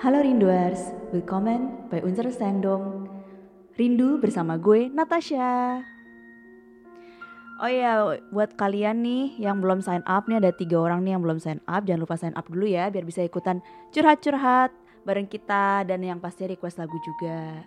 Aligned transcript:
Halo 0.00 0.24
Rinduers, 0.24 0.96
willkommen 1.12 1.76
bei 1.92 2.00
unser 2.00 2.24
Sendung 2.32 3.04
Rindu 3.76 4.16
bersama 4.16 4.56
gue 4.56 4.88
Natasha. 4.88 5.84
Oh 7.60 7.68
iya, 7.68 8.16
buat 8.32 8.56
kalian 8.56 9.04
nih 9.04 9.36
yang 9.36 9.60
belum 9.60 9.84
sign 9.84 10.00
up 10.08 10.24
nih 10.24 10.40
ada 10.40 10.56
tiga 10.56 10.80
orang 10.80 11.04
nih 11.04 11.12
yang 11.12 11.20
belum 11.20 11.36
sign 11.36 11.60
up, 11.68 11.84
jangan 11.84 12.00
lupa 12.00 12.16
sign 12.16 12.32
up 12.32 12.48
dulu 12.48 12.64
ya 12.64 12.88
biar 12.88 13.04
bisa 13.04 13.20
ikutan 13.20 13.60
curhat-curhat 13.92 14.72
bareng 15.04 15.28
kita 15.28 15.84
dan 15.84 16.00
yang 16.00 16.16
pasti 16.16 16.48
request 16.48 16.80
lagu 16.80 16.96
juga. 17.04 17.60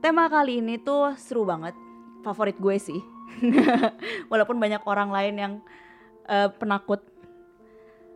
Tema 0.00 0.32
kali 0.32 0.64
ini 0.64 0.80
tuh 0.80 1.12
seru 1.20 1.44
banget, 1.44 1.76
favorit 2.24 2.56
gue 2.56 2.76
sih. 2.80 3.04
Walaupun 4.32 4.56
banyak 4.56 4.80
orang 4.88 5.12
lain 5.12 5.34
yang 5.36 5.52
uh, 6.24 6.48
penakut. 6.56 7.04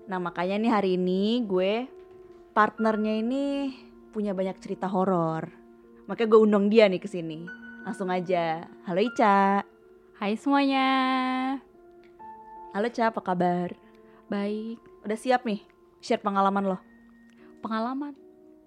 Nah 0.08 0.16
makanya 0.16 0.56
nih 0.56 0.72
hari 0.72 0.90
ini 0.96 1.44
gue 1.44 2.00
partnernya 2.52 3.16
ini 3.24 3.72
punya 4.12 4.36
banyak 4.36 4.60
cerita 4.60 4.84
horor. 4.84 5.48
Makanya 6.04 6.28
gue 6.28 6.40
undang 6.44 6.68
dia 6.68 6.84
nih 6.84 7.00
ke 7.00 7.08
sini. 7.08 7.48
Langsung 7.88 8.12
aja. 8.12 8.68
Halo 8.84 9.00
Ica. 9.00 9.64
Hai 10.20 10.36
semuanya. 10.36 10.88
Halo 12.76 12.92
Ica, 12.92 13.08
apa 13.08 13.24
kabar? 13.24 13.72
Baik. 14.28 14.76
Udah 15.00 15.16
siap 15.16 15.48
nih 15.48 15.64
share 16.04 16.20
pengalaman 16.20 16.76
lo? 16.76 16.78
Pengalaman? 17.64 18.12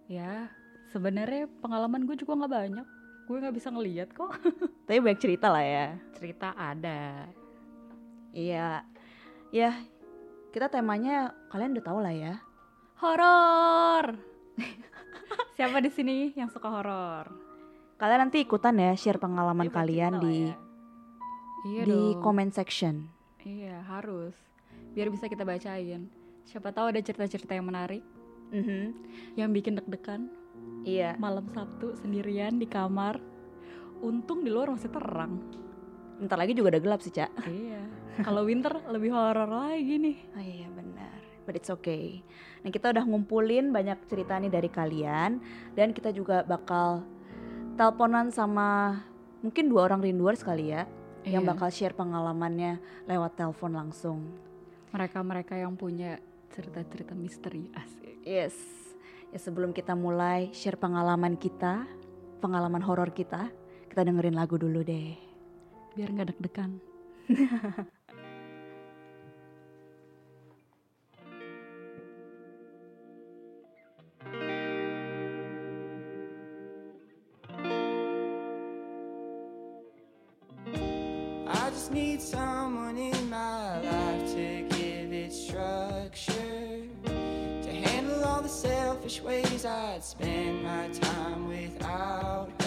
Ya, 0.09 0.49
sebenarnya 0.89 1.45
pengalaman 1.61 2.09
gue 2.09 2.17
juga 2.17 2.41
nggak 2.41 2.53
banyak. 2.57 2.87
Gue 3.29 3.37
nggak 3.37 3.53
bisa 3.53 3.69
ngeliat 3.69 4.09
kok. 4.17 4.33
Tapi 4.89 4.97
banyak 4.97 5.21
cerita 5.21 5.53
lah 5.53 5.61
ya. 5.61 5.87
Cerita 6.17 6.57
ada. 6.57 7.29
Iya. 8.33 8.81
Ya, 9.53 9.77
kita 10.49 10.73
temanya 10.73 11.37
kalian 11.53 11.77
udah 11.77 11.85
tahu 11.85 11.99
lah 12.01 12.13
ya. 12.17 12.41
Horor. 12.95 14.15
Siapa 15.55 15.77
di 15.79 15.91
sini 15.91 16.31
yang 16.31 16.47
suka 16.47 16.71
horor? 16.71 17.27
Kalian 17.95 18.27
nanti 18.27 18.39
ikutan 18.39 18.75
ya 18.75 18.91
share 18.93 19.19
pengalaman 19.19 19.67
Iya, 19.67 19.73
kalian 19.73 20.13
di 20.17 20.35
ya. 20.47 20.55
Iya 21.65 21.81
di 21.83 21.91
dong. 22.13 22.21
comment 22.21 22.51
section. 22.51 23.07
Iya 23.41 23.83
harus. 23.85 24.35
Biar 24.91 25.11
bisa 25.11 25.27
kita 25.27 25.43
bacain. 25.43 26.07
Siapa 26.43 26.71
tahu 26.71 26.91
ada 26.91 26.99
cerita-cerita 26.99 27.51
yang 27.51 27.65
menarik, 27.65 28.03
Mhm. 28.51 28.83
yang 29.35 29.49
bikin 29.49 29.75
deg-degan. 29.75 30.31
Iya. 30.83 31.17
Malam 31.17 31.47
Sabtu 31.49 31.95
sendirian 31.95 32.55
di 32.55 32.65
kamar. 32.65 33.19
Untung 33.99 34.39
di 34.39 34.51
luar 34.51 34.69
masih 34.69 34.87
terang. 34.87 35.39
Bentar 36.15 36.37
lagi 36.37 36.53
juga 36.53 36.75
udah 36.75 36.81
gelap 36.81 36.99
sih, 37.01 37.11
Cak. 37.11 37.31
iya. 37.49 37.83
Kalau 38.21 38.47
winter 38.47 38.71
lebih 38.87 39.11
horor 39.11 39.49
lagi 39.49 39.99
nih. 39.99 40.17
Oh 40.31 40.39
iya 40.41 40.67
benar. 40.69 41.14
But 41.45 41.61
it's 41.61 41.69
okay. 41.69 42.25
Nah 42.65 42.73
kita 42.73 42.89
udah 42.89 43.05
ngumpulin 43.05 43.69
banyak 43.69 44.01
cerita 44.09 44.35
nih 44.35 44.49
dari 44.49 44.67
kalian 44.67 45.37
dan 45.77 45.93
kita 45.93 46.09
juga 46.09 46.41
bakal 46.41 47.05
teleponan 47.77 48.33
sama 48.33 48.99
mungkin 49.39 49.69
dua 49.69 49.85
orang 49.85 50.01
rinduers 50.01 50.41
kali 50.41 50.73
ya 50.73 50.89
yang 51.21 51.45
Iya. 51.45 51.51
bakal 51.53 51.69
share 51.69 51.93
pengalamannya 51.93 52.77
lewat 53.05 53.37
telepon 53.37 53.73
langsung. 53.73 54.19
mereka-mereka 54.89 55.59
yang 55.59 55.75
punya 55.75 56.23
cerita-cerita 56.55 57.11
misteri 57.11 57.67
asik. 57.75 58.15
Yes. 58.23 58.55
Ya 59.27 59.35
sebelum 59.35 59.75
kita 59.75 59.91
mulai 59.91 60.55
share 60.55 60.79
pengalaman 60.79 61.35
kita, 61.35 61.83
pengalaman 62.39 62.79
horor 62.79 63.11
kita, 63.11 63.51
kita 63.91 64.07
dengerin 64.07 64.39
lagu 64.39 64.55
dulu 64.55 64.79
deh. 64.79 65.19
Biar 65.99 66.15
nggak 66.15 66.31
deg-degan. 66.31 66.79
need 81.95 82.21
someone 82.21 82.97
in 82.97 83.29
my 83.29 83.79
life 83.79 84.27
to 84.33 84.67
give 84.75 85.13
it 85.13 85.31
structure. 85.31 86.81
To 87.05 87.71
handle 87.71 88.21
all 88.25 88.41
the 88.41 88.49
selfish 88.49 89.21
ways 89.21 89.65
I'd 89.65 90.03
spend 90.03 90.61
my 90.61 90.89
time 90.89 91.47
without 91.47 92.64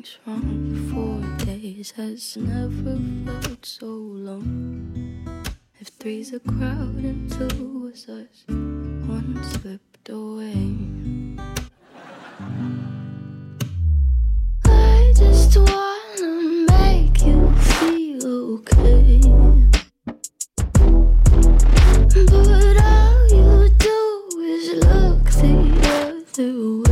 been 0.00 0.06
strong 0.06 0.90
for 0.90 1.44
days 1.44 1.90
has 1.92 2.36
never 2.36 2.96
felt 3.26 3.66
so 3.66 3.86
long. 3.86 5.26
If 5.78 5.88
three's 5.88 6.32
a 6.32 6.40
crowd 6.40 7.04
and 7.04 7.30
two 7.30 7.80
was 7.80 8.08
us, 8.08 8.44
one 8.48 9.42
slipped 9.44 10.08
away. 10.08 10.76
I 14.64 15.12
just 15.16 15.56
wanna 15.56 16.66
make 16.68 17.22
you 17.26 17.52
feel 17.56 18.26
okay. 18.54 19.20
But 22.14 22.76
all 22.84 23.28
you 23.28 23.68
do 23.78 23.98
is 24.40 24.66
look 24.84 25.24
the 25.40 25.54
other 26.38 26.82
way. 26.82 26.89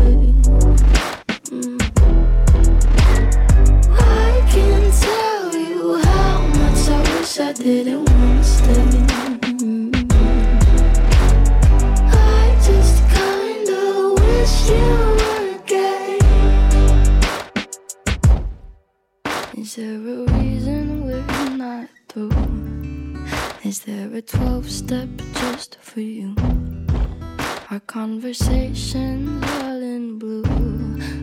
Wish 14.14 14.68
you 14.68 14.90
were 15.20 15.58
gay. 15.64 16.18
Is 19.56 19.76
there 19.76 19.96
a 19.96 20.26
reason 20.38 21.06
we're 21.06 21.56
not 21.56 21.88
through? 22.10 22.32
Is 23.64 23.80
there 23.80 24.12
a 24.14 24.20
12 24.20 24.70
step 24.70 25.08
just 25.34 25.78
for 25.80 26.00
you? 26.02 26.34
Our 27.70 27.80
conversations 27.80 29.42
all 29.62 29.82
in 29.82 30.18
blue. 30.18 30.44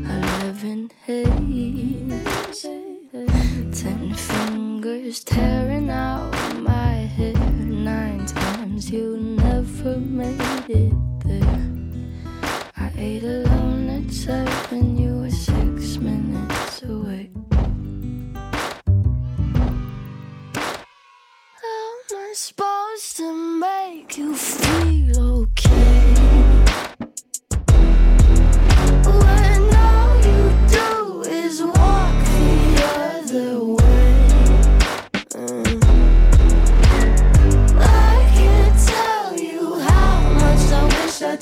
I 0.07 0.44
live 0.44 0.63
in 0.63 0.89
haze. 1.06 2.95
Ten 3.16 4.14
fingers 4.14 5.24
tearing 5.24 5.90
out 5.90 6.34
my 6.60 6.96
hair. 7.16 7.32
Nine 7.34 8.26
times 8.26 8.92
you 8.92 9.16
never 9.18 9.98
made 9.98 10.66
it 10.68 10.94
there. 11.24 11.72
I 12.76 12.92
ate 12.98 13.24
alone 13.24 13.88
at 13.90 14.12
seven, 14.14 14.98
you 14.98 15.20
were 15.22 15.30
six 15.32 15.96
minutes 15.98 16.84
away. 16.84 17.30
How 21.62 21.88
am 22.12 22.18
I 22.18 22.34
supposed 22.34 23.16
to 23.16 23.34
make 23.62 24.18
you 24.18 24.36
feel 24.36 25.35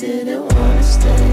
didn't 0.05 0.43
wanna 0.53 0.83
stay. 0.83 1.31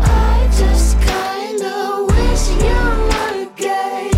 I 0.00 0.48
just 0.60 0.98
kinda 1.08 2.06
wish 2.08 2.44
you 2.64 2.82
were 3.10 3.44
gay 3.56 4.10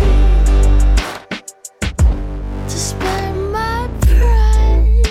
to 2.69 2.77
spare 2.89 3.33
my 3.57 3.89
pride, 4.07 5.03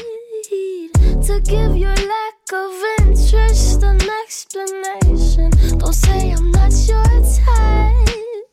to 1.26 1.40
give 1.44 1.76
your 1.76 1.98
lack 2.14 2.38
of 2.54 2.72
interest 3.00 3.82
an 3.82 4.00
explanation. 4.22 5.50
Don't 5.76 5.92
say 5.92 6.30
I'm 6.30 6.50
not 6.50 6.72
your 6.88 7.10
type, 7.44 8.48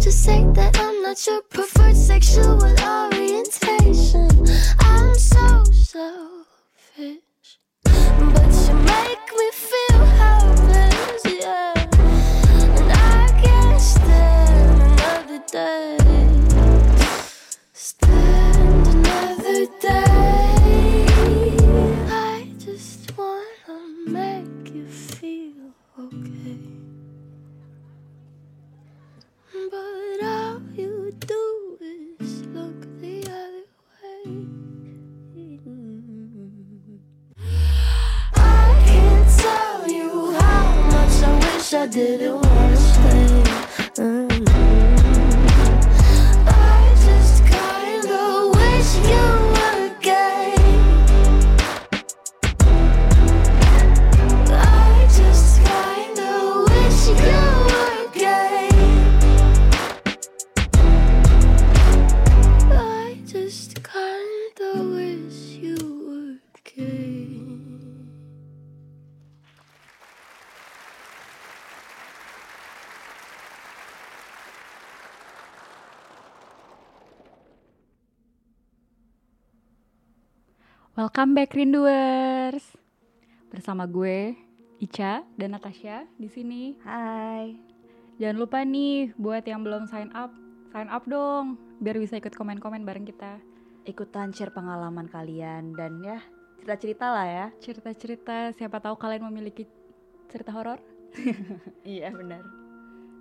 just 0.00 0.24
say 0.24 0.40
that 0.54 0.80
I'm 0.80 1.02
not 1.02 1.18
your 1.26 1.42
preferred 1.42 1.96
sexual 1.96 2.62
orientation. 2.64 4.30
I'm 4.80 5.14
so 5.14 5.64
so 5.92 6.47
selfish, 6.98 7.58
but 7.84 8.52
you 8.66 8.74
make 8.74 9.32
me 9.36 9.50
feel 9.52 10.04
helpless, 10.04 11.24
yeah. 11.40 11.77
Welcome 80.98 81.38
back 81.38 81.54
Rinduers. 81.54 82.74
Bersama 83.54 83.86
gue 83.86 84.34
Ica 84.82 85.22
dan 85.38 85.54
Natasha 85.54 86.02
di 86.18 86.26
sini. 86.26 86.74
Hai. 86.82 87.54
Jangan 88.18 88.34
lupa 88.34 88.66
nih 88.66 89.14
buat 89.14 89.46
yang 89.46 89.62
belum 89.62 89.86
sign 89.86 90.10
up, 90.10 90.34
sign 90.74 90.90
up 90.90 91.06
dong 91.06 91.54
biar 91.78 92.02
bisa 92.02 92.18
ikut 92.18 92.34
komen-komen 92.34 92.82
bareng 92.82 93.06
kita. 93.06 93.38
Ikutan 93.86 94.34
share 94.34 94.50
pengalaman 94.50 95.06
kalian 95.06 95.70
dan 95.78 96.02
ya 96.02 96.18
cerita-cerita 96.58 97.06
lah 97.14 97.26
ya. 97.30 97.46
Cerita-cerita 97.62 98.50
siapa 98.58 98.82
tahu 98.82 98.98
kalian 98.98 99.22
memiliki 99.30 99.70
cerita 100.26 100.50
horor. 100.50 100.82
Iya 101.86 102.10
benar. 102.10 102.42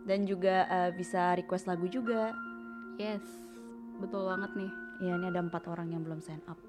Dan 0.01 0.25
juga 0.25 0.65
eh, 0.65 0.97
bisa 0.97 1.37
request 1.37 1.69
lagu 1.69 1.85
juga. 1.85 2.33
Yes, 2.97 3.21
betul 4.01 4.25
banget 4.25 4.65
nih. 4.65 4.71
Iya 5.05 5.13
ini 5.21 5.29
ada 5.29 5.45
empat 5.45 5.69
orang 5.69 5.93
yang 5.93 6.01
belum 6.01 6.25
sign 6.25 6.41
up. 6.49 6.66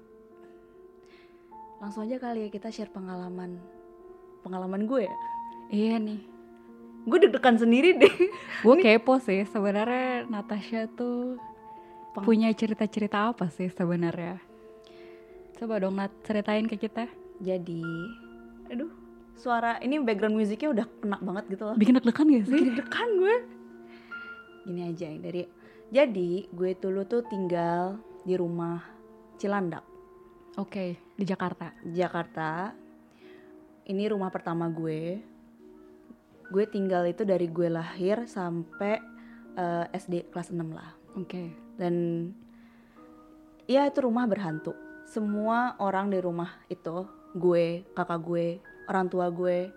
Langsung 1.79 2.03
aja 2.03 2.19
kali 2.19 2.47
ya 2.47 2.49
kita 2.51 2.67
share 2.69 2.91
pengalaman 2.91 3.59
pengalaman 4.43 4.83
gue 4.87 5.07
ya. 5.07 5.15
Iya 5.69 5.95
nih. 5.99 6.21
Gue 7.07 7.17
deg-degan 7.23 7.55
sendiri 7.55 7.95
deh. 7.95 8.15
Gue 8.65 8.75
kepo 8.83 9.17
sih 9.23 9.47
sebenarnya 9.47 10.27
Natasha 10.27 10.85
tuh 10.91 11.39
Peng- 12.11 12.27
punya 12.27 12.51
cerita-cerita 12.51 13.31
apa 13.31 13.47
sih 13.47 13.71
sebenarnya? 13.71 14.37
Coba 15.55 15.79
dong 15.79 15.95
Nat 15.95 16.11
ceritain 16.27 16.67
ke 16.67 16.75
kita. 16.75 17.07
Jadi, 17.39 17.79
aduh, 18.67 18.91
suara 19.39 19.79
ini 19.79 19.95
background 20.03 20.35
musiknya 20.35 20.69
udah 20.75 20.85
kena 20.99 21.17
banget 21.23 21.43
gitu 21.55 21.63
loh. 21.71 21.75
Bikin 21.79 21.95
deg-degan 21.95 22.27
gak 22.27 22.43
sih? 22.43 22.51
Bikin 22.51 22.67
deg-degan 22.75 23.09
gue. 23.15 23.35
Gini 24.67 24.81
aja 24.91 25.05
yang 25.07 25.21
dari 25.23 25.41
jadi 25.89 26.31
gue 26.53 26.71
dulu 26.77 27.01
tuh 27.07 27.25
tinggal 27.25 27.97
di 28.21 28.37
rumah 28.37 28.83
Cilandak, 29.39 29.81
Oke, 30.59 30.99
di 31.19 31.27
Jakarta. 31.27 31.75
Jakarta. 31.83 32.71
Ini 33.83 34.03
rumah 34.07 34.31
pertama 34.31 34.71
gue. 34.71 35.19
Gue 36.47 36.65
tinggal 36.71 37.03
itu 37.11 37.27
dari 37.27 37.51
gue 37.51 37.67
lahir 37.67 38.23
sampai 38.23 39.03
eh, 39.59 39.85
SD 39.91 40.31
kelas 40.31 40.55
6 40.55 40.63
lah. 40.71 40.95
Oke. 41.19 41.51
Dan 41.75 41.95
ya 43.67 43.83
itu 43.83 43.99
rumah 43.99 44.23
berhantu. 44.31 44.71
Semua 45.03 45.75
orang 45.83 46.13
di 46.13 46.21
rumah 46.21 46.55
itu, 46.71 47.03
gue, 47.35 47.83
kakak 47.97 48.21
gue, 48.21 48.47
orang 48.85 49.09
tua 49.09 49.27
gue, 49.33 49.73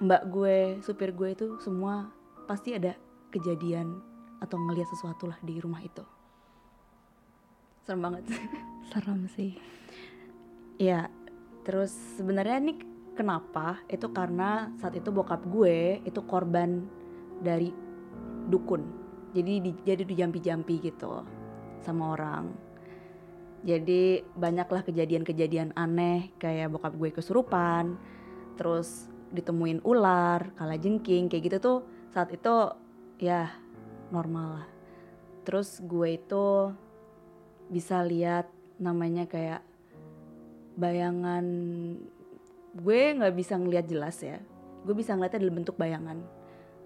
mbak 0.00 0.22
gue, 0.32 0.56
supir 0.80 1.12
gue 1.12 1.36
itu 1.36 1.60
semua 1.60 2.08
pasti 2.48 2.72
ada 2.72 2.96
kejadian 3.28 4.00
atau 4.40 4.56
ngelihat 4.56 4.88
sesuatu 4.90 5.28
lah 5.28 5.36
di 5.44 5.60
rumah 5.60 5.84
itu. 5.84 6.02
Serem 7.84 8.00
banget. 8.00 8.24
Serem 8.90 9.28
sih. 9.28 9.81
Iya, 10.82 11.06
terus 11.62 11.94
sebenarnya 12.18 12.58
ini 12.58 12.74
kenapa? 13.14 13.78
Itu 13.86 14.10
karena 14.10 14.74
saat 14.82 14.98
itu 14.98 15.14
bokap 15.14 15.46
gue 15.46 16.02
itu 16.02 16.20
korban 16.26 16.82
dari 17.38 17.70
dukun. 18.50 18.82
Jadi 19.30 19.62
di, 19.62 19.70
jadi 19.86 20.02
dijampi-jampi 20.02 20.82
gitu 20.82 21.22
sama 21.78 22.18
orang. 22.18 22.50
Jadi 23.62 24.26
banyaklah 24.34 24.82
kejadian-kejadian 24.82 25.78
aneh 25.78 26.34
kayak 26.42 26.74
bokap 26.74 26.98
gue 26.98 27.14
kesurupan, 27.14 27.94
terus 28.58 29.06
ditemuin 29.30 29.86
ular, 29.86 30.50
kalajengking 30.58 31.30
kayak 31.30 31.46
gitu 31.46 31.58
tuh 31.62 31.78
saat 32.10 32.34
itu 32.34 32.74
ya 33.22 33.54
normal 34.10 34.60
lah 34.60 34.66
terus 35.42 35.82
gue 35.82 36.18
itu 36.18 36.70
bisa 37.66 38.02
lihat 38.06 38.46
namanya 38.78 39.26
kayak 39.26 39.62
bayangan 40.78 41.44
gue 42.72 43.00
nggak 43.18 43.34
bisa 43.36 43.54
ngelihat 43.60 43.86
jelas 43.88 44.16
ya. 44.20 44.40
Gue 44.82 44.96
bisa 44.96 45.14
ngeliatnya 45.14 45.44
dalam 45.44 45.56
bentuk 45.62 45.76
bayangan. 45.78 46.18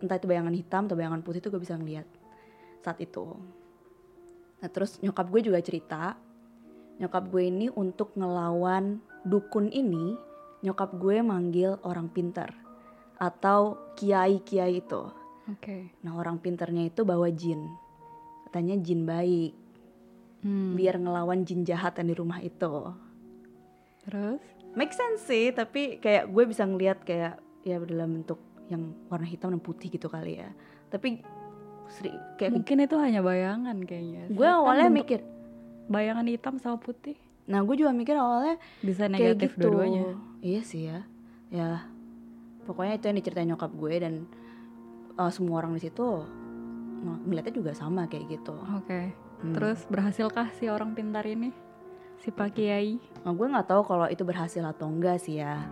Entah 0.03 0.17
itu 0.21 0.29
bayangan 0.29 0.55
hitam 0.55 0.83
atau 0.91 0.97
bayangan 0.99 1.23
putih 1.25 1.41
itu 1.41 1.49
gue 1.49 1.63
bisa 1.63 1.79
ngeliat 1.79 2.07
saat 2.85 2.99
itu. 3.01 3.35
Nah 4.63 4.69
terus 4.71 4.99
nyokap 5.03 5.27
gue 5.31 5.41
juga 5.53 5.59
cerita 5.63 6.17
nyokap 6.97 7.29
gue 7.29 7.45
ini 7.45 7.69
untuk 7.77 8.17
ngelawan 8.17 9.05
dukun 9.21 9.69
ini 9.69 10.17
nyokap 10.65 10.97
gue 10.97 11.21
manggil 11.21 11.77
orang 11.85 12.09
pinter 12.09 12.49
atau 13.21 13.93
kiai-kiai 13.97 14.81
itu. 14.81 15.03
Oke. 15.47 15.95
nah 16.03 16.19
orang 16.19 16.43
pinternya 16.43 16.91
itu 16.91 17.07
bawa 17.07 17.31
jin. 17.31 17.71
Katanya 18.49 18.75
jin 18.83 19.07
baik. 19.07 19.55
Hmm. 20.47 20.79
biar 20.79 21.01
ngelawan 21.01 21.43
jin 21.43 21.67
jahat 21.67 21.97
yang 21.99 22.13
di 22.13 22.15
rumah 22.15 22.39
itu 22.39 22.93
Terus? 24.07 24.41
make 24.73 24.93
sense 24.93 25.25
sih 25.25 25.51
tapi 25.51 25.97
kayak 25.97 26.29
gue 26.29 26.45
bisa 26.45 26.63
ngeliat 26.63 27.01
kayak 27.01 27.41
ya 27.63 27.81
dalam 27.81 28.21
bentuk 28.21 28.37
yang 28.67 28.93
warna 29.07 29.25
hitam 29.25 29.49
dan 29.49 29.59
putih 29.59 29.89
gitu 29.89 30.07
kali 30.07 30.37
ya 30.37 30.53
tapi 30.87 31.25
seri, 31.89 32.11
kayak 32.37 32.53
Mungkin 32.53 32.77
itu 32.81 32.97
hanya 32.97 33.21
bayangan 33.21 33.79
kayaknya. 33.81 34.29
gue 34.29 34.43
Kan 34.43 34.59
awalnya 34.59 34.91
mikir 34.93 35.21
bayangan 35.87 36.27
hitam 36.27 36.55
sama 36.57 36.77
putih 36.77 37.17
nah 37.47 37.63
gue 37.63 37.73
juga 37.75 37.91
mikir 37.91 38.15
awalnya 38.15 38.59
bisa 38.81 39.07
kayak 39.07 39.15
negatif 39.17 39.51
gitu 39.55 39.71
dua-duanya. 39.71 40.05
iya 40.41 40.61
sih 40.61 40.83
ya 40.85 40.99
ya 41.49 41.69
pokoknya 42.65 42.95
itu 42.95 43.05
yang 43.07 43.17
diceritain 43.17 43.49
nyokap 43.49 43.71
gue 43.73 43.95
dan 43.97 44.15
uh, 45.15 45.31
semua 45.31 45.63
orang 45.63 45.73
di 45.73 45.83
situ 45.83 46.05
ng- 47.01 47.23
ngeliatnya 47.25 47.55
juga 47.55 47.73
sama 47.73 48.05
kayak 48.05 48.29
gitu 48.31 48.55
Oke. 48.77 49.15
Hmm. 49.37 49.53
Terus 49.53 49.85
berhasilkah 49.87 50.49
si 50.53 50.67
orang 50.67 50.93
pintar 50.93 51.25
ini? 51.25 51.53
Si 52.21 52.33
Pak 52.33 52.57
Kiai? 52.57 52.97
Nah, 53.25 53.33
gue 53.37 53.47
nggak 53.47 53.69
tahu 53.69 53.83
kalau 53.85 54.07
itu 54.09 54.23
berhasil 54.25 54.65
atau 54.65 54.89
enggak 54.89 55.21
sih 55.21 55.41
ya. 55.41 55.63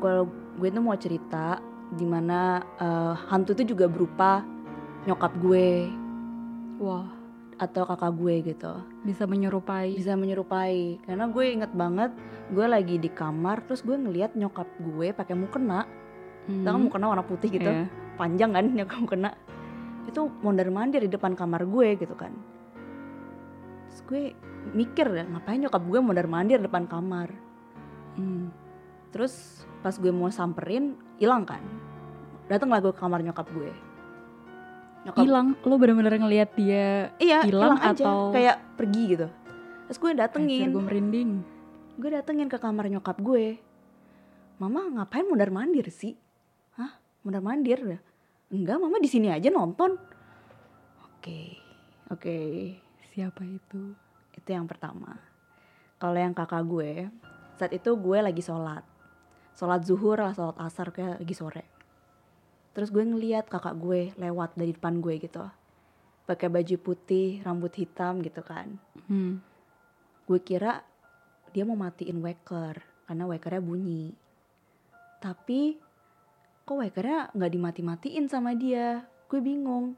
Kalau 0.00 0.30
gue 0.58 0.68
tuh 0.70 0.82
mau 0.82 0.96
cerita 0.96 1.60
di 1.92 2.04
mana 2.04 2.60
eh, 2.80 3.14
hantu 3.28 3.56
itu 3.56 3.74
juga 3.76 3.88
berupa 3.88 4.44
nyokap 5.08 5.32
gue 5.40 5.88
Wah, 6.78 7.10
atau 7.58 7.82
kakak 7.82 8.12
gue 8.14 8.34
gitu. 8.54 8.72
bisa 9.02 9.26
menyerupai. 9.26 9.98
Bisa 9.98 10.14
menyerupai. 10.14 11.02
Karena 11.02 11.26
gue 11.26 11.44
inget 11.44 11.72
banget 11.74 12.14
gue 12.48 12.64
lagi 12.64 12.96
di 12.96 13.10
kamar 13.10 13.66
terus 13.66 13.82
gue 13.82 13.98
ngeliat 13.98 14.38
nyokap 14.38 14.68
gue 14.78 15.10
pakai 15.10 15.34
mukena. 15.34 15.84
Hmm. 16.46 16.64
Kan 16.64 16.78
mukena 16.86 17.10
warna 17.10 17.26
putih 17.26 17.50
gitu. 17.50 17.66
Iya. 17.66 17.90
Panjang 18.14 18.54
kan 18.54 18.64
nyokap 18.70 18.98
mukena. 19.02 19.30
Itu 20.06 20.30
mondar-mandir 20.40 21.02
di 21.04 21.10
depan 21.10 21.34
kamar 21.34 21.66
gue 21.66 21.98
gitu 21.98 22.14
kan. 22.14 22.30
Terus 23.90 24.00
gue 24.06 24.24
mikir 24.74 25.06
ya, 25.10 25.24
ngapain 25.24 25.60
nyokap 25.60 25.82
gue 25.84 26.00
mondar-mandir 26.00 26.58
depan 26.60 26.84
kamar. 26.88 27.32
Hmm. 28.18 28.50
Terus 29.14 29.64
pas 29.80 29.94
gue 29.94 30.10
mau 30.10 30.28
samperin, 30.28 30.98
hilang 31.16 31.46
kan. 31.46 31.62
Datanglah 32.50 32.80
gue 32.82 32.92
ke 32.92 33.00
kamar 33.00 33.20
nyokap 33.22 33.48
gue. 33.52 33.72
Nyokap, 35.06 35.22
Hilang, 35.22 35.54
lo 35.62 35.74
bener-bener 35.78 36.18
ngelihat 36.18 36.50
dia 36.58 37.14
iya, 37.22 37.46
hilang 37.46 37.78
atau- 37.78 38.34
kayak 38.34 38.58
pergi 38.74 39.02
gitu. 39.14 39.28
Terus 39.88 39.98
gue 40.02 40.12
datengin, 40.18 40.68
gue 40.74 40.84
merinding. 40.84 41.30
gue 41.96 42.10
datengin 42.12 42.50
ke 42.50 42.58
kamar 42.58 42.90
nyokap 42.90 43.16
gue. 43.22 43.62
Mama 44.58 44.90
ngapain 44.90 45.24
mondar 45.24 45.54
mandir 45.54 45.86
sih? 45.88 46.18
Hah, 46.74 46.98
mondar 47.22 47.40
mandir? 47.40 47.78
Enggak, 48.50 48.76
mama 48.82 48.98
di 48.98 49.06
sini 49.06 49.30
aja 49.30 49.48
nonton. 49.54 49.94
Oke, 51.06 51.56
oke, 52.10 52.38
Siapa 53.18 53.42
itu? 53.42 53.98
Itu 54.48 54.56
yang 54.56 54.64
pertama. 54.64 55.20
Kalau 56.00 56.16
yang 56.16 56.32
kakak 56.32 56.64
gue, 56.64 57.12
saat 57.60 57.76
itu 57.76 57.92
gue 58.00 58.16
lagi 58.24 58.40
sholat. 58.40 58.80
Sholat 59.52 59.84
zuhur 59.84 60.16
lah, 60.16 60.32
sholat 60.32 60.56
asar 60.64 60.88
kayak 60.88 61.20
lagi 61.20 61.36
sore. 61.36 61.68
Terus 62.72 62.88
gue 62.88 63.04
ngeliat 63.04 63.44
kakak 63.52 63.76
gue 63.76 64.16
lewat 64.16 64.56
dari 64.56 64.72
depan 64.72 65.04
gue 65.04 65.20
gitu. 65.20 65.44
Pakai 66.24 66.48
baju 66.48 66.76
putih, 66.80 67.44
rambut 67.44 67.76
hitam 67.76 68.24
gitu 68.24 68.40
kan. 68.40 68.80
Hmm. 69.04 69.44
Gue 70.24 70.40
kira 70.40 70.80
dia 71.52 71.68
mau 71.68 71.76
matiin 71.76 72.24
waker 72.24 72.80
karena 73.04 73.28
wakernya 73.28 73.60
bunyi. 73.60 74.16
Tapi 75.20 75.76
kok 76.64 76.78
wakernya 76.80 77.36
nggak 77.36 77.52
dimati-matiin 77.52 78.32
sama 78.32 78.56
dia? 78.56 79.04
Gue 79.28 79.44
bingung. 79.44 79.92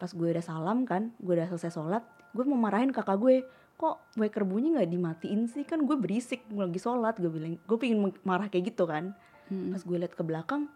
Pas 0.00 0.08
gue 0.16 0.32
udah 0.32 0.44
salam 0.44 0.88
kan, 0.88 1.12
gue 1.20 1.36
udah 1.36 1.50
selesai 1.52 1.76
sholat, 1.76 2.04
gue 2.30 2.44
mau 2.44 2.56
marahin 2.56 2.90
kakak 2.90 3.18
gue. 3.18 3.36
Kok 3.74 4.20
waker 4.20 4.44
bunyi 4.44 4.76
nggak 4.76 4.88
dimatiin 4.88 5.48
sih? 5.48 5.64
Kan 5.64 5.88
gue 5.88 5.96
berisik, 5.96 6.44
gue 6.46 6.60
lagi 6.60 6.76
sholat. 6.76 7.16
Gue 7.16 7.32
bilang, 7.32 7.56
gue 7.56 7.78
pingin 7.80 8.12
marah 8.22 8.46
kayak 8.46 8.72
gitu 8.72 8.84
kan. 8.84 9.16
Hmm. 9.48 9.72
Pas 9.72 9.80
gue 9.80 9.96
liat 9.96 10.12
ke 10.12 10.20
belakang, 10.20 10.68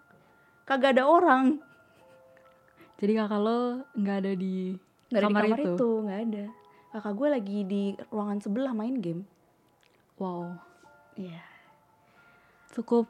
kagak 0.64 0.96
ada 0.96 1.04
orang. 1.04 1.60
Jadi 2.96 3.12
kakak 3.14 3.40
lo 3.40 3.84
nggak 3.92 4.16
ada 4.24 4.32
di 4.32 4.72
Nggak 5.12 5.20
ada 5.20 5.26
kamar, 5.28 5.42
di 5.42 5.50
kamar 5.52 5.60
itu. 5.76 5.90
nggak 6.00 6.20
ada. 6.26 6.44
Kakak 6.94 7.14
gue 7.14 7.28
lagi 7.28 7.58
di 7.66 7.82
ruangan 8.08 8.38
sebelah 8.40 8.72
main 8.72 8.96
game. 8.98 9.22
Wow, 10.14 10.54
Iya, 11.14 11.42
cukup 12.70 13.06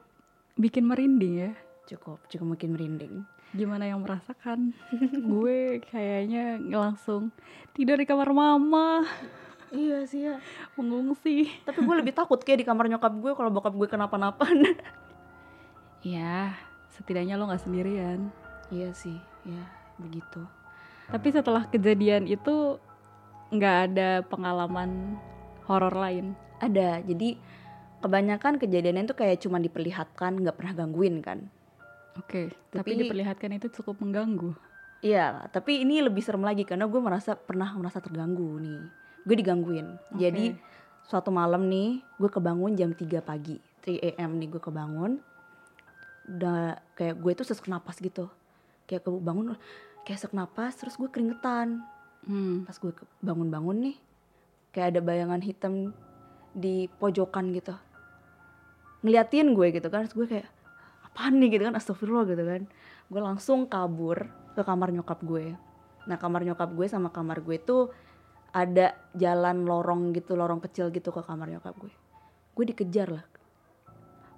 bikin 0.56 0.84
merinding 0.84 1.34
ya. 1.38 1.52
cukup, 1.84 2.16
cukup 2.28 2.56
mungkin 2.56 2.72
merinding. 2.72 3.14
Gimana 3.54 3.87
yang 3.87 4.02
merasakan? 4.02 4.75
gue 5.30 5.78
kayaknya 5.87 6.58
langsung 6.75 7.30
tidur 7.70 7.94
di 7.94 8.06
kamar 8.06 8.34
mama, 8.34 9.06
Iya 9.75 10.06
sih 10.06 10.23
ya. 10.26 10.38
mengungsi. 10.78 11.50
Tapi 11.66 11.82
gue 11.82 11.94
lebih 11.99 12.14
takut 12.14 12.38
kayak 12.38 12.62
di 12.62 12.66
kamar 12.66 12.87
nyokap 12.87 13.14
gue 13.18 13.32
kalau 13.34 13.50
bokap 13.50 13.75
gue 13.75 13.88
kenapa-napa. 13.88 14.46
Ya, 16.04 16.52
setidaknya 16.92 17.40
lo 17.40 17.49
nggak 17.49 17.64
sendirian. 17.64 18.28
iya 18.68 18.92
sih, 18.92 19.16
ya 19.49 19.64
begitu. 19.96 20.44
Tapi 21.08 21.32
setelah 21.32 21.64
kejadian 21.64 22.28
itu 22.28 22.76
nggak 23.49 23.76
ada 23.88 24.20
pengalaman 24.20 25.16
horor 25.64 25.96
lain. 25.96 26.37
Ada, 26.61 27.00
jadi 27.08 27.40
kebanyakan 28.04 28.61
kejadiannya 28.61 29.08
tuh 29.08 29.16
kayak 29.16 29.40
cuma 29.40 29.56
diperlihatkan, 29.64 30.44
nggak 30.44 30.56
pernah 30.61 30.76
gangguin 30.76 31.25
kan. 31.25 31.49
Oke, 32.14 32.54
tapi, 32.71 32.94
Tapi- 32.94 33.00
diperlihatkan 33.06 33.50
itu 33.59 33.66
cukup 33.83 33.99
mengganggu. 34.02 34.54
Iya, 35.04 35.52
tapi 35.52 35.85
ini 35.85 36.00
lebih 36.00 36.25
serem 36.25 36.40
lagi 36.40 36.64
karena 36.64 36.88
gue 36.88 36.97
merasa 36.97 37.37
pernah 37.37 37.68
merasa 37.76 38.00
terganggu 38.00 38.56
nih. 38.56 38.80
Gue 39.28 39.37
digangguin. 39.37 40.00
Jadi 40.16 40.56
suatu 41.04 41.28
malam 41.28 41.68
nih, 41.68 42.00
gue 42.16 42.30
kebangun 42.33 42.73
jam 42.73 42.97
3 42.97 43.21
pagi, 43.21 43.61
3 43.85 44.16
am 44.16 44.40
nih 44.40 44.49
gue 44.49 44.62
kebangun. 44.64 45.21
Udah 46.25 46.80
kayak 46.97 47.21
gue 47.21 47.33
tuh 47.37 47.44
sesak 47.44 47.68
napas 47.68 48.00
gitu. 48.00 48.33
Kayak 48.88 49.04
kebangun 49.04 49.61
kayak 50.09 50.25
sesak 50.25 50.33
napas 50.33 50.73
terus 50.80 50.97
gue 50.97 51.12
keringetan. 51.12 51.85
Hmm. 52.25 52.64
Pas 52.64 52.80
gue 52.80 52.92
bangun-bangun 53.21 53.76
nih, 53.92 53.97
kayak 54.73 54.97
ada 54.97 55.00
bayangan 55.04 55.44
hitam 55.44 55.92
di 56.56 56.88
pojokan 56.97 57.52
gitu. 57.52 57.76
Ngeliatin 59.04 59.52
gue 59.52 59.68
gitu 59.68 59.88
kan, 59.92 60.09
terus 60.09 60.16
gue 60.16 60.26
kayak 60.33 60.49
apaan 61.14 61.38
nih 61.38 61.54
gitu 61.54 61.71
kan, 61.71 61.78
astagfirullah 61.78 62.26
gitu 62.26 62.42
kan. 62.42 62.66
Gue 63.06 63.21
langsung 63.23 63.71
kabur 63.71 64.26
ke 64.59 64.66
kamar 64.66 64.90
nyokap 64.90 65.23
gue. 65.23 65.54
Nah 66.11 66.18
kamar 66.18 66.42
nyokap 66.42 66.75
gue 66.75 66.90
sama 66.90 67.14
kamar 67.14 67.38
gue 67.47 67.62
tuh 67.62 67.94
ada 68.50 68.99
jalan 69.14 69.62
lorong 69.62 70.11
gitu, 70.11 70.35
lorong 70.35 70.59
kecil 70.59 70.90
gitu 70.90 71.14
ke 71.14 71.23
kamar 71.23 71.54
nyokap 71.54 71.78
gue. 71.78 71.94
Gue 72.59 72.64
dikejar 72.66 73.14
lah. 73.14 73.25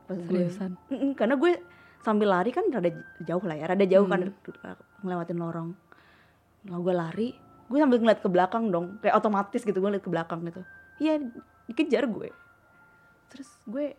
Pas 0.04 0.21
gue, 0.21 0.28
Seriusan. 0.28 0.76
Karena 1.16 1.40
gue 1.40 1.64
sambil 2.04 2.28
lari 2.28 2.52
kan 2.52 2.68
rada 2.68 2.92
jauh 3.25 3.45
lah 3.49 3.56
ya, 3.56 3.64
rada 3.73 3.87
jauh 3.88 4.04
kan 4.04 4.28
Hmm. 4.28 4.76
ngelewatin 5.00 5.38
lorong. 5.40 5.68
Lalu 6.68 6.80
gue 6.85 6.95
lari, 6.95 7.28
gue 7.73 7.78
sambil 7.80 7.99
ngeliat 8.04 8.21
ke 8.21 8.28
belakang 8.28 8.68
dong, 8.68 9.00
kayak 9.00 9.16
otomatis 9.16 9.64
gitu 9.64 9.80
gue 9.80 9.90
liat 9.97 10.04
ke 10.04 10.12
belakang 10.12 10.45
gitu. 10.45 10.61
Iya, 11.00 11.25
dikejar 11.66 12.04
gue. 12.04 12.28
Terus 13.33 13.49
gue 13.64 13.97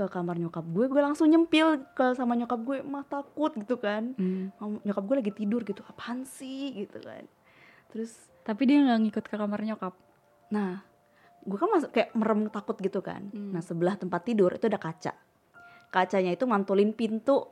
ke 0.00 0.08
kamar 0.08 0.40
nyokap 0.40 0.64
gue, 0.64 0.88
gue 0.88 1.02
langsung 1.04 1.28
nyempil 1.28 1.84
ke 1.92 2.16
sama 2.16 2.32
nyokap 2.32 2.56
gue, 2.64 2.80
mah 2.80 3.04
takut 3.04 3.52
gitu 3.52 3.76
kan. 3.76 4.16
Hmm. 4.16 4.48
Nyokap 4.80 5.04
gue 5.04 5.16
lagi 5.20 5.32
tidur 5.36 5.60
gitu, 5.68 5.84
apaan 5.84 6.24
sih 6.24 6.72
gitu 6.72 7.04
kan. 7.04 7.28
Terus, 7.92 8.16
Tapi 8.40 8.64
dia 8.64 8.80
nggak 8.80 9.00
ngikut 9.04 9.24
ke 9.28 9.36
kamar 9.36 9.60
nyokap. 9.60 9.92
nah, 10.48 10.80
gue 11.44 11.58
kan 11.60 11.68
masuk 11.68 11.92
kayak 11.92 12.16
merem 12.16 12.48
takut 12.48 12.80
gitu 12.80 13.04
kan. 13.04 13.28
Hmm. 13.28 13.52
Nah 13.52 13.60
sebelah 13.60 14.00
tempat 14.00 14.24
tidur 14.24 14.56
itu 14.56 14.64
ada 14.64 14.80
kaca. 14.80 15.12
Kacanya 15.92 16.32
itu 16.32 16.48
mantulin 16.48 16.96
pintu 16.96 17.44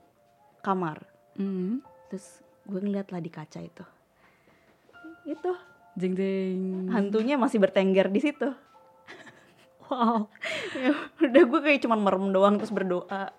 kamar. 0.65 1.05
Hmm. 1.37 1.85
Terus 2.09 2.41
gue 2.65 2.81
ngeliat 2.81 3.13
lah 3.13 3.21
di 3.21 3.29
kaca 3.29 3.61
itu. 3.61 3.85
Itu 5.29 5.53
Jeng 5.99 6.15
jeng. 6.15 6.61
hantunya 6.95 7.35
masih 7.35 7.59
bertengger 7.59 8.07
di 8.09 8.23
situ. 8.23 8.49
Wow. 9.89 10.29
ya 10.77 10.93
udah 11.25 11.43
gue 11.49 11.61
kayak 11.65 11.81
cuman 11.83 12.01
merem 12.01 12.29
doang 12.29 12.55
terus 12.57 12.69
berdoa 12.69 13.33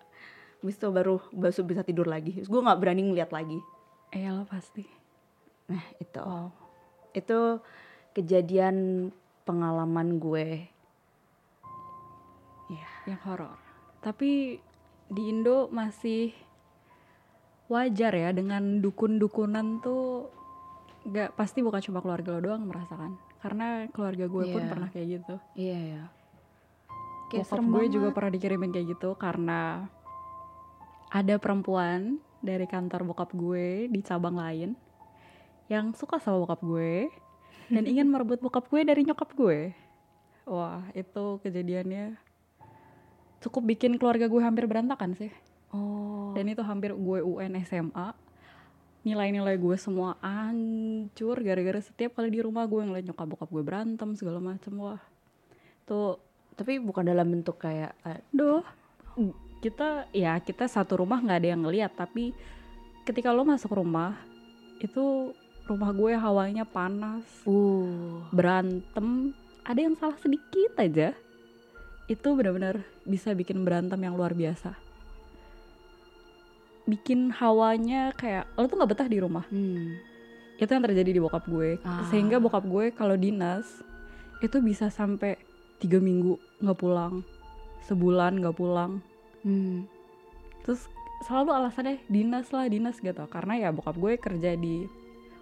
Habis 0.59 0.75
itu 0.75 0.87
baru 0.91 1.23
baru 1.31 1.61
bisa 1.63 1.87
tidur 1.87 2.03
lagi. 2.03 2.35
Terus 2.35 2.51
gue 2.51 2.59
nggak 2.59 2.79
berani 2.79 3.07
ngeliat 3.07 3.31
lagi. 3.31 3.63
Iya 4.11 4.35
lo 4.35 4.43
pasti. 4.43 4.83
Nah 5.71 5.79
itu, 5.95 6.19
Wow. 6.19 6.51
itu 7.15 7.39
kejadian 8.11 9.07
pengalaman 9.47 10.19
gue. 10.19 10.67
Ya, 12.67 12.89
Yang 13.07 13.21
horor. 13.23 13.55
Tapi 14.03 14.59
di 15.07 15.23
Indo 15.25 15.71
masih 15.71 16.35
wajar 17.71 18.13
ya 18.13 18.29
dengan 18.29 18.81
dukun-dukunan 18.81 19.79
tuh 19.79 20.27
nggak 21.07 21.33
pasti 21.33 21.63
bukan 21.63 21.79
cuma 21.79 22.03
keluarga 22.03 22.35
lo 22.35 22.41
doang 22.43 22.67
merasakan. 22.67 23.15
Karena 23.39 23.87
keluarga 23.89 24.27
gue 24.27 24.43
pun 24.51 24.59
Iya. 24.59 24.69
pernah 24.69 24.89
kayak 24.91 25.07
gitu. 25.07 25.35
iya 25.55 25.79
ya. 25.79 26.03
Bokap 27.29 27.61
gue 27.61 27.85
juga 27.93 28.09
pernah 28.09 28.31
dikirimin 28.33 28.73
kayak 28.73 28.87
gitu 28.97 29.13
karena 29.13 29.85
ada 31.09 31.35
perempuan 31.37 32.21
dari 32.39 32.65
kantor 32.65 33.03
bokap 33.11 33.33
gue 33.35 33.89
di 33.91 33.99
cabang 34.01 34.37
lain 34.37 34.73
yang 35.69 35.93
suka 35.93 36.17
sama 36.17 36.41
bokap 36.41 36.61
gue 36.65 37.11
dan 37.69 37.83
ingin 37.91 38.09
merebut 38.09 38.41
bokap 38.41 38.65
gue 38.69 38.81
dari 38.81 39.05
nyokap 39.05 39.29
gue. 39.37 39.73
Wah, 40.49 40.81
itu 40.97 41.37
kejadiannya 41.45 42.17
cukup 43.39 43.77
bikin 43.77 44.01
keluarga 44.01 44.25
gue 44.25 44.41
hampir 44.41 44.65
berantakan 44.65 45.13
sih. 45.13 45.29
Oh. 45.69 46.33
Dan 46.33 46.49
itu 46.49 46.65
hampir 46.65 46.97
gue 46.97 47.19
UN 47.21 47.53
SMA. 47.61 48.17
Nilai-nilai 49.05 49.55
gue 49.55 49.77
semua 49.77 50.17
hancur 50.19 51.39
gara-gara 51.39 51.79
setiap 51.79 52.17
kali 52.17 52.33
di 52.33 52.41
rumah 52.41 52.65
gue 52.65 52.81
ngeliat 52.81 53.05
nyokap 53.05 53.27
bokap 53.29 53.49
gue 53.53 53.63
berantem 53.63 54.09
segala 54.17 54.41
macem 54.41 54.73
wah. 54.81 54.99
Tuh 55.85 56.17
Tapi 56.59 56.75
bukan 56.83 57.07
dalam 57.07 57.23
bentuk 57.31 57.55
kayak 57.55 57.95
Duh, 58.35 58.59
kita 59.63 60.07
ya 60.11 60.39
kita 60.43 60.67
satu 60.67 61.03
rumah 61.03 61.19
nggak 61.23 61.39
ada 61.39 61.49
yang 61.51 61.61
ngeliat 61.67 61.91
tapi 61.91 62.31
ketika 63.03 63.35
lo 63.35 63.43
masuk 63.43 63.75
rumah 63.75 64.15
itu 64.79 65.35
rumah 65.67 65.91
gue 65.91 66.15
hawanya 66.15 66.63
panas, 66.63 67.27
uh 67.45 68.25
berantem, 68.31 69.35
ada 69.61 69.79
yang 69.79 69.93
salah 69.99 70.17
sedikit 70.17 70.73
aja 70.79 71.13
itu 72.09 72.29
benar-benar 72.33 72.81
bisa 73.05 73.35
bikin 73.37 73.61
berantem 73.61 73.99
yang 74.01 74.17
luar 74.17 74.33
biasa. 74.33 74.73
Bikin 76.89 77.29
hawanya 77.37 78.15
kayak 78.17 78.49
lo 78.57 78.65
tuh 78.65 78.81
nggak 78.81 78.91
betah 78.97 79.09
di 79.11 79.19
rumah. 79.21 79.45
hmm. 79.45 80.09
Itu 80.57 80.73
yang 80.73 80.83
terjadi 80.83 81.11
di 81.15 81.21
bokap 81.21 81.45
gue. 81.45 81.77
Ah. 81.85 82.09
Sehingga 82.09 82.41
bokap 82.41 82.65
gue 82.65 82.89
kalau 82.91 83.13
dinas 83.13 83.67
itu 84.41 84.57
bisa 84.63 84.89
sampai 84.89 85.37
tiga 85.79 85.97
minggu 85.97 86.35
nggak 86.59 86.77
pulang, 86.77 87.23
sebulan 87.83 88.39
nggak 88.39 88.55
pulang. 88.55 88.99
Hmm. 89.39 89.87
terus 90.67 90.91
selalu 91.23 91.49
alasannya 91.55 91.95
dinas 92.11 92.51
lah 92.51 92.67
dinas 92.67 92.99
gitu 92.99 93.23
karena 93.31 93.55
ya 93.55 93.69
bokap 93.71 93.95
gue 93.95 94.19
kerja 94.19 94.51
di 94.53 94.83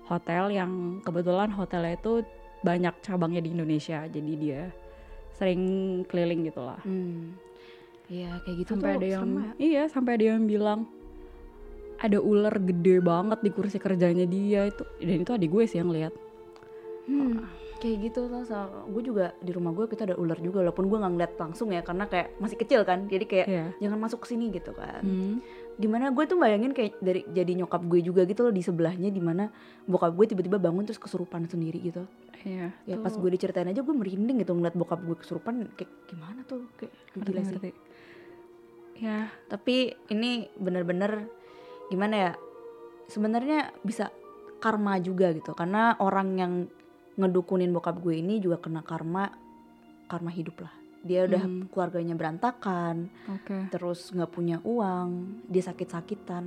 hotel 0.05 0.53
yang 0.53 0.71
kebetulan 1.01 1.49
hotelnya 1.49 1.97
itu 1.97 2.21
banyak 2.61 2.93
cabangnya 3.01 3.41
di 3.41 3.57
Indonesia 3.57 4.05
jadi 4.05 4.31
dia 4.37 4.61
sering 5.33 5.61
keliling 6.05 6.45
gitu 6.45 6.61
lah 6.61 6.77
Hmm. 6.85 7.33
Iya 8.07 8.37
kayak 8.45 8.55
gitu 8.61 8.69
sampai 8.71 8.85
tuh 8.87 8.97
ada 9.01 9.07
yang 9.09 9.25
ya. 9.27 9.51
iya 9.59 9.83
sampai 9.89 10.11
ada 10.15 10.25
yang 10.31 10.45
bilang 10.45 10.85
ada 11.97 12.21
ular 12.21 12.55
gede 12.61 13.01
banget 13.01 13.39
di 13.41 13.49
kursi 13.49 13.77
kerjanya 13.77 14.23
dia 14.23 14.69
itu 14.69 14.85
dan 15.01 15.17
itu 15.25 15.31
adik 15.33 15.49
gue 15.49 15.63
sih 15.65 15.81
yang 15.81 15.89
lihat 15.89 16.13
Hmm, 17.09 17.49
kayak 17.77 17.97
gitu 18.03 18.25
tuh 18.25 18.41
sama 18.41 18.85
gue 18.85 19.03
juga 19.03 19.25
di 19.37 19.49
rumah 19.49 19.71
gue 19.71 19.85
kita 19.85 20.03
ada 20.03 20.15
ular 20.15 20.37
juga 20.37 20.61
walaupun 20.61 20.85
gue 20.85 20.97
nggak 20.97 21.13
ngeliat 21.13 21.33
langsung 21.35 21.69
ya 21.69 21.79
karena 21.79 22.05
kayak 22.05 22.33
masih 22.37 22.57
kecil 22.57 22.81
kan 22.81 23.05
jadi 23.05 23.23
kayak 23.23 23.47
Iya. 23.47 23.65
jangan 23.79 23.99
masuk 23.99 24.19
ke 24.19 24.27
sini 24.29 24.49
gitu 24.49 24.71
kan 24.71 24.99
Hmm. 24.99 25.37
gimana 25.75 26.09
gue 26.09 26.25
tuh 26.25 26.35
bayangin 26.35 26.71
kayak 26.71 26.97
dari 26.97 27.21
jadi 27.27 27.53
nyokap 27.55 27.85
gue 27.85 28.01
juga 28.01 28.21
gitu 28.23 28.41
loh 28.41 28.51
di 28.51 28.59
sebelahnya 28.59 29.07
di 29.07 29.19
mana 29.19 29.53
bokap 29.83 30.09
gue 30.11 30.25
tiba-tiba 30.27 30.57
bangun 30.57 30.83
terus 30.83 30.97
kesurupan 30.97 31.45
sendiri 31.45 31.77
gitu 31.81 32.03
Iya, 32.39 32.69
ya 32.85 32.95
tuh 32.95 33.03
pas 33.03 33.13
gue 33.13 33.29
diceritain 33.29 33.67
aja 33.67 33.79
gue 33.79 33.91
merinding 33.91 34.37
gitu 34.39 34.53
ngeliat 34.53 34.73
bokap 34.73 35.01
gue 35.01 35.15
kesurupan 35.15 35.67
kayak 35.73 35.89
gimana 36.05 36.41
tuh 36.43 36.65
kayak 36.75 36.93
ngerti, 37.13 37.27
gila 37.27 37.41
sih. 37.43 37.75
Ya, 38.97 39.17
tapi 39.45 39.75
ini 40.07 40.49
bener-bener 40.55 41.29
gimana 41.87 42.15
ya 42.15 42.31
sebenarnya 43.05 43.69
bisa 43.81 44.09
karma 44.57 44.97
juga 44.97 45.29
gitu 45.31 45.53
karena 45.53 45.93
orang 45.97 46.29
yang 46.35 46.53
ngedukunin 47.17 47.69
bokap 47.69 47.97
gue 47.97 48.15
ini 48.15 48.37
juga 48.37 48.57
kena 48.57 48.81
karma 48.81 49.33
karma 50.05 50.29
hidup 50.29 50.61
lah 50.61 50.73
dia 51.01 51.23
udah 51.23 51.39
Hmm. 51.39 51.65
keluarganya 51.67 52.13
berantakan 52.13 53.09
oke. 53.27 53.69
terus 53.69 54.09
nggak 54.09 54.29
punya 54.29 54.57
uang 54.61 55.09
dia 55.45 55.63
sakit-sakitan 55.63 56.45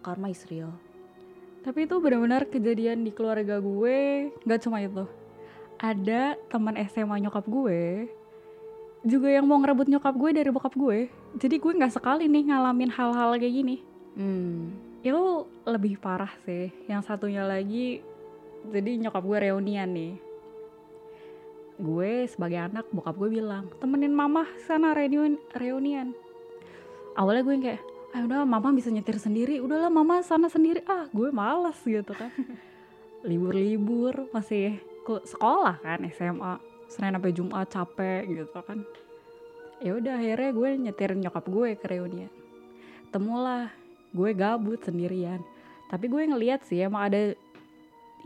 karma 0.00 0.28
is 0.28 0.44
real 0.46 0.70
Tapi 1.60 1.82
itu 1.82 1.98
benar-benar 1.98 2.46
kejadian 2.46 3.02
di 3.02 3.10
keluarga 3.10 3.58
gue, 3.58 4.30
nggak 4.46 4.60
cuma 4.62 4.78
itu. 4.78 5.02
Ada 5.76 6.38
teman 6.46 6.78
SMA 6.78 7.18
nyokap 7.18 7.42
gue 7.42 8.06
juga 9.02 9.26
yang 9.26 9.42
mau 9.42 9.58
ngerebut 9.58 9.90
nyokap 9.90 10.14
gue 10.14 10.30
dari 10.30 10.50
bokap 10.50 10.70
gue. 10.72 11.10
Jadi 11.34 11.58
gue 11.58 11.72
nggak 11.74 11.90
sekali 11.90 12.30
nih 12.30 12.54
ngalamin 12.54 12.86
hal-hal 12.86 13.34
kayak 13.34 13.50
gini. 13.50 13.76
hmm. 14.14 14.58
Itu 15.02 15.22
lebih 15.66 15.98
parah 15.98 16.30
sih. 16.42 16.70
Yang 16.86 17.02
satunya 17.06 17.42
lagi, 17.42 17.98
jadi 18.72 18.90
nyokap 19.06 19.22
gue 19.22 19.38
reunian 19.50 19.88
nih. 19.90 20.14
Gue 21.76 22.24
sebagai 22.26 22.56
anak, 22.56 22.88
bokap 22.88 23.16
gue 23.20 23.36
bilang, 23.36 23.68
temenin 23.78 24.12
mama 24.12 24.48
sana 24.64 24.96
reunian. 24.96 25.36
reunian. 25.52 26.16
Awalnya 27.16 27.42
gue 27.44 27.54
yang 27.54 27.64
kayak, 27.64 27.82
ah 28.16 28.20
udah 28.24 28.48
mama 28.48 28.72
bisa 28.72 28.88
nyetir 28.88 29.20
sendiri, 29.20 29.60
udahlah 29.60 29.92
mama 29.92 30.24
sana 30.24 30.48
sendiri. 30.48 30.80
Ah 30.88 31.08
gue 31.12 31.28
malas 31.28 31.76
gitu 31.84 32.12
kan. 32.16 32.32
Libur-libur, 33.28 34.30
masih 34.32 34.80
ke 35.04 35.14
sekolah 35.28 35.80
kan 35.84 36.00
SMA. 36.12 36.54
Senin 36.86 37.18
sampai 37.18 37.34
Jumat 37.34 37.66
capek 37.68 38.22
gitu 38.30 38.60
kan. 38.62 38.86
Ya 39.82 39.92
udah 39.92 40.16
akhirnya 40.16 40.50
gue 40.54 40.70
nyetirin 40.88 41.20
nyokap 41.20 41.44
gue 41.44 41.76
ke 41.76 41.86
reunian. 41.92 42.32
Temulah 43.12 43.68
gue 44.16 44.30
gabut 44.32 44.80
sendirian 44.80 45.44
tapi 45.86 46.10
gue 46.10 46.22
ngeliat 46.26 46.66
sih 46.66 46.82
emang 46.82 47.06
ada 47.06 47.20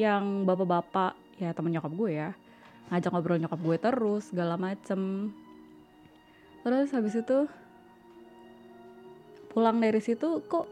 yang 0.00 0.48
bapak-bapak 0.48 1.12
ya 1.36 1.52
temen 1.52 1.76
nyokap 1.76 1.92
gue 1.92 2.10
ya 2.16 2.32
ngajak 2.90 3.10
ngobrol 3.12 3.38
nyokap 3.38 3.60
gue 3.60 3.76
terus 3.78 4.22
segala 4.32 4.58
macem. 4.58 5.30
Terus 6.66 6.88
habis 6.90 7.14
itu 7.14 7.46
pulang 9.52 9.78
dari 9.78 10.02
situ 10.02 10.42
kok 10.50 10.66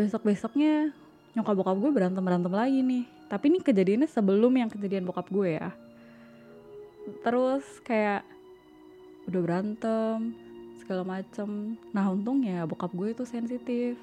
besok 0.00 0.24
besoknya 0.24 0.94
nyokap 1.36 1.54
bokap 1.58 1.76
gue 1.76 1.90
berantem 1.92 2.24
berantem 2.24 2.52
lagi 2.54 2.80
nih. 2.80 3.04
Tapi 3.28 3.44
ini 3.52 3.58
kejadiannya 3.60 4.08
sebelum 4.08 4.52
yang 4.56 4.72
kejadian 4.72 5.04
bokap 5.04 5.28
gue 5.28 5.60
ya. 5.60 5.70
Terus 7.20 7.64
kayak 7.84 8.24
udah 9.28 9.40
berantem 9.44 10.32
segala 10.80 11.04
macem. 11.04 11.76
Nah 11.92 12.08
untungnya 12.08 12.64
bokap 12.64 12.88
gue 12.96 13.12
itu 13.12 13.28
sensitif. 13.28 14.00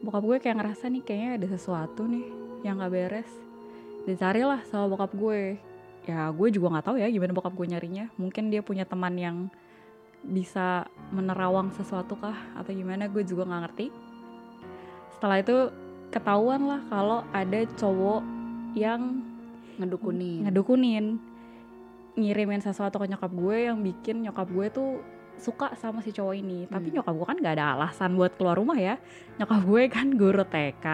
Bokap 0.00 0.24
gue 0.24 0.36
kayak 0.40 0.56
ngerasa 0.56 0.88
nih 0.88 1.04
kayaknya 1.04 1.30
ada 1.36 1.46
sesuatu 1.52 2.08
nih 2.08 2.47
yang 2.66 2.78
nggak 2.80 2.92
beres. 2.92 3.30
Dicarilah 4.06 4.64
sama 4.66 4.88
bokap 4.88 5.12
gue. 5.14 5.58
Ya 6.08 6.32
gue 6.32 6.48
juga 6.48 6.72
nggak 6.72 6.86
tahu 6.88 6.96
ya 6.96 7.08
gimana 7.12 7.36
bokap 7.36 7.52
gue 7.52 7.66
nyarinya. 7.68 8.08
Mungkin 8.16 8.48
dia 8.48 8.64
punya 8.64 8.88
teman 8.88 9.14
yang 9.18 9.36
bisa 10.24 10.88
menerawang 11.14 11.70
sesuatu 11.76 12.18
kah 12.18 12.34
atau 12.58 12.70
gimana 12.74 13.06
gue 13.06 13.22
juga 13.22 13.46
nggak 13.46 13.62
ngerti. 13.68 13.86
Setelah 15.14 15.36
itu 15.42 15.56
ketahuan 16.08 16.64
lah 16.66 16.80
kalau 16.88 17.22
ada 17.30 17.60
cowok 17.76 18.22
yang 18.74 19.22
ngedukunin. 19.78 20.48
ngedukunin. 20.48 21.06
Ngirimin 22.18 22.58
sesuatu 22.58 22.98
ke 22.98 23.06
nyokap 23.06 23.30
gue 23.30 23.70
yang 23.70 23.78
bikin 23.78 24.26
nyokap 24.26 24.50
gue 24.50 24.66
tuh 24.74 24.90
suka 25.38 25.70
sama 25.78 26.02
si 26.02 26.10
cowok 26.10 26.34
ini. 26.34 26.66
Tapi 26.66 26.90
Hmm. 26.90 26.94
nyokap 26.98 27.14
gue 27.14 27.26
kan 27.30 27.38
gak 27.38 27.54
ada 27.54 27.78
alasan 27.78 28.18
buat 28.18 28.34
keluar 28.34 28.58
rumah 28.58 28.74
ya. 28.74 28.98
Nyokap 29.38 29.60
gue 29.62 29.82
kan 29.86 30.06
guru 30.18 30.42
TK 30.42 30.86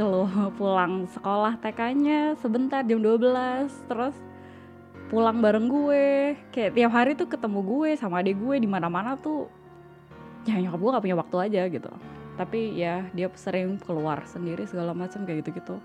keluar 0.00 0.48
pulang 0.58 1.04
sekolah 1.12 1.60
TK-nya 1.60 2.40
sebentar 2.40 2.80
jam 2.80 3.04
12 3.04 3.68
terus 3.84 4.16
pulang 5.12 5.44
bareng 5.44 5.68
gue. 5.68 6.32
Kayak 6.48 6.72
tiap 6.72 6.92
hari 6.96 7.12
tuh 7.12 7.28
ketemu 7.28 7.60
gue 7.60 7.90
sama 8.00 8.24
adik 8.24 8.40
gue 8.40 8.56
di 8.56 8.68
mana-mana 8.70 9.20
tuh 9.20 9.52
ya 10.48 10.56
nyokap 10.56 10.80
gue 10.80 10.90
gak 10.96 11.04
punya 11.04 11.18
waktu 11.20 11.36
aja 11.50 11.62
gitu. 11.68 11.92
Tapi 12.40 12.80
ya 12.80 13.04
dia 13.12 13.28
sering 13.36 13.76
keluar 13.76 14.24
sendiri 14.24 14.64
segala 14.64 14.96
macam 14.96 15.28
kayak 15.28 15.44
gitu-gitu. 15.44 15.76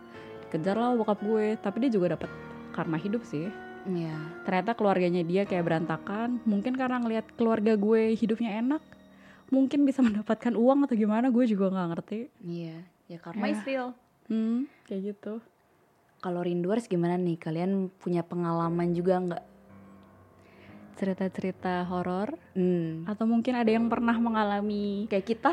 Dikejar 0.48 0.80
lah 0.80 0.96
bokap 0.96 1.20
gue 1.20 1.60
tapi 1.60 1.84
dia 1.84 1.92
juga 1.92 2.16
dapat 2.16 2.32
karma 2.72 2.96
hidup 2.96 3.28
sih. 3.28 3.52
Iya. 3.86 4.18
ternyata 4.50 4.74
keluarganya 4.74 5.22
dia 5.22 5.46
kayak 5.46 5.62
berantakan. 5.62 6.42
Mungkin 6.42 6.74
karena 6.74 6.98
ngelihat 7.04 7.30
keluarga 7.38 7.78
gue 7.78 8.18
hidupnya 8.18 8.58
enak 8.64 8.82
mungkin 9.54 9.86
bisa 9.86 10.02
mendapatkan 10.08 10.58
uang 10.58 10.90
atau 10.90 10.96
gimana 10.98 11.30
gue 11.30 11.46
juga 11.46 11.70
nggak 11.70 11.88
ngerti. 11.94 12.20
Iya, 12.42 12.78
ya 13.06 13.18
karma 13.22 13.46
Ya. 13.46 13.54
is 13.54 13.62
real. 13.62 13.94
Hmm 14.30 14.70
kayak 14.86 15.16
gitu 15.16 15.42
Kalau 16.20 16.42
rinduers 16.42 16.90
gimana 16.90 17.22
nih? 17.22 17.38
Kalian 17.38 17.94
punya 18.02 18.26
pengalaman 18.26 18.98
juga 18.98 19.22
nggak? 19.22 19.46
cerita-cerita 20.96 21.84
horor 21.92 22.40
Hmm. 22.56 23.04
atau 23.04 23.28
mungkin 23.28 23.52
ada 23.54 23.68
yang 23.68 23.92
pernah 23.92 24.16
mengalami 24.16 25.06
Kayak 25.12 25.28
kita 25.28 25.52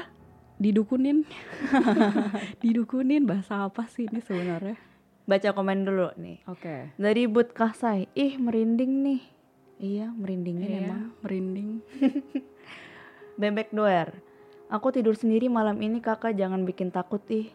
didukunin 0.56 1.26
didukunin 2.64 3.26
bahasa 3.26 3.66
apa 3.66 3.90
sih 3.90 4.06
ini 4.06 4.22
sebenarnya 4.22 4.78
baca 5.22 5.50
komen 5.50 5.82
dulu 5.82 6.14
nih. 6.18 6.46
oke 6.46 6.94
Dari 6.94 7.26
Bud 7.26 7.54
Kasai, 7.54 8.06
ih 8.14 8.38
merinding 8.38 8.92
nih. 9.02 9.22
Iya, 9.78 10.06
merindingin 10.14 10.62
Iya, 10.62 10.78
emang. 10.82 11.02
merinding 11.22 11.70
Bebek 13.40 13.74
doer. 13.74 14.14
Aku 14.66 14.94
tidur 14.94 15.18
sendiri 15.18 15.50
malam 15.50 15.78
ini 15.82 15.98
kakak 15.98 16.38
jangan 16.38 16.62
bikin 16.62 16.94
takut 16.94 17.22
ih. 17.30 17.50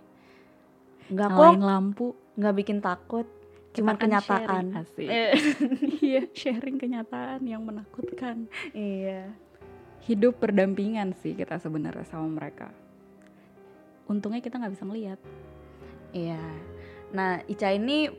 Enggak 1.07 1.29
kok, 1.33 1.53
lampu 1.59 2.05
nggak 2.37 2.55
bikin 2.55 2.79
takut. 2.79 3.27
Cuman 3.73 3.93
kan 3.95 4.09
kenyataan. 4.09 4.65
sharing. 4.73 5.09
Eh, 5.09 5.31
iya 6.09 6.21
sharing 6.39 6.77
kenyataan 6.81 7.45
yang 7.45 7.61
menakutkan 7.61 8.49
iya. 8.73 9.29
hidup 10.09 10.41
berdampingan 10.41 11.13
sih 11.13 11.37
kita 11.37 11.61
sebenarnya 11.61 12.07
sama 12.09 12.25
mereka 12.25 12.73
untungnya 14.07 14.39
kita 14.39 14.57
nggak 14.57 14.73
bisa 14.73 14.87
ngelihat 14.87 15.19
Iya. 16.15 16.41
Nah, 17.15 17.43
Ica 17.47 17.71
ini 17.75 18.11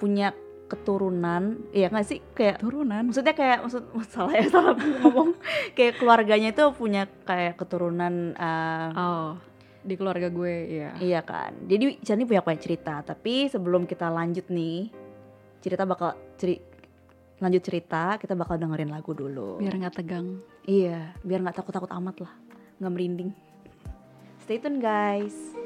punya 0.00 0.32
keturunan, 0.64 1.60
iya 1.76 1.92
nggak 1.92 2.08
sih 2.08 2.18
kayak 2.32 2.56
turunan 2.56 3.04
maksudnya 3.04 3.36
kayak 3.36 3.68
maksud 3.68 3.84
salah 4.16 4.32
ya 4.32 4.48
salah 4.48 4.72
ngomong 4.74 5.36
kayak 5.76 6.00
keluarganya 6.00 6.56
itu 6.56 6.64
punya 6.72 7.04
kayak 7.28 7.60
keturunan 7.60 8.32
eh, 8.32 8.88
oh 8.96 9.36
di 9.84 9.94
keluarga 10.00 10.32
gue 10.32 10.54
ya 10.66 10.90
Iya 10.96 11.20
kan. 11.20 11.52
Jadi 11.68 12.00
Ica 12.00 12.16
ini 12.16 12.24
punya 12.24 12.40
banyak 12.40 12.62
cerita, 12.64 13.04
tapi 13.04 13.46
sebelum 13.52 13.84
kita 13.84 14.08
lanjut 14.08 14.48
nih, 14.48 14.88
cerita 15.60 15.84
bakal 15.84 16.16
ceri 16.40 16.56
lanjut 17.38 17.62
cerita, 17.62 18.16
kita 18.16 18.32
bakal 18.32 18.56
dengerin 18.56 18.88
lagu 18.88 19.12
dulu. 19.12 19.60
biar 19.60 19.76
nggak 19.76 20.00
tegang 20.00 20.40
Iya, 20.64 21.12
biar 21.20 21.44
nggak 21.44 21.60
takut-takut 21.60 21.92
amat 21.92 22.24
lah, 22.24 22.32
nggak 22.80 22.92
merinding. 22.92 23.30
Stay 24.40 24.56
tune 24.56 24.80
guys. 24.80 25.63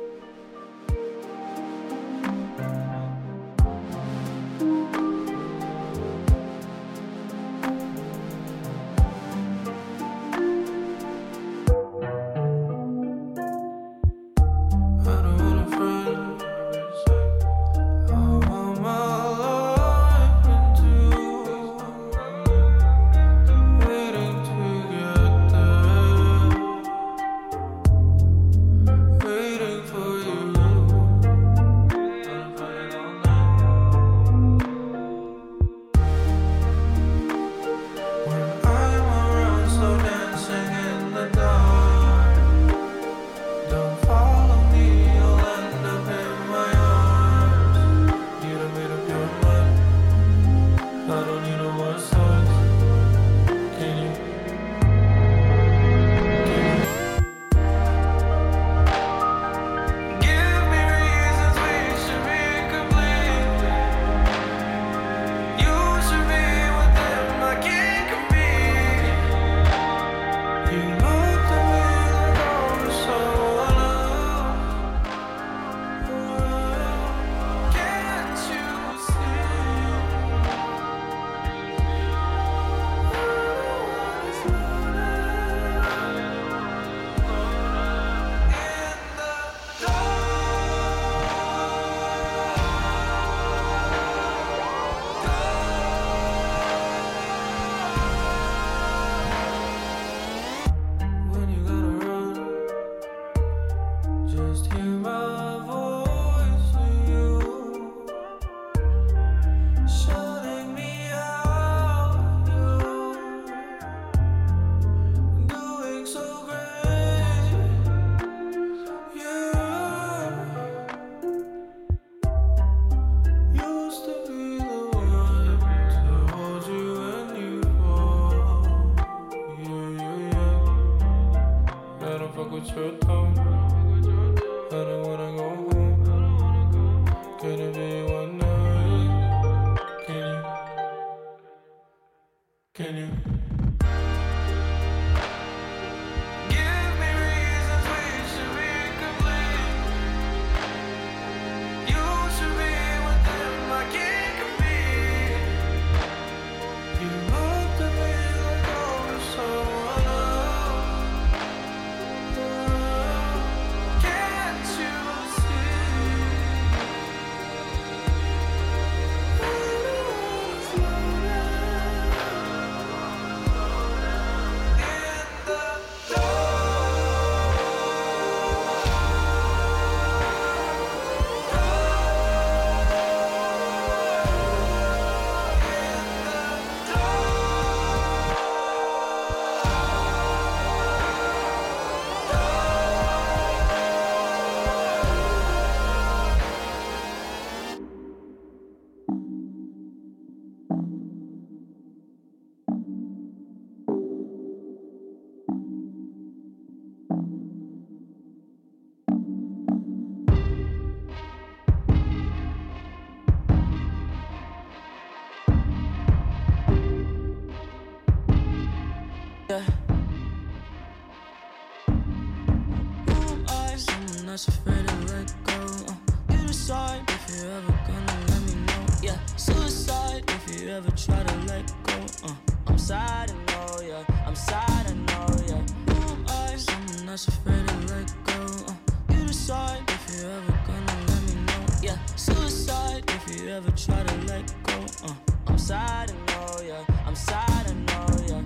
never 230.81 230.97
try 230.97 231.21
to 231.25 231.37
let 231.47 231.67
go. 231.83 232.29
Uh, 232.29 232.35
I'm 232.69 232.79
sad, 232.79 233.33
I 233.33 233.51
know, 233.51 233.81
yeah. 233.81 234.25
I'm 234.25 234.37
sad, 234.37 234.87
I 234.87 234.93
know, 234.93 235.27
yeah. 235.49 235.93
Who 235.93 236.13
am 236.13 236.25
I? 236.29 236.55
Someone 236.55 237.07
that's 237.07 237.27
afraid 237.27 237.67
to 237.67 237.77
let 237.93 238.09
go. 238.25 238.43
Uh, 238.69 238.75
you 239.13 239.27
decide 239.27 239.83
if 239.89 240.03
you 240.15 240.29
ever 240.29 240.55
gonna 240.69 240.97
let 241.09 241.23
me 241.27 241.35
know. 241.47 241.67
Yeah, 241.83 241.99
suicide 242.15 243.03
if 243.09 243.25
you 243.29 243.49
ever 243.49 243.73
try 243.73 244.05
to 244.05 244.17
let 244.27 244.47
go. 244.63 244.79
Uh, 245.03 245.15
I'm 245.49 245.59
sad, 245.59 246.13
I 246.13 246.33
know, 246.33 246.63
yeah. 246.63 246.85
I'm 247.05 247.17
sad, 247.17 247.67
I 247.67 247.75
know, 247.89 248.07
yeah. 248.29 248.43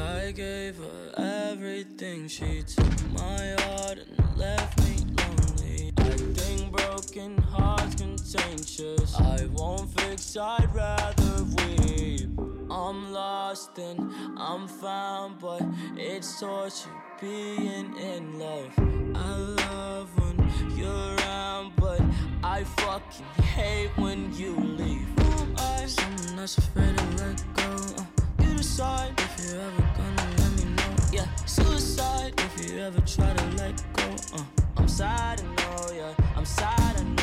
I 0.00 0.32
gave 0.32 0.78
her 0.78 1.50
everything. 1.50 2.28
She 2.28 2.62
took 2.62 3.10
my 3.10 3.56
heart 3.60 3.98
and 3.98 4.27
contagious. 8.32 9.14
I 9.16 9.46
won't 9.52 9.90
fix, 10.00 10.36
I'd 10.36 10.68
rather 10.74 11.44
weep. 11.44 12.28
I'm 12.70 13.12
lost 13.12 13.78
and 13.78 14.12
I'm 14.36 14.68
found, 14.68 15.38
but 15.38 15.62
it's 15.96 16.40
torture 16.40 16.90
being 17.20 17.96
in 17.96 18.38
love. 18.38 18.72
I 19.14 19.30
love 19.70 20.10
when 20.18 20.76
you're 20.76 21.16
around, 21.16 21.72
but 21.76 22.00
I 22.42 22.64
fucking 22.64 23.26
hate 23.44 23.90
when 23.96 24.32
you 24.34 24.54
leave. 24.56 25.08
I? 25.56 25.86
Someone 25.86 26.36
that's 26.36 26.58
afraid 26.58 26.96
to 26.98 27.04
let 27.24 27.42
go. 27.54 27.62
Uh, 27.96 28.04
you 28.44 28.56
decide 28.56 29.18
if 29.18 29.44
you're 29.44 29.60
ever 29.60 29.88
gonna 29.96 30.36
let 30.38 30.52
me 30.58 30.64
know. 30.74 30.96
Yeah, 31.12 31.34
suicide 31.46 32.34
if 32.36 32.70
you 32.70 32.78
ever 32.80 33.00
try 33.00 33.32
to 33.32 33.46
let 33.56 33.82
go. 33.94 34.36
Uh, 34.36 34.44
I'm 34.76 34.88
sad, 34.88 35.40
I 35.40 35.44
know, 35.44 35.92
yeah. 35.94 36.14
I'm 36.36 36.44
sad, 36.44 36.96
I 36.96 37.02
know, 37.02 37.17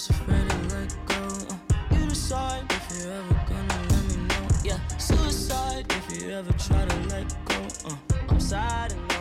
That's 0.00 0.18
afraid 0.18 0.48
to 0.48 0.56
let 0.74 0.96
go. 1.04 1.54
Uh, 1.54 1.98
you 1.98 2.08
decide 2.08 2.64
if 2.70 3.04
you're 3.04 3.12
ever 3.12 3.40
gonna 3.46 3.78
let 3.90 4.04
me 4.08 4.16
know. 4.28 4.48
Yeah, 4.64 4.96
suicide 4.96 5.84
if 5.90 6.22
you 6.22 6.30
ever 6.30 6.52
try 6.54 6.86
to 6.86 6.96
let 7.08 7.28
go. 7.44 7.60
Uh, 7.84 7.96
I'm 8.30 8.40
sad, 8.40 8.94
I 9.10 9.19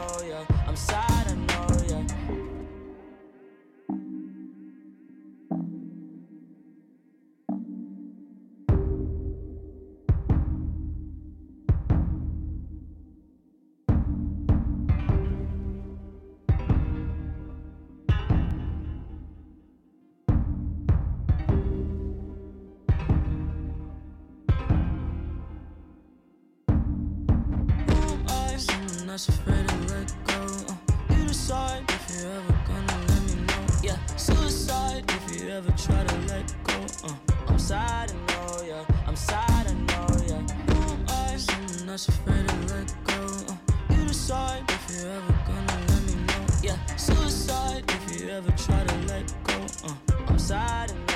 That's 29.09 29.27
afraid 29.27 29.67
to 29.67 29.75
let 29.91 30.13
go. 30.27 30.45
Uh, 30.69 31.15
you 31.15 31.25
decide 31.25 31.83
if 31.89 32.21
you're 32.21 32.31
ever 32.31 32.55
gonna 32.67 33.07
let 33.07 33.23
me 33.23 33.41
know. 33.41 33.65
Yeah, 33.81 33.97
suicide 34.17 35.03
if 35.09 35.41
you 35.41 35.49
ever 35.49 35.71
try 35.71 36.03
to 36.03 36.15
let 36.27 36.53
go. 36.63 36.77
Uh, 37.03 37.13
I'm 37.47 37.57
sad, 37.57 38.11
I 38.11 38.13
know, 38.31 38.61
yeah. 38.61 38.85
I'm 39.07 39.15
sad, 39.15 39.65
I 39.65 39.73
know, 39.73 40.07
yeah. 40.27 40.73
Who 40.73 40.93
am 40.93 41.05
I? 41.09 41.37
Someone 41.37 41.87
that's 41.87 42.07
afraid 42.07 42.47
to 42.49 42.55
let 42.71 42.93
go. 43.03 43.51
Uh, 43.51 43.95
you 43.95 44.05
decide 44.05 44.63
if 44.69 44.91
you're 44.91 45.11
ever 45.11 45.39
gonna 45.47 45.85
let 45.87 46.03
me 46.05 46.13
know. 46.27 46.45
Yeah, 46.61 46.77
suicide 46.95 47.85
if 47.87 48.21
you 48.21 48.29
ever 48.29 48.51
try 48.51 48.83
to 48.83 48.95
let 49.07 49.25
go. 49.43 49.57
Uh, 49.89 49.95
I'm 50.27 50.37
sad, 50.37 50.91
I 50.91 50.93
know, 50.93 51.08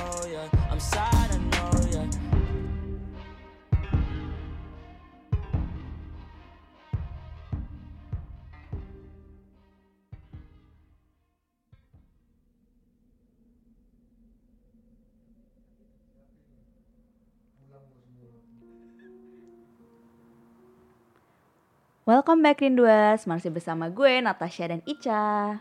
Welcome 22.04 22.44
back 22.44 22.60
Rinduers, 22.60 23.24
masih 23.24 23.48
bersama 23.48 23.88
gue 23.88 24.20
Natasha 24.20 24.68
dan 24.68 24.84
Ica. 24.84 25.56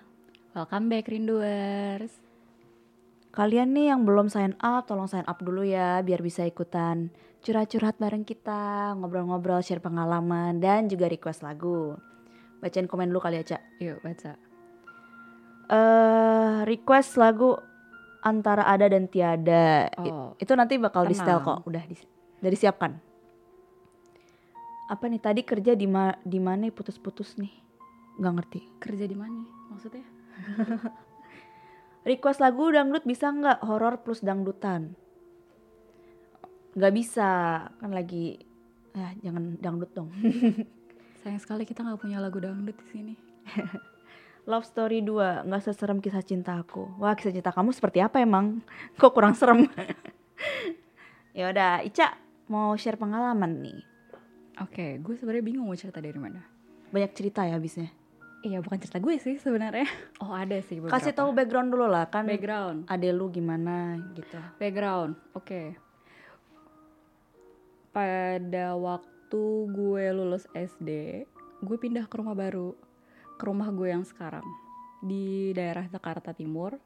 Welcome 0.58 0.90
back 0.90 1.06
Rinduers. 1.06 2.18
Kalian 3.30 3.70
nih 3.70 3.94
yang 3.94 4.02
belum 4.02 4.26
sign 4.26 4.58
up, 4.58 4.90
tolong 4.90 5.06
sign 5.06 5.22
up 5.30 5.38
dulu 5.38 5.62
ya 5.62 6.02
biar 6.02 6.18
bisa 6.18 6.42
ikutan 6.42 7.14
curhat-curhat 7.46 7.94
bareng 8.02 8.26
kita, 8.26 8.90
ngobrol-ngobrol, 8.98 9.62
share 9.62 9.78
pengalaman 9.78 10.58
dan 10.58 10.90
juga 10.90 11.06
request 11.06 11.46
lagu. 11.46 11.94
Bacain 12.58 12.90
komen 12.90 13.14
dulu 13.14 13.22
kali 13.22 13.38
ya, 13.38 13.54
Cak. 13.54 13.62
Yuk 13.78 14.02
baca. 14.02 14.34
Eh, 15.70 16.58
request 16.66 17.22
lagu 17.22 17.54
antara 18.18 18.66
ada 18.66 18.90
dan 18.90 19.06
tiada. 19.06 19.94
Oh, 19.94 20.34
Itu 20.42 20.58
nanti 20.58 20.74
bakal 20.74 21.06
di 21.06 21.14
setel 21.14 21.38
tenang. 21.38 21.46
kok, 21.46 21.58
udah 21.70 21.82
di, 21.86 21.94
udah 22.42 22.50
disiapkan. 22.50 23.11
Apa 24.92 25.08
nih 25.08 25.24
tadi 25.24 25.40
kerja 25.40 25.72
di 25.72 25.88
ma 25.88 26.12
di 26.20 26.36
mana 26.36 26.68
putus-putus 26.68 27.40
nih? 27.40 27.48
Nggak 28.20 28.32
ngerti. 28.36 28.60
kerja 28.76 29.08
di 29.08 29.16
mana? 29.16 29.40
Maksudnya? 29.72 30.04
Request 32.12 32.44
lagu 32.44 32.68
dangdut 32.68 33.08
bisa 33.08 33.32
nggak 33.32 33.64
horor 33.64 34.04
plus 34.04 34.20
dangdutan? 34.20 34.92
Nggak 36.76 36.92
bisa, 36.92 37.30
kan 37.72 37.88
lagi 37.88 38.36
ah 38.92 39.16
jangan 39.24 39.56
dangdut 39.56 39.96
dong. 39.96 40.12
Sayang 41.24 41.40
sekali 41.40 41.64
kita 41.64 41.80
nggak 41.80 41.96
punya 41.96 42.20
lagu 42.20 42.36
dangdut 42.36 42.76
di 42.76 42.86
sini. 42.92 43.14
Love 44.50 44.68
Story 44.68 45.00
2, 45.00 45.48
nggak 45.48 45.62
seserem 45.72 46.04
kisah 46.04 46.20
cinta 46.20 46.60
aku. 46.60 47.00
Wah, 47.00 47.16
kisah 47.16 47.32
cinta 47.32 47.48
kamu 47.48 47.72
seperti 47.72 48.04
apa 48.04 48.20
emang? 48.20 48.60
Kok 49.00 49.14
kurang 49.16 49.32
serem? 49.32 49.64
ya 51.38 51.48
udah, 51.48 51.80
Ica 51.80 52.12
mau 52.52 52.76
share 52.76 53.00
pengalaman 53.00 53.62
nih. 53.64 53.91
Oke, 54.60 55.00
gue 55.00 55.14
sebenarnya 55.16 55.44
bingung 55.44 55.64
mau 55.64 55.78
cerita 55.78 56.02
dari 56.02 56.18
mana. 56.20 56.44
Banyak 56.92 57.12
cerita 57.16 57.48
ya 57.48 57.56
habisnya. 57.56 57.88
Iya, 58.42 58.58
bukan 58.58 58.76
cerita 58.82 58.98
gue 58.98 59.14
sih 59.22 59.38
sebenarnya. 59.38 59.86
Oh, 60.18 60.34
ada 60.34 60.58
sih 60.66 60.82
beberapa. 60.82 60.98
Kasih 60.98 61.14
tahu 61.14 61.30
background 61.30 61.70
dulu 61.72 61.86
lah 61.86 62.10
kan. 62.10 62.26
background. 62.26 62.90
Ade 62.90 63.14
lu 63.14 63.30
gimana 63.30 63.96
gitu. 64.12 64.36
Background, 64.58 65.14
oke. 65.32 65.78
Pada 67.94 68.74
waktu 68.76 69.42
gue 69.70 70.04
lulus 70.10 70.44
SD, 70.52 71.22
gue 71.62 71.76
pindah 71.78 72.10
ke 72.10 72.14
rumah 72.18 72.34
baru, 72.34 72.74
ke 73.38 73.44
rumah 73.46 73.70
gue 73.70 73.88
yang 73.94 74.02
sekarang 74.02 74.44
di 75.00 75.54
daerah 75.54 75.86
Jakarta 75.86 76.34
Timur. 76.34 76.76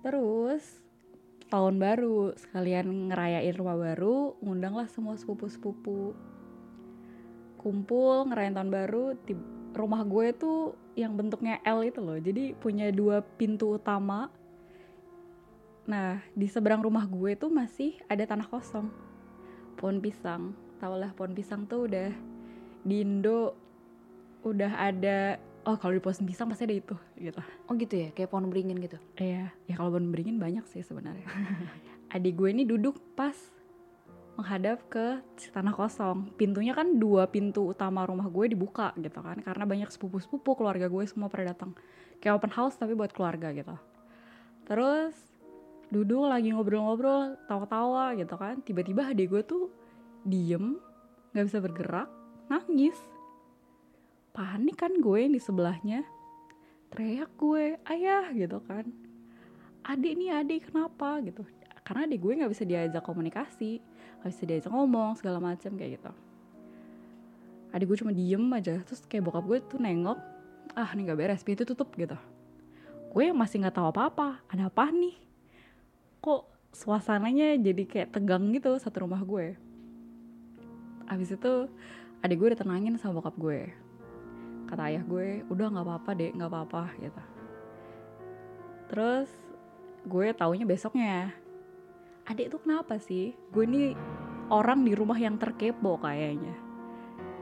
Terus 0.00 0.64
tahun 1.48 1.80
baru 1.80 2.36
sekalian 2.36 3.12
ngerayain 3.12 3.56
rumah 3.56 3.76
baru, 3.76 4.36
ngundanglah 4.44 4.86
semua 4.88 5.16
sepupu-sepupu. 5.16 6.14
Kumpul 7.58 8.28
ngerayain 8.30 8.54
tahun 8.54 8.70
baru, 8.70 9.04
di 9.26 9.34
rumah 9.74 10.04
gue 10.04 10.32
tuh 10.36 10.78
yang 10.94 11.16
bentuknya 11.18 11.58
L 11.64 11.82
itu 11.82 11.98
loh. 11.98 12.20
Jadi 12.20 12.54
punya 12.56 12.92
dua 12.92 13.24
pintu 13.36 13.76
utama 13.76 14.30
Nah, 15.88 16.20
di 16.36 16.44
seberang 16.44 16.84
rumah 16.84 17.08
gue 17.08 17.32
tuh 17.32 17.48
masih 17.48 17.96
ada 18.12 18.20
tanah 18.28 18.44
kosong. 18.44 18.92
Pohon 19.80 20.04
pisang. 20.04 20.52
Tau 20.76 21.00
lah 21.00 21.16
pohon 21.16 21.32
pisang 21.32 21.64
tuh 21.64 21.88
udah 21.88 22.12
di 22.84 23.00
Indo 23.00 23.56
udah 24.44 24.76
ada 24.76 25.40
oh 25.68 25.76
kalau 25.76 25.92
di 25.92 26.00
pohon 26.00 26.24
pisang 26.24 26.48
pasti 26.48 26.64
ada 26.64 26.72
itu 26.72 26.96
gitu. 27.20 27.40
Oh 27.68 27.76
gitu 27.76 27.94
ya, 27.94 28.08
kayak 28.16 28.32
pohon 28.32 28.48
beringin 28.48 28.80
gitu. 28.80 28.96
Iya, 29.20 29.52
ya 29.68 29.74
kalau 29.76 29.92
pohon 29.92 30.08
beringin 30.08 30.40
banyak 30.40 30.64
sih 30.72 30.80
sebenarnya. 30.80 31.28
Adik 32.16 32.40
gue 32.40 32.48
ini 32.48 32.64
duduk 32.64 32.96
pas 33.12 33.36
menghadap 34.40 34.80
ke 34.88 35.20
tanah 35.52 35.76
kosong. 35.76 36.32
Pintunya 36.40 36.72
kan 36.72 36.96
dua 36.96 37.28
pintu 37.28 37.68
utama 37.68 38.08
rumah 38.08 38.32
gue 38.32 38.56
dibuka 38.56 38.96
gitu 38.96 39.20
kan 39.20 39.44
karena 39.44 39.68
banyak 39.68 39.90
sepupu-sepupu 39.92 40.56
keluarga 40.56 40.88
gue 40.88 41.04
semua 41.04 41.28
pada 41.28 41.52
datang. 41.52 41.76
Kayak 42.24 42.40
open 42.40 42.52
house 42.56 42.80
tapi 42.80 42.96
buat 42.96 43.12
keluarga 43.12 43.52
gitu. 43.52 43.76
Terus 44.64 45.12
duduk 45.92 46.28
lagi 46.28 46.52
ngobrol-ngobrol, 46.52 47.36
tawa-tawa 47.44 48.16
gitu 48.16 48.40
kan. 48.40 48.64
Tiba-tiba 48.64 49.12
adik 49.12 49.28
gue 49.28 49.42
tuh 49.44 49.68
diem, 50.24 50.80
nggak 51.36 51.44
bisa 51.44 51.58
bergerak, 51.60 52.08
nangis. 52.48 52.96
Panik 54.38 54.78
kan 54.78 54.94
gue 55.02 55.18
yang 55.18 55.34
di 55.34 55.42
sebelahnya. 55.42 56.06
Teriak 56.94 57.34
gue, 57.34 57.74
ayah 57.90 58.30
gitu 58.30 58.62
kan. 58.62 58.86
Adik 59.82 60.14
nih 60.14 60.30
adik 60.30 60.70
kenapa 60.70 61.18
gitu. 61.26 61.42
Karena 61.82 62.06
adik 62.06 62.22
gue 62.22 62.38
nggak 62.38 62.52
bisa 62.54 62.62
diajak 62.62 63.02
komunikasi, 63.02 63.82
nggak 64.22 64.30
bisa 64.30 64.44
diajak 64.46 64.70
ngomong 64.70 65.18
segala 65.18 65.42
macam 65.42 65.74
kayak 65.74 65.98
gitu. 65.98 66.12
Adik 67.74 67.90
gue 67.90 67.98
cuma 67.98 68.14
diem 68.14 68.46
aja, 68.54 68.78
terus 68.86 69.02
kayak 69.10 69.26
bokap 69.26 69.42
gue 69.42 69.58
tuh 69.58 69.82
nengok, 69.82 70.22
ah 70.78 70.86
ini 70.94 71.10
nggak 71.10 71.18
beres, 71.18 71.42
pintu 71.42 71.66
tutup 71.66 71.90
gitu. 71.98 72.14
Gue 73.10 73.34
masih 73.34 73.66
nggak 73.66 73.74
tahu 73.74 73.90
apa-apa, 73.90 74.38
ada 74.46 74.70
apa 74.70 74.86
nih? 74.94 75.18
kok 76.22 76.46
suasananya 76.74 77.58
jadi 77.58 77.82
kayak 77.86 78.14
tegang 78.14 78.54
gitu 78.54 78.78
satu 78.78 79.02
rumah 79.02 79.18
gue. 79.26 79.58
Abis 81.10 81.34
itu 81.34 81.66
adik 82.22 82.38
gue 82.38 82.54
ditenangin 82.54 82.94
sama 83.02 83.18
bokap 83.18 83.34
gue. 83.34 83.87
Kata 84.68 84.92
ayah 84.92 85.02
gue 85.02 85.48
udah 85.48 85.66
nggak 85.72 85.86
apa-apa 85.88 86.10
deh 86.12 86.30
nggak 86.36 86.50
apa-apa 86.52 86.82
gitu. 87.00 87.22
Terus 88.92 89.28
gue 90.04 90.26
taunya 90.36 90.68
besoknya 90.68 91.32
adik 92.28 92.52
tuh 92.52 92.60
kenapa 92.60 93.00
sih? 93.00 93.32
Gue 93.48 93.64
ini 93.64 93.96
orang 94.52 94.84
di 94.84 94.92
rumah 94.92 95.16
yang 95.16 95.40
terkepo 95.40 95.96
kayaknya. 95.96 96.52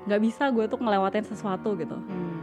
Nggak 0.07 0.23
bisa 0.23 0.55
gue 0.55 0.71
tuh 0.71 0.79
ngelewatin 0.79 1.27
sesuatu 1.27 1.75
gitu. 1.75 1.99
Hmm. 1.99 2.39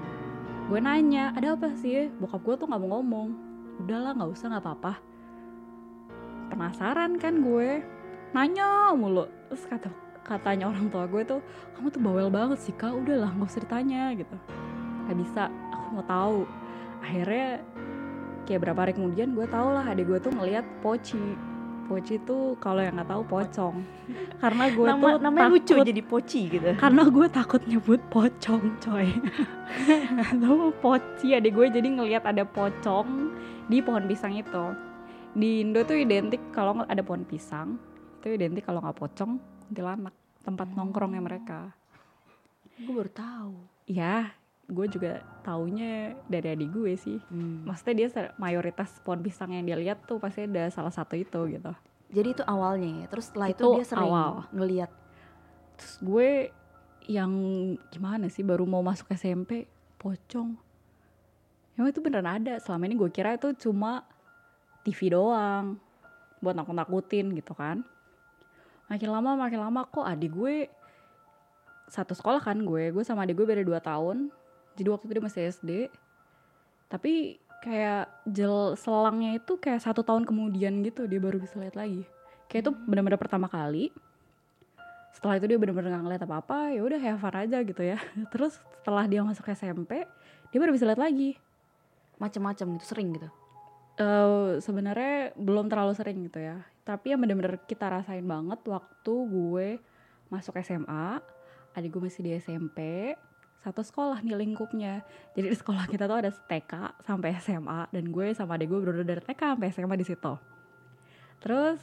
gue 0.63 0.79
nanya 0.79 1.35
ada 1.35 1.55
apa 1.55 1.75
sih? 1.79 2.11
Bokap 2.19 2.43
gue 2.43 2.55
tuh 2.59 2.67
nggak 2.67 2.81
mau 2.83 2.99
ngomong. 2.99 3.29
Udahlah 3.83 4.11
nggak 4.15 4.31
usah 4.31 4.47
nggak 4.51 4.63
apa-apa. 4.63 4.93
Penasaran 6.51 7.15
kan 7.19 7.39
gue 7.39 7.79
nanya 8.35 8.91
mulu. 8.95 9.27
Terus 9.47 9.63
kata 9.63 9.91
katanya 10.23 10.71
orang 10.71 10.87
tua 10.87 11.03
gue 11.07 11.23
tuh 11.27 11.39
kamu 11.75 11.87
tuh 11.91 12.01
bawel 12.03 12.27
banget 12.27 12.59
sih 12.59 12.75
kak. 12.75 12.91
Udahlah 12.91 13.31
nggak 13.31 13.47
usah 13.47 13.63
ditanya 13.63 14.11
gitu 14.19 14.35
nggak 15.07 15.17
bisa 15.19 15.51
aku 15.71 15.87
mau 15.99 16.05
tahu. 16.05 16.39
Akhirnya 17.03 17.61
kayak 18.47 18.59
berapa 18.63 18.79
hari 18.87 18.93
kemudian 18.95 19.35
gue 19.35 19.47
tau 19.47 19.71
lah 19.71 19.87
adik 19.87 20.07
gue 20.07 20.19
tuh 20.19 20.31
ngeliat 20.35 20.65
poci 20.83 21.19
poci 21.83 22.15
tuh 22.23 22.55
kalau 22.63 22.79
yang 22.79 22.95
nggak 22.95 23.11
tahu 23.11 23.23
pocong. 23.27 23.75
Karena 24.39 24.63
gue 24.71 24.85
Nama, 24.87 25.03
tuh 25.03 25.19
namanya 25.19 25.47
lucu 25.51 25.75
takut 25.75 25.87
jadi 25.87 26.03
poci 26.03 26.41
gitu. 26.47 26.69
karena 26.79 27.03
gue 27.07 27.27
takut 27.27 27.61
nyebut 27.67 27.99
pocong 28.07 28.63
coy. 28.79 29.07
Lalu 30.41 30.71
poci 30.79 31.35
adik 31.35 31.53
gue 31.53 31.67
jadi 31.75 31.87
ngelihat 31.87 32.23
ada 32.23 32.47
pocong 32.47 33.35
di 33.67 33.83
pohon 33.83 34.07
pisang 34.07 34.33
itu. 34.35 34.65
Di 35.35 35.65
Indo 35.65 35.83
tuh 35.83 35.97
identik 35.99 36.39
kalau 36.55 36.81
ada 36.87 37.01
pohon 37.03 37.27
pisang 37.27 37.75
itu 38.23 38.39
identik 38.39 38.63
kalau 38.63 38.79
nggak 38.79 38.95
pocong 38.95 39.35
kuntilanak 39.67 40.15
tempat 40.47 40.67
nongkrongnya 40.71 41.19
mereka. 41.19 41.75
Gue 42.79 42.93
baru 42.95 43.11
tahu. 43.11 43.53
ya 43.83 44.31
gue 44.63 44.85
juga 44.87 45.11
taunya 45.41 46.15
dari 46.25 46.47
adik 46.49 46.69
gue 46.71 46.93
sih 46.95 47.19
Hmm. 47.27 47.63
maksudnya 47.63 47.95
dia 47.99 48.07
mayoritas 48.37 48.95
pohon 48.99 49.19
pisang 49.19 49.51
yang 49.51 49.63
dia 49.63 49.75
lihat 49.75 50.03
tuh 50.03 50.17
pasti 50.17 50.43
ada 50.43 50.69
salah 50.69 50.89
satu 50.89 51.13
itu 51.13 51.39
gitu 51.49 51.73
Jadi 52.13 52.29
itu 52.31 52.43
awalnya 52.45 53.01
ya. 53.01 53.05
Terus 53.09 53.25
setelah 53.27 53.49
itu, 53.49 53.65
Itu 53.65 53.73
dia 53.73 53.85
sering 53.89 54.05
awal. 54.05 54.45
ngelihat. 54.51 54.91
terus 55.73 55.95
gue 55.99 56.29
yang 57.03 57.31
gimana 57.89 58.29
sih 58.29 58.41
baru 58.41 58.63
mau 58.63 58.79
masuk 58.79 59.09
SMP 59.11 59.65
pocong 59.97 60.53
emang 61.73 61.89
itu 61.89 61.99
beneran 61.99 62.29
ada 62.37 62.61
selama 62.61 62.85
ini 62.85 62.95
gue 62.95 63.09
kira 63.09 63.33
itu 63.33 63.49
cuma 63.57 64.05
TV 64.85 65.09
doang 65.09 65.81
buat 66.37 66.53
nakut-nakutin 66.53 67.33
gitu 67.33 67.51
kan 67.51 67.81
makin 68.85 69.09
lama 69.09 69.33
makin 69.35 69.59
lama 69.59 69.81
kok 69.83 70.05
adik 70.05 70.29
gue 70.29 70.69
satu 71.87 72.13
sekolah 72.13 72.39
kan 72.39 72.61
gue 72.61 72.91
gue 72.91 73.01
sama 73.01 73.25
adik 73.25 73.35
gue 73.35 73.47
beda 73.47 73.65
2 73.65 73.73
tahun 73.81 74.29
jadi 74.73 74.87
waktu 74.89 75.05
itu 75.09 75.13
dia 75.13 75.25
masih 75.25 75.41
SD 75.49 75.71
tapi 76.93 77.41
kayak 77.63 78.11
jel 78.27 78.75
selangnya 78.75 79.39
itu 79.39 79.55
kayak 79.55 79.79
satu 79.79 80.03
tahun 80.03 80.27
kemudian 80.27 80.83
gitu 80.83 81.07
dia 81.07 81.17
baru 81.17 81.39
bisa 81.39 81.55
lihat 81.57 81.79
lagi. 81.79 82.03
Kayak 82.51 82.69
itu 82.69 82.71
benar-benar 82.85 83.17
pertama 83.17 83.47
kali. 83.47 83.89
Setelah 85.15 85.39
itu 85.39 85.47
dia 85.47 85.57
benar-benar 85.57 85.95
nggak 85.95 86.03
ngeliat 86.03 86.23
apa-apa 86.27 86.75
ya 86.75 86.81
udah 86.83 86.99
have 86.99 87.17
fun 87.23 87.33
aja 87.33 87.57
gitu 87.63 87.81
ya. 87.81 87.97
Terus 88.35 88.59
setelah 88.83 89.07
dia 89.07 89.23
masuk 89.23 89.47
SMP 89.55 90.03
dia 90.51 90.59
baru 90.59 90.75
bisa 90.75 90.83
lihat 90.83 90.99
lagi. 90.99 91.39
Macam-macam 92.19 92.77
gitu, 92.77 92.85
sering 92.85 93.15
gitu. 93.15 93.29
Eh 93.97 94.59
sebenarnya 94.59 95.31
belum 95.39 95.71
terlalu 95.71 95.95
sering 95.95 96.19
gitu 96.27 96.43
ya. 96.43 96.61
Tapi 96.83 97.15
yang 97.15 97.23
benar-benar 97.23 97.63
kita 97.63 97.87
rasain 97.87 98.27
banget 98.27 98.59
waktu 98.67 99.13
gue 99.31 99.67
masuk 100.27 100.59
SMA 100.59 101.23
adik 101.73 101.89
gue 101.95 102.01
masih 102.05 102.21
di 102.21 102.31
SMP 102.37 103.13
satu 103.63 103.79
sekolah 103.79 104.19
nih 104.19 104.35
lingkupnya. 104.35 105.07
Jadi 105.33 105.47
di 105.47 105.55
sekolah 105.55 105.87
kita 105.87 106.03
tuh 106.03 106.19
ada 106.19 106.29
TK 106.29 106.99
sampai 106.99 107.31
SMA 107.39 107.87
dan 107.95 108.03
gue 108.11 108.35
sama 108.35 108.59
adik 108.59 108.67
gue 108.67 108.79
bener 108.83 109.07
dari 109.07 109.23
TK 109.23 109.55
sampai 109.55 109.67
SMA 109.71 109.95
di 109.95 110.03
situ. 110.03 110.33
Terus 111.39 111.79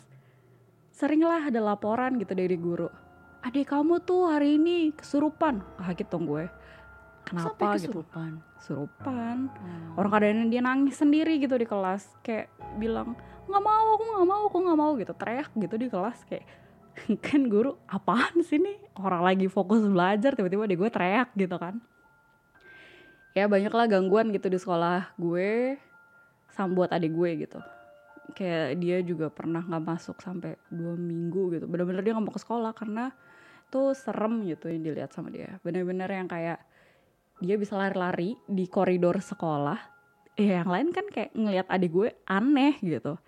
seringlah 0.93 1.49
ada 1.49 1.61
laporan 1.65 2.21
gitu 2.21 2.37
dari 2.37 2.57
guru. 2.61 2.93
Adik 3.41 3.73
kamu 3.73 4.05
tuh 4.05 4.29
hari 4.29 4.61
ini 4.61 4.93
kesurupan. 4.93 5.65
Kaget 5.81 6.09
dong 6.13 6.29
gue. 6.29 6.45
Kenapa 7.25 7.57
Sampai 7.57 7.81
gitu. 7.81 8.05
kesurupan. 8.05 8.31
kesurupan 8.61 9.37
Hmm. 9.49 9.97
orang 9.97 10.11
kadang 10.13 10.49
dia 10.53 10.61
nangis 10.61 11.01
sendiri 11.01 11.41
gitu 11.41 11.57
di 11.57 11.65
kelas. 11.65 12.05
Kayak 12.21 12.53
bilang 12.77 13.17
nggak 13.49 13.63
mau 13.65 13.87
aku 13.97 14.05
nggak 14.05 14.29
mau 14.29 14.43
aku 14.53 14.59
nggak 14.61 14.79
mau 14.79 14.93
gitu. 15.01 15.13
Teriak 15.17 15.49
gitu 15.57 15.75
di 15.81 15.89
kelas 15.89 16.29
kayak 16.29 16.45
kan 17.27 17.47
guru 17.47 17.77
apaan 17.89 18.43
sih 18.45 18.61
nih 18.61 18.79
orang 19.01 19.23
lagi 19.25 19.47
fokus 19.47 19.83
belajar 19.85 20.37
tiba-tiba 20.37 20.69
deh 20.69 20.79
gue 20.79 20.91
teriak 20.91 21.31
gitu 21.37 21.57
kan. 21.57 21.81
Ya 23.31 23.47
banyak 23.47 23.71
lah 23.71 23.87
gangguan 23.87 24.35
gitu 24.35 24.51
di 24.51 24.59
sekolah 24.59 25.15
gue 25.15 25.79
sama 26.51 26.75
buat 26.75 26.91
adik 26.91 27.15
gue 27.15 27.31
gitu. 27.47 27.61
Kayak 28.35 28.79
dia 28.83 28.99
juga 29.03 29.27
pernah 29.31 29.63
nggak 29.63 29.85
masuk 29.87 30.19
sampai 30.19 30.59
dua 30.71 30.99
minggu 30.99 31.59
gitu. 31.59 31.65
Bener-bener 31.71 32.03
dia 32.03 32.13
nggak 32.15 32.27
mau 32.27 32.35
ke 32.35 32.43
sekolah 32.43 32.73
karena 32.75 33.15
tuh 33.71 33.95
serem 33.95 34.43
gitu 34.51 34.67
yang 34.67 34.83
dilihat 34.83 35.11
sama 35.15 35.31
dia. 35.31 35.63
Bener-bener 35.63 36.11
yang 36.11 36.27
kayak 36.27 36.59
dia 37.41 37.57
bisa 37.57 37.79
lari-lari 37.79 38.35
di 38.51 38.67
koridor 38.67 39.23
sekolah. 39.23 39.79
Ya 40.35 40.63
yang 40.63 40.71
lain 40.71 40.89
kan 40.91 41.07
kayak 41.11 41.31
ngelihat 41.35 41.67
adik 41.71 41.91
gue 41.91 42.09
aneh 42.27 42.79
gitu 42.83 43.19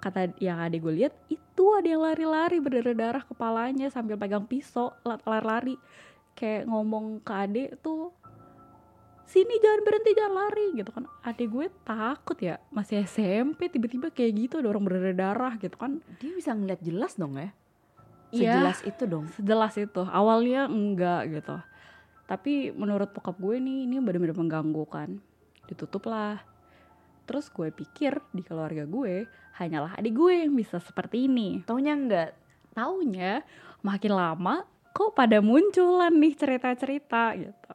kata 0.00 0.32
yang 0.40 0.58
adik 0.58 0.80
gue 0.80 0.94
lihat 0.96 1.12
itu 1.28 1.64
ada 1.76 1.84
yang 1.86 2.02
lari-lari 2.02 2.56
berdarah-darah 2.58 3.22
kepalanya 3.22 3.92
sambil 3.92 4.16
pegang 4.16 4.48
pisau 4.48 4.96
la- 5.04 5.20
lari-lari 5.22 5.76
kayak 6.32 6.64
ngomong 6.64 7.20
ke 7.20 7.32
adik 7.32 7.68
tuh 7.80 8.16
sini 9.24 9.62
jangan 9.62 9.80
berhenti 9.86 10.10
jangan 10.16 10.34
lari 10.34 10.66
gitu 10.74 10.90
kan 10.90 11.04
adik 11.22 11.46
gue 11.46 11.66
takut 11.84 12.34
ya 12.40 12.58
masih 12.74 13.04
SMP 13.04 13.70
tiba-tiba 13.70 14.10
kayak 14.10 14.32
gitu 14.34 14.54
ada 14.58 14.72
orang 14.72 14.82
berdarah 14.82 15.54
gitu 15.56 15.76
kan 15.76 16.02
Dia 16.18 16.32
bisa 16.34 16.50
ngeliat 16.50 16.80
jelas 16.82 17.14
dong 17.14 17.38
ya. 17.38 17.54
Iya. 18.30 18.54
Sejelas 18.58 18.78
itu 18.86 19.02
dong. 19.06 19.24
sejelas 19.34 19.74
itu 19.74 20.02
awalnya 20.06 20.66
enggak 20.66 21.30
gitu 21.30 21.56
tapi 22.26 22.70
menurut 22.70 23.10
bokap 23.10 23.34
gue 23.36 23.58
nih 23.58 23.90
ini 23.90 23.98
benar-benar 23.98 24.38
mengganggu 24.38 24.84
kan 24.86 25.18
ditutup 25.66 26.06
lah 26.06 26.38
terus 27.30 27.46
gue 27.46 27.70
pikir 27.70 28.18
di 28.34 28.42
keluarga 28.42 28.82
gue 28.90 29.22
hanyalah 29.62 29.94
adik 29.94 30.18
gue 30.18 30.42
yang 30.42 30.50
bisa 30.50 30.82
seperti 30.82 31.30
ini. 31.30 31.62
Taunya 31.62 31.94
enggak. 31.94 32.34
taunya 32.74 33.46
makin 33.86 34.14
lama 34.18 34.66
kok 34.90 35.14
pada 35.14 35.38
munculan 35.38 36.10
nih 36.10 36.34
cerita-cerita 36.34 37.38
gitu. 37.38 37.72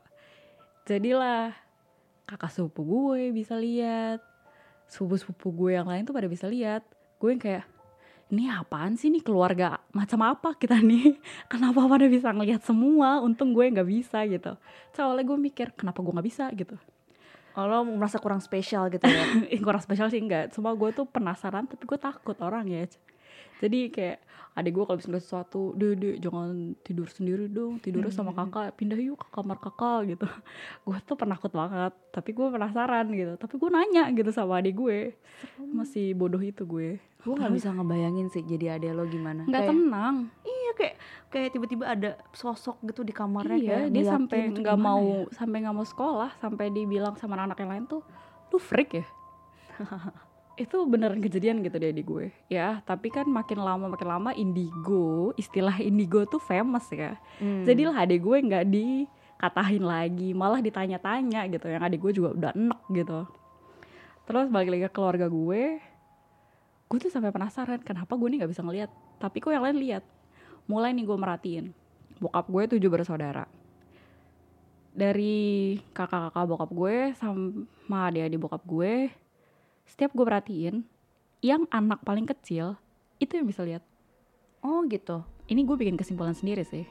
Jadilah 0.91 1.55
kakak 2.27 2.51
sepupu 2.51 2.83
gue 2.83 3.31
bisa 3.31 3.55
lihat. 3.55 4.19
Sepupu-sepupu 4.91 5.55
gue 5.55 5.71
yang 5.79 5.87
lain 5.87 6.03
tuh 6.03 6.11
pada 6.11 6.27
bisa 6.27 6.51
lihat. 6.51 6.83
Gue 7.15 7.31
yang 7.31 7.39
kayak 7.39 7.63
ini 8.35 8.51
apaan 8.51 8.99
sih? 8.99 9.07
Nih 9.07 9.23
keluarga 9.23 9.79
macam 9.95 10.19
apa 10.27 10.51
kita 10.59 10.83
nih? 10.83 11.15
Kenapa 11.51 11.79
pada 11.87 12.11
bisa 12.11 12.35
ngelihat 12.35 12.59
semua? 12.59 13.23
Untung 13.23 13.55
gue 13.55 13.71
nggak 13.71 13.87
bisa 13.87 14.19
gitu. 14.27 14.59
Soalnya 14.91 15.23
gue 15.23 15.37
mikir 15.39 15.71
kenapa 15.79 16.03
gue 16.03 16.11
nggak 16.11 16.27
bisa? 16.27 16.51
gitu 16.51 16.75
Oh, 17.55 17.87
merasa 17.87 18.19
kurang 18.19 18.43
spesial 18.43 18.91
gitu 18.91 19.07
ya. 19.07 19.23
Kurang 19.65 19.79
spesial 19.79 20.11
sih 20.11 20.19
enggak 20.19 20.51
cuma 20.51 20.75
gue 20.75 20.91
tuh 20.91 21.07
penasaran 21.07 21.63
tapi 21.63 21.87
gue 21.87 21.95
takut 21.95 22.35
orang 22.43 22.67
ya 22.67 22.83
jadi 23.59 23.79
kayak 23.87 24.17
adik 24.55 24.71
gue 24.71 24.83
kalau 24.83 24.95
bisa 24.95 25.11
ngeliat 25.11 25.25
sesuatu 25.27 25.75
deh 25.75 25.93
deh 25.93 26.15
jangan 26.15 26.79
tidur 26.79 27.11
sendiri 27.11 27.51
dong 27.51 27.75
tidurnya 27.83 28.07
sama 28.07 28.31
kakak 28.31 28.71
pindah 28.73 28.95
yuk 28.95 29.19
ke 29.19 29.27
kamar 29.27 29.59
kakak 29.59 30.15
gitu. 30.15 30.27
Gue 30.87 30.95
tuh 31.03 31.15
penakut 31.15 31.51
banget 31.51 31.91
tapi 32.09 32.31
gue 32.31 32.47
penasaran 32.47 33.11
gitu. 33.11 33.35
Tapi 33.35 33.53
gue 33.53 33.69
nanya 33.69 34.07
gitu 34.11 34.31
sama 34.31 34.63
adik 34.63 34.75
gue. 34.75 35.11
Masih 35.59 36.15
bodoh 36.15 36.39
itu 36.39 36.63
gue. 36.63 37.03
Gue 37.19 37.33
nggak 37.35 37.51
bisa 37.51 37.75
ngebayangin 37.75 38.31
sih 38.31 38.47
jadi 38.47 38.79
adek 38.79 38.95
lo 38.95 39.03
gimana. 39.05 39.43
nggak 39.43 39.59
Kayak- 39.61 39.71
tenang. 39.75 40.15
Iya 40.41 40.71
kayak 40.73 40.95
kayak 41.27 41.49
tiba-tiba 41.51 41.83
ada 41.85 42.11
sosok 42.31 42.79
gitu 42.85 43.03
di 43.03 43.11
kamarnya 43.11 43.55
iya 43.55 43.67
kayak 43.83 43.89
dia 43.91 44.03
sampai 44.07 44.39
itu 44.47 44.59
nggak 44.63 44.79
mau 44.79 45.03
ya? 45.03 45.35
sampai 45.35 45.57
nggak 45.59 45.75
mau 45.75 45.83
sekolah 45.83 46.31
sampai 46.39 46.71
dibilang 46.71 47.15
sama 47.15 47.35
anak 47.35 47.59
yang 47.59 47.75
lain 47.75 47.85
tuh 47.85 47.99
lu 48.49 48.57
freak 48.57 48.91
ya 48.93 49.05
itu 50.55 50.87
beneran 50.87 51.19
kejadian 51.19 51.59
gitu 51.59 51.75
dia 51.75 51.91
di 51.91 52.03
gue. 52.03 52.31
Ya 52.47 52.79
tapi 52.87 53.11
kan 53.11 53.27
makin 53.27 53.59
lama 53.59 53.91
makin 53.91 54.07
lama 54.07 54.31
indigo 54.31 55.35
istilah 55.35 55.83
indigo 55.83 56.23
tuh 56.23 56.39
famous 56.39 56.87
ya. 56.91 57.19
Hmm. 57.43 57.67
jadilah 57.67 57.95
adik 58.07 58.23
gue 58.23 58.37
nggak 58.39 58.65
dikatahin 58.71 59.83
lagi 59.83 60.31
malah 60.31 60.63
ditanya-tanya 60.63 61.51
gitu. 61.51 61.67
Yang 61.67 61.83
adik 61.83 61.99
gue 61.99 62.11
juga 62.15 62.29
udah 62.31 62.51
enek 62.55 62.81
gitu. 62.95 63.19
Terus 64.25 64.47
balik 64.47 64.69
lagi 64.71 64.83
ke 64.87 64.91
keluarga 64.95 65.27
gue 65.27 65.63
gue 66.85 66.97
tuh 67.01 67.11
sampai 67.11 67.33
penasaran 67.33 67.81
kenapa 67.83 68.15
gue 68.15 68.27
nih 68.31 68.37
nggak 68.43 68.51
bisa 68.55 68.63
ngeliat? 68.63 68.91
Tapi 69.19 69.43
kok 69.43 69.51
yang 69.51 69.65
lain 69.67 69.77
lihat 69.83 70.03
mulai 70.71 70.95
nih 70.95 71.03
gue 71.03 71.17
merhatiin. 71.19 71.65
Bokap 72.23 72.47
gue 72.47 72.79
tujuh 72.79 72.87
bersaudara. 72.87 73.43
Dari 74.95 75.75
kakak-kakak 75.91 76.47
bokap 76.47 76.71
gue 76.71 76.95
sama 77.19 78.07
adik-adik 78.07 78.39
bokap 78.39 78.63
gue 78.63 79.24
setiap 79.85 80.11
gue 80.11 80.21
perhatiin 80.21 80.83
yang 81.39 81.69
anak 81.69 82.01
paling 82.01 82.25
kecil 82.25 82.75
itu 83.17 83.33
yang 83.33 83.45
bisa 83.45 83.61
lihat 83.61 83.81
Oh 84.59 84.81
gitu. 84.83 85.21
ini 85.45 85.61
gue 85.61 85.75
bikin 85.75 85.93
kesimpulan 85.93 86.33
sendiri 86.33 86.63
sih 86.63 86.89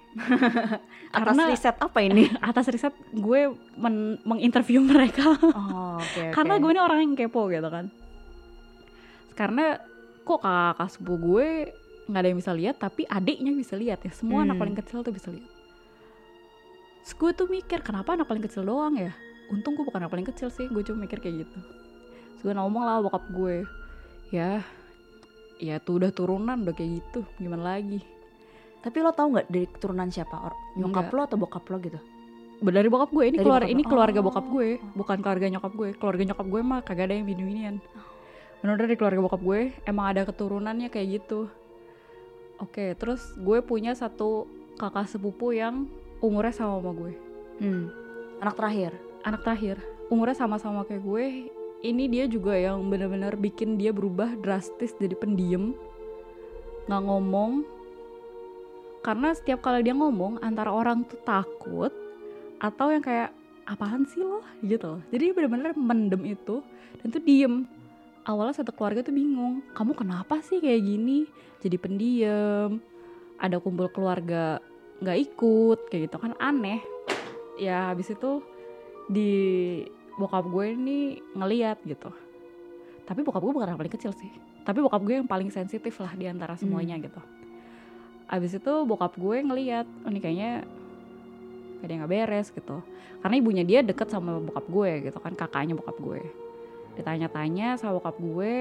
Atas 1.11 1.35
Karena- 1.35 1.47
riset 1.49 1.75
apa 1.77 1.99
ini? 2.01 2.31
atas 2.41 2.67
riset 2.69 2.95
gue 3.13 3.41
men- 3.75 4.23
menginterview 4.23 4.79
mereka 4.81 5.35
Oh, 5.51 5.99
oke. 6.01 6.31
karena 6.31 6.55
gue 6.57 6.71
ini 6.71 6.81
orang 6.81 6.99
yang 7.01 7.13
kepo 7.15 7.47
gitu 7.49 7.67
kan 7.67 7.91
karena 9.35 9.83
kok 10.23 10.41
kakak 10.41 10.89
sepupu 10.89 11.15
gue 11.21 11.49
nggak 12.05 12.21
ada 12.21 12.29
yang 12.29 12.39
bisa 12.39 12.53
lihat 12.53 12.77
tapi 12.77 13.03
adiknya 13.05 13.51
bisa 13.51 13.75
lihat 13.75 13.99
ya 14.01 14.13
semua 14.13 14.41
anak 14.41 14.55
Hmm. 14.55 14.63
paling 14.63 14.77
kecil 14.77 14.99
tuh 15.01 15.11
bisa 15.11 15.29
lihat 15.29 15.51
Terus 17.01 17.13
gue 17.13 17.31
tuh 17.35 17.49
mikir 17.49 17.81
kenapa 17.81 18.15
anak 18.15 18.25
paling 18.25 18.41
kecil 18.41 18.63
doang 18.63 18.95
ya 18.95 19.13
untung 19.47 19.75
gue 19.75 19.83
bukan 19.83 19.99
anak 19.99 20.11
paling 20.11 20.25
kecil 20.25 20.49
sih 20.49 20.65
gue 20.65 20.81
cuma 20.81 21.03
mikir 21.03 21.19
kayak 21.19 21.43
gitu 21.43 21.59
gue 22.45 22.53
ngomong 22.53 22.83
lah 22.83 23.01
bokap 23.01 23.25
gue 23.31 23.65
ya 24.29 24.61
ya 25.57 25.77
tuh 25.79 25.97
udah 25.97 26.11
turunan 26.11 26.61
udah 26.61 26.71
kayak 26.71 27.01
gitu 27.01 27.25
gimana 27.37 27.75
lagi 27.75 28.05
Tapi 28.79 29.01
lo 29.01 29.11
tau 29.11 29.33
nggak 29.33 29.49
dari 29.49 29.65
keturunan 29.65 30.13
siapa? 30.13 30.37
Or 30.37 30.53
nyokap 30.77 31.09
Enggak. 31.09 31.17
lo 31.17 31.23
atau 31.25 31.39
bokap 31.41 31.65
lo 31.65 31.77
gitu? 31.81 31.97
dari 32.63 32.85
bokap 32.87 33.11
gue 33.11 33.25
ini 33.25 33.35
Dari 33.35 33.41
keluar 33.41 33.61
bokap 33.61 33.73
ini 33.73 33.83
keluarga 33.83 34.19
Oh. 34.21 34.25
bokap 34.25 34.47
gue 34.47 34.69
bukan 34.93 35.19
keluarga 35.19 35.47
nyokap 35.49 35.73
gue 35.73 35.89
keluarga 35.95 36.23
nyokap 36.23 36.47
gue 36.47 36.61
mah 36.63 36.81
kagak 36.81 37.05
ada 37.09 37.15
yang 37.15 37.25
bini-binian 37.25 37.77
bener 38.61 38.77
dari 38.77 38.95
keluarga 38.95 39.21
bokap 39.21 39.41
gue 39.41 39.61
emang 39.83 40.07
ada 40.07 40.23
keturunannya 40.23 40.89
kayak 40.89 41.09
gitu 41.19 41.49
oke 42.57 42.85
terus 42.95 43.21
gue 43.35 43.59
punya 43.61 43.93
satu 43.93 44.45
kakak 44.75 45.05
sepupu 45.07 45.51
yang 45.51 45.89
umurnya 46.21 46.53
sama 46.53 46.77
sama 46.77 46.93
gue 46.93 47.13
Hmm. 47.55 47.87
Anak 48.37 48.55
terakhir. 48.55 48.93
anak 49.23 49.41
terakhir 49.41 49.77
umurnya 50.07 50.35
sama-sama 50.35 50.83
kayak 50.83 51.01
gue 51.01 51.25
ini 51.85 52.09
dia 52.09 52.25
juga 52.25 52.57
yang 52.57 52.81
benar-benar 52.89 53.37
bikin 53.37 53.77
dia 53.77 53.93
berubah 53.93 54.41
drastis 54.41 54.97
jadi 54.97 55.13
pendiam 55.13 55.77
nggak 56.89 57.03
ngomong. 57.05 57.65
Karena 59.05 59.37
setiap 59.37 59.61
kali 59.61 59.85
dia 59.85 59.93
ngomong 59.93 60.41
antara 60.41 60.73
orang 60.73 61.05
tuh 61.05 61.21
takut 61.29 61.93
atau 62.57 62.89
yang 62.89 63.05
kayak 63.05 63.37
apaan 63.69 64.09
sih 64.09 64.25
lo? 64.25 64.41
gitu 64.65 64.97
loh. 64.97 65.01
Jadi 65.13 65.37
benar-benar 65.37 65.77
mendem 65.77 66.25
itu 66.25 66.65
dan 67.05 67.13
tuh 67.13 67.21
diem. 67.21 67.69
Awalnya 68.25 68.65
satu 68.65 68.73
keluarga 68.73 69.05
tuh 69.05 69.13
bingung 69.13 69.61
kamu 69.77 69.93
kenapa 69.93 70.41
sih 70.41 70.57
kayak 70.65 70.81
gini? 70.81 71.29
Jadi 71.61 71.77
pendiam. 71.77 72.81
Ada 73.37 73.61
kumpul 73.61 73.93
keluarga 73.93 74.57
nggak 75.05 75.19
ikut 75.21 75.79
kayak 75.93 76.09
gitu 76.09 76.17
kan 76.17 76.33
aneh. 76.41 76.81
Ya 77.61 77.93
habis 77.93 78.09
itu 78.09 78.41
di 79.05 79.33
bokap 80.15 80.47
gue 80.47 80.67
ini 80.75 80.99
ngeliat 81.35 81.83
gitu. 81.83 82.11
Tapi 83.05 83.21
bokap 83.21 83.43
gue 83.45 83.53
bukan 83.53 83.69
yang 83.75 83.81
paling 83.81 83.95
kecil 83.95 84.13
sih. 84.17 84.31
Tapi 84.65 84.81
bokap 84.81 85.03
gue 85.05 85.15
yang 85.21 85.29
paling 85.29 85.51
sensitif 85.53 85.93
lah 86.01 86.13
di 86.17 86.25
antara 86.31 86.57
semuanya 86.57 86.97
gitu. 86.97 87.21
Abis 88.31 88.57
itu 88.57 88.73
bokap 88.89 89.19
gue 89.21 89.37
ngeliat 89.45 89.85
oh, 90.07 90.11
ini 90.11 90.21
kayaknya 90.23 90.51
ada 91.85 91.91
yang 91.91 92.01
nggak 92.07 92.13
beres 92.13 92.49
gitu. 92.49 92.81
Karena 93.21 93.35
ibunya 93.37 93.65
dia 93.67 93.81
deket 93.85 94.09
sama 94.09 94.41
bokap 94.41 94.65
gue 94.69 94.91
gitu 95.11 95.19
kan 95.21 95.37
kakaknya 95.37 95.77
bokap 95.77 95.97
gue. 96.01 96.21
Ditanya-tanya 96.97 97.77
sama 97.77 98.01
bokap 98.01 98.17
gue 98.17 98.57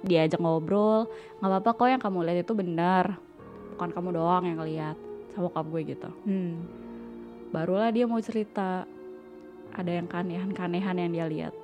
diajak 0.00 0.40
ngobrol 0.40 1.12
nggak 1.40 1.50
apa-apa 1.60 1.70
kok 1.76 1.88
yang 1.92 2.00
kamu 2.00 2.18
lihat 2.24 2.38
itu 2.48 2.54
benar 2.56 3.20
bukan 3.76 3.92
kamu 3.92 4.08
doang 4.16 4.44
yang 4.48 4.56
ngeliat 4.56 4.96
sama 5.32 5.52
bokap 5.52 5.66
gue 5.68 5.80
gitu. 5.96 6.10
Hmm. 6.24 6.56
barulah 7.50 7.90
dia 7.90 8.06
mau 8.06 8.22
cerita 8.22 8.86
ada 9.76 9.90
yang 9.90 10.06
kanehan-kanehan 10.06 10.96
yang 10.96 11.10
dia 11.12 11.26
lihat. 11.26 11.54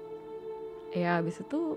Ya 0.94 1.18
habis 1.18 1.40
itu 1.42 1.76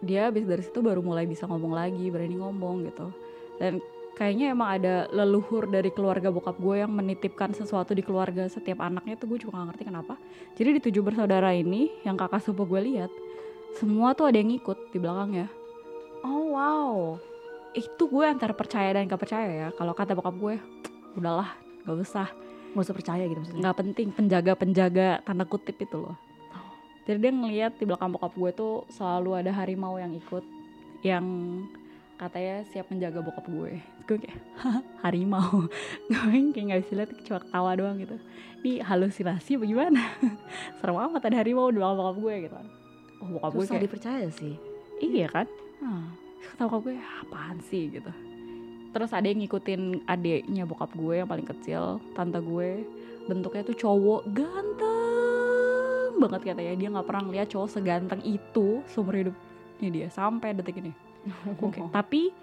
dia 0.00 0.28
habis 0.32 0.48
dari 0.48 0.64
situ 0.64 0.80
baru 0.80 1.04
mulai 1.04 1.28
bisa 1.28 1.44
ngomong 1.44 1.76
lagi 1.76 2.08
berani 2.08 2.36
ngomong 2.40 2.88
gitu. 2.88 3.12
Dan 3.60 3.80
kayaknya 4.16 4.52
emang 4.52 4.80
ada 4.80 5.08
leluhur 5.12 5.68
dari 5.68 5.92
keluarga 5.92 6.28
bokap 6.32 6.56
gue 6.56 6.80
yang 6.80 6.92
menitipkan 6.92 7.52
sesuatu 7.52 7.92
di 7.96 8.04
keluarga 8.04 8.48
setiap 8.48 8.80
anaknya 8.84 9.16
tuh 9.16 9.32
gue 9.32 9.38
juga 9.44 9.60
gak 9.60 9.76
ngerti 9.76 9.84
kenapa. 9.88 10.14
Jadi 10.56 10.68
di 10.76 10.80
tujuh 10.80 11.02
bersaudara 11.04 11.52
ini 11.52 11.88
yang 12.04 12.16
kakak 12.16 12.44
sepupu 12.44 12.76
gue 12.76 12.82
lihat 12.92 13.12
semua 13.76 14.16
tuh 14.18 14.26
ada 14.26 14.38
yang 14.40 14.50
ngikut 14.50 14.90
di 14.90 14.98
belakangnya 14.98 15.46
Oh 16.26 16.52
wow. 16.52 17.16
itu 17.70 18.02
gue 18.10 18.24
antara 18.26 18.50
percaya 18.50 18.90
dan 18.90 19.06
gak 19.06 19.22
percaya 19.22 19.46
ya 19.46 19.68
kalau 19.78 19.94
kata 19.94 20.18
bokap 20.18 20.34
gue 20.34 20.54
udahlah 21.14 21.54
gak 21.86 21.96
usah 22.02 22.28
Gak 22.70 22.84
usah 22.86 22.96
percaya 22.96 23.22
gitu 23.26 23.40
maksudnya. 23.42 23.60
nggak 23.66 23.76
penting 23.82 24.08
penjaga 24.14 24.52
penjaga 24.54 25.08
tanda 25.26 25.44
kutip 25.44 25.76
itu 25.76 25.98
loh. 25.98 26.14
Jadi 27.08 27.18
dia 27.18 27.32
ngeliat 27.34 27.72
di 27.74 27.84
belakang 27.88 28.14
bokap 28.14 28.36
gue 28.38 28.50
tuh 28.54 28.86
selalu 28.86 29.42
ada 29.42 29.50
harimau 29.50 29.98
yang 29.98 30.14
ikut 30.14 30.44
yang 31.02 31.24
katanya 32.14 32.62
siap 32.70 32.86
menjaga 32.92 33.18
bokap 33.24 33.48
gue. 33.48 33.80
Gue 34.06 34.16
kayak 34.20 34.36
"Hah, 34.60 34.78
harimau? 35.02 35.66
Gue 36.12 36.38
kayak 36.52 36.66
nggak 36.70 36.80
bisa 36.86 36.92
lihat 36.94 37.10
cuma 37.26 37.38
ketawa 37.40 37.70
doang 37.74 37.96
gitu. 37.98 38.16
Ini 38.60 38.84
halusinasi 38.84 39.56
apa 39.58 39.64
gimana? 39.64 40.02
Serem 40.78 41.00
amat 41.00 41.22
ada 41.26 41.36
harimau 41.40 41.72
di 41.72 41.80
belakang 41.80 41.98
bokap 41.98 42.16
gue 42.20 42.34
gitu. 42.46 42.56
Oh 43.24 43.28
bokap 43.34 43.50
gue 43.56 43.64
Susah 43.64 43.74
kayak 43.74 43.84
dipercaya 43.88 44.28
sih. 44.30 44.54
iya 45.00 45.26
kan? 45.32 45.46
Hmm. 45.80 46.14
bokap 46.60 46.80
gue 46.86 46.94
apaan 47.24 47.58
sih? 47.66 47.88
gitu 47.90 48.29
terus 48.90 49.10
ada 49.10 49.22
yang 49.24 49.38
ngikutin 49.38 50.02
adiknya 50.04 50.64
bokap 50.64 50.90
gue 50.92 51.14
yang 51.16 51.28
paling 51.28 51.46
kecil 51.46 51.98
tante 52.12 52.38
gue 52.38 52.82
bentuknya 53.24 53.62
tuh 53.62 53.76
cowok 53.76 54.22
ganteng 54.28 55.00
banget 56.18 56.40
katanya 56.44 56.74
dia 56.74 56.88
nggak 56.90 57.06
pernah 57.06 57.24
lihat 57.30 57.48
cowok 57.48 57.68
seganteng 57.70 58.20
itu 58.22 58.82
seumur 58.86 59.14
hidupnya 59.14 59.88
dia 59.88 60.06
sampai 60.08 60.52
detik 60.52 60.78
ini 60.78 60.92
Oke, 61.62 61.80
tapi 61.88 62.34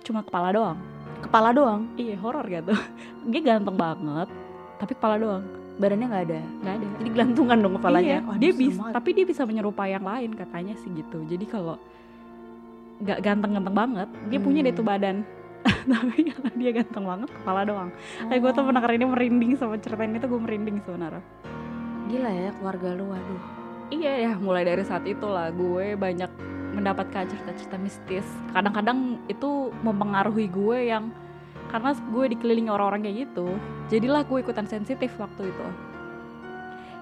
cuma 0.00 0.22
kepala 0.22 0.50
doang 0.50 0.78
Kepala 1.20 1.52
doang. 1.52 1.84
iya 1.94 2.16
horor 2.16 2.48
gitu 2.48 2.72
dia 3.30 3.40
ganteng 3.44 3.76
banget 3.76 4.28
tapi 4.76 4.92
kepala 4.94 5.16
doang 5.16 5.44
Badannya 5.76 6.06
nggak 6.08 6.24
ada. 6.28 6.40
nggak 6.60 6.74
ada 6.76 6.86
Jadi 7.00 7.08
gelantungan 7.08 7.56
dong 7.56 7.74
kepalanya. 7.80 8.20
Iya, 8.20 8.28
Wah, 8.28 8.36
dia 8.36 8.52
bisa, 8.52 8.84
tapi 8.92 9.16
dia 9.16 9.24
bisa 9.24 9.48
menyerupai 9.48 9.96
yang 9.96 10.04
lain 10.04 10.36
katanya 10.36 10.76
sih 10.76 10.92
gitu. 10.92 11.24
Jadi 11.24 11.48
kalau 11.48 11.80
nggak 13.00 13.16
ganteng-ganteng 13.24 13.72
banget, 13.72 14.08
dia 14.28 14.36
punya 14.36 14.60
deh 14.60 14.76
Hmm. 14.76 14.76
tuh 14.76 14.84
badan. 14.84 15.16
tapi 15.92 16.24
dia 16.56 16.70
ganteng 16.72 17.04
banget, 17.04 17.28
kepala 17.40 17.60
doang. 17.64 17.90
Kayak 18.28 18.40
gue 18.40 18.50
tuh 18.52 18.62
Oh. 18.62 18.66
mendengar 18.68 18.90
ini 18.96 19.04
merinding 19.04 19.52
sama 19.56 19.76
cerita 19.76 20.02
ini 20.04 20.16
tuh 20.20 20.28
gue 20.32 20.40
merinding 20.40 20.76
sebenarnya. 20.84 21.22
Gila 22.10 22.30
ya 22.30 22.50
keluarga 22.56 22.88
lu, 22.96 23.06
aduh. 23.12 23.42
Iya 23.90 24.12
ya, 24.30 24.32
mulai 24.38 24.62
dari 24.62 24.86
saat 24.86 25.02
itulah 25.02 25.50
gue 25.50 25.98
banyak 25.98 26.30
mendapatkan 26.74 27.26
cerita-cerita 27.26 27.76
mistis. 27.76 28.26
Kadang-kadang 28.54 29.18
itu 29.26 29.74
mempengaruhi 29.82 30.46
gue 30.46 30.78
yang 30.90 31.10
karena 31.70 31.94
gue 31.94 32.24
dikelilingi 32.34 32.70
orang-orang 32.70 33.02
kayak 33.06 33.16
gitu. 33.30 33.46
Jadilah 33.90 34.22
gue 34.26 34.38
ikutan 34.42 34.66
sensitif 34.70 35.10
waktu 35.18 35.50
itu. 35.50 35.66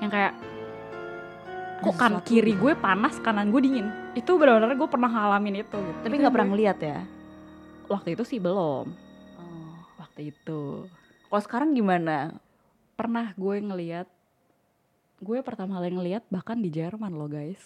Yang 0.00 0.10
kayak 0.16 0.34
kok 1.78 1.94
kan 1.94 2.12
kiri 2.26 2.56
gitu. 2.56 2.68
gue 2.68 2.72
panas, 2.80 3.20
kanan 3.20 3.52
gue 3.52 3.60
dingin. 3.60 3.86
Itu 4.16 4.40
benar-benar 4.40 4.76
gue 4.76 4.88
pernah 4.88 5.10
ngalamin 5.12 5.62
itu 5.62 5.76
gitu. 5.76 6.00
Tapi 6.04 6.14
nggak 6.20 6.32
pernah 6.32 6.48
ngeliat 6.52 6.78
ya. 6.80 7.00
Waktu 7.88 8.14
itu 8.14 8.24
sih 8.24 8.38
belum. 8.38 8.86
Oh. 9.40 9.74
Waktu 9.98 10.30
itu 10.32 10.86
Kalau 11.28 11.42
sekarang 11.44 11.72
gimana? 11.76 12.36
pernah 12.98 13.30
gue 13.38 13.62
ngeliat 13.62 14.10
gue 15.22 15.38
pertama 15.46 15.78
kali 15.78 15.94
ngeliat 15.94 16.26
bahkan 16.34 16.58
di 16.58 16.66
Jerman 16.66 17.14
loh 17.14 17.30
guys 17.30 17.62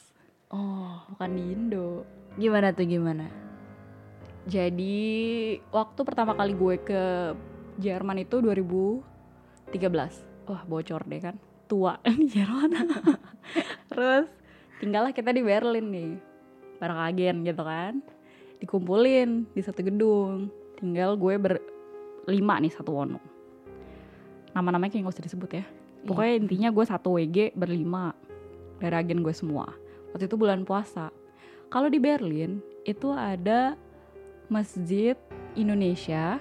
Oh. 0.53 1.01
bukan 1.09 1.31
di 1.33 1.45
Indo 1.57 2.05
Gimana 2.37 2.73
tuh 2.73 2.89
gimana? 2.89 3.29
Jadi 4.49 5.05
waktu 5.69 6.01
pertama 6.01 6.33
kali 6.33 6.57
gue 6.57 6.77
ke 6.81 7.03
Jerman 7.77 8.25
itu 8.25 8.41
2013. 8.41 9.05
Wah 10.49 10.63
bocor 10.65 11.05
deh 11.07 11.21
kan, 11.21 11.37
tua 11.69 12.01
di 12.21 12.27
Jerman. 12.27 12.73
Terus 13.93 14.27
tinggallah 14.81 15.13
kita 15.13 15.31
di 15.31 15.45
Berlin 15.45 15.87
nih, 15.93 16.13
bareng 16.81 17.01
agen 17.05 17.37
gitu 17.45 17.63
kan. 17.63 18.01
Dikumpulin 18.63 19.51
di 19.51 19.61
satu 19.61 19.83
gedung. 19.83 20.47
Tinggal 20.79 21.19
gue 21.19 21.35
berlima 21.35 22.63
nih 22.63 22.71
satu 22.71 22.95
wono. 22.95 23.19
Nama-namanya 24.55 24.95
kayak 24.95 25.11
gak 25.11 25.15
usah 25.19 25.27
disebut 25.27 25.51
ya. 25.51 25.65
Pokoknya 26.03 26.35
intinya 26.39 26.69
gue 26.71 26.85
satu 26.87 27.19
WG 27.19 27.59
berlima 27.59 28.15
dari 28.79 28.95
agen 28.95 29.23
gue 29.23 29.35
semua. 29.35 29.71
Waktu 30.15 30.27
itu 30.27 30.37
bulan 30.39 30.63
puasa. 30.63 31.11
Kalau 31.67 31.89
di 31.89 31.97
Berlin 31.97 32.61
itu 32.85 33.11
ada 33.11 33.79
masjid 34.47 35.17
Indonesia 35.57 36.37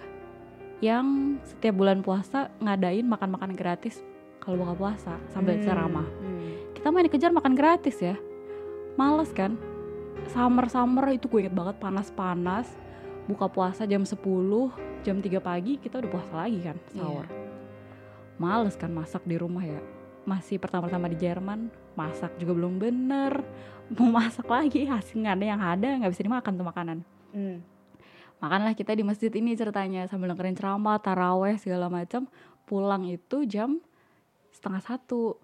yang 0.82 1.38
setiap 1.46 1.78
bulan 1.78 2.02
puasa 2.02 2.50
ngadain 2.60 3.06
makan-makan 3.06 3.54
gratis 3.54 4.02
kalau 4.42 4.66
buka 4.66 4.74
puasa 4.76 5.14
sambil 5.30 5.56
Hmm. 5.56 5.64
ceramah. 5.64 6.08
Hmm. 6.10 6.52
Kita 6.74 6.90
main 6.90 7.06
dikejar 7.06 7.32
makan 7.32 7.54
gratis 7.54 8.02
ya. 8.02 8.18
Males 8.98 9.30
kan? 9.32 9.56
Summer-summer 10.30 11.10
itu 11.12 11.26
gue 11.26 11.48
inget 11.48 11.56
banget 11.56 11.82
panas-panas. 11.82 12.70
Buka 13.26 13.48
puasa 13.48 13.86
jam 13.86 14.06
10, 14.06 14.18
jam 15.02 15.18
3 15.18 15.40
pagi 15.40 15.78
kita 15.78 15.98
udah 15.98 16.12
puasa 16.12 16.34
lagi 16.46 16.60
kan 16.62 16.78
sahur. 16.92 17.26
Males 18.38 18.74
kan 18.76 18.90
masak 18.90 19.26
di 19.26 19.38
rumah 19.38 19.62
ya. 19.62 19.82
Masih 20.22 20.62
pertama-tama 20.62 21.10
di 21.10 21.18
Jerman, 21.18 21.70
masak 21.94 22.38
juga 22.38 22.54
belum 22.54 22.78
bener. 22.78 23.42
Mau 23.92 24.08
masak 24.10 24.48
lagi 24.48 24.86
hasil 24.86 25.20
nggak 25.20 25.36
ada 25.36 25.46
yang 25.46 25.62
ada, 25.62 25.90
nggak 26.00 26.12
bisa 26.12 26.24
dimakan 26.24 26.54
tuh 26.56 26.68
makanan 26.68 27.00
Hmm. 27.32 27.64
makanlah 28.44 28.76
kita 28.76 28.92
di 28.92 29.08
masjid 29.08 29.32
ini 29.32 29.56
ceritanya 29.56 30.04
sambil 30.04 30.36
dengerin 30.36 30.52
ceramah 30.52 31.00
taraweh 31.00 31.56
segala 31.56 31.88
macam 31.88 32.28
pulang 32.68 33.08
itu 33.08 33.48
jam 33.48 33.80
setengah 34.52 34.84
satu 34.84 35.40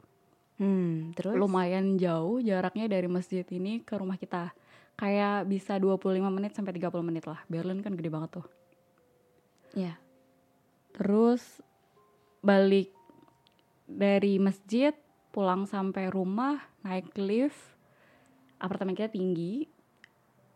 Hmm, 0.60 1.16
terus? 1.16 1.40
lumayan 1.40 1.96
jauh 1.96 2.44
jaraknya 2.44 2.92
dari 2.92 3.08
masjid 3.08 3.48
ini 3.56 3.80
ke 3.80 3.96
rumah 3.96 4.20
kita 4.20 4.52
kayak 4.98 5.46
bisa 5.46 5.78
25 5.78 6.20
menit 6.34 6.52
sampai 6.58 6.74
30 6.74 6.90
menit 7.06 7.24
lah. 7.30 7.40
Berlin 7.48 7.80
kan 7.86 7.94
gede 7.94 8.10
banget 8.10 8.42
tuh. 8.42 8.48
Iya. 9.78 9.94
terus 10.98 11.62
balik 12.42 12.90
dari 13.86 14.42
masjid 14.42 14.98
pulang 15.30 15.70
sampai 15.70 16.10
rumah 16.10 16.58
naik 16.82 17.14
lift 17.14 17.78
apartemen 18.58 18.98
kita 18.98 19.14
tinggi 19.14 19.70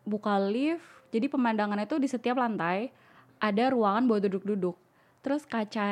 buka 0.01 0.41
lift. 0.41 0.81
Jadi 1.13 1.29
pemandangannya 1.29 1.85
tuh 1.85 2.01
di 2.01 2.09
setiap 2.09 2.41
lantai 2.41 2.89
ada 3.37 3.69
ruangan 3.69 4.09
buat 4.09 4.25
duduk-duduk. 4.25 4.73
Terus 5.21 5.45
kaca 5.45 5.85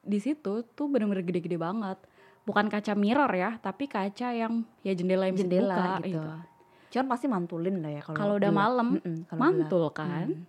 di 0.00 0.18
situ 0.20 0.64
tuh 0.72 0.86
bener-bener 0.88 1.20
gede-gede 1.20 1.60
banget. 1.60 2.00
Bukan 2.48 2.72
kaca 2.72 2.96
mirror 2.96 3.28
ya 3.36 3.60
tapi 3.60 3.84
kaca 3.84 4.32
yang 4.32 4.64
ya 4.80 4.96
jendela 4.96 5.28
yang 5.28 5.36
bisa 5.36 5.44
Jendela 5.44 6.00
dibuka 6.00 6.08
gitu. 6.08 6.53
Cuman 6.94 7.06
pasti 7.08 7.26
mantulin 7.26 7.82
lah 7.82 7.90
ya 7.90 8.00
kalau 8.00 8.14
Kalau 8.14 8.34
udah 8.36 8.48
gelap. 8.48 8.62
malam, 8.62 8.88
Mm-mm, 8.94 9.16
kalau 9.26 9.40
mantul 9.40 9.84
gelap. 9.84 9.94
kan 9.96 10.26
Hmm. 10.30 10.46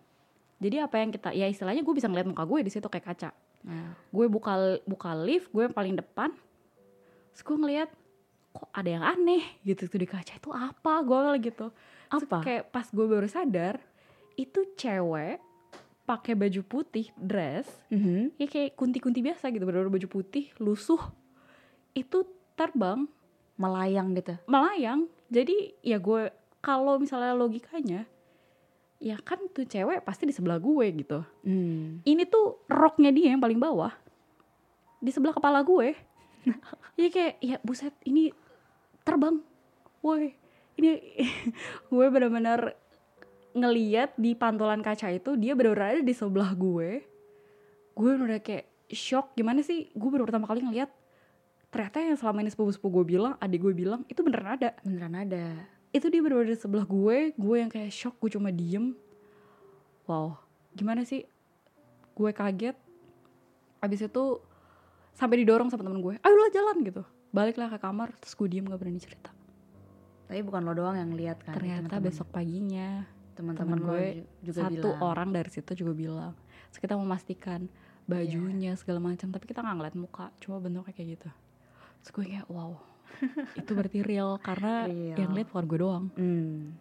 jadi 0.56 0.86
apa 0.86 0.96
yang 0.96 1.10
kita 1.10 1.30
ya 1.32 1.46
istilahnya 1.46 1.82
gue 1.82 1.92
bisa 1.92 2.06
ngeliat 2.06 2.26
muka 2.26 2.44
gue 2.44 2.60
di 2.62 2.70
situ 2.70 2.86
kayak 2.86 3.06
kaca 3.08 3.34
Nah, 3.62 3.98
gue 4.08 4.26
buka 4.26 4.54
buka 4.86 5.18
lift 5.18 5.50
gue 5.50 5.64
yang 5.64 5.74
paling 5.74 5.96
depan 5.96 6.30
terus 7.28 7.42
gue 7.42 7.58
ngeliat 7.58 7.90
kok 8.52 8.70
ada 8.72 8.88
yang 8.88 9.02
aneh 9.04 9.42
gitu 9.62 9.86
tuh 9.86 9.98
di 9.98 10.06
kaca 10.06 10.32
itu 10.32 10.50
apa 10.50 10.94
gue 11.02 11.20
gitu 11.44 11.74
Terus 12.06 12.24
Apa? 12.24 12.38
kayak 12.40 12.70
pas 12.70 12.86
gue 12.86 13.04
baru 13.04 13.26
sadar 13.26 13.82
itu 14.36 14.70
cewek 14.76 15.42
pakai 16.04 16.34
baju 16.34 16.62
putih 16.62 17.10
dress 17.16 17.66
mhm. 17.90 18.38
ya 18.38 18.46
kayak 18.46 18.74
kunti-kunti 18.74 19.20
biasa 19.20 19.50
gitu 19.50 19.66
bener 19.66 19.90
baju 19.90 20.08
putih 20.08 20.54
lusuh 20.56 21.02
itu 21.92 22.22
terbang 22.54 23.10
melayang 23.56 24.14
gitu. 24.14 24.38
melayang 24.46 25.10
jadi 25.30 25.74
ya 25.82 25.98
gue 25.98 26.30
kalau 26.62 26.98
misalnya 26.98 27.34
logikanya 27.38 28.06
ya 29.02 29.20
kan 29.22 29.38
tuh 29.52 29.68
cewek 29.68 30.02
pasti 30.02 30.26
di 30.26 30.34
sebelah 30.34 30.58
gue 30.58 30.86
gitu. 30.96 31.20
Hmm. 31.46 32.02
ini 32.08 32.24
tuh 32.26 32.64
roknya 32.72 33.12
dia 33.12 33.36
yang 33.36 33.44
paling 33.44 33.60
bawah 33.60 33.92
di 35.04 35.12
sebelah 35.14 35.36
kepala 35.36 35.62
gue. 35.62 35.94
Ya 36.96 37.12
kayak 37.12 37.44
ya 37.44 37.60
buset 37.60 37.92
ini 38.08 38.32
terbang. 39.04 39.44
Woi 40.00 40.32
ini 40.80 40.96
gue 41.92 42.06
benar-benar 42.08 42.72
ngeliat 43.56 44.16
di 44.16 44.36
pantulan 44.36 44.84
kaca 44.84 45.12
itu 45.12 45.36
dia 45.40 45.56
benar-benar 45.56 46.00
ada 46.00 46.04
di 46.04 46.16
sebelah 46.16 46.56
gue. 46.56 47.04
Gue 47.96 48.12
udah 48.16 48.40
kayak 48.40 48.68
shock 48.92 49.36
gimana 49.36 49.60
sih? 49.60 49.92
Gue 49.92 50.08
baru 50.08 50.28
pertama 50.28 50.48
kali 50.48 50.64
ngeliat 50.64 50.88
ternyata 51.76 52.00
yang 52.00 52.16
selama 52.16 52.40
ini 52.40 52.48
sepupu-sepupu 52.48 53.04
gue 53.04 53.06
bilang 53.12 53.36
adik 53.38 53.60
gue 53.60 53.76
bilang 53.76 54.08
itu 54.08 54.24
beneran 54.24 54.56
ada 54.56 54.72
Beneran 54.80 55.12
ada. 55.14 55.46
itu 55.92 56.08
dia 56.08 56.24
bener-bener 56.24 56.56
di 56.56 56.58
sebelah 56.58 56.88
gue 56.88 57.36
gue 57.36 57.56
yang 57.58 57.68
kayak 57.68 57.92
shock 57.92 58.16
gue 58.18 58.32
cuma 58.32 58.48
diem 58.48 58.96
wow 60.08 60.40
gimana 60.72 61.04
sih 61.04 61.28
gue 62.12 62.32
kaget 62.32 62.80
abis 63.78 64.02
itu 64.02 64.40
sampai 65.12 65.44
didorong 65.44 65.68
sama 65.68 65.84
temen 65.84 66.00
gue 66.00 66.16
ayolah 66.18 66.50
jalan 66.50 66.80
gitu 66.82 67.04
baliklah 67.30 67.68
ke 67.68 67.78
kamar 67.78 68.16
terus 68.16 68.32
gue 68.34 68.48
diem 68.48 68.64
gak 68.64 68.80
berani 68.80 68.98
cerita 68.98 69.36
Tapi 70.26 70.42
bukan 70.42 70.64
lo 70.64 70.74
doang 70.74 70.96
yang 70.96 71.14
lihat 71.14 71.38
kan. 71.40 71.54
ternyata 71.54 71.86
teman-teman. 71.92 72.08
besok 72.08 72.28
paginya 72.32 73.04
teman-teman 73.36 73.78
temen 73.78 73.80
lo 73.84 73.92
gue 73.92 74.06
ju- 74.16 74.28
juga 74.48 74.60
satu 74.64 74.74
bilang. 74.90 75.00
orang 75.04 75.30
dari 75.30 75.50
situ 75.52 75.72
juga 75.76 75.92
bilang 75.92 76.34
terus 76.72 76.80
kita 76.80 76.96
memastikan 76.96 77.68
bajunya 78.06 78.72
segala 78.74 79.04
macam 79.04 79.28
tapi 79.28 79.44
kita 79.44 79.60
nggak 79.60 79.76
ngeliat 79.76 79.96
muka 79.96 80.32
cuma 80.40 80.58
bentuknya 80.58 80.94
kayak 80.94 81.10
gitu 81.20 81.30
terus 82.06 82.14
gue 82.14 82.26
kayak 82.30 82.46
wow 82.48 82.78
itu 83.56 83.72
berarti 83.74 84.06
real 84.06 84.38
karena 84.38 84.86
Real. 84.86 85.18
yang 85.18 85.34
lihat 85.34 85.50
keluar 85.50 85.66
gue 85.66 85.80
doang 85.80 86.06
Hmm. 86.14 86.78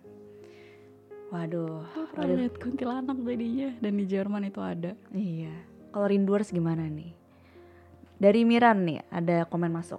Waduh. 1.32 1.80
gue 1.88 2.04
pernah 2.12 2.28
Waduh. 2.28 2.38
lihat 2.38 2.54
kuntilanak 2.60 3.16
jadinya 3.18 3.68
dan 3.80 3.92
di 3.96 4.04
Jerman 4.04 4.44
itu 4.44 4.60
ada 4.60 4.92
Iya. 5.10 5.54
Kalau 5.88 6.06
rinduers 6.06 6.52
gimana 6.52 6.84
nih? 6.84 7.16
Dari 8.14 8.44
Miran 8.44 8.84
nih 8.84 9.00
ada 9.08 9.42
komen 9.44 9.72
masuk. 9.72 9.98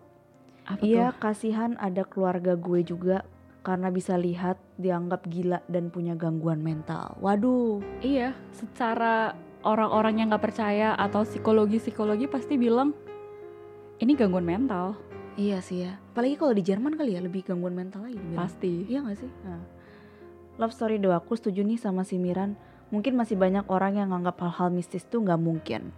apa 0.63 0.77
Iya 0.79 1.09
tuh? 1.09 1.19
kasihan 1.19 1.73
ada 1.77 2.01
keluarga 2.03 2.53
gue 2.53 2.81
juga 2.81 3.25
karena 3.61 3.89
bisa 3.89 4.13
lihat 4.13 4.61
dianggap 4.75 5.25
gila 5.25 5.65
dan 5.65 5.89
punya 5.89 6.13
gangguan 6.13 6.61
mental. 6.61 7.17
Waduh. 7.17 7.81
Iya, 7.99 8.37
secara 8.51 9.33
orang-orang 9.61 10.21
yang 10.21 10.27
nggak 10.29 10.45
percaya 10.45 10.93
atau 10.93 11.21
psikologi-psikologi 11.21 12.25
pasti 12.25 12.55
bilang 12.55 12.93
ini 13.97 14.13
gangguan 14.13 14.45
mental, 14.45 14.93
Iya 15.35 15.59
sih 15.59 15.83
ya. 15.83 15.99
Apalagi 16.11 16.35
kalau 16.35 16.53
di 16.55 16.63
Jerman 16.63 16.95
kali 16.95 17.15
ya 17.15 17.21
lebih 17.21 17.43
gangguan 17.43 17.75
mental 17.75 18.07
lagi. 18.07 18.19
Pasti. 18.31 18.87
Iya 18.87 19.03
gak 19.03 19.19
sih? 19.19 19.31
Nah. 19.43 19.63
Love 20.55 20.71
story 20.71 20.95
doa 20.95 21.19
aku 21.19 21.35
setuju 21.35 21.61
nih 21.61 21.75
sama 21.75 22.07
si 22.07 22.15
Miran. 22.15 22.55
Mungkin 22.87 23.13
masih 23.13 23.35
banyak 23.35 23.67
orang 23.67 23.99
yang 23.99 24.15
nganggap 24.15 24.39
hal-hal 24.39 24.71
mistis 24.71 25.03
tuh 25.03 25.19
nggak 25.19 25.41
mungkin. 25.41 25.91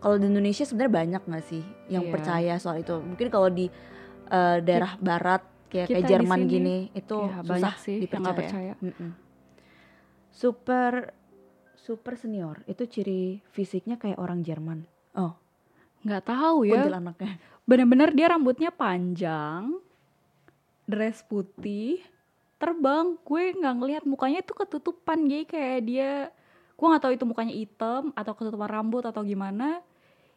Kalau 0.00 0.16
di 0.16 0.24
Indonesia 0.24 0.64
sebenarnya 0.64 0.92
banyak 0.94 1.22
nggak 1.24 1.44
sih 1.44 1.60
yang 1.88 2.08
Iya. 2.08 2.12
percaya 2.12 2.54
soal 2.56 2.80
itu? 2.80 2.96
Mungkin 2.96 3.28
kalau 3.28 3.52
di 3.52 3.68
eh, 4.26 4.58
daerah 4.58 4.96
barat 4.98 5.42
kayak 5.68 5.86
kita 5.86 5.98
kayak 6.02 6.08
Jerman 6.08 6.40
sini, 6.40 6.50
gini 6.50 6.76
itu 6.94 7.14
Iya, 7.20 7.30
susah 7.36 7.46
banyak 7.46 7.74
sih 7.78 7.92
yang 7.92 8.02
dipercaya. 8.02 8.22
nggak 8.24 8.38
percaya. 8.40 8.72
Mm-mm. 8.80 9.10
Super 10.30 10.92
super 11.76 12.14
senior 12.16 12.56
itu 12.66 12.82
ciri 12.84 13.22
fisiknya 13.52 13.96
kayak 13.96 14.18
orang 14.18 14.40
Jerman. 14.42 14.88
Oh, 15.14 15.36
Nggak 16.02 16.22
tahu 16.26 16.66
ya, 16.66 16.80
kuntilanaknya. 16.80 17.34
Bener-bener 17.66 18.10
dia 18.10 18.26
rambutnya 18.28 18.70
panjang, 18.70 19.76
dress 20.84 21.20
putih, 21.20 22.00
terbang. 22.56 23.18
Gue 23.20 23.52
nggak 23.52 23.74
ngelihat 23.76 24.04
mukanya 24.04 24.40
itu 24.40 24.54
ketutupan, 24.54 25.26
jadi 25.26 25.44
kayak 25.44 25.80
dia, 25.82 26.10
gue 26.72 26.86
nggak 26.86 27.02
tahu 27.02 27.12
itu 27.12 27.24
mukanya 27.24 27.52
hitam 27.52 28.14
atau 28.14 28.32
ketutupan 28.32 28.70
rambut 28.70 29.02
atau 29.02 29.20
gimana. 29.20 29.82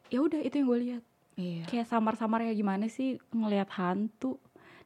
Ya 0.10 0.20
udah 0.20 0.42
itu 0.42 0.58
yang 0.58 0.68
gue 0.68 0.82
lihat. 0.84 1.04
Iya. 1.34 1.64
kayak 1.72 1.88
samar-samar 1.88 2.44
ya 2.44 2.52
gimana 2.52 2.92
sih 2.92 3.16
ngelihat 3.32 3.72
hantu 3.72 4.36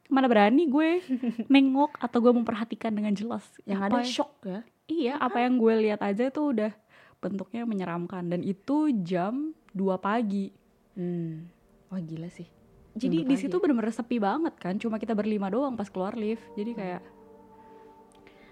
mana 0.06 0.30
berani 0.30 0.70
gue 0.70 1.02
nengok 1.50 1.98
atau 1.98 2.22
gue 2.22 2.30
memperhatikan 2.30 2.94
dengan 2.94 3.10
jelas 3.10 3.42
Yang 3.66 3.80
Apa 3.80 3.88
ada 3.90 3.98
ya- 3.98 4.06
shock 4.06 4.32
ya. 4.46 4.60
iya 4.86 5.14
apa 5.18 5.42
yang 5.42 5.58
gue 5.58 5.74
lihat 5.82 5.98
aja 5.98 6.30
itu 6.30 6.54
udah 6.54 6.70
bentuknya 7.18 7.66
menyeramkan 7.66 8.30
dan 8.30 8.46
itu 8.46 8.86
jam 9.02 9.50
2 9.74 9.98
pagi 9.98 10.54
Hmm. 10.94 11.50
Wah 11.92 12.00
gila 12.02 12.30
sih. 12.32 12.48
jadi 12.94 13.26
di 13.26 13.34
2 13.34 13.42
situ 13.42 13.58
bener-bener 13.58 13.90
sepi 13.90 14.22
banget 14.22 14.54
kan 14.54 14.78
cuma 14.78 15.02
kita 15.02 15.18
berlima 15.18 15.50
doang 15.50 15.74
pas 15.74 15.90
keluar 15.90 16.14
lift. 16.14 16.46
Jadi 16.54 16.78
kayak 16.78 17.02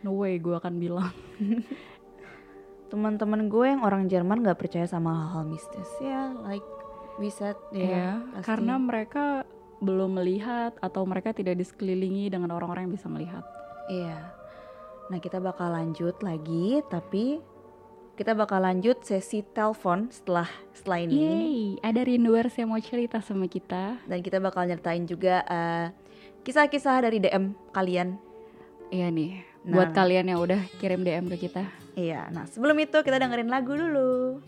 no 0.03 0.19
way 0.19 0.43
gue 0.43 0.55
akan 0.59 0.83
bilang. 0.83 1.15
Teman-teman 2.91 3.47
gue 3.47 3.67
yang 3.71 3.87
orang 3.87 4.11
Jerman 4.11 4.43
nggak 4.43 4.59
percaya 4.59 4.85
sama 4.85 5.15
hal-hal 5.15 5.49
mistis 5.49 5.89
ya 6.03 6.35
like 6.45 6.67
we 7.17 7.33
said 7.33 7.57
ya 7.73 7.89
ya 7.89 8.11
pasti. 8.21 8.45
karena 8.51 8.75
mereka 8.77 9.47
belum 9.83 10.21
melihat 10.21 10.77
atau 10.79 11.03
mereka 11.03 11.35
tidak 11.35 11.59
disekelilingi 11.59 12.31
dengan 12.31 12.55
orang-orang 12.55 12.91
yang 12.91 12.95
bisa 12.95 13.11
melihat. 13.11 13.43
Iya. 13.91 14.31
Nah 15.11 15.19
kita 15.19 15.43
bakal 15.43 15.75
lanjut 15.75 16.19
lagi 16.23 16.83
tapi 16.87 17.43
kita 18.13 18.33
bakal 18.33 18.61
lanjut 18.61 19.01
sesi 19.03 19.41
telepon 19.43 20.07
setelah 20.09 20.47
setelah 20.73 20.99
ini 21.01 21.15
Yeay, 21.17 21.57
ada 21.81 22.01
rinduers 22.03 22.53
yang 22.55 22.69
mau 22.69 22.79
cerita 22.79 23.19
sama 23.19 23.47
kita. 23.47 23.97
dan 24.03 24.19
kita 24.21 24.37
bakal 24.37 24.63
nyertain 24.63 25.05
juga 25.05 25.43
eh, 25.43 25.87
kisah-kisah 26.43 27.03
dari 27.03 27.19
DM 27.19 27.55
kalian 27.71 28.19
Iya 28.89 29.09
nih, 29.09 29.33
Nah. 29.63 29.79
buat 29.79 29.95
kalian 29.95 30.27
yang 30.27 30.37
udah 30.39 30.59
kirim 30.77 31.01
DM 31.01 31.31
ke 31.31 31.47
kita. 31.47 31.63
iya 31.95 32.27
nah 32.29 32.45
sebelum 32.45 32.75
itu 32.77 32.99
kita 32.99 33.17
dengerin 33.17 33.47
lagu 33.47 33.73
dulu 33.73 34.43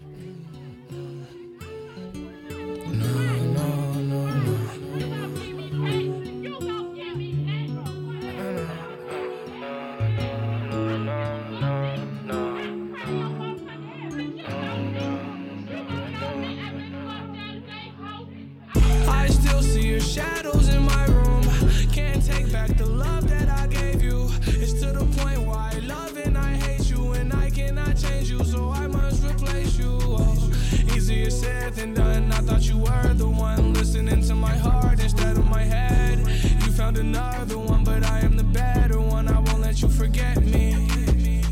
than 31.85 31.93
done. 31.95 32.33
I 32.33 32.39
thought 32.39 32.63
you 32.63 32.79
were 32.79 33.15
the 33.15 33.29
one 33.29 33.75
listening 33.75 34.23
to 34.23 34.35
my 34.35 34.57
heart 34.57 35.01
instead 35.01 35.37
of 35.37 35.47
my 35.47 35.63
head. 35.63 36.19
You 36.19 36.73
found 36.73 36.97
another 36.97 37.59
one, 37.59 37.85
but 37.85 38.03
I 38.05 38.21
am 38.21 38.37
the 38.39 38.45
better 38.45 39.01
one. 39.01 39.29
I 39.29 39.39
won't 39.39 39.61
let 39.61 39.83
you 39.83 39.89
forget 39.89 40.43
me. 40.43 41.43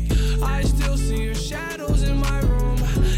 I 0.41 0.63
still 0.63 0.97
see 0.97 1.23
your 1.23 1.35
shadows 1.35 2.01
in 2.03 2.17
my 2.17 2.39
room. 2.41 2.77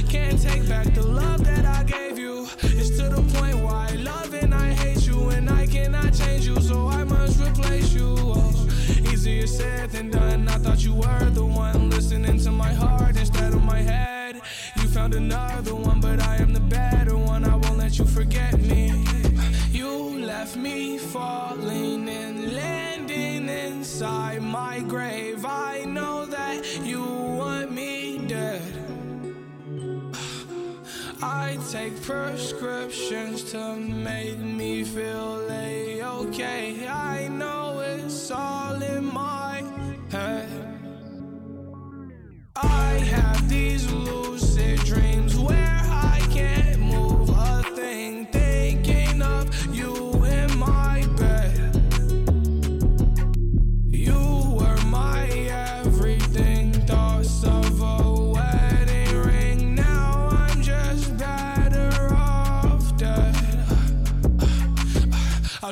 Can't 0.09 0.41
take 0.41 0.67
back 0.67 0.93
the 0.93 1.03
love 1.03 1.45
that 1.45 1.65
I 1.65 1.83
gave 1.83 2.19
you. 2.19 2.47
It's 2.63 2.89
to 2.97 3.07
the 3.07 3.23
point 3.37 3.63
why 3.63 3.91
I 3.91 3.95
love 3.95 4.33
and 4.33 4.53
I 4.53 4.73
hate 4.73 5.07
you, 5.07 5.29
and 5.29 5.49
I 5.49 5.67
cannot 5.67 6.13
change 6.13 6.45
you, 6.45 6.59
so 6.59 6.87
I 6.87 7.05
must 7.05 7.39
replace 7.39 7.93
you. 7.93 8.15
Oh, 8.17 8.67
easier 9.11 9.47
said 9.47 9.91
than 9.91 10.09
done. 10.09 10.49
I 10.49 10.57
thought 10.57 10.83
you 10.83 10.95
were 10.95 11.29
the 11.29 11.45
one 11.45 11.89
listening 11.89 12.39
to 12.39 12.51
my 12.51 12.73
heart 12.73 13.15
instead 13.15 13.53
of 13.53 13.63
my 13.63 13.81
head. 13.81 14.41
You 14.81 14.87
found 14.89 15.13
another 15.13 15.75
one, 15.75 16.01
but 16.01 16.19
I 16.19 16.35
am. 16.37 16.54
You 17.97 18.03
forget 18.03 18.59
me. 18.59 19.05
You 19.71 20.19
left 20.25 20.57
me 20.57 20.97
falling 20.97 22.09
and 22.09 22.51
landing 22.51 23.47
inside 23.47 24.41
my 24.41 24.81
grave. 24.81 25.45
I 25.45 25.85
know 25.85 26.25
that 26.25 26.65
you 26.83 27.01
want 27.01 27.71
me 27.71 28.17
dead. 28.27 28.61
I 31.21 31.57
take 31.71 32.01
prescriptions 32.01 33.49
to 33.51 33.77
make 33.77 34.39
me 34.39 34.83
feel 34.83 35.49
a 35.49 36.03
okay. 36.03 36.85
I 36.89 37.29
know 37.29 37.79
it's 37.79 38.29
all 38.29 38.81
in 38.81 39.05
my 39.05 39.63
head. 40.09 40.49
I 42.57 42.89
have 43.15 43.47
these 43.47 43.89
lucid 43.89 44.79
dreams 44.81 45.37
where 45.37 45.81
I 45.89 46.19
can't 46.29 46.74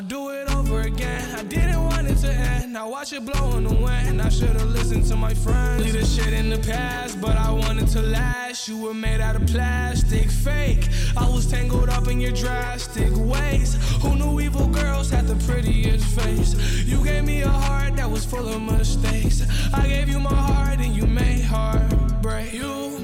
do 0.08 0.30
it 0.30 0.54
over 0.54 0.82
again. 0.82 1.36
I 1.36 1.44
didn't 1.44 1.84
want 1.84 2.08
it 2.08 2.18
to 2.18 2.32
end. 2.32 2.74
Now 2.74 2.90
watch 2.90 3.14
it 3.14 3.26
blow 3.26 3.58
in 3.58 3.64
the 3.64 3.74
wind. 3.74 4.22
I 4.22 4.30
should've 4.30 4.72
listened 4.72 5.06
to 5.08 5.16
my 5.16 5.34
friends. 5.34 5.84
Leave 5.84 5.94
this 5.94 6.16
shit 6.16 6.34
in 6.34 6.50
the 6.50 6.60
past, 6.60 7.22
but 7.22 7.38
I 7.38 7.52
wanted 7.52 7.88
to 7.90 8.02
last. 8.02 8.68
You 8.68 8.78
were 8.78 8.94
made 8.94 9.22
out 9.22 9.36
of 9.36 9.46
plastic, 9.48 10.30
fake. 10.30 10.90
I 11.16 11.30
was 11.30 11.50
tangled 11.50 11.90
up 11.90 12.08
in 12.08 12.20
your 12.20 12.32
drastic 12.32 13.16
ways. 13.16 13.78
Who 14.02 14.16
knew 14.16 14.42
evil 14.42 14.68
girls 14.68 15.10
had 15.10 15.28
the 15.28 15.36
prettiest 15.46 16.06
face? 16.20 16.54
You 16.86 17.04
gave 17.04 17.24
me 17.24 17.42
a 17.42 17.50
heart 17.50 17.96
that 17.96 18.10
was 18.10 18.26
full 18.26 18.48
of 18.48 18.62
mistakes. 18.62 19.44
I 19.74 19.88
gave 19.88 20.10
you 20.10 20.20
my 20.20 20.34
heart 20.34 20.80
and 20.80 20.96
you 20.96 21.06
made 21.06 21.44
heartbreak. 21.44 22.54
You 22.54 23.00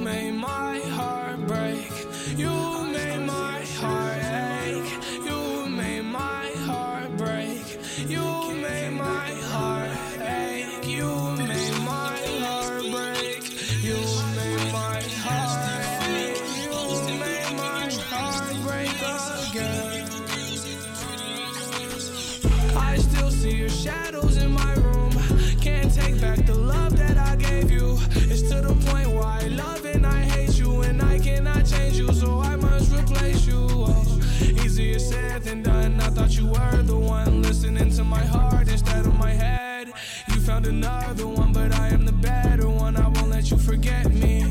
another 40.70 41.26
one, 41.26 41.52
but 41.52 41.74
I 41.74 41.88
am 41.90 42.06
the 42.06 42.12
better 42.12 42.70
one. 42.70 42.96
I 42.96 43.08
won't 43.08 43.30
let 43.30 43.50
you 43.50 43.58
forget 43.58 44.06
me. 44.14 44.44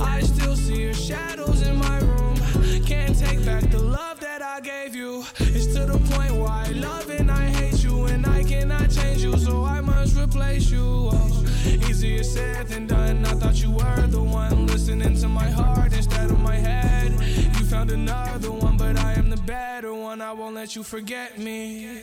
I 0.00 0.20
still 0.20 0.54
see 0.54 0.82
your 0.82 0.94
shadows 0.94 1.62
in 1.62 1.76
my 1.76 1.98
room. 2.00 2.36
Can't 2.84 3.18
take 3.18 3.44
back 3.44 3.70
the 3.70 3.78
love 3.78 4.20
that 4.20 4.42
I 4.42 4.60
gave 4.60 4.94
you. 4.94 5.24
It's 5.38 5.66
to 5.74 5.86
the 5.86 5.98
point 6.12 6.34
why 6.34 6.66
I 6.68 6.72
love 6.72 7.08
and 7.10 7.30
I 7.30 7.46
hate 7.58 7.82
you, 7.82 8.04
and 8.04 8.26
I 8.26 8.44
cannot 8.44 8.90
change 8.90 9.22
you, 9.22 9.36
so 9.38 9.64
I 9.64 9.80
must 9.80 10.16
replace 10.16 10.70
you. 10.70 10.84
Oh, 10.84 11.44
easier 11.88 12.22
said 12.22 12.68
than 12.68 12.86
done. 12.86 13.24
I 13.24 13.32
thought 13.32 13.62
you 13.62 13.70
were 13.70 14.06
the 14.08 14.22
one 14.22 14.66
listening 14.66 15.16
to 15.22 15.28
my 15.28 15.48
heart 15.48 15.94
instead 15.94 16.30
of 16.30 16.38
my 16.40 16.56
head. 16.56 17.12
You 17.56 17.64
found 17.64 17.90
another 17.90 18.52
one, 18.52 18.76
but 18.76 18.98
I 18.98 19.14
am 19.14 19.30
the 19.30 19.42
better 19.42 19.94
one. 19.94 20.20
I 20.20 20.32
won't 20.32 20.54
let 20.54 20.76
you 20.76 20.82
forget 20.82 21.38
me. 21.38 22.02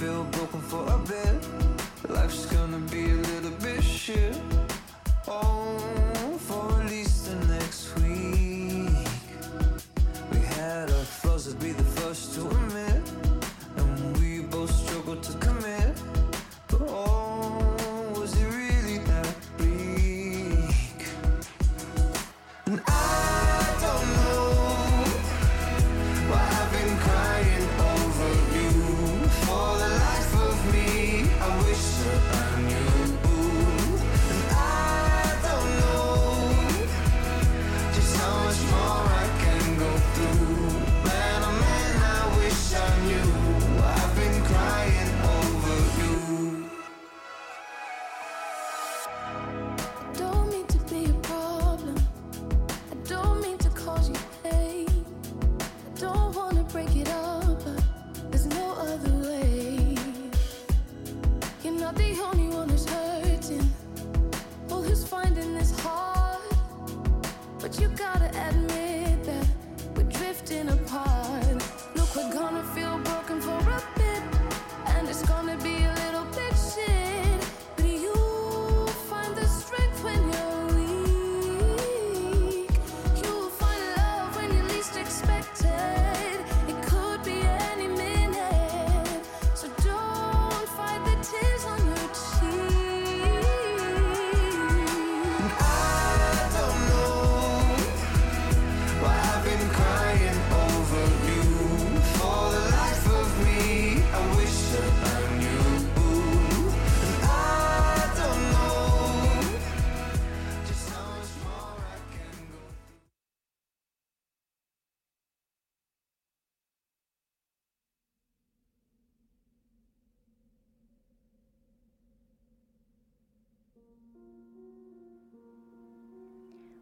feel 0.00 0.24
broken 0.32 0.62
for 0.62 0.86
a 0.94 0.98
bit. 1.00 1.46
Life's 2.08 2.46
gonna 2.46 2.78
be 2.90 3.04
a 3.10 3.22
little 3.32 3.50
bit 3.60 3.84
shit. 3.84 4.34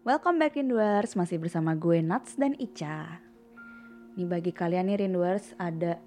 Welcome 0.08 0.40
back 0.40 0.56
Rinduers, 0.56 1.12
masih 1.20 1.36
bersama 1.36 1.76
gue 1.76 2.00
Nats 2.00 2.32
dan 2.40 2.56
Ica. 2.56 3.20
Nih 4.16 4.24
bagi 4.24 4.56
kalian 4.56 4.88
nih 4.88 5.04
Rinduers 5.04 5.52
ada 5.60 6.00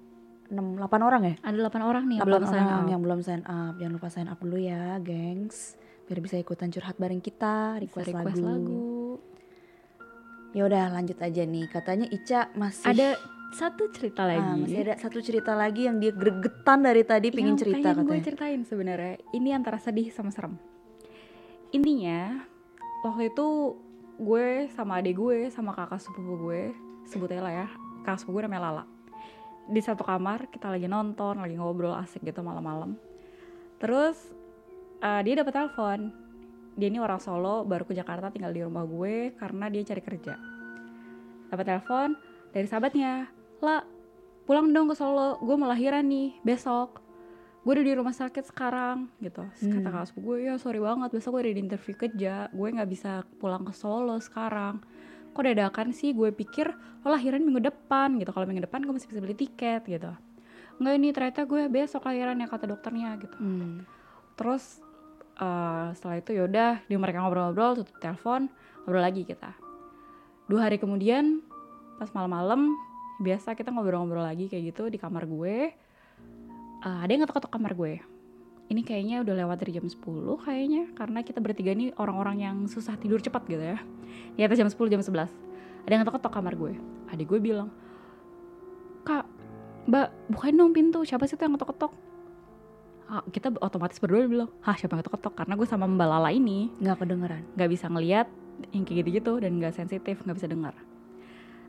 6 0.50 0.58
8 0.58 1.06
orang 1.06 1.22
ya? 1.22 1.34
Ada 1.38 1.70
8 1.70 1.86
orang 1.86 2.10
nih 2.10 2.18
yang 2.18 2.26
8 2.26 2.34
belum 2.34 2.42
sign 2.50 2.66
up. 2.66 2.82
yang 2.90 2.98
belum 3.06 3.20
sign 3.22 3.42
up. 3.46 3.74
Jangan 3.78 3.92
lupa 3.94 4.08
sign 4.10 4.26
up 4.26 4.42
dulu 4.42 4.58
ya, 4.58 4.98
gengs. 5.06 5.78
Biar 6.10 6.18
bisa 6.18 6.34
ikutan 6.34 6.74
curhat 6.74 6.98
bareng 6.98 7.22
kita, 7.22 7.78
Bisa 7.78 8.02
request, 8.02 8.08
request 8.10 8.42
lagu. 8.42 8.50
lagu. 8.50 8.90
Ya 10.50 10.62
udah 10.66 10.84
lanjut 10.98 11.18
aja 11.22 11.42
nih. 11.46 11.70
Katanya 11.70 12.06
Ica 12.10 12.50
masih 12.58 12.90
Ada 12.90 13.08
satu 13.54 13.86
cerita 13.94 14.26
lagi. 14.26 14.42
Ah, 14.42 14.58
masih 14.58 14.78
ada 14.82 14.94
satu 14.98 15.22
cerita 15.22 15.54
lagi 15.54 15.86
yang 15.86 16.02
dia 16.02 16.10
gregetan 16.10 16.82
dari 16.82 17.06
tadi 17.06 17.30
pingin 17.30 17.54
Yang 17.54 17.70
cerita 17.70 17.94
pengen 17.94 18.02
gue 18.02 18.18
katanya. 18.18 18.26
ceritain 18.26 18.60
sebenarnya. 18.66 19.14
Ini 19.30 19.48
antara 19.54 19.78
sedih 19.78 20.10
sama 20.10 20.34
serem. 20.34 20.58
Intinya 21.70 22.50
waktu 23.06 23.30
itu 23.30 23.78
gue 24.16 24.68
sama 24.72 25.00
adik 25.00 25.16
gue 25.16 25.48
sama 25.48 25.72
kakak 25.72 26.00
sepupu 26.00 26.48
gue 26.48 26.72
sebutnya 27.08 27.40
lah 27.42 27.54
ya 27.64 27.66
kakak 28.04 28.22
sepupu 28.22 28.40
gue 28.40 28.42
namanya 28.48 28.62
Lala. 28.70 28.84
Di 29.68 29.80
satu 29.80 30.02
kamar 30.02 30.50
kita 30.50 30.72
lagi 30.72 30.86
nonton 30.90 31.38
lagi 31.38 31.54
ngobrol 31.54 31.94
asik 31.96 32.24
gitu 32.24 32.42
malam-malam. 32.42 32.98
Terus 33.78 34.16
eh, 35.02 35.20
dia 35.26 35.34
dapat 35.42 35.54
telepon. 35.54 36.00
Dia 36.72 36.88
ini 36.88 36.96
orang 36.96 37.20
Solo 37.20 37.68
baru 37.68 37.84
ke 37.84 37.92
Jakarta 37.92 38.32
tinggal 38.32 38.56
di 38.56 38.64
rumah 38.64 38.88
gue 38.88 39.36
karena 39.36 39.68
dia 39.68 39.84
cari 39.84 40.00
kerja. 40.00 40.34
Dapat 41.52 41.64
telepon 41.68 42.16
dari 42.48 42.64
sahabatnya. 42.64 43.28
Lah 43.60 43.84
pulang 44.48 44.72
dong 44.72 44.88
ke 44.88 44.96
Solo 44.96 45.36
gue 45.42 45.56
mau 45.58 45.68
lahiran 45.68 46.06
nih 46.06 46.40
besok 46.40 47.01
gue 47.62 47.72
udah 47.72 47.86
di 47.86 47.94
rumah 47.94 48.10
sakit 48.10 48.50
sekarang 48.50 49.06
gitu. 49.18 49.46
Terus 49.54 49.70
kata 49.70 49.78
Hmm. 49.78 49.86
kakak 49.86 50.06
sepupu 50.10 50.26
gue 50.28 50.38
ya 50.42 50.54
sorry 50.58 50.82
banget 50.82 51.14
besok 51.14 51.38
gue 51.38 51.42
udah 51.46 51.54
di 51.54 51.62
interview 51.62 51.94
kerja. 51.94 52.34
Gue 52.50 52.68
nggak 52.70 52.90
bisa 52.90 53.10
pulang 53.38 53.62
ke 53.62 53.70
Solo 53.70 54.18
sekarang. 54.18 54.82
Kok 55.30 55.42
dadakan 55.42 55.94
sih? 55.94 56.10
Gue 56.10 56.34
pikir 56.34 56.74
lo 57.02 57.08
lahiran 57.08 57.40
minggu 57.40 57.62
depan 57.62 58.18
gitu. 58.18 58.30
Kalau 58.30 58.44
minggu 58.44 58.66
depan 58.66 58.82
gue 58.82 58.92
masih 58.92 59.06
bisa 59.06 59.22
beli 59.22 59.38
tiket 59.38 59.86
gitu. 59.86 60.10
Nggak 60.76 60.94
ini 60.98 61.08
ternyata 61.14 61.40
gue 61.44 61.62
besok 61.66 62.02
lahiran 62.02 62.34
ya 62.36 62.46
kata 62.46 62.66
dokternya 62.66 63.14
gitu. 63.16 63.36
Hmm. 63.38 63.86
terus 64.32 64.80
eh, 65.36 65.88
setelah 65.92 66.16
itu 66.18 66.32
yaudah 66.32 66.80
di 66.88 66.96
mereka 66.96 67.20
ngobrol-ngobrol 67.20 67.78
tutup 67.78 67.94
telepon 68.00 68.48
ngobrol 68.82 69.04
lagi 69.04 69.22
kita. 69.22 69.54
Dua 70.48 70.66
hari 70.66 70.76
kemudian 70.76 71.44
pas 71.96 72.10
malam-malam 72.10 72.74
biasa 73.20 73.54
kita 73.54 73.70
ngobrol-ngobrol 73.70 74.24
lagi 74.24 74.50
kayak 74.50 74.74
gitu 74.74 74.90
di 74.90 74.98
kamar 74.98 75.28
gue 75.30 75.70
Eh, 76.82 76.98
ada 77.06 77.10
yang 77.14 77.22
ngetok-ngetok 77.22 77.52
kamar 77.54 77.72
gue. 77.78 78.02
Ini 78.66 78.82
kayaknya 78.82 79.22
udah 79.22 79.34
lewat 79.46 79.56
dari 79.62 79.78
jam 79.78 79.86
10 79.86 80.02
kayaknya 80.42 80.90
karena 80.98 81.22
kita 81.22 81.38
bertiga 81.38 81.70
ini 81.76 81.94
orang-orang 81.94 82.42
yang 82.42 82.56
susah 82.66 82.98
tidur 82.98 83.22
cepat 83.22 83.46
gitu 83.46 83.62
ya. 83.62 83.78
Di 84.34 84.42
atas 84.42 84.58
jam 84.58 84.66
10 84.66 84.90
jam 84.90 84.98
11 84.98 85.30
ada 85.86 85.90
yang 85.94 86.02
ngetok-ngetok 86.02 86.32
kamar 86.34 86.54
gue. 86.58 86.72
Adik 87.14 87.30
gue 87.30 87.38
bilang 87.38 87.70
kak 89.06 89.30
mbak 89.86 90.10
bukain 90.34 90.58
dong 90.58 90.74
pintu. 90.74 91.06
Siapa 91.06 91.22
sih 91.30 91.38
tuh 91.38 91.46
yang 91.46 91.54
ngetok-ngetok? 91.54 91.92
Ah, 93.12 93.22
kita 93.30 93.54
otomatis 93.62 94.02
berdua 94.02 94.26
bilang 94.26 94.50
hah 94.66 94.74
siapa 94.74 94.98
yang 94.98 95.06
ngetok-ngetok? 95.06 95.34
Karena 95.38 95.54
gue 95.54 95.68
sama 95.70 95.86
mbak 95.86 96.08
Lala 96.10 96.30
ini 96.34 96.66
Nggak 96.82 96.98
kedengeran. 96.98 97.42
nggak 97.54 97.70
bisa 97.70 97.86
ngelihat 97.86 98.26
yang 98.74 98.82
kayak 98.82 99.06
gitu-gitu 99.06 99.32
dan 99.38 99.50
nggak 99.62 99.74
sensitif 99.78 100.18
nggak 100.26 100.34
bisa 100.34 100.50
dengar. 100.50 100.74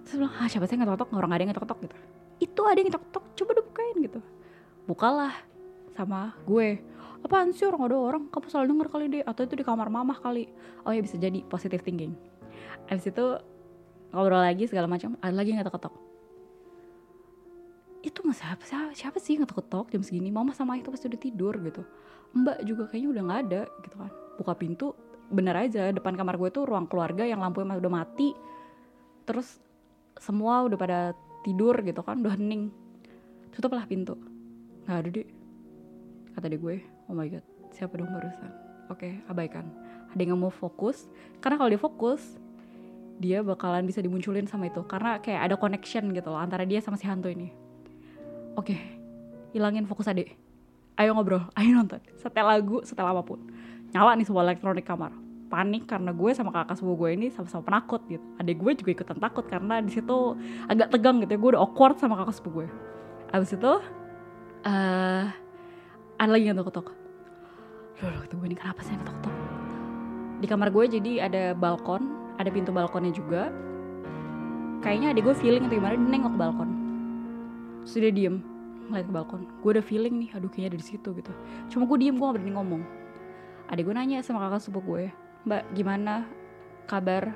Terus 0.10 0.26
bilang 0.26 0.34
ah 0.42 0.50
siapa 0.50 0.66
sih 0.66 0.74
yang 0.74 0.90
ngetok-ngetok? 0.90 1.10
Orang 1.14 1.30
ada 1.38 1.42
yang 1.46 1.54
ngetok-ngetok 1.54 1.80
gitu. 1.86 1.96
Itu 2.42 2.62
ada 2.66 2.78
yang 2.82 2.90
ngetok-ngetok. 2.90 3.24
Coba 3.38 3.50
deh 3.54 3.66
bukain 3.70 3.98
gitu 4.02 4.22
bukalah. 4.90 5.34
Sama 5.94 6.34
gue. 6.50 6.82
Apaan 7.24 7.54
sih 7.56 7.64
orang 7.70 7.88
ada 7.88 7.96
orang? 7.96 8.24
Kamu 8.28 8.50
salah 8.50 8.68
denger 8.68 8.88
kali 8.90 9.06
deh 9.08 9.24
atau 9.24 9.46
itu 9.46 9.56
di 9.56 9.64
kamar 9.64 9.88
mamah 9.88 10.18
kali. 10.20 10.50
Oh 10.84 10.92
ya 10.92 11.00
bisa 11.00 11.16
jadi. 11.16 11.46
Positive 11.46 11.86
thinking. 11.86 12.18
Abis 12.90 13.08
itu 13.08 13.26
ngobrol 14.12 14.42
lagi 14.42 14.66
segala 14.68 14.90
macam. 14.90 15.16
Ada 15.22 15.34
lagi 15.34 15.54
yang 15.54 15.62
ngetok-ngetok 15.62 16.04
itu 18.04 18.20
nggak 18.20 18.36
siapa, 18.36 18.64
siapa, 18.68 18.92
siapa 18.92 19.18
sih 19.18 19.40
yang 19.40 19.48
ngetok-ngetok 19.48 19.88
jam 19.96 20.04
segini? 20.04 20.28
Mama 20.28 20.52
sama 20.52 20.76
tuh 20.84 20.92
pasti 20.92 21.08
udah 21.08 21.22
tidur 21.24 21.56
gitu. 21.64 21.88
Mbak 22.36 22.58
juga 22.68 22.84
kayaknya 22.92 23.10
udah 23.16 23.22
nggak 23.24 23.42
ada 23.48 23.62
gitu 23.88 23.96
kan. 23.96 24.12
Buka 24.36 24.54
pintu 24.60 24.88
bener 25.32 25.56
aja. 25.56 25.88
Depan 25.96 26.20
kamar 26.20 26.36
gue 26.36 26.52
tuh 26.52 26.68
ruang 26.68 26.86
keluarga 26.92 27.24
yang 27.24 27.40
lampunya 27.40 27.80
udah 27.80 27.92
mati. 27.92 28.36
Terus 29.24 29.64
semua 30.20 30.68
udah 30.68 30.76
pada 30.76 31.00
tidur 31.48 31.80
gitu 31.80 32.04
kan. 32.04 32.20
Udah 32.20 32.36
hening. 32.36 32.68
Tutuplah 33.56 33.88
pintu 33.88 34.20
nggak 34.84 34.98
ada 35.00 35.10
deh 35.10 35.28
kata 36.34 36.46
dia 36.50 36.60
gue 36.60 36.76
oh 37.08 37.16
my 37.16 37.28
god 37.30 37.46
siapa 37.74 37.98
dong 37.98 38.14
barusan? 38.14 38.52
Oke 38.94 39.20
abaikan. 39.26 39.66
Ada 40.14 40.22
yang 40.22 40.38
mau 40.38 40.54
fokus 40.54 41.10
karena 41.42 41.58
kalau 41.58 41.70
dia 41.74 41.82
fokus 41.82 42.22
dia 43.18 43.42
bakalan 43.42 43.86
bisa 43.90 44.00
dimunculin 44.00 44.46
sama 44.46 44.70
itu. 44.70 44.86
Karena 44.86 45.18
kayak 45.18 45.50
ada 45.50 45.56
connection 45.58 46.14
gitu 46.14 46.30
loh 46.30 46.40
antara 46.40 46.64
dia 46.64 46.80
sama 46.80 46.96
si 46.96 47.10
hantu 47.10 47.34
ini. 47.34 47.50
Oke 48.54 48.78
hilangin 49.54 49.86
fokus 49.86 50.10
adek 50.10 50.34
ayo 50.98 51.18
ngobrol 51.18 51.50
ayo 51.60 51.74
nonton. 51.74 52.00
Setel 52.22 52.46
lagu 52.46 52.86
setel 52.86 53.10
apa 53.10 53.26
pun. 53.26 53.42
Nyala 53.92 54.14
nih 54.18 54.26
semua 54.30 54.46
elektronik 54.46 54.86
kamar. 54.86 55.12
Panik 55.50 55.86
karena 55.86 56.10
gue 56.10 56.34
sama 56.34 56.50
kakak 56.50 56.82
sepupu 56.82 57.06
gue 57.06 57.10
ini 57.14 57.28
sama-sama 57.30 57.62
penakut 57.62 58.02
gitu. 58.10 58.26
Adek 58.42 58.58
gue 58.58 58.72
juga 58.74 58.90
ikutan 59.02 59.18
takut 59.22 59.46
karena 59.46 59.86
di 59.86 59.94
situ 59.94 60.38
agak 60.66 60.90
tegang 60.94 61.22
gitu 61.22 61.38
ya. 61.38 61.40
Gue 61.42 61.50
udah 61.54 61.62
awkward 61.62 62.02
sama 62.02 62.18
kakak 62.18 62.42
sepupu 62.42 62.66
gue. 62.66 62.68
Abis 63.34 63.54
itu 63.54 63.74
eh 64.64 65.26
ada 66.20 66.30
lagi 66.32 66.48
yang 66.48 66.60
ketok 66.60 66.96
loh 68.04 68.20
kata 68.20 68.36
gue 68.36 68.48
ini 68.52 68.58
kenapa 68.60 68.84
sih 68.84 68.92
yang 68.96 69.06
ketok 69.08 69.36
di 70.44 70.48
kamar 70.48 70.76
gue 70.76 70.84
jadi 71.00 71.12
ada 71.24 71.44
balkon 71.56 72.24
ada 72.38 72.50
pintu 72.50 72.74
balkonnya 72.74 73.14
juga. 73.14 73.54
Kayaknya 74.84 75.16
adek 75.16 75.24
gue 75.24 75.36
feeling 75.40 75.64
atau 75.70 75.76
gimana 75.80 75.96
dia 75.96 76.10
nengok 76.10 76.34
ke 76.36 76.40
balkon. 76.40 76.70
Dia 77.88 78.12
diem 78.12 78.36
ngeliat 78.90 79.08
ke 79.08 79.14
balkon. 79.14 79.42
Gue 79.64 79.70
udah 79.80 79.86
feeling 79.86 80.16
nih 80.20 80.30
aduh 80.36 80.50
kayaknya 80.52 80.76
ada 80.76 80.80
di 80.80 80.88
situ 80.88 81.10
gitu. 81.16 81.32
Cuma 81.72 81.88
gue 81.88 81.98
diem 82.04 82.16
gue 82.18 82.26
gak 82.26 82.36
berani 82.36 82.52
ngomong. 82.52 82.84
Adik 83.72 83.88
gue 83.88 83.96
nanya 83.96 84.20
sama 84.26 84.44
kakak 84.48 84.62
sepupu 84.68 85.00
gue 85.00 85.06
mbak 85.44 85.64
gimana 85.76 86.24
kabar 86.88 87.32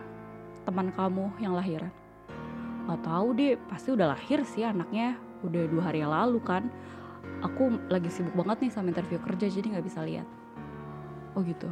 teman 0.68 0.92
kamu 0.92 1.32
yang 1.40 1.56
lahiran? 1.56 1.92
Nggak 2.88 3.00
tahu 3.04 3.28
deh 3.36 3.56
pasti 3.72 3.96
udah 3.96 4.16
lahir 4.16 4.44
sih 4.44 4.68
anaknya. 4.68 5.16
Udah 5.46 5.70
dua 5.70 5.82
hari 5.88 6.04
yang 6.04 6.12
lalu 6.12 6.42
kan 6.44 6.68
aku 7.42 7.78
lagi 7.92 8.10
sibuk 8.10 8.34
banget 8.34 8.68
nih 8.68 8.72
sama 8.74 8.90
interview 8.90 9.22
kerja 9.22 9.50
jadi 9.50 9.78
nggak 9.78 9.86
bisa 9.86 10.02
lihat. 10.04 10.28
Oh 11.38 11.42
gitu. 11.46 11.70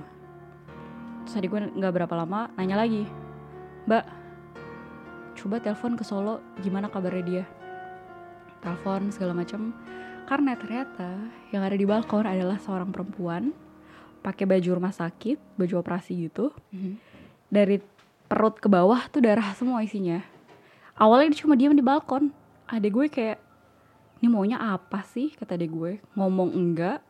Terus 1.26 1.36
adik 1.42 1.50
gue 1.54 1.62
nggak 1.74 1.94
berapa 1.94 2.14
lama 2.14 2.54
nanya 2.54 2.78
lagi 2.78 3.10
mbak 3.86 4.06
coba 5.38 5.62
telepon 5.62 5.94
ke 5.94 6.04
Solo 6.06 6.42
gimana 6.62 6.90
kabarnya 6.90 7.24
dia? 7.26 7.44
Telepon 8.62 9.14
segala 9.14 9.38
macam 9.38 9.74
karena 10.26 10.58
ternyata 10.58 11.10
yang 11.54 11.62
ada 11.62 11.78
di 11.78 11.86
balkon 11.86 12.26
adalah 12.26 12.58
seorang 12.58 12.90
perempuan 12.90 13.54
pakai 14.26 14.50
baju 14.50 14.82
rumah 14.82 14.94
sakit 14.94 15.38
baju 15.58 15.86
operasi 15.86 16.30
gitu. 16.30 16.50
Mhm. 16.74 16.94
dari 17.46 17.78
perut 18.26 18.58
ke 18.58 18.66
bawah 18.66 19.06
tuh 19.14 19.22
darah 19.22 19.54
semua 19.54 19.86
isinya. 19.86 20.18
Awalnya 20.98 21.32
dia 21.32 21.40
cuma 21.46 21.54
diam 21.54 21.78
di 21.78 21.86
balkon. 21.86 22.34
Adek 22.66 22.92
gue 22.92 23.06
kayak 23.08 23.38
ini 24.20 24.28
maunya 24.32 24.58
apa 24.62 25.04
sih? 25.04 25.36
kata 25.36 25.60
adek 25.60 25.72
gue. 25.72 25.94
Ngomong 26.16 26.56
enggak 26.56 27.04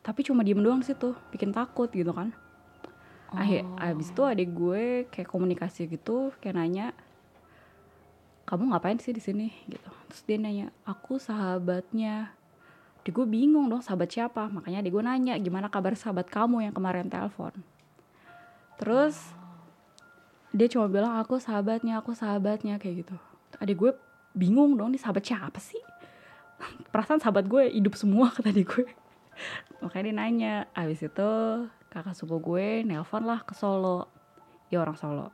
tapi 0.00 0.24
cuma 0.24 0.40
diem 0.40 0.60
doang 0.60 0.80
di 0.80 0.88
situ 0.88 1.12
bikin 1.28 1.52
takut 1.52 1.92
gitu 1.92 2.10
kan. 2.16 2.32
Akhir, 3.30 3.62
abis 3.78 4.10
itu 4.10 4.22
adek 4.26 4.48
gue 4.50 4.84
kayak 5.12 5.28
komunikasi 5.28 5.86
gitu 5.86 6.34
kayak 6.42 6.56
nanya 6.58 6.86
kamu 8.48 8.74
ngapain 8.74 8.98
sih 8.98 9.14
di 9.14 9.22
sini? 9.22 9.54
gitu. 9.70 9.86
Terus 10.10 10.22
dia 10.26 10.38
nanya 10.40 10.66
aku 10.82 11.22
sahabatnya. 11.22 12.34
Adik 13.00 13.16
gue 13.16 13.26
bingung 13.28 13.70
dong 13.70 13.80
sahabat 13.80 14.10
siapa? 14.10 14.50
Makanya 14.50 14.82
adik 14.82 14.92
gue 14.98 15.04
nanya 15.04 15.38
gimana 15.38 15.70
kabar 15.70 15.94
sahabat 15.94 16.26
kamu 16.26 16.66
yang 16.66 16.74
kemarin 16.74 17.06
telepon? 17.06 17.54
Terus 18.82 19.14
dia 20.50 20.66
cuma 20.66 20.90
bilang 20.90 21.14
aku 21.14 21.38
sahabatnya 21.38 22.02
aku 22.02 22.18
sahabatnya 22.18 22.82
kayak 22.82 23.06
gitu. 23.06 23.16
Adik 23.62 23.78
gue 23.78 23.92
bingung 24.34 24.74
dong 24.74 24.90
nih 24.90 24.98
sahabat 24.98 25.22
siapa 25.22 25.62
sih 25.62 25.78
perasaan 26.92 27.20
sahabat 27.20 27.46
gue 27.46 27.70
hidup 27.72 27.94
semua 27.96 28.32
kata 28.34 28.52
adik 28.52 28.66
gue. 28.70 28.86
Makanya 29.80 30.04
dia 30.04 30.14
nanya 30.14 30.54
abis 30.76 31.06
itu 31.06 31.30
kakak 31.90 32.14
sepupu 32.14 32.54
gue 32.54 32.84
nelpon 32.84 33.24
lah 33.24 33.42
ke 33.42 33.56
Solo. 33.56 34.06
Dia 34.68 34.84
orang 34.84 34.96
Solo. 34.96 35.32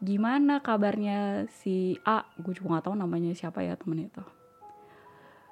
Gimana 0.00 0.64
kabarnya 0.64 1.48
si 1.48 1.96
A? 2.08 2.24
Gue 2.40 2.56
juga 2.56 2.76
nggak 2.78 2.84
tahu 2.88 2.94
namanya 2.96 3.32
siapa 3.36 3.60
ya 3.64 3.76
temen 3.76 4.08
itu. 4.08 4.24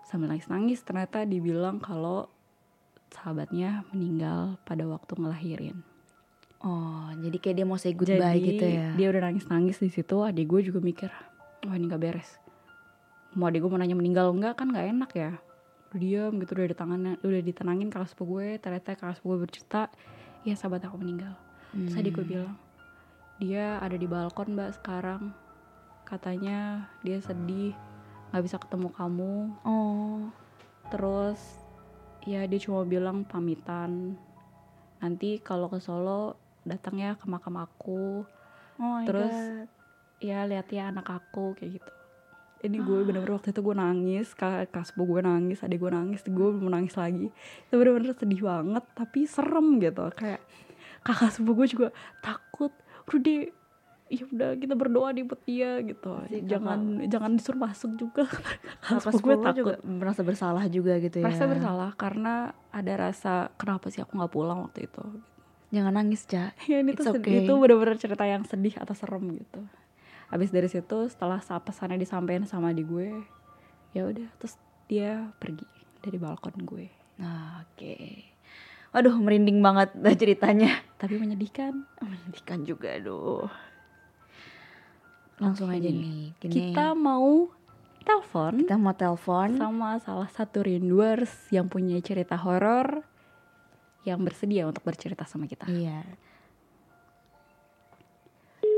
Sambil 0.08 0.32
nangis 0.32 0.48
nangis 0.48 0.80
ternyata 0.80 1.28
dibilang 1.28 1.80
kalau 1.80 2.32
sahabatnya 3.12 3.84
meninggal 3.92 4.56
pada 4.64 4.84
waktu 4.88 5.12
ngelahirin. 5.16 5.78
Oh, 6.58 7.06
jadi 7.22 7.36
kayak 7.38 7.56
dia 7.62 7.66
mau 7.68 7.78
say 7.78 7.94
goodbye 7.94 8.18
jadi 8.34 8.42
gitu 8.50 8.66
ya. 8.66 8.90
dia 8.98 9.06
udah 9.14 9.30
nangis 9.30 9.46
nangis 9.46 9.78
di 9.78 9.94
situ 9.94 10.26
adik 10.26 10.50
gue 10.50 10.66
juga 10.66 10.82
mikir 10.82 11.06
wah 11.62 11.74
ini 11.78 11.86
nggak 11.86 12.02
beres 12.02 12.34
mau 13.39 13.47
adik 13.47 13.62
gue 13.62 13.70
mau 13.70 13.78
nanya 13.78 13.95
meninggal 13.95 14.34
enggak 14.34 14.59
kan 14.59 14.66
nggak 14.68 14.86
enak 14.91 15.11
ya. 15.14 15.30
Udah 15.89 15.99
diem 16.03 16.32
gitu 16.43 16.53
udah 16.59 16.68
ditanganin 16.68 17.14
udah 17.22 17.41
ditenangin 17.41 17.89
kakak 17.89 18.11
sepupu 18.11 18.36
gue 18.36 18.59
ternyata 18.59 18.99
kakak 18.99 19.16
sepupu 19.16 19.39
gue 19.39 19.41
bercerita 19.47 19.86
ya 20.43 20.59
sahabat 20.59 20.82
aku 20.84 20.99
meninggal. 20.99 21.32
Terus 21.70 21.95
adik 21.95 22.18
gue 22.18 22.26
Hmm. 22.26 22.32
bilang 22.34 22.55
dia 23.39 23.78
ada 23.78 23.95
di 23.95 24.05
balkon 24.05 24.59
mbak 24.59 24.74
sekarang. 24.82 25.30
Katanya 26.03 26.91
dia 27.07 27.22
sedih 27.22 27.72
nggak 28.34 28.43
bisa 28.43 28.59
ketemu 28.59 28.89
kamu. 28.93 29.34
Oh, 29.62 30.28
terus 30.91 31.39
ya 32.26 32.45
dia 32.45 32.61
cuma 32.61 32.82
bilang 32.82 33.22
pamitan 33.24 34.18
nanti 34.99 35.39
kalau 35.39 35.70
ke 35.70 35.78
Solo 35.78 36.34
datang 36.66 36.99
ya 36.99 37.14
ke 37.14 37.24
makam 37.30 37.55
aku. 37.57 38.26
Oh 38.78 38.99
Terus, 39.07 39.32
God. 39.32 39.68
ya 40.20 40.43
lihat 40.45 40.68
ya 40.68 40.91
anak 40.91 41.07
aku 41.07 41.55
kayak 41.55 41.78
gitu 41.78 41.93
ini 42.59 42.82
gue 42.82 43.06
bener-bener 43.06 43.38
waktu 43.38 43.54
itu 43.54 43.61
gue 43.62 43.70
nangis 43.72 44.34
kak 44.34 44.74
kasbo 44.74 45.06
gue 45.06 45.22
nangis 45.22 45.62
adik 45.62 45.78
gue 45.78 45.90
nangis 45.90 46.26
gue 46.26 46.48
mau 46.50 46.68
nangis 46.68 46.94
lagi. 46.94 47.30
Itu 47.70 47.74
bener-bener 47.76 48.14
sedih 48.14 48.42
banget 48.42 48.84
tapi 48.92 49.24
serem 49.24 49.78
gitu. 49.78 50.11
Kayak 50.11 50.42
kakak 51.00 51.30
sepupu 51.30 51.62
gue 51.62 51.68
juga 51.70 51.88
takut. 52.18 52.74
Udah 53.06 53.20
deh 53.20 53.40
ya 54.09 54.24
udah 54.24 54.56
kita 54.56 54.72
berdoa 54.72 55.12
di 55.12 55.22
buat 55.22 55.38
dia 55.44 55.78
gitu. 55.84 56.11
Si 56.26 56.40
kakak- 56.40 56.48
jangan 56.48 56.80
jangan 57.06 57.30
disuruh 57.36 57.61
masuk 57.61 57.90
juga. 57.94 58.24
Kakak 58.82 59.06
Kakak 59.06 59.12
sepupu 59.14 59.22
gue 59.22 59.36
takut 59.38 59.56
juga 59.56 59.74
merasa 59.84 60.20
bersalah 60.24 60.64
juga 60.66 60.92
gitu 60.98 61.16
ya. 61.20 61.24
merasa 61.28 61.44
bersalah 61.46 61.90
karena 61.94 62.34
ada 62.72 62.92
rasa 62.98 63.32
kenapa 63.54 63.92
sih 63.92 64.02
aku 64.02 64.18
nggak 64.18 64.32
pulang 64.32 64.66
waktu 64.66 64.88
itu? 64.90 65.04
Jangan 65.68 66.00
nangis, 66.00 66.24
Ca. 66.24 66.56
ya 66.64 66.80
ini 66.80 66.96
It's 66.96 67.04
tuh 67.04 67.20
okay. 67.20 67.44
itu 67.44 67.52
bener-bener 67.52 68.00
cerita 68.00 68.24
yang 68.24 68.40
sedih 68.42 68.72
atau 68.80 68.96
serem 68.96 69.20
gitu 69.36 69.61
habis 70.28 70.48
dari 70.48 70.66
situ 70.66 71.08
setelah 71.08 71.40
sa- 71.40 71.58
pesannya 71.58 71.96
disampaikan 71.96 72.44
sama 72.44 72.70
di 72.70 72.82
gue 72.82 73.16
ya 73.90 74.04
udah 74.04 74.28
terus 74.36 74.54
dia 74.84 75.32
pergi 75.36 75.64
dari 75.98 76.16
balkon 76.16 76.56
gue 76.58 76.88
Nah, 77.18 77.66
oke. 77.66 77.98
Waduh, 78.88 79.18
merinding 79.18 79.58
banget 79.58 79.90
ceritanya. 80.14 80.70
tapi 80.94 81.18
menyedihkan 81.18 81.82
Menyedihkan 81.98 82.62
juga, 82.62 82.94
aduh. 82.94 83.50
Langsung 85.36 85.66
Oke. 85.66 85.76
aja 85.76 85.88
nih. 85.88 86.30
Gini. 86.36 86.54
kita 86.70 86.94
mau 86.94 87.50
telepon 88.00 88.54
kita 88.56 88.74
mau 88.74 88.94
telepon. 88.94 89.52
sama 89.52 89.98
salah 89.98 90.26
satu 90.28 90.62
rinduers 90.62 91.28
yang 91.50 91.66
punya 91.66 91.98
cerita 91.98 92.34
horor 92.34 93.02
yang 94.02 94.22
bersedia 94.22 94.64
untuk 94.64 94.80
bercerita 94.80 95.22
sama 95.22 95.44
kita 95.44 95.66
Iya, 95.66 96.06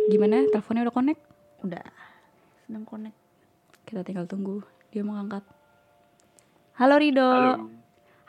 gimana 0.09 0.42
teleponnya 0.48 0.82
udah 0.82 0.94
connect 0.94 1.22
udah. 1.65 1.85
Sedang 2.67 2.85
connect. 2.87 3.19
kita 3.89 4.07
tinggal 4.07 4.29
tunggu 4.29 4.63
dia 4.95 5.03
mau 5.03 5.19
ngangkat 5.19 5.43
Halo 6.79 6.97
Rido. 6.97 7.27
Halo. 7.27 7.69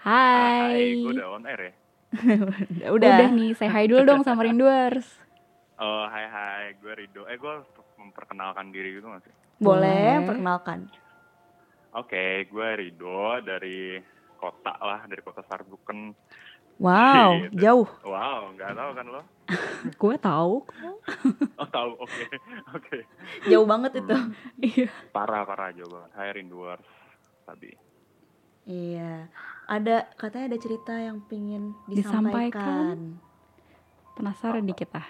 hai, 0.01 0.97
gue 0.97 1.13
udah 1.13 1.27
on 1.37 1.45
air 1.45 1.61
ya. 1.61 1.73
Udah. 2.91 3.23
udah 3.23 3.29
nih 3.31 3.55
say 3.55 3.71
hi 3.71 3.87
dulu 3.87 4.03
dong 4.03 4.21
sama 4.27 4.43
rinduers 4.43 5.07
Oh, 5.81 6.05
hai 6.05 6.29
hai, 6.29 6.65
gue 6.77 6.93
Rido. 6.93 7.25
Eh, 7.25 7.41
gue 7.41 7.53
memperkenalkan 7.97 8.69
diri 8.69 9.01
gitu 9.01 9.09
gak 9.09 9.25
sih? 9.25 9.33
Boleh, 9.57 10.21
perkenalkan. 10.29 10.85
Oke, 11.97 12.45
gue 12.45 12.67
Rido 12.77 13.41
dari 13.41 13.97
kota 14.37 14.77
lah, 14.77 15.09
dari 15.09 15.25
kota 15.25 15.41
Saarbrücken. 15.41 16.13
Wow, 16.77 17.43
Gitu. 17.43 17.59
jauh. 17.59 17.89
Wow, 18.01 18.53
nggak 18.53 18.71
tahu 18.73 18.91
kan 18.93 19.05
lo? 19.07 19.21
gue 20.01 20.15
tahu 20.17 20.53
Oh, 21.61 21.67
tahu. 21.67 21.91
Oke, 21.99 22.25
oke. 22.77 22.97
Jauh 23.45 23.65
banget 23.65 23.99
itu. 23.99 24.15
iya 24.59 24.87
Parah, 25.09 25.43
parah 25.43 25.69
jauh 25.71 25.89
banget. 25.89 26.11
Hai 26.13 26.29
Rinduers 26.31 26.85
tadi. 27.43 27.71
Iya. 28.63 29.27
Ada 29.65 30.09
katanya 30.15 30.53
ada 30.53 30.59
cerita 30.59 30.93
yang 30.93 31.21
pingin 31.23 31.73
Disampaikan. 31.85 32.51
disampaikan. 32.53 32.97
penasaran 34.11 34.61
di 34.61 34.75
kita 34.75 35.01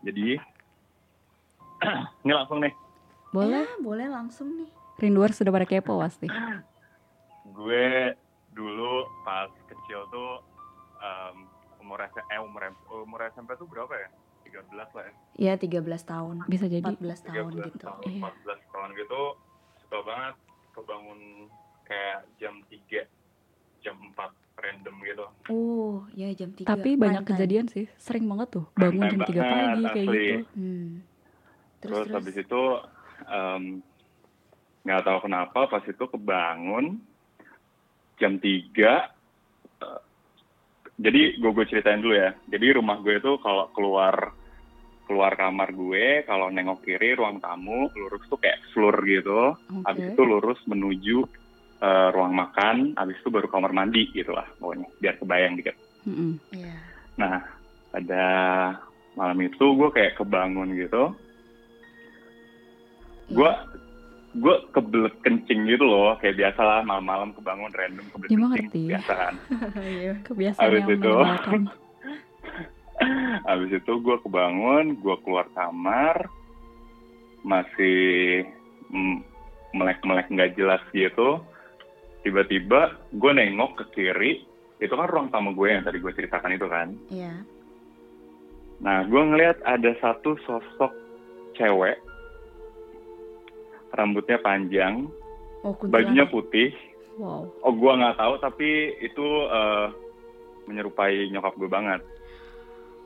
Jadi, 0.00 0.36
ini 2.22 2.30
langsung 2.30 2.60
nih. 2.60 2.70
boleh 3.30 3.64
Ya, 3.64 3.74
boleh 3.80 4.06
langsung 4.06 4.48
nih. 4.54 4.68
rinduers 4.96 5.34
sudah 5.34 5.50
pada 5.50 5.64
kepo 5.64 5.96
pasti 5.96 6.28
Gue 7.46 8.12
dulu 8.54 8.92
pas 9.22 9.50
kecil 9.66 10.00
tuh 10.08 10.40
em, 10.96 11.36
umur 11.78 12.00
eh 12.00 12.10
umur, 12.38 12.62
umur 12.88 13.20
SMP 13.28 13.52
tuh 13.54 13.66
berapa 13.66 13.92
ya? 13.92 14.08
13 14.44 14.70
lah 14.88 15.04
ya. 15.04 15.12
Iya, 15.34 15.52
13 15.58 15.82
tahun. 16.04 16.36
bisa 16.46 16.64
jadi 16.64 16.86
14 16.86 17.00
tahun 17.24 17.50
13 17.52 17.66
gitu. 17.66 17.78
tahun, 17.82 18.02
Iya. 18.06 18.22
14 18.22 18.72
tahun 18.72 18.88
gitu 18.94 19.20
suka 19.80 19.98
banget 20.00 20.34
kebangun 20.72 21.20
kayak 21.82 22.18
jam 22.36 22.54
3 22.64 23.04
jam 23.80 23.96
4 24.14 24.32
random 24.56 24.94
gitu 25.02 25.26
Oh, 25.50 26.06
ya 26.12 26.30
jam 26.32 26.50
3. 26.50 26.64
tapi 26.64 26.94
banyak 26.94 27.26
kejadian 27.26 27.66
sih 27.66 27.84
sering 27.96 28.24
banget 28.24 28.48
tuh 28.52 28.64
bangun 28.72 29.04
jam 29.04 29.20
3 29.20 29.34
Banget, 29.34 29.44
pagi 29.44 29.84
kayak 29.90 30.06
gitu 30.06 30.34
Hmm. 30.54 30.90
Terus 31.76 31.92
terus, 31.92 32.00
terus. 32.00 32.14
habis 32.14 32.36
itu 32.38 32.62
em, 33.26 33.62
nggak 34.82 35.02
tahu 35.02 35.18
kenapa 35.20 35.60
pas 35.66 35.82
itu 35.82 36.04
kebangun 36.06 36.96
jam 38.20 38.38
3 38.38 38.44
eh, 38.44 40.00
jadi 40.98 41.22
gue 41.38 41.50
gue 41.50 41.66
ceritain 41.66 42.00
dulu 42.00 42.14
ya 42.14 42.34
jadi 42.48 42.78
rumah 42.78 43.02
gue 43.02 43.18
itu 43.18 43.38
kalau 43.42 43.70
keluar 43.74 44.34
keluar 45.04 45.36
kamar 45.36 45.68
gue 45.76 46.24
kalau 46.24 46.48
nengok 46.48 46.80
kiri 46.80 47.12
ruang 47.12 47.42
tamu 47.42 47.92
lurus 47.92 48.24
tuh 48.30 48.40
kayak 48.40 48.62
floor 48.72 48.96
gitu 49.04 49.52
oke 49.52 49.84
habis 49.84 50.16
itu 50.16 50.22
lurus 50.24 50.60
menuju 50.64 51.18
eh, 51.84 52.08
ruang 52.14 52.32
makan, 52.32 52.96
habis 52.96 53.20
itu 53.20 53.28
baru 53.28 53.48
kamar 53.52 53.72
mandi 53.76 54.08
gitu 54.16 54.32
lah 54.32 54.48
pokoknya, 54.56 54.88
biar 55.00 55.14
kebayang 55.20 55.54
dikit. 55.60 55.76
Mm-mm. 56.08 56.40
Iya. 56.52 56.76
Nah, 57.20 57.36
pada 57.92 58.26
malam 59.14 59.38
itu 59.44 59.64
gue 59.76 59.90
kayak 59.92 60.16
kebangun 60.18 60.74
gitu, 60.74 61.12
gue 63.30 63.50
gue 64.34 64.56
kebelet 64.74 65.14
kencing 65.22 65.70
gitu 65.70 65.86
loh, 65.86 66.18
kayak 66.18 66.34
biasa 66.34 66.60
lah 66.60 66.80
malam-malam 66.82 67.30
kebangun 67.32 67.70
random 67.70 68.06
kebelet 68.10 68.26
Ya, 68.26 68.34
kencing, 68.34 68.42
mengerti. 68.42 68.82
biasa 68.90 69.12
kan. 69.14 69.34
Iya. 69.94 70.12
kebiasaan 70.26 70.62
Habis 70.66 70.82
yang 70.82 70.90
itu. 70.98 71.12
Habis 73.44 73.70
itu 73.74 73.92
gue 74.00 74.16
kebangun, 74.22 74.84
gue 74.98 75.16
keluar 75.22 75.46
kamar, 75.52 76.30
masih 77.42 78.46
melek-melek 79.70 80.30
nggak 80.30 80.54
jelas 80.54 80.82
gitu. 80.90 81.42
Tiba-tiba 82.22 82.94
gue 83.12 83.30
nengok 83.30 83.82
ke 83.82 83.84
kiri, 83.92 84.32
itu 84.78 84.94
kan 84.94 85.10
ruang 85.10 85.28
tamu 85.28 85.52
gue 85.52 85.68
yang 85.68 85.84
tadi 85.84 85.98
gue 85.98 86.12
ceritakan 86.14 86.56
itu 86.56 86.66
kan. 86.66 86.88
Iya. 87.10 87.34
Nah, 88.80 89.04
gue 89.04 89.22
ngeliat 89.22 89.58
ada 89.62 89.92
satu 89.98 90.38
sosok 90.42 90.92
cewek, 91.54 91.98
rambutnya 93.94 94.38
panjang, 94.38 95.06
Oh, 95.60 95.72
bajunya 95.80 96.26
putih. 96.26 96.74
wow 97.16 97.46
Oh, 97.60 97.72
gue 97.72 97.92
nggak 97.94 98.16
tahu, 98.16 98.34
tapi 98.36 98.68
itu 99.00 99.26
eh, 99.46 99.86
menyerupai 100.64 101.30
nyokap 101.30 101.54
gue 101.54 101.66
banget. 101.66 102.00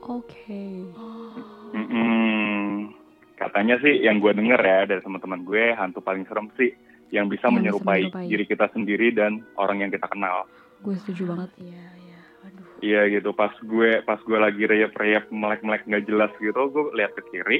oke 0.01 0.63
Oh. 0.93 1.33
Mm-mm. 1.71 2.89
Katanya 3.35 3.79
sih 3.79 4.01
yang 4.01 4.17
gue 4.17 4.31
denger 4.31 4.57
ya 4.57 4.79
dari 4.85 4.99
teman-teman 4.99 5.41
gue 5.41 5.71
hantu 5.71 5.99
paling 5.99 6.25
serem 6.25 6.51
sih 6.53 6.75
yang 7.09 7.25
bisa 7.25 7.47
Yang 7.47 7.51
bisa 7.51 7.55
menyerupai 7.55 7.99
menyerupai. 8.05 8.27
diri 8.27 8.45
kita 8.45 8.65
sendiri 8.69 9.07
dan 9.09 9.31
orang 9.55 9.79
yang 9.79 9.89
kita 9.89 10.05
kenal. 10.05 10.43
gue 10.79 10.95
setuju 10.97 11.23
banget 11.29 11.49
Iya, 11.57 11.85
iya. 11.97 12.19
Aduh. 12.41 12.65
Iya 12.79 13.01
gitu. 13.09 13.29
Pas 13.31 13.51
gue 13.53 13.89
pas 14.01 14.15
gue 14.17 14.35
lagi 14.37 14.63
reyap-reyap 14.63 15.27
melek-melek 15.29 15.83
nggak 15.85 16.05
jelas 16.05 16.31
gitu, 16.37 16.61
gue 16.65 16.91
lihat 16.93 17.11
ke 17.13 17.23
kiri. 17.29 17.59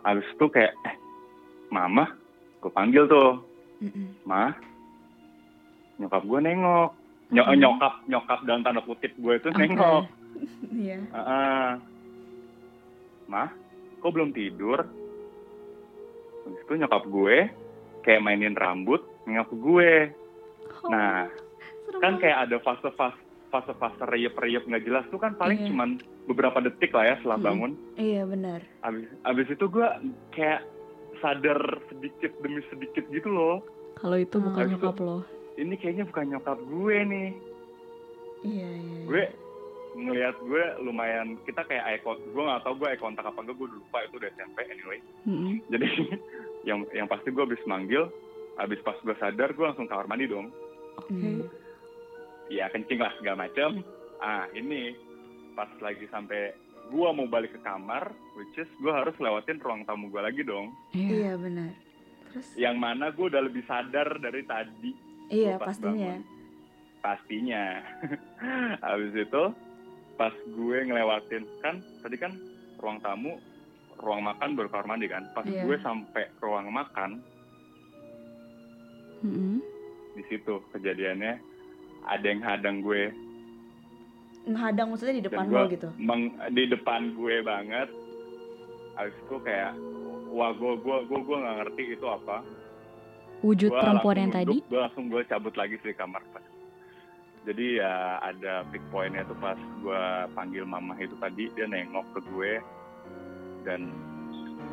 Habis 0.00 0.26
itu 0.28 0.46
kayak 0.48 0.72
eh 0.80 0.94
mama, 1.70 2.04
gue 2.58 2.68
panggil 2.68 3.06
tuh, 3.06 3.40
Mm-mm. 3.80 4.22
ma. 4.22 4.52
Nyokap 5.96 6.22
gue 6.22 6.40
nengok. 6.40 6.90
Mm-mm. 7.30 7.56
Nyokap 7.56 7.94
nyokap 8.04 8.38
dalam 8.42 8.60
tanda 8.60 8.80
kutip 8.80 9.14
gue 9.14 9.34
itu 9.36 9.48
Oke. 9.48 9.58
nengok. 9.58 10.04
Iya. 10.70 11.02
Heeh. 11.02 11.68
Mah, 13.26 13.50
kok 13.98 14.10
belum 14.10 14.30
tidur? 14.30 14.78
Habis 16.40 16.60
itu 16.60 16.74
nyokap 16.76 17.04
gue 17.04 17.36
kayak 18.00 18.20
mainin 18.20 18.54
rambut 18.54 19.02
ngap 19.24 19.50
gue. 19.50 20.14
Nah, 20.86 21.26
Serem 21.84 21.98
kan 21.98 22.12
banget. 22.12 22.20
kayak 22.22 22.38
ada 22.40 22.56
fase-fase 22.60 23.18
fase-fase 23.50 24.06
reyep-reyep 24.06 24.62
nggak 24.62 24.84
jelas 24.84 25.04
tuh 25.10 25.18
kan 25.18 25.34
paling 25.34 25.58
Iya. 25.58 25.68
cuman 25.68 25.90
beberapa 26.24 26.62
detik 26.62 26.94
lah 26.94 27.04
ya 27.04 27.14
setelah 27.18 27.38
bangun. 27.42 27.74
Iya, 27.94 28.22
benar. 28.24 28.62
Abis, 28.80 29.04
abis 29.20 29.46
itu 29.50 29.64
gue 29.66 29.88
kayak 30.30 30.62
sadar 31.20 31.60
sedikit 31.86 32.32
demi 32.40 32.60
sedikit 32.66 33.04
gitu 33.06 33.28
loh. 33.28 33.60
kalau 33.94 34.16
itu 34.16 34.34
Hmm. 34.34 34.46
bukan 34.46 34.64
nyokap 34.70 34.96
lo 34.98 35.18
Ini 35.52 35.74
kayaknya 35.76 36.04
bukan 36.04 36.24
nyokap 36.30 36.58
gue 36.58 36.96
nih. 37.04 37.28
Iya, 38.40 38.68
iya. 38.70 38.80
iya. 38.80 39.04
gue 39.04 39.24
ngelihat 39.92 40.36
gue 40.40 40.64
lumayan 40.80 41.36
kita 41.42 41.60
kayak 41.62 41.84
eye 41.84 42.00
contact 42.00 42.24
gue 42.26 42.40
nggak 42.40 42.62
tahu 42.62 42.74
gue 42.76 42.88
eye 42.88 42.96
contact 42.96 43.26
apa 43.26 43.38
enggak 43.38 43.56
gue 43.58 43.68
lupa 43.68 43.98
itu 44.00 44.14
udah 44.16 44.30
SMP 44.30 44.58
anyway 44.64 44.98
Mm-mm. 45.24 45.58
jadi 45.66 45.86
yang 46.68 46.78
yang 46.90 47.04
pasti 47.04 47.28
gue 47.28 47.42
habis 47.42 47.60
manggil 47.64 48.06
habis 48.56 48.78
pas 48.80 48.94
gue 48.96 49.12
sadar 49.14 49.50
gue 49.50 49.60
langsung 49.60 49.84
kamar 49.84 50.06
mandi 50.06 50.24
dong 50.24 50.48
oke 50.96 51.10
Hmm. 51.10 51.42
ya 52.48 52.66
kencing 52.68 52.96
lah 52.96 53.12
segala 53.14 53.44
macem 53.44 53.82
ah 54.18 54.46
ini 54.52 54.94
pas 55.52 55.68
lagi 55.80 56.06
sampai 56.06 56.54
gue 56.90 57.08
mau 57.08 57.26
balik 57.26 57.54
ke 57.54 57.60
kamar, 57.60 58.10
which 58.34 58.56
is 58.56 58.68
gue 58.76 58.90
harus 58.90 59.14
lewatin 59.16 59.56
ruang 59.56 59.82
tamu 59.82 60.08
gue 60.08 60.18
lagi 60.18 60.42
dong. 60.42 60.74
Iya. 60.90 61.08
Iya 61.08 61.32
benar. 61.36 61.70
Terus 62.28 62.46
Yang 62.54 62.76
mana 62.76 63.04
gue 63.08 63.26
udah 63.26 63.42
lebih 63.42 63.62
sadar 63.64 64.08
dari 64.18 64.42
tadi. 64.44 64.90
iya 65.28 65.54
pas 65.56 65.70
pastinya. 65.70 65.94
bangun. 66.10 66.20
Pastinya. 67.00 67.64
Habis 68.84 69.14
itu 69.16 69.42
pas 70.14 70.34
gue 70.34 70.78
ngelewatin 70.84 71.44
kan 71.60 71.74
tadi 72.00 72.16
kan 72.16 72.32
ruang 72.76 72.98
tamu, 72.98 73.38
ruang 73.96 74.20
makan 74.22 74.52
baru 74.52 74.68
kamar 74.68 74.86
mandi 74.88 75.06
kan. 75.06 75.24
Pas 75.30 75.42
Iya. 75.42 75.62
gue 75.62 75.76
sampai 75.80 76.24
ruang 76.38 76.68
makan 76.68 77.22
Mm-mm. 79.20 79.60
di 80.12 80.22
situ 80.26 80.64
kejadiannya 80.70 81.36
ada 82.02 82.24
yang 82.24 82.40
hadang 82.40 82.80
gue 82.80 83.12
Menghadang 84.42 84.86
maksudnya 84.88 85.14
di 85.14 85.24
depan 85.24 85.44
lo 85.46 85.68
gitu. 85.68 85.88
meng- 85.96 86.36
di 86.50 86.64
depan 86.66 87.12
gue 87.12 87.34
banget. 87.40 87.88
Habis 88.94 89.16
itu 89.16 89.36
kayak 89.40 89.72
wah 90.28 90.50
gue 90.50 90.72
gue 90.76 90.96
gue 91.04 91.18
gue 91.20 91.36
nggak 91.36 91.56
ngerti 91.58 91.84
itu 91.94 92.06
apa. 92.06 92.36
Wujud 93.40 93.70
Gua 93.70 93.80
perempuan 93.80 94.16
yang 94.18 94.32
tadi. 94.32 94.56
Gue 94.62 94.80
langsung 94.80 95.08
gue 95.08 95.22
cabut 95.24 95.54
lagi 95.54 95.76
sih 95.80 95.92
kamar 95.92 96.20
pas. 96.30 96.44
Jadi 97.40 97.80
ya 97.80 97.92
ada 98.20 98.68
big 98.68 98.84
pointnya 98.90 99.24
tuh 99.24 99.36
pas 99.36 99.56
gue 99.56 100.02
panggil 100.30 100.60
mama 100.62 100.92
itu 100.96 101.16
tadi 101.16 101.48
dia 101.50 101.64
nengok 101.64 102.04
ke 102.12 102.20
gue 102.26 102.52
dan 103.62 103.88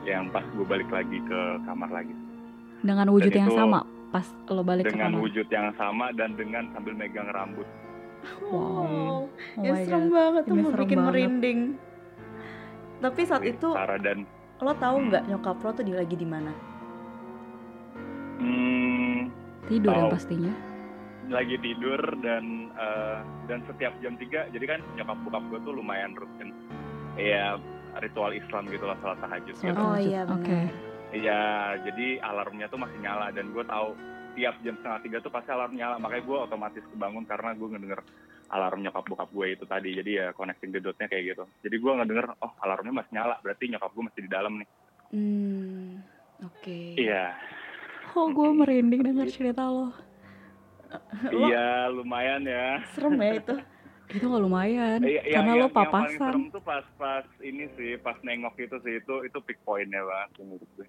yang 0.04 0.28
pas 0.28 0.44
gue 0.46 0.64
balik 0.64 0.88
lagi 0.88 1.20
ke 1.22 1.40
kamar 1.64 1.88
lagi 1.90 2.12
Dengan 2.80 3.08
wujud 3.08 3.28
Dan 3.30 3.40
yang 3.40 3.50
itu 3.50 3.56
sama 3.58 3.80
pas 4.08 4.28
lo 4.48 4.64
balik 4.64 4.84
ke 4.84 4.92
dengan 4.92 5.12
kamar. 5.12 5.24
wujud 5.24 5.48
yang 5.48 5.68
sama 5.76 6.12
dan 6.12 6.36
dengan 6.36 6.64
sambil 6.72 6.92
megang 6.94 7.28
rambut. 7.30 7.68
Wow. 8.42 9.28
Oh 9.28 9.64
ya 9.64 9.74
serem 9.82 10.08
God. 10.08 10.14
banget 10.14 10.44
tuh 10.44 10.56
mau 10.56 10.72
bikin 10.74 10.98
banget. 10.98 11.08
merinding. 11.10 11.60
Tapi 12.98 13.22
saat 13.24 13.44
itu 13.44 13.70
Sarah 13.70 14.00
dan 14.00 14.26
lo 14.58 14.74
tahu 14.74 14.98
nggak 15.06 15.24
nyokap 15.28 15.58
lo 15.60 15.70
tuh 15.72 15.86
di 15.86 15.94
lagi 15.94 16.16
di 16.16 16.26
mana? 16.26 16.50
hmm, 18.38 19.20
Tidur 19.68 19.92
yang 19.92 20.08
Tahu. 20.08 20.16
pastinya. 20.16 20.54
lagi 21.28 21.60
tidur 21.60 22.00
dan 22.24 22.72
eh, 22.72 23.20
dan 23.46 23.60
setiap 23.68 23.92
jam 24.00 24.16
3 24.16 24.48
jadi 24.48 24.66
kan 24.66 24.80
nyokap 24.96 25.18
bokap 25.22 25.44
gue 25.52 25.60
tuh 25.62 25.74
lumayan 25.76 26.16
rutin 26.16 26.56
ya 27.20 27.60
ritual 28.00 28.32
Islam 28.32 28.64
gitu 28.72 28.88
lah 28.88 28.96
salat 29.04 29.20
tahajud 29.20 29.52
gitu. 29.52 29.76
Oh 29.76 30.00
iya 30.00 30.24
oke. 30.24 30.40
benar. 30.40 30.72
Iya, 31.08 31.42
jadi 31.84 32.08
alarmnya 32.20 32.68
tuh 32.68 32.80
masih 32.80 33.00
nyala 33.00 33.32
dan 33.32 33.52
gue 33.52 33.64
tahu 33.64 33.96
tiap 34.38 34.56
jam 34.62 34.78
setengah 34.78 35.02
tiga 35.02 35.18
tuh 35.20 35.34
pasti 35.34 35.50
alarm 35.50 35.74
nyala. 35.74 35.98
Makanya 35.98 36.24
gue 36.24 36.38
otomatis 36.40 36.84
kebangun 36.86 37.26
karena 37.26 37.50
gue 37.52 37.68
ngedenger 37.68 38.02
alarm 38.48 38.80
nyokap 38.80 39.04
bokap 39.04 39.30
gue 39.30 39.48
itu 39.52 39.66
tadi. 39.66 39.90
Jadi 39.92 40.12
ya 40.16 40.30
connecting 40.32 40.70
the 40.70 40.80
dot-nya 40.80 41.08
kayak 41.08 41.34
gitu. 41.34 41.44
Jadi 41.60 41.76
gue 41.76 41.92
ngedenger, 41.92 42.26
oh 42.38 42.52
alarmnya 42.62 42.94
masih 42.96 43.12
nyala, 43.12 43.36
berarti 43.42 43.64
nyokap 43.68 43.92
gue 43.92 44.04
masih 44.06 44.22
di 44.22 44.30
dalam 44.30 44.54
nih. 44.56 44.70
Hmm, 45.08 45.90
oke. 46.42 46.80
Iya, 46.96 47.34
Oh, 48.14 48.28
gue 48.28 48.50
merinding 48.50 49.04
denger 49.04 49.28
cerita 49.30 49.62
lo. 49.64 49.94
Iya 51.28 51.92
lumayan 51.92 52.42
ya. 52.42 52.82
serem 52.96 53.14
ya 53.16 53.32
itu. 53.36 53.56
Itu 54.08 54.26
gak 54.26 54.40
lumayan. 54.40 55.04
Iya, 55.04 55.22
yang- 55.22 55.34
karena 55.36 55.52
lo 55.52 55.58
yang- 55.60 55.68
Yang 55.68 55.92
paling 55.92 56.16
serem 56.16 56.18
papasan. 56.42 56.56
tuh 56.56 56.64
pas-pas 56.64 57.26
ini 57.42 57.66
sih, 57.76 57.92
pas 58.00 58.18
nengok 58.24 58.56
itu 58.58 58.78
sih, 58.82 58.94
itu 58.98 59.16
itu 59.22 59.38
pick 59.44 59.60
point-nya 59.62 60.00
banget 60.00 60.30
menurut 60.40 60.70
gue. 60.74 60.88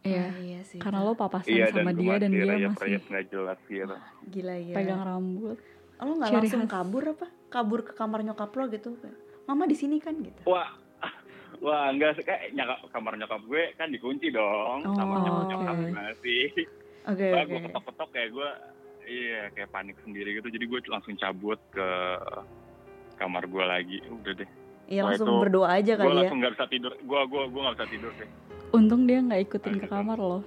Iya. 0.00 0.24
Ah, 0.24 0.36
iya 0.36 0.60
sih. 0.62 0.78
Karena 0.78 1.02
lo 1.02 1.12
papasan 1.12 1.50
Iya, 1.50 1.66
sama 1.68 1.90
dan 1.90 1.96
dia 1.96 2.14
dan 2.16 2.30
dia 2.30 2.44
masih 2.68 3.02
nggak 3.02 3.24
jelas 3.28 3.58
gitu. 3.64 3.96
gila 4.28 4.54
ya. 4.56 4.74
pegang 4.74 5.02
rambut. 5.02 5.58
Lo 5.98 6.12
nggak 6.14 6.30
Ciri 6.30 6.38
langsung 6.40 6.64
khas. 6.64 6.72
kabur 6.72 7.02
apa? 7.08 7.26
Kabur 7.48 7.80
ke 7.82 7.92
kamar 7.92 8.20
nyokap 8.22 8.50
lo 8.52 8.64
gitu? 8.68 8.94
Kayak, 8.96 9.16
Mama 9.44 9.64
di 9.64 9.74
sini 9.74 9.96
kan 9.96 10.14
gitu. 10.18 10.42
Wah, 10.44 10.70
wah 11.64 11.88
enggak 11.88 12.14
sih 12.14 12.22
kayak 12.22 12.52
nyokap, 12.52 12.78
kamar 12.88 13.12
nyokap 13.16 13.40
gue 13.42 13.62
kan 13.74 13.88
dikunci 13.88 14.28
dong 14.28 14.84
Oh, 14.84 14.94
sama 14.94 15.14
nyokap 15.18 15.74
gimana 15.80 16.12
sih? 16.20 16.46
Oke 17.04 17.26
Wah, 17.26 17.42
oke. 17.42 17.48
gue 17.48 17.58
ketok-ketok 17.64 18.08
kayak 18.12 18.30
gue, 18.30 18.48
iya 19.08 19.42
kayak 19.50 19.72
panik 19.72 19.96
sendiri 19.98 20.36
gitu. 20.36 20.46
Jadi 20.46 20.64
gue 20.64 20.78
langsung 20.86 21.16
cabut 21.16 21.58
ke 21.68 21.88
kamar 23.16 23.44
gue 23.44 23.64
lagi. 23.64 23.98
Udah 24.06 24.34
deh. 24.36 24.50
Iya 24.88 25.04
langsung 25.04 25.28
itu 25.28 25.36
berdoa 25.44 25.68
aja 25.68 25.92
Gue 25.94 26.00
kali 26.00 26.08
ya. 26.08 26.16
langsung 26.24 26.38
nggak 26.40 26.52
bisa 26.56 26.66
tidur. 26.72 26.92
Gue 27.04 27.20
gue 27.28 27.42
gue 27.52 27.60
nggak 27.60 27.76
bisa 27.76 27.86
tidur 27.92 28.12
sih. 28.16 28.28
Untung 28.72 29.04
dia 29.04 29.20
nggak 29.20 29.40
ikutin 29.44 29.76
ke 29.84 29.86
kamar 29.86 30.16
lo. 30.16 30.40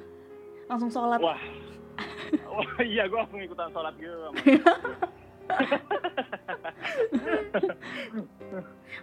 Langsung 0.66 0.90
sholat. 0.90 1.22
Wah, 1.22 1.38
wah 2.58 2.70
iya 2.82 3.06
gue 3.06 3.18
langsung 3.22 3.38
ikutan 3.38 3.70
sholat 3.70 3.94
gitu. 4.02 4.18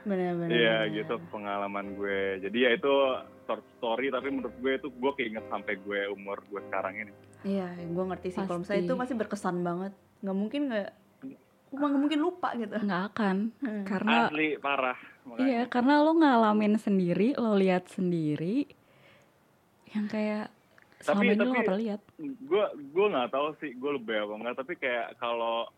Benar-benar. 0.08 0.50
Iya 0.50 0.76
gitu 0.90 1.14
pengalaman 1.30 1.94
gue. 1.94 2.42
Jadi 2.42 2.58
ya 2.58 2.70
itu 2.74 2.92
short 3.46 3.64
story 3.78 4.10
tapi 4.10 4.28
menurut 4.34 4.54
gue 4.58 4.72
itu 4.74 4.88
gue 4.90 5.12
keinget 5.16 5.44
sampai 5.48 5.78
gue 5.80 6.00
umur 6.12 6.42
gue 6.50 6.60
sekarang 6.66 6.94
ini. 6.98 7.12
Iya, 7.46 7.70
gue 7.78 8.04
ngerti 8.10 8.34
sih. 8.34 8.42
Kalau 8.42 8.66
misalnya 8.66 8.82
itu 8.90 8.94
pasti 8.98 9.14
berkesan 9.14 9.62
banget. 9.62 9.92
Nggak 10.18 10.36
mungkin 10.36 10.62
nggak, 10.66 10.88
nggak 10.90 11.07
mungkin 11.70 12.18
lupa 12.18 12.54
gitu. 12.54 12.72
Nggak 12.72 13.02
akan. 13.08 13.36
Hmm. 13.58 13.84
Karena 13.84 14.26
Asli 14.26 14.56
parah. 14.56 14.98
Makanya. 15.24 15.44
Iya, 15.44 15.62
karena 15.66 15.94
lo 16.00 16.12
ngalamin 16.14 16.74
sendiri, 16.76 17.34
lo 17.34 17.52
lihat 17.54 17.84
sendiri, 17.86 18.64
yang 19.88 20.06
kayak 20.06 20.48
selama 20.98 21.20
Tapi- 21.20 21.26
ini 21.26 21.34
lo 21.34 21.38
tapi- 21.38 21.52
gak 21.52 21.64
pernah 21.64 21.80
lihat. 21.80 22.00
gue 22.18 22.64
gue 22.88 23.06
nggak 23.08 23.30
tahu 23.30 23.48
sih 23.56 23.70
gue 23.72 23.90
lebih 23.92 24.16
apa 24.18 24.32
enggak 24.34 24.56
tapi 24.56 24.72
kayak 24.74 25.14
kalau 25.16 25.70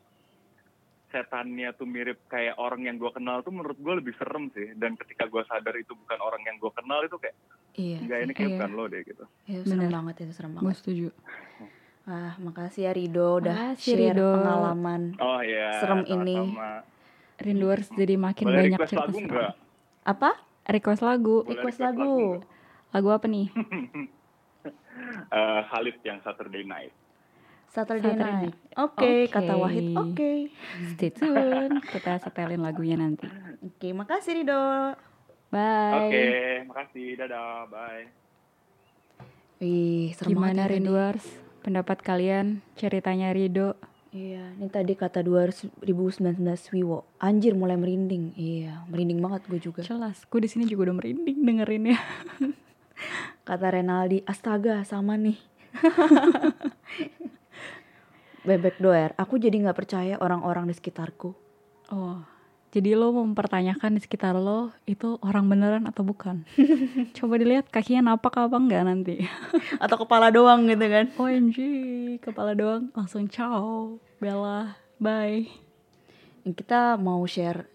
setannya 1.06 1.68
tuh 1.72 1.84
mirip 1.84 2.22
kayak 2.26 2.54
orang 2.56 2.80
yang 2.82 2.96
gue 2.96 3.10
kenal 3.10 3.38
tuh 3.40 3.50
menurut 3.50 3.76
gue 3.76 3.94
lebih 3.96 4.14
serem 4.14 4.48
sih 4.50 4.72
dan 4.74 4.94
ketika 4.94 5.26
gue 5.26 5.42
sadar 5.44 5.74
itu 5.74 5.92
bukan 5.92 6.18
orang 6.18 6.40
yang 6.40 6.56
gue 6.56 6.70
kenal 6.70 7.02
itu 7.02 7.18
kayak 7.18 7.36
Iya. 7.72 7.98
enggak 7.98 8.18
ini 8.20 8.32
kayak 8.32 8.46
Iya. 8.46 8.56
bukan 8.56 8.70
lo 8.72 8.84
deh 8.86 9.00
gitu 9.02 9.24
Itu 9.44 9.62
serem 9.66 9.80
Benar. 9.82 9.92
banget 9.92 10.14
itu 10.20 10.32
serem 10.32 10.50
Gue 10.50 10.58
banget. 10.62 10.76
setuju. 10.78 11.06
Ah, 12.04 12.32
makasih 12.40 12.88
ya 12.88 12.92
Rido 12.92 13.38
udah 13.38 13.76
Makasih, 13.76 13.92
share 13.92 14.16
Rido. 14.16 14.30
pengalaman. 14.34 15.02
oh 15.18 15.40
iya 15.40 15.68
Serem 15.78 16.02
ini. 16.04 16.40
sama-sama. 16.52 16.72
Rinduers 17.38 17.88
jadi 17.90 18.14
makin 18.16 18.44
boleh 18.44 18.56
banyak 18.58 18.70
request 18.76 18.90
cerita 18.90 19.02
lagu 19.02 19.16
serem. 19.16 19.28
enggak 19.28 19.52
Apa? 20.02 20.30
Request 20.66 21.02
lagu. 21.02 21.36
Boleh 21.40 21.52
Request 21.56 21.78
request 21.78 21.96
lagu. 21.96 22.16
lagu 22.16 22.44
Lagu 22.90 23.08
apa 23.10 23.26
nih? 23.26 23.46
Eh, 25.30 25.60
Khalid 25.64 25.96
yang 26.02 26.18
Saturday 26.20 26.60
Night 26.62 26.92
Saturday, 27.66 28.12
Saturday 28.12 28.50
night. 28.50 28.54
Oke, 28.76 29.24
Oke. 29.24 29.30
kata 29.30 29.54
Wahid. 29.56 29.86
Oke. 29.94 30.32
Stay 30.90 31.08
tune. 31.08 31.78
Kita 31.80 32.18
setelin 32.18 32.60
lagunya 32.60 32.98
nanti. 32.98 33.24
Oke, 33.62 33.94
makasih 33.94 34.42
Rido. 34.42 34.62
Bye. 35.50 35.94
oke 36.06 36.24
makasih 36.68 37.18
dadah 37.18 37.66
bye 37.66 38.06
Wih, 39.58 40.14
serem 40.14 40.30
banget 40.30 40.30
Gimana 40.30 40.62
ya 40.62 40.68
tadi. 40.68 41.49
Pendapat 41.60 42.00
kalian 42.00 42.64
ceritanya 42.72 43.36
Rido? 43.36 43.76
Iya, 44.10 44.42
ini 44.58 44.66
tadi 44.66 44.98
kata 44.98 45.22
2019 45.22 45.78
Wiwo. 46.74 47.06
Anjir 47.22 47.54
mulai 47.54 47.78
merinding. 47.78 48.34
Iya, 48.34 48.82
merinding 48.90 49.22
banget 49.22 49.46
gue 49.46 49.60
juga. 49.62 49.86
Jelas, 49.86 50.26
gue 50.26 50.40
di 50.42 50.50
sini 50.50 50.66
juga 50.66 50.90
udah 50.90 50.98
merinding 50.98 51.38
dengerinnya. 51.46 51.98
Kata 53.48 53.66
Renaldi, 53.70 54.26
astaga 54.26 54.82
sama 54.82 55.14
nih. 55.14 55.38
Bebek 58.46 58.80
doer, 58.80 59.12
aku 59.20 59.36
jadi 59.36 59.60
nggak 59.60 59.78
percaya 59.78 60.16
orang-orang 60.18 60.66
di 60.66 60.74
sekitarku. 60.74 61.30
Oh, 61.92 62.24
jadi 62.70 62.94
lo 62.94 63.10
mempertanyakan 63.10 63.98
di 63.98 64.00
sekitar 64.06 64.38
lo 64.38 64.70
itu 64.86 65.18
orang 65.26 65.50
beneran 65.50 65.84
atau 65.90 66.06
bukan? 66.06 66.46
Coba 67.18 67.34
dilihat 67.34 67.66
kakinya 67.66 68.14
napak 68.14 68.38
apa 68.38 68.54
enggak 68.54 68.86
nanti. 68.86 69.26
Atau 69.82 70.06
kepala 70.06 70.30
doang 70.30 70.70
gitu 70.70 70.86
kan. 70.86 71.10
OMG, 71.18 71.58
kepala 72.22 72.54
doang 72.54 72.94
langsung 72.94 73.26
ciao, 73.26 73.98
Bella, 74.22 74.78
bye. 75.02 75.50
Kita 76.46 76.94
mau 76.94 77.26
share 77.26 77.66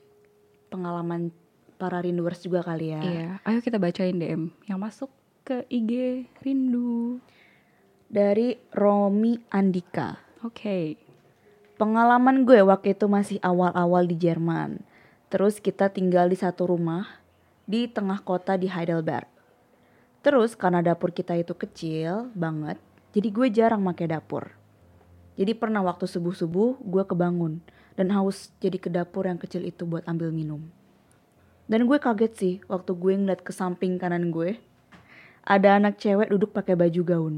pengalaman 0.72 1.36
para 1.76 2.00
rinduers 2.00 2.40
juga 2.40 2.64
kali 2.64 2.96
ya. 2.96 3.02
Iya, 3.04 3.30
ayo 3.44 3.60
kita 3.60 3.76
bacain 3.76 4.16
DM 4.16 4.48
yang 4.72 4.80
masuk 4.80 5.12
ke 5.44 5.68
IG 5.68 6.24
Rindu. 6.40 7.20
Dari 8.08 8.56
Romi 8.72 9.36
Andika. 9.52 10.16
Oke, 10.46 10.96
Pengalaman 11.76 12.48
gue 12.48 12.64
waktu 12.64 12.96
itu 12.96 13.12
masih 13.12 13.36
awal-awal 13.44 14.08
di 14.08 14.16
Jerman. 14.16 14.80
Terus 15.28 15.60
kita 15.60 15.92
tinggal 15.92 16.32
di 16.32 16.40
satu 16.40 16.72
rumah 16.72 17.20
di 17.68 17.92
tengah 17.92 18.24
kota 18.24 18.56
di 18.56 18.72
Heidelberg. 18.72 19.28
Terus 20.24 20.56
karena 20.56 20.80
dapur 20.80 21.12
kita 21.12 21.36
itu 21.36 21.52
kecil 21.52 22.32
banget, 22.32 22.80
jadi 23.12 23.28
gue 23.28 23.48
jarang 23.52 23.84
pakai 23.92 24.08
dapur. 24.08 24.56
Jadi 25.36 25.52
pernah 25.52 25.84
waktu 25.84 26.08
subuh-subuh 26.08 26.80
gue 26.80 27.04
kebangun 27.04 27.60
dan 28.00 28.08
haus 28.16 28.56
jadi 28.64 28.80
ke 28.80 28.88
dapur 28.88 29.28
yang 29.28 29.36
kecil 29.36 29.68
itu 29.68 29.84
buat 29.84 30.08
ambil 30.08 30.32
minum. 30.32 30.64
Dan 31.68 31.92
gue 31.92 32.00
kaget 32.00 32.34
sih 32.40 32.56
waktu 32.72 32.96
gue 32.96 33.14
ngeliat 33.20 33.44
ke 33.44 33.52
samping 33.52 34.00
kanan 34.00 34.32
gue, 34.32 34.64
ada 35.44 35.76
anak 35.76 36.00
cewek 36.00 36.32
duduk 36.32 36.56
pakai 36.56 36.80
baju 36.80 37.02
gaun. 37.04 37.36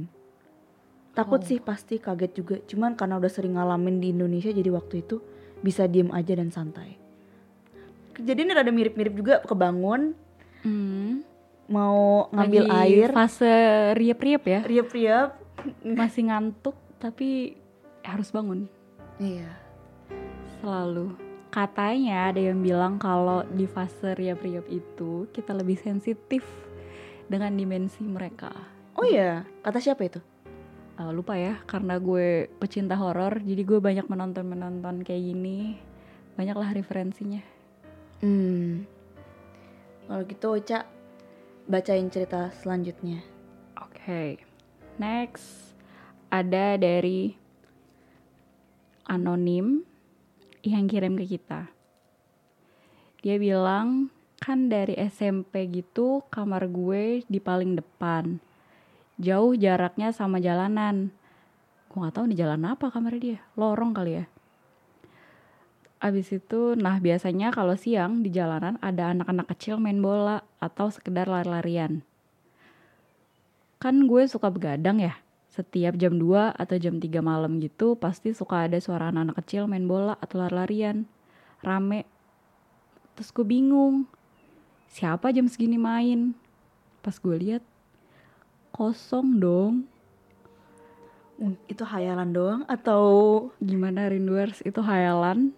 Takut 1.17 1.41
sih 1.41 1.57
pasti 1.57 1.97
kaget 1.97 2.31
juga, 2.31 2.55
cuman 2.63 2.93
karena 2.93 3.17
udah 3.17 3.25
sering 3.27 3.57
ngalamin 3.57 3.97
di 3.97 4.13
Indonesia 4.13 4.53
jadi 4.53 4.69
waktu 4.69 5.01
itu 5.01 5.17
bisa 5.59 5.89
diem 5.89 6.13
aja 6.13 6.37
dan 6.37 6.53
santai. 6.53 7.01
kejadian 8.13 8.49
rada 8.49 8.69
mirip-mirip 8.69 9.13
juga 9.13 9.35
kebangun 9.41 10.13
Hmm. 10.61 11.21
mau 11.65 12.25
ngambil 12.33 12.65
Lagi 12.65 12.97
air 12.97 13.09
Fase 13.13 13.53
riap-riap 13.93 14.41
ya. 14.41 14.59
riap-riap 14.61 15.37
Masih 15.81 16.25
ngantuk 16.25 16.73
tapi 16.97 17.57
harus 18.01 18.29
bangun. 18.29 18.65
iya 19.17 19.53
Selalu. 20.57 21.13
Katanya 21.47 22.29
ada 22.29 22.41
yang 22.41 22.59
bilang 22.59 22.97
kalau 22.97 23.45
di 23.47 23.65
fase 23.65 24.13
riap-riap 24.13 24.65
itu 24.67 25.29
kita 25.29 25.53
lebih 25.53 25.77
sensitif 25.77 26.41
dengan 27.25 27.53
dimensi 27.53 28.01
mereka. 28.01 28.49
oh 28.93 29.05
iya 29.05 29.45
kata 29.61 29.77
siapa 29.77 30.05
itu 30.05 30.17
Eh, 30.97 31.11
lupa 31.13 31.37
ya, 31.37 31.61
karena 31.69 32.01
gue 32.01 32.49
pecinta 32.57 32.97
horor, 32.97 33.37
jadi 33.45 33.61
gue 33.61 33.77
banyak 33.77 34.09
menonton-menonton 34.09 35.05
kayak 35.05 35.23
gini. 35.23 35.77
Banyaklah 36.33 36.73
referensinya. 36.73 37.57
hmm 38.21 38.97
kalau 40.07 40.23
gitu 40.23 40.47
Oca 40.55 40.87
bacain 41.67 42.07
cerita 42.07 42.49
selanjutnya 42.63 43.21
Oke, 43.77 44.41
next 44.97 45.77
ada 46.33 46.79
dari 46.79 47.37
anonim 49.05 49.85
yang 50.65 50.89
kirim 50.89 51.13
ke 51.13 51.37
kita. 51.37 51.69
Dia 53.21 53.37
bilang 53.37 54.09
kan 54.41 54.65
dari 54.65 54.97
SMP 54.97 55.69
gitu 55.69 56.25
kamar 56.33 56.65
gue 56.67 57.21
di 57.29 57.37
paling 57.37 57.77
depan, 57.77 58.41
jauh 59.17 59.53
jaraknya 59.57 60.13
sama 60.13 60.41
jalanan. 60.41 61.13
Gue 61.89 61.97
nggak 62.01 62.15
tahu 62.15 62.25
nih 62.29 62.39
jalan 62.41 62.61
apa 62.65 62.89
kamar 62.89 63.17
dia, 63.17 63.41
lorong 63.57 63.93
kali 63.93 64.23
ya. 64.23 64.25
Abis 65.97 66.29
itu, 66.29 66.77
nah 66.77 67.01
biasanya 67.01 67.49
kalau 67.49 67.73
siang 67.73 68.21
di 68.21 68.29
jalanan 68.29 68.77
ada 68.85 69.13
anak-anak 69.13 69.49
kecil 69.57 69.81
main 69.81 69.97
bola 69.97 70.45
atau 70.61 70.93
sekedar 70.93 71.25
lari-larian 71.25 72.05
kan 73.77 74.09
gue 74.09 74.25
suka 74.25 74.49
begadang 74.49 74.97
ya. 75.01 75.13
Setiap 75.53 75.97
jam 75.97 76.21
2 76.21 76.53
atau 76.53 76.77
jam 76.77 77.01
3 77.01 77.17
malam 77.21 77.57
gitu 77.57 77.97
pasti 77.97 78.33
suka 78.33 78.69
ada 78.69 78.77
suara 78.77 79.09
anak-anak 79.09 79.37
kecil 79.41 79.65
main 79.65 79.85
bola 79.89 80.17
atau 80.21 80.41
lari-larian. 80.41 81.09
Rame. 81.65 82.05
Terus 83.17 83.33
gue 83.33 83.45
bingung. 83.45 84.05
Siapa 84.89 85.33
jam 85.33 85.49
segini 85.49 85.81
main? 85.81 86.37
Pas 87.01 87.17
gue 87.17 87.37
lihat 87.37 87.63
kosong 88.77 89.41
dong. 89.41 89.75
itu 91.69 91.85
hayalan 91.85 92.33
doang 92.33 92.61
atau 92.65 93.05
Gimana 93.61 94.09
Rinduers 94.09 94.65
itu 94.65 94.81
hayalan 94.81 95.53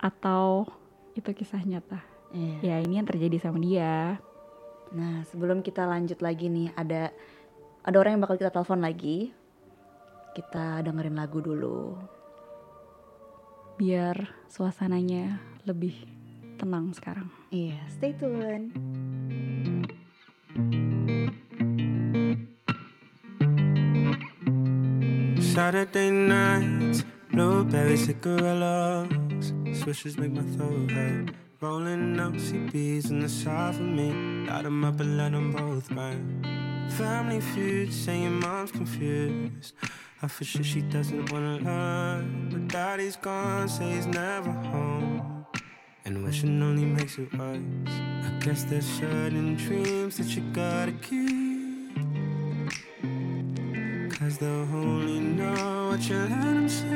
atau 0.00 0.64
itu 1.12 1.28
kisah 1.36 1.60
nyata? 1.64 2.00
Iya. 2.32 2.56
Ya 2.64 2.76
ini 2.80 3.00
yang 3.00 3.08
terjadi 3.08 3.36
sama 3.36 3.60
dia. 3.60 4.16
Nah, 4.92 5.24
sebelum 5.28 5.60
kita 5.60 5.84
lanjut 5.84 6.24
lagi 6.24 6.48
nih, 6.48 6.72
ada 6.72 7.12
ada 7.84 7.96
orang 8.00 8.16
yang 8.16 8.22
bakal 8.24 8.40
kita 8.40 8.52
telepon 8.52 8.80
lagi. 8.80 9.32
Kita 10.32 10.80
dengerin 10.80 11.16
lagu 11.18 11.44
dulu. 11.44 11.96
Biar 13.76 14.32
suasananya 14.48 15.40
lebih 15.68 15.92
tenang 16.56 16.92
sekarang. 16.96 17.28
Iya, 17.52 17.80
stay 17.92 18.16
tune. 18.16 18.72
Saturday 25.54 26.10
nights, 26.10 27.04
blueberry 27.32 27.96
cigarillos, 27.96 29.52
swishes 29.72 30.18
make 30.18 30.32
my 30.32 30.42
throat 30.54 30.90
hurt. 30.90 31.30
Rolling 31.60 32.20
up 32.20 32.34
CBs 32.34 33.10
in 33.10 33.20
the 33.20 33.28
side 33.28 33.74
for 33.74 33.82
me, 33.82 34.12
light 34.46 34.66
'em 34.66 34.84
up 34.84 35.00
and 35.00 35.16
let 35.16 35.32
'em 35.32 35.50
both 35.52 35.88
burn. 35.88 36.44
Family 36.98 37.40
feud, 37.40 37.92
saying 37.92 38.38
mom's 38.40 38.72
confused. 38.72 39.72
I 40.22 40.28
for 40.28 40.44
sure 40.44 40.64
she 40.64 40.82
doesn't 40.82 41.32
wanna 41.32 41.58
learn, 41.58 42.50
but 42.52 42.68
daddy's 42.68 43.16
gone, 43.16 43.68
say 43.68 43.92
he's 43.94 44.06
never 44.06 44.52
home. 44.72 45.46
And 46.04 46.24
wishing 46.24 46.62
only 46.62 46.84
makes 46.84 47.18
it 47.18 47.32
worse. 47.38 47.94
I 48.28 48.30
guess 48.44 48.64
there's 48.64 48.90
certain 49.00 49.56
dreams 49.56 50.18
that 50.18 50.28
you 50.36 50.42
gotta 50.52 50.92
keep. 50.92 51.27
They'll 54.40 54.72
only 54.72 55.18
know 55.18 55.88
what 55.90 56.08
you 56.08 56.14
let 56.14 56.28
them 56.28 56.68
say. 56.68 56.86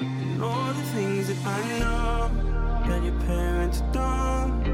And 0.00 0.42
all 0.42 0.72
the 0.72 0.82
things 0.94 1.28
that 1.28 1.38
I 1.46 1.78
know 1.78 2.30
that 2.88 3.00
your 3.04 3.14
parents 3.20 3.80
don't. 3.92 4.64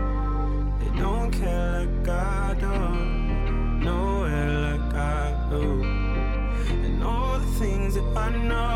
They 0.80 0.90
don't 0.98 1.30
care 1.30 1.84
like 1.84 2.08
I 2.08 2.56
don't. 2.58 3.80
Nowhere 3.80 4.78
like 4.78 4.94
I 4.94 5.48
do. 5.50 5.82
And 5.82 7.04
all 7.04 7.38
the 7.38 7.52
things 7.60 7.94
that 7.96 8.16
I 8.16 8.30
know 8.48 8.67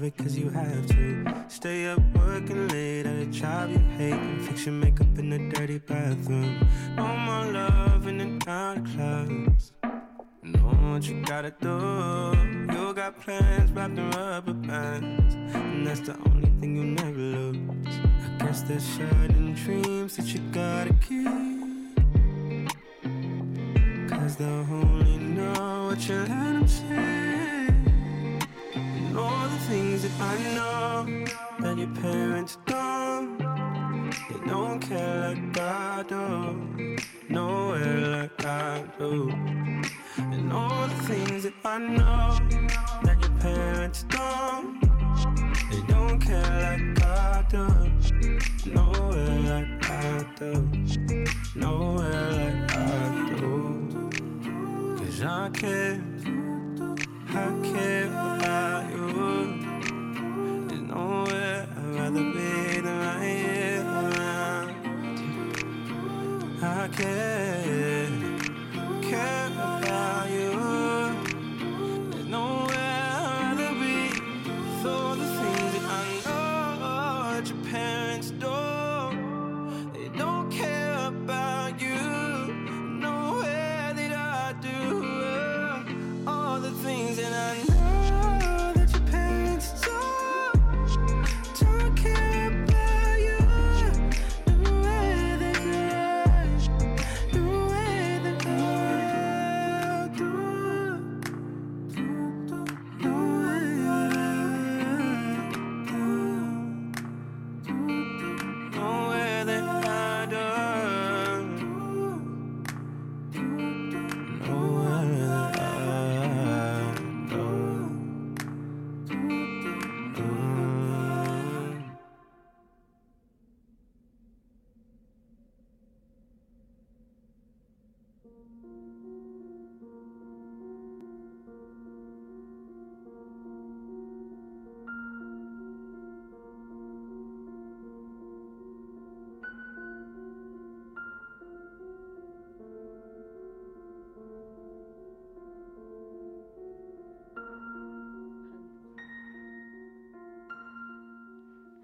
Travel 0.00 0.24
cause 0.24 0.38
you 0.38 0.48
have 0.48 0.86
to. 0.86 1.44
Stay 1.48 1.86
up 1.86 2.00
working 2.16 2.68
late 2.68 3.04
at 3.04 3.16
a 3.16 3.26
job 3.26 3.68
you 3.68 3.78
hate 3.98 4.14
and 4.14 4.42
fix 4.46 4.64
your 4.64 4.74
makeup 4.74 5.18
in 5.18 5.28
the 5.28 5.38
dirty 5.50 5.76
bathroom. 5.76 6.66
No 6.96 7.06
more 7.06 7.44
love 7.52 8.06
in 8.06 8.16
the 8.16 8.38
dark 8.42 8.82
clubs. 8.94 9.72
Know 10.42 10.92
what 10.92 11.02
you 11.06 11.22
gotta 11.26 11.52
do. 11.60 12.72
You 12.72 12.94
got 12.94 13.20
plans 13.20 13.72
wrapped 13.72 13.98
in 13.98 14.10
rubber 14.12 14.54
bands, 14.54 15.34
and 15.34 15.86
that's 15.86 16.00
the 16.00 16.16
only 16.30 16.48
thing 16.60 16.76
you 16.76 16.84
never 16.84 17.18
lose. 17.18 17.58
I 17.86 18.44
guess 18.46 18.62
there's 18.62 18.82
certain 18.82 19.52
dreams 19.52 20.16
that 20.16 20.32
you 20.32 20.40
gotta 20.50 20.94
keep. 20.94 21.28
Cause 24.08 24.36
they'll 24.36 24.66
only 24.70 25.18
know 25.18 25.88
what 25.88 26.08
you 26.08 26.14
let 26.20 26.28
them 26.28 26.66
say. 26.66 27.29
All 29.20 29.48
the 29.48 29.58
things 29.68 30.02
that 30.02 30.18
I 30.18 30.36
know 30.54 31.24
that 31.60 31.76
your 31.76 31.94
parents 32.00 32.56
don't. 32.64 33.38
They 33.38 34.46
don't 34.46 34.80
care 34.80 35.34
like 35.34 35.58
I 35.58 36.04
do. 36.08 36.96
Nowhere 37.28 38.00
like 38.16 38.44
I 38.46 38.82
do. 38.98 39.30
And 40.16 40.50
all 40.50 40.86
the 40.88 41.02
things 41.04 41.42
that 41.42 41.52
I 41.64 41.78
know 41.78 42.38
that 43.04 43.18
your 43.20 43.36
parents 43.40 44.04
don't. 44.08 44.80
They 45.70 45.82
don't 45.92 46.18
care 46.18 46.78
like 46.78 47.04
I 47.04 47.44
do. 47.50 47.66
Nowhere 48.72 49.38
like 49.52 49.90
I 49.90 50.24
do. 50.38 50.52
Nowhere 51.54 52.32
like 52.40 52.76
I 52.76 53.36
do. 53.38 54.10
Cause 54.98 55.22
I 55.22 55.50
care. 55.50 56.00
I 57.28 57.72
care 57.72 58.39
I 66.72 66.86
care, 66.86 68.08
care 69.02 69.46
about 69.48 70.30
you. 70.30 70.99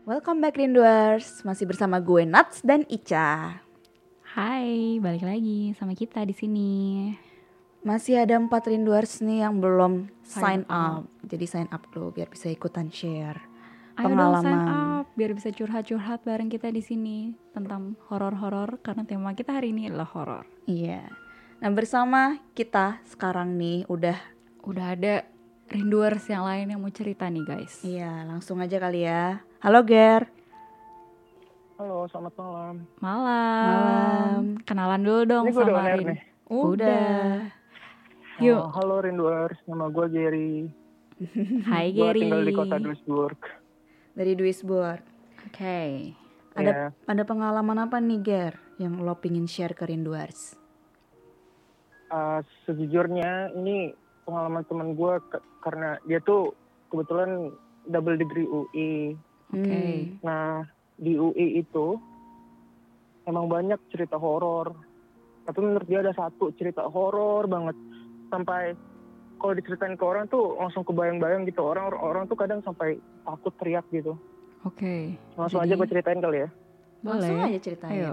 Welcome 0.07 0.39
back 0.39 0.55
Rinduers, 0.55 1.43
masih 1.43 1.67
bersama 1.67 1.99
gue 1.99 2.23
Nats 2.23 2.63
dan 2.63 2.87
Ica. 2.87 3.59
Hai, 4.39 5.03
balik 5.03 5.27
lagi 5.27 5.75
sama 5.75 5.99
kita 5.99 6.23
di 6.23 6.31
sini. 6.31 6.75
Masih 7.83 8.23
ada 8.23 8.39
empat 8.39 8.71
Rinduers 8.71 9.19
nih 9.19 9.43
yang 9.43 9.59
belum 9.59 10.07
sign, 10.23 10.63
Sign 10.63 10.71
up. 10.71 11.11
Jadi 11.27 11.51
sign 11.51 11.67
up 11.75 11.91
dulu 11.91 12.15
biar 12.15 12.31
bisa 12.31 12.47
ikutan 12.47 12.87
share 12.87 13.51
Ayo 13.99 14.07
dong 14.07 14.15
pengalaman. 14.15 14.47
sign 14.47 14.63
up 14.71 15.07
biar 15.19 15.35
bisa 15.35 15.51
curhat-curhat 15.51 16.23
bareng 16.23 16.55
kita 16.55 16.71
di 16.71 16.87
sini 16.87 17.35
tentang 17.51 17.99
horor-horor 18.07 18.79
karena 18.87 19.03
tema 19.03 19.35
kita 19.35 19.59
hari 19.59 19.75
ini 19.75 19.91
adalah 19.91 20.07
horor. 20.07 20.47
Iya. 20.71 21.03
Nah 21.59 21.71
bersama 21.75 22.39
kita 22.55 23.03
sekarang 23.11 23.59
nih 23.59 23.83
udah 23.91 24.15
Udah 24.63 24.95
ada 24.95 25.27
rinduers 25.67 26.23
yang 26.31 26.47
lain 26.47 26.71
yang 26.71 26.79
mau 26.79 26.95
cerita 26.95 27.27
nih 27.27 27.43
guys. 27.43 27.83
Iya 27.83 28.23
langsung 28.23 28.63
aja 28.63 28.79
kali 28.79 29.03
ya. 29.03 29.43
Halo 29.59 29.81
Ger. 29.83 30.29
Halo, 31.77 32.09
selamat 32.09 32.35
malam. 32.35 32.75
Malam. 32.99 33.67
Malam. 33.67 34.43
Kenalan 34.65 35.03
dulu 35.03 35.23
dong 35.25 35.45
Ini 35.45 35.53
gue 35.53 35.63
udah 35.63 35.75
sama 35.75 35.91
Rin. 35.91 36.07
nih. 36.07 36.21
Udah. 36.49 37.17
Yuk. 38.39 38.59
Oh, 38.59 38.71
halo 38.75 38.95
Rinduers, 39.01 39.59
nama 39.67 39.89
gue 39.89 40.07
Gary. 40.09 40.55
Hai 41.69 41.91
Gue 41.91 42.05
Gary. 42.07 42.21
tinggal 42.23 42.43
di 42.43 42.53
kota 42.53 42.77
Duisburg. 42.77 43.41
Dari 44.13 44.33
Duisburg. 44.33 45.03
Oke. 45.45 45.81
Ada 46.57 46.65
Ya, 46.65 46.77
ada 47.05 47.23
pengalaman 47.23 47.77
apa 47.79 48.01
nih 48.01 48.21
Ger 48.23 48.55
yang 48.79 48.97
lo 48.99 49.13
pingin 49.15 49.45
share 49.45 49.73
ke 49.73 49.85
Rinduers? 49.85 50.57
eh, 52.07 52.39
sejujurnya 52.63 53.51
ini 53.53 53.91
pengalaman 54.23 54.63
teman 54.65 54.95
gue 54.95 55.15
karena 55.59 55.99
dia 56.07 56.23
tuh 56.23 56.55
kebetulan 56.89 57.51
double 57.85 58.15
degree 58.15 58.47
UI. 58.47 59.19
Oke. 59.53 59.63
Hmm. 59.63 60.01
Nah, 60.23 60.67
di 60.97 61.15
UI 61.15 61.61
itu 61.61 62.01
emang 63.25 63.47
banyak 63.47 63.79
cerita 63.93 64.17
horor. 64.17 64.75
Tapi 65.47 65.59
menurut 65.63 65.87
dia 65.87 66.03
ada 66.03 66.11
satu 66.11 66.51
cerita 66.59 66.83
horor 66.87 67.47
banget. 67.47 67.77
Sampai 68.31 68.75
kalau 69.39 69.53
diceritain 69.55 69.95
ke 69.95 70.03
orang 70.03 70.27
tuh 70.27 70.59
langsung 70.59 70.83
kebayang-bayang 70.83 71.47
gitu. 71.47 71.63
Orang 71.63 71.95
orang 71.95 72.25
tuh 72.27 72.35
kadang 72.35 72.65
sampai 72.67 72.99
takut 73.23 73.55
teriak 73.61 73.87
gitu. 73.95 74.19
Oke. 74.67 75.15
Langsung 75.39 75.63
Jadi- 75.63 75.75
aja 75.75 75.79
gue 75.79 75.89
ceritain 75.93 76.19
kali 76.19 76.39
ya. 76.43 76.49
Langsung 77.07 77.37
Boleh. 77.39 77.51
aja 77.55 77.59
ceritain. 77.63 77.93
Ayo. 77.95 78.11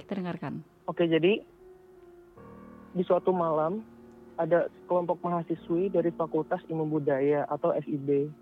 Kita 0.00 0.12
dengarkan. 0.16 0.64
Oke, 0.88 1.04
jadi 1.04 1.44
di 2.92 3.02
suatu 3.04 3.32
malam 3.32 3.84
ada 4.40 4.72
kelompok 4.88 5.20
mahasiswi 5.20 5.92
dari 5.92 6.08
Fakultas 6.10 6.64
Ilmu 6.64 6.88
Budaya 6.88 7.44
atau 7.46 7.76
FIB. 7.76 8.32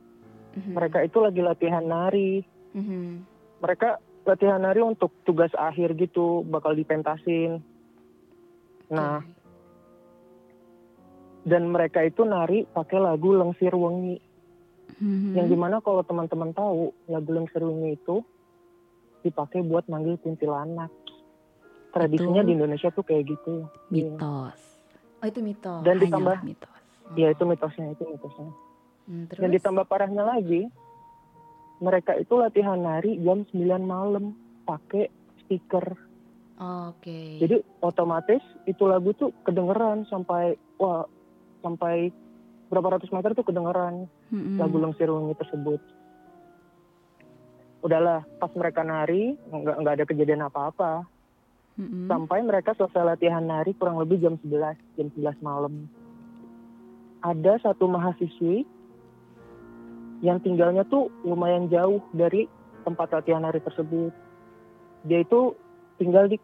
Mhm. 0.57 0.73
Mereka 0.75 0.99
itu 1.07 1.19
lagi 1.23 1.41
latihan 1.43 1.85
nari. 1.87 2.43
Mhm. 2.75 3.27
Mereka 3.61 3.89
latihan 4.27 4.61
nari 4.63 4.81
untuk 4.83 5.15
tugas 5.23 5.53
akhir 5.55 5.95
gitu, 5.95 6.43
bakal 6.47 6.75
dipentasin. 6.75 7.63
Nah, 8.91 9.23
dan 11.47 11.63
mereka 11.71 12.03
itu 12.05 12.27
nari 12.27 12.67
pakai 12.67 12.99
lagu 12.99 13.33
Lengsir 13.33 13.73
Wengi. 13.73 14.19
Mhm. 15.01 15.39
Yang 15.39 15.47
di 15.55 15.57
mana 15.57 15.79
kalau 15.81 16.03
teman-teman 16.03 16.51
tahu, 16.53 16.93
lagu 17.07 17.31
Lengsir 17.31 17.63
Wengi 17.63 17.97
itu 17.97 18.21
dipakai 19.23 19.63
buat 19.63 19.87
manggil 19.87 20.19
kuntilanak. 20.19 20.91
Tradisinya 21.91 22.43
Itu 22.43 22.49
di 22.49 22.53
Indonesia 22.55 22.89
tuh 22.95 23.03
kayak 23.03 23.25
gitu. 23.27 23.67
Mitos. 23.91 24.59
Oh 25.21 25.27
itu 25.27 25.41
mitos. 25.43 25.83
Dan 25.85 25.99
Hanya 25.99 26.05
ditambah, 26.07 26.37
mitos. 26.47 26.73
ya 27.19 27.29
itu 27.35 27.43
mitosnya, 27.45 27.87
itu 27.93 28.03
mitosnya. 28.09 28.51
Hmm, 29.11 29.27
terus? 29.27 29.43
Dan 29.43 29.51
ditambah 29.51 29.91
parahnya 29.91 30.23
lagi, 30.23 30.71
mereka 31.83 32.15
itu 32.15 32.39
latihan 32.39 32.79
nari 32.79 33.19
jam 33.19 33.43
9 33.51 33.83
malam 33.83 34.39
pakai 34.63 35.11
speaker. 35.43 35.99
Oh, 36.63 36.95
Oke. 36.95 37.43
Jadi 37.43 37.59
otomatis 37.83 38.45
itu 38.71 38.87
lagu 38.87 39.11
tuh 39.17 39.35
kedengeran 39.43 40.07
sampai 40.07 40.55
wah 40.79 41.03
sampai 41.65 42.15
berapa 42.71 43.01
ratus 43.01 43.11
meter 43.11 43.35
tuh 43.35 43.43
kedengeran 43.43 44.07
Mhm. 44.31 44.61
lagu 44.63 44.77
Lengsir 44.79 45.11
Wengi 45.11 45.35
tersebut. 45.35 45.81
Udahlah, 47.81 48.23
pas 48.39 48.53
mereka 48.55 48.85
nari 48.85 49.35
nggak 49.51 49.77
nggak 49.81 49.95
ada 49.99 50.05
kejadian 50.07 50.47
apa-apa. 50.47 51.09
Mhm. 51.81 52.07
Sampai 52.13 52.45
mereka 52.45 52.77
selesai 52.77 53.17
latihan 53.17 53.43
nari 53.43 53.73
kurang 53.73 53.97
lebih 53.97 54.21
jam 54.21 54.37
11, 54.45 54.77
jam 55.01 55.09
11 55.17 55.41
malam. 55.41 55.89
Ada 57.25 57.57
satu 57.65 57.89
mahasiswi 57.89 58.69
yang 60.21 60.39
tinggalnya 60.39 60.85
tuh 60.85 61.09
lumayan 61.23 61.69
jauh 61.69 62.01
dari 62.13 62.45
tempat 62.83 63.09
latihan 63.11 63.41
nari 63.41 63.61
tersebut. 63.61 64.13
Dia 65.03 65.21
itu 65.21 65.57
tinggal 65.97 66.29
di 66.29 66.37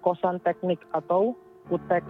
kosan 0.00 0.40
teknik 0.40 0.80
atau 0.90 1.36
UTEK 1.66 2.04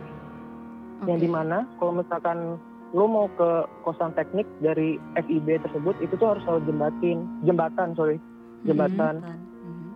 yang 1.04 1.18
Oke. 1.18 1.24
di 1.24 1.28
mana 1.28 1.66
kalau 1.76 1.92
misalkan 1.94 2.58
lo 2.92 3.04
mau 3.04 3.26
ke 3.30 3.50
kosan 3.82 4.14
teknik 4.14 4.46
dari 4.60 4.94
FIB 5.16 5.58
tersebut 5.60 5.96
itu 5.98 6.14
tuh 6.14 6.32
harus 6.32 6.44
lewat 6.44 6.64
jembatin 6.64 7.18
jembatan 7.42 7.88
sorry 7.94 8.16
jembatan 8.62 9.20
Jembatan. 9.20 9.38
Mhm. 9.64 9.88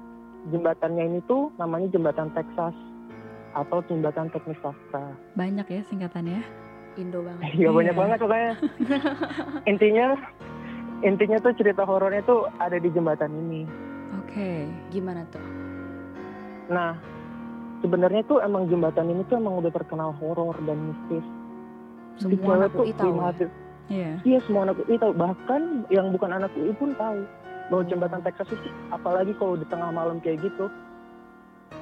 jembatannya 0.51 1.05
ini 1.07 1.19
tuh 1.25 1.53
namanya 1.55 1.87
jembatan 1.89 2.29
Texas 2.33 2.75
atau 3.53 3.83
jembatan 3.85 4.31
teknik 4.31 4.59
sastra. 4.59 5.11
Banyak 5.35 5.67
ya 5.67 5.83
singkatannya. 5.85 6.43
Indo 6.97 7.23
banget. 7.23 7.43
Iya 7.55 7.69
banyak 7.71 7.95
Iya. 7.95 8.01
banget 8.01 8.19
pokoknya. 8.19 8.53
intinya 9.71 10.07
intinya 11.03 11.39
tuh 11.39 11.53
cerita 11.53 11.83
horornya 11.83 12.23
tuh 12.23 12.49
ada 12.57 12.77
di 12.77 12.89
jembatan 12.89 13.33
ini. 13.33 13.63
Oke. 14.19 14.69
Gimana 14.89 15.25
tuh? 15.29 15.43
Nah 16.69 16.95
sebenarnya 17.81 18.23
tuh 18.25 18.39
emang 18.39 18.67
jembatan 18.67 19.09
ini 19.09 19.23
tuh 19.25 19.37
emang 19.37 19.59
udah 19.59 19.71
terkenal 19.71 20.13
horor 20.15 20.55
dan 20.63 20.79
mistis. 20.87 21.25
Semua 22.17 22.59
anak 22.59 22.75
UI 22.75 22.93
tahu 22.93 23.09
ya? 23.09 23.17
mahasiswa- 23.17 23.59
Iya. 23.91 24.13
Iya 24.23 24.39
semua 24.45 24.63
anak 24.65 24.77
UI 24.81 24.97
tahu. 24.97 25.13
Bahkan 25.13 25.63
yang 25.89 26.13
bukan 26.13 26.31
anak 26.31 26.53
UI 26.53 26.71
pun 26.73 26.95
tahu 26.95 27.27
bahwa 27.67 27.83
jembatan 27.85 28.21
Texas 28.21 28.51
itu 28.51 28.69
apalagi 28.89 29.33
kalau 29.35 29.55
di 29.55 29.67
tengah 29.67 29.91
malam 29.91 30.21
kayak 30.21 30.43
gitu. 30.43 30.69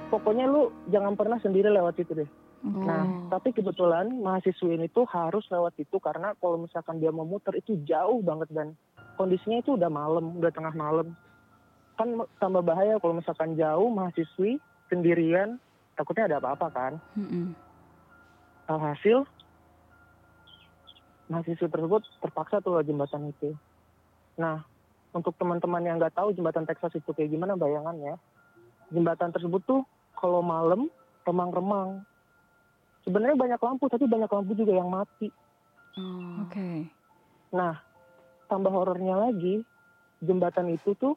Pokoknya 0.09 0.49
lu 0.49 0.73
jangan 0.89 1.13
pernah 1.15 1.37
sendiri 1.37 1.69
lewat 1.69 1.99
itu 1.99 2.15
deh. 2.15 2.31
Nah, 2.59 3.07
Oh. 3.07 3.31
tapi 3.31 3.53
kebetulan 3.53 4.11
mahasiswa 4.19 4.67
ini 4.67 4.89
tuh 4.89 5.07
harus 5.07 5.47
lewat 5.47 5.79
itu 5.79 5.95
karena 5.99 6.35
kalau 6.35 6.59
misalkan 6.59 6.99
dia 6.99 7.09
mau 7.09 7.23
muter 7.23 7.55
itu 7.55 7.79
jauh 7.85 8.19
banget 8.19 8.51
dan 8.51 8.75
kondisinya 9.19 9.59
itu 9.59 9.75
udah 9.75 9.91
malam, 9.91 10.39
udah 10.39 10.55
tengah 10.55 10.71
malam. 10.79 11.11
Kan 11.99 12.15
tambah 12.39 12.63
bahaya 12.63 13.03
kalau 13.03 13.19
misalkan 13.19 13.59
jauh 13.59 13.91
mahasiswi 13.91 14.63
sendirian, 14.87 15.59
takutnya 15.99 16.31
ada 16.31 16.39
apa-apa 16.39 16.69
kan. 16.71 16.93
Mhm. 17.19 17.59
Alhasil 18.71 19.27
mahasiswa 21.29 21.69
tersebut 21.69 22.07
terpaksa 22.23 22.63
tuh 22.63 22.81
jembatan 22.87 23.35
itu. 23.35 23.53
Nah, 24.39 24.63
untuk 25.13 25.35
teman-teman 25.37 25.83
yang 25.83 25.97
nggak 25.99 26.15
tahu 26.15 26.33
jembatan 26.33 26.65
Texas 26.65 26.95
itu 26.95 27.11
kayak 27.13 27.35
gimana 27.35 27.59
bayangannya, 27.59 28.17
jembatan 28.95 29.35
tersebut 29.35 29.61
tuh 29.67 29.83
kalau 30.15 30.41
malam 30.41 30.89
remang-remang. 31.27 32.07
Sebenarnya 33.05 33.37
banyak 33.37 33.61
lampu, 33.61 33.89
tapi 33.89 34.05
banyak 34.05 34.29
lampu 34.29 34.53
juga 34.57 34.73
yang 34.77 34.89
mati. 34.89 35.29
Oh. 35.97 36.45
Oke. 36.45 36.89
Nah, 37.53 37.81
tambah 38.49 38.73
horornya 38.73 39.29
lagi, 39.29 39.63
jembatan 40.25 40.73
itu 40.73 40.97
tuh 40.97 41.15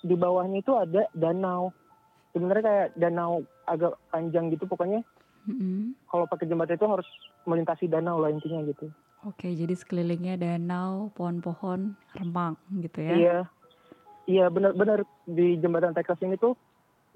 di 0.00 0.16
bawahnya 0.16 0.64
itu 0.64 0.72
ada 0.74 1.06
danau. 1.12 1.70
Sebenarnya 2.32 2.64
kayak 2.64 2.88
danau 2.96 3.44
agak 3.68 3.96
panjang 4.10 4.48
gitu, 4.50 4.64
pokoknya 4.64 5.04
Mhm. 5.46 5.94
kalau 6.10 6.26
pakai 6.26 6.48
jembatan 6.48 6.74
itu 6.74 6.88
harus 6.88 7.08
melintasi 7.46 7.86
danau 7.86 8.18
lah 8.18 8.32
intinya 8.32 8.64
gitu. 8.66 8.90
Oke, 9.22 9.52
jadi 9.52 9.72
sekelilingnya 9.74 10.38
danau, 10.38 11.10
pohon-pohon, 11.14 11.94
remang 12.14 12.56
gitu 12.82 12.98
ya. 13.02 13.12
Iya, 13.14 13.38
iya 14.26 14.46
benar-benar 14.50 15.06
di 15.24 15.58
jembatan 15.58 15.94
Texas 15.94 16.20
ini 16.22 16.38
tuh 16.38 16.54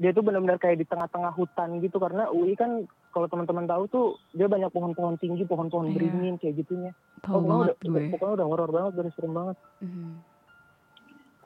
dia 0.01 0.17
tuh 0.17 0.25
benar-benar 0.25 0.57
kayak 0.57 0.81
di 0.81 0.87
tengah-tengah 0.89 1.37
hutan 1.37 1.77
gitu 1.85 2.01
karena 2.01 2.33
UI 2.33 2.57
kan 2.57 2.89
kalau 3.11 3.27
teman-teman 3.27 3.67
tahu 3.67 3.83
tuh 3.91 4.07
dia 4.31 4.47
banyak 4.47 4.71
pohon-pohon 4.71 5.19
tinggi, 5.19 5.43
pohon-pohon 5.43 5.91
Iya. 5.91 5.95
beringin 5.99 6.35
kayak 6.39 6.63
gitunya. 6.63 6.93
Tahu 7.21 7.43
banget 7.43 7.75
udah, 7.83 8.01
gue. 8.01 8.11
pokoknya 8.15 8.35
udah 8.39 8.47
horor 8.47 8.71
banget, 8.71 8.93
udah 8.97 9.13
serem 9.19 9.33
banget. 9.35 9.57
Mhm. 9.83 10.11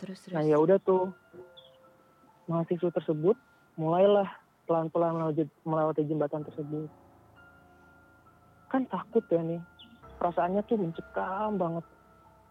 Terus 0.04 0.18
terus. 0.20 0.34
Nah 0.36 0.42
ya 0.44 0.56
udah 0.60 0.76
tuh 0.78 1.08
mahasiswa 2.44 2.90
tersebut 2.92 3.36
mulailah 3.74 4.28
pelan-pelan 4.68 5.32
melewati 5.64 6.04
jembatan 6.04 6.44
tersebut. 6.44 6.88
Kan 8.68 8.84
takut 8.86 9.24
ya 9.30 9.40
nih, 9.40 9.60
perasaannya 10.20 10.60
tuh 10.66 10.76
mencekam 10.76 11.56
banget, 11.56 11.84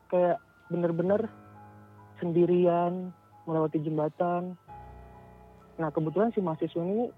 kayak 0.10 0.38
bener-bener 0.72 1.30
sendirian 2.18 3.12
melewati 3.46 3.78
jembatan. 3.78 4.56
Nah 5.78 5.90
kebetulan 5.92 6.32
si 6.32 6.40
mahasiswa 6.40 6.82
ini 6.82 7.12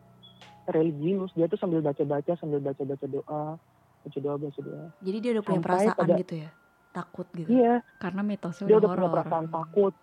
religius, 0.67 1.29
dia 1.31 1.45
tuh 1.45 1.55
sambil 1.55 1.79
baca-baca, 1.79 2.33
sambil 2.35 2.57
baca-baca 2.59 3.05
doa, 3.05 3.43
baca 4.01 4.17
doa, 4.17 4.35
baca 4.35 4.59
doa. 4.59 4.85
Jadi 4.99 5.17
dia 5.19 5.31
udah 5.31 5.43
punya 5.43 5.59
Sampai 5.59 5.69
perasaan 5.69 5.97
pada- 5.99 6.19
gitu 6.19 6.35
ya? 6.37 6.49
Takut 6.91 7.27
gitu. 7.33 7.49
Iya, 7.51 7.73
Karena 7.99 8.21
mitosnya 8.21 8.65
dia 8.65 8.75
udah 8.75 8.81
udah 8.81 8.95
punya 8.95 9.09
perasaan 9.11 9.45
takut. 9.47 9.93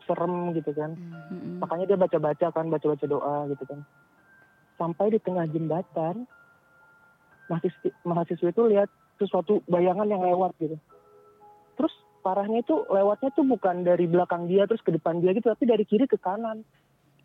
serem 0.00 0.52
gitu 0.52 0.72
kan 0.72 0.92
Hmm. 1.28 1.60
Makanya 1.60 1.84
dia 1.86 1.98
baca-baca 1.98 2.46
kan 2.50 2.66
baca-baca 2.68 3.04
doa 3.04 3.48
gitu 3.48 3.64
kan 3.64 3.80
sampai 4.74 5.10
di 5.10 5.18
tengah 5.18 5.44
jembatan 5.44 6.24
mahasiswa 7.46 7.88
mahasiswa 8.02 8.48
itu 8.48 8.62
lihat 8.68 8.88
sesuatu 9.16 9.60
bayangan 9.64 10.04
yang 10.06 10.20
lewat 10.22 10.52
gitu 10.58 10.76
terus 11.74 11.92
parahnya 12.20 12.60
itu 12.60 12.84
lewatnya 12.86 13.28
tuh 13.30 13.44
bukan 13.44 13.80
dari 13.82 14.04
belakang 14.04 14.44
dia 14.44 14.64
terus 14.64 14.80
ke 14.80 14.88
depan 14.90 15.18
dia 15.18 15.32
gitu 15.32 15.44
tapi 15.46 15.64
dari 15.64 15.84
kiri 15.84 16.04
ke 16.04 16.16
kanan 16.16 16.64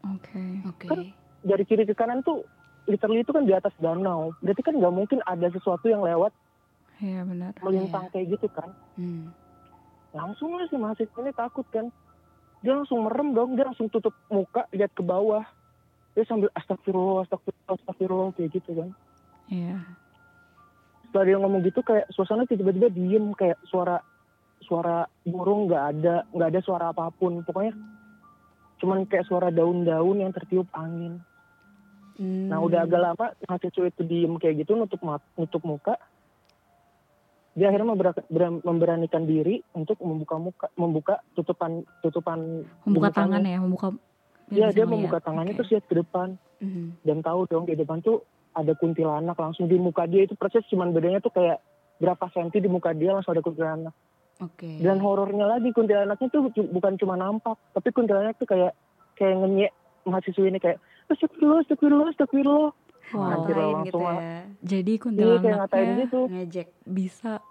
Oke. 0.05 0.63
Oke. 0.65 0.87
Kan- 0.87 1.11
dari 1.43 1.63
kiri 1.67 1.83
ke 1.83 1.93
kanan 1.93 2.23
tuh 2.23 2.41
literally 2.87 3.23
itu 3.23 3.31
kan 3.31 3.43
di 3.43 3.53
atas 3.55 3.71
danau. 3.79 4.35
Berarti 4.43 4.61
kan 4.63 4.75
nggak 4.75 4.95
mungkin 4.95 5.19
ada 5.23 5.47
sesuatu 5.51 5.87
yang 5.87 6.03
lewat 6.03 6.31
Iya 7.03 7.27
benar. 7.27 7.51
melintang 7.59 8.07
kayak 8.11 8.39
gitu 8.39 8.47
kan? 8.51 8.71
Hmm. 8.95 9.31
langsung 10.13 10.53
lah 10.53 10.69
si 10.69 10.77
mahasiswa 10.77 11.19
ini 11.25 11.33
takut 11.33 11.65
kan. 11.73 11.89
Dia 12.61 12.77
langsung 12.77 13.01
merem 13.01 13.33
dong 13.33 13.57
dia 13.57 13.65
langsung 13.65 13.89
tutup 13.89 14.13
muka 14.29 14.69
lihat 14.69 14.93
ke 14.93 15.01
bawah. 15.01 15.41
Dia 16.13 16.21
sambil 16.29 16.53
astagfirullah 16.53 17.25
astagfirullah 17.25 17.75
astagfirullah 17.81 18.29
kayak 18.37 18.49
gitu 18.53 18.71
kan. 18.77 18.89
Iya. 19.49 19.77
setelah 21.09 21.29
dia 21.29 21.37
ngomong 21.37 21.61
gitu 21.61 21.85
kayak 21.85 22.09
suasana 22.09 22.41
tiba-tiba 22.49 22.89
diem 22.89 23.37
kayak 23.37 23.61
suara 23.69 24.01
suara 24.65 25.05
burung 25.21 25.69
nggak 25.69 25.83
ada 25.93 26.25
nggak 26.29 26.49
ada 26.53 26.61
suara 26.61 26.85
apa 26.93 27.09
pun. 27.09 27.41
Pokoknya 27.41 27.73
cuman 28.81 29.09
kayak 29.09 29.25
suara 29.25 29.49
daun-daun 29.49 30.21
yang 30.21 30.29
tertiup 30.29 30.69
angin 30.77 31.21
Hmm. 32.13 32.45
nah 32.45 32.61
udah 32.61 32.85
agak 32.85 33.01
lama 33.01 33.25
mahasiswa 33.43 33.89
itu 33.89 34.01
diem 34.03 34.33
kayak 34.37 34.61
gitu 34.61 34.77
nutup 34.77 35.01
nutup 35.33 35.63
muka 35.65 35.97
dia 37.53 37.69
akhirnya 37.69 37.85
membera- 37.87 38.25
bera- 38.27 38.61
memberanikan 38.61 39.23
diri 39.23 39.61
untuk 39.71 39.97
membuka 39.97 40.35
muka 40.37 40.67
membuka 40.73 41.15
tutupan 41.33 41.81
tutupan 42.01 42.65
Membuka 42.85 43.09
tangan 43.09 43.41
ya, 43.41 43.57
membuka. 43.57 43.93
Iya 44.49 44.69
dia 44.69 44.85
membuka 44.85 45.17
tangannya 45.17 45.53
Oke. 45.53 45.59
terus 45.61 45.71
lihat 45.71 45.85
ke 45.85 45.95
depan 45.95 46.37
Hmm. 46.57 46.95
dan 47.01 47.19
tahu 47.19 47.43
dong 47.45 47.65
di 47.65 47.75
depan 47.75 47.99
tuh 47.99 48.23
ada 48.53 48.71
kuntilanak 48.71 49.35
langsung 49.35 49.65
di 49.65 49.75
muka 49.75 50.05
dia 50.05 50.23
itu 50.23 50.31
persis 50.33 50.63
cuman 50.65 50.93
bedanya 50.93 51.19
tuh 51.19 51.29
kayak 51.29 51.59
berapa 51.97 52.29
senti 52.29 52.57
di 52.57 52.69
muka 52.69 52.93
dia 52.93 53.11
langsung 53.11 53.33
ada 53.33 53.41
kuntilanak 53.41 53.91
Oke. 54.39 54.79
dan 54.79 54.97
horornya 54.97 55.43
lagi 55.45 55.69
kuntilanaknya 55.69 56.29
tuh 56.29 56.47
bukan 56.53 56.95
cuma 56.95 57.17
nampak 57.17 57.57
tapi 57.69 57.89
kuntilanak 57.89 58.37
tuh 58.37 58.45
kayak 58.45 58.71
kayak 59.13 59.35
ngenyek 59.35 59.71
mahasiswa 60.03 60.45
ini 60.45 60.55
kayak 60.57 60.79
astagfirullah 61.07 61.59
astagfirullah 61.61 62.09
astagfirullah 62.09 62.71
Wow. 63.11 63.45
Ngatain 63.45 63.75
gitu 63.83 63.99
ya. 63.99 64.13
Jadi 64.63 64.91
Iya 64.91 65.01
kuntilanaknya 65.03 65.93
gitu 66.01 66.21
Ngejek. 66.25 66.67
bisa 66.83 67.43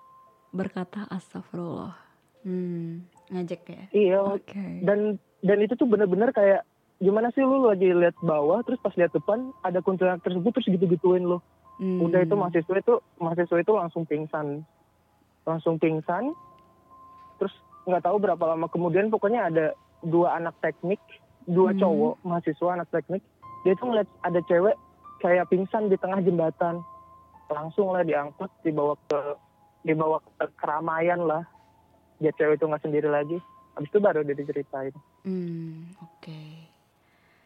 berkata 0.51 1.07
astagfirullah. 1.07 1.95
Hmm. 2.43 3.07
Ngejek 3.29 3.63
ya. 3.65 3.85
iya 3.93 4.19
Oke. 4.19 4.83
dan 4.83 5.17
dan 5.41 5.59
itu 5.59 5.73
tuh 5.73 5.87
bener-bener 5.87 6.31
kayak 6.31 6.67
gimana 6.99 7.31
sih 7.31 7.41
lu 7.41 7.65
lagi 7.65 7.89
lihat 7.89 8.15
bawah 8.19 8.63
terus 8.63 8.79
pas 8.79 8.91
lihat 8.93 9.11
depan 9.11 9.39
ada 9.61 9.79
kuntilanak 9.79 10.21
tersebut 10.21 10.51
terus 10.53 10.69
gitu-gituin 10.69 11.23
lo 11.23 11.39
Hmm. 11.75 11.99
udah 12.01 12.21
itu 12.21 12.35
mahasiswa 12.35 12.77
itu 12.77 12.95
mahasiswa 13.17 13.59
itu 13.59 13.73
langsung 13.73 14.05
pingsan 14.05 14.63
langsung 15.43 15.77
pingsan 15.77 16.31
terus 17.37 17.51
nggak 17.83 18.03
tahu 18.03 18.17
berapa 18.19 18.45
lama 18.47 18.67
kemudian 18.67 19.09
pokoknya 19.09 19.41
ada 19.45 19.67
dua 20.01 20.37
anak 20.37 20.55
teknik 20.59 21.01
dua 21.43 21.71
Hmm. 21.71 21.81
cowok 21.81 22.15
mahasiswa 22.23 22.69
anak 22.73 22.89
teknik 22.89 23.23
dia 23.63 23.73
tuh 23.75 23.87
ngeliat 23.89 24.09
ada 24.23 24.41
cewek 24.43 24.75
kayak 25.19 25.47
pingsan 25.47 25.87
di 25.87 25.97
tengah 25.97 26.19
jembatan 26.19 26.83
langsung 27.47 27.93
lah 27.93 28.03
diangkut 28.03 28.51
dibawa 28.61 28.99
ke 29.07 29.19
dibawa 29.83 30.19
ke 30.19 30.47
keramaian 30.57 31.21
lah 31.21 31.43
dia 32.19 32.33
cewek 32.33 32.57
itu 32.57 32.65
nggak 32.65 32.83
sendiri 32.83 33.07
lagi 33.07 33.39
habis 33.73 33.89
itu 33.89 33.99
baru 33.99 34.23
dia 34.23 34.35
diceritain 34.35 34.95
Hmm. 35.23 35.87
Oke. 36.03 36.67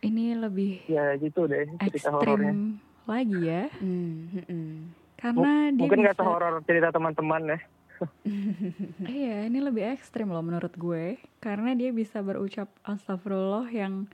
Ini 0.01 0.33
lebih 0.33 0.89
ya 0.89 1.13
gitu 1.21 1.45
deh 1.45 1.69
cerita 1.85 2.09
horornya 2.09 2.57
lagi 3.05 3.37
ya, 3.39 3.69
Hmm. 3.77 4.33
hmm, 4.33 4.45
hmm. 4.49 4.75
karena 5.15 5.53
dia 5.71 5.81
mungkin 5.85 5.99
nggak 6.01 6.17
bisa. 6.17 6.25
sehoror 6.25 6.55
cerita 6.65 6.89
teman-teman 6.91 7.43
ya 7.53 7.59
Iya, 9.21 9.49
ini 9.49 9.59
lebih 9.61 9.85
ekstrim 9.89 10.29
loh 10.29 10.41
menurut 10.41 10.73
gue, 10.73 11.17
karena 11.39 11.73
dia 11.73 11.93
bisa 11.93 12.21
berucap 12.21 12.69
astagfirullah 12.83 13.69
yang 13.69 14.09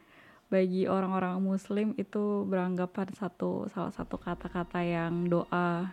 bagi 0.53 0.85
orang-orang 0.85 1.41
muslim 1.41 1.97
itu 1.97 2.45
beranggapan 2.45 3.09
satu 3.17 3.73
salah 3.73 3.89
satu 3.89 4.21
kata-kata 4.21 4.85
yang 4.85 5.25
doa 5.25 5.89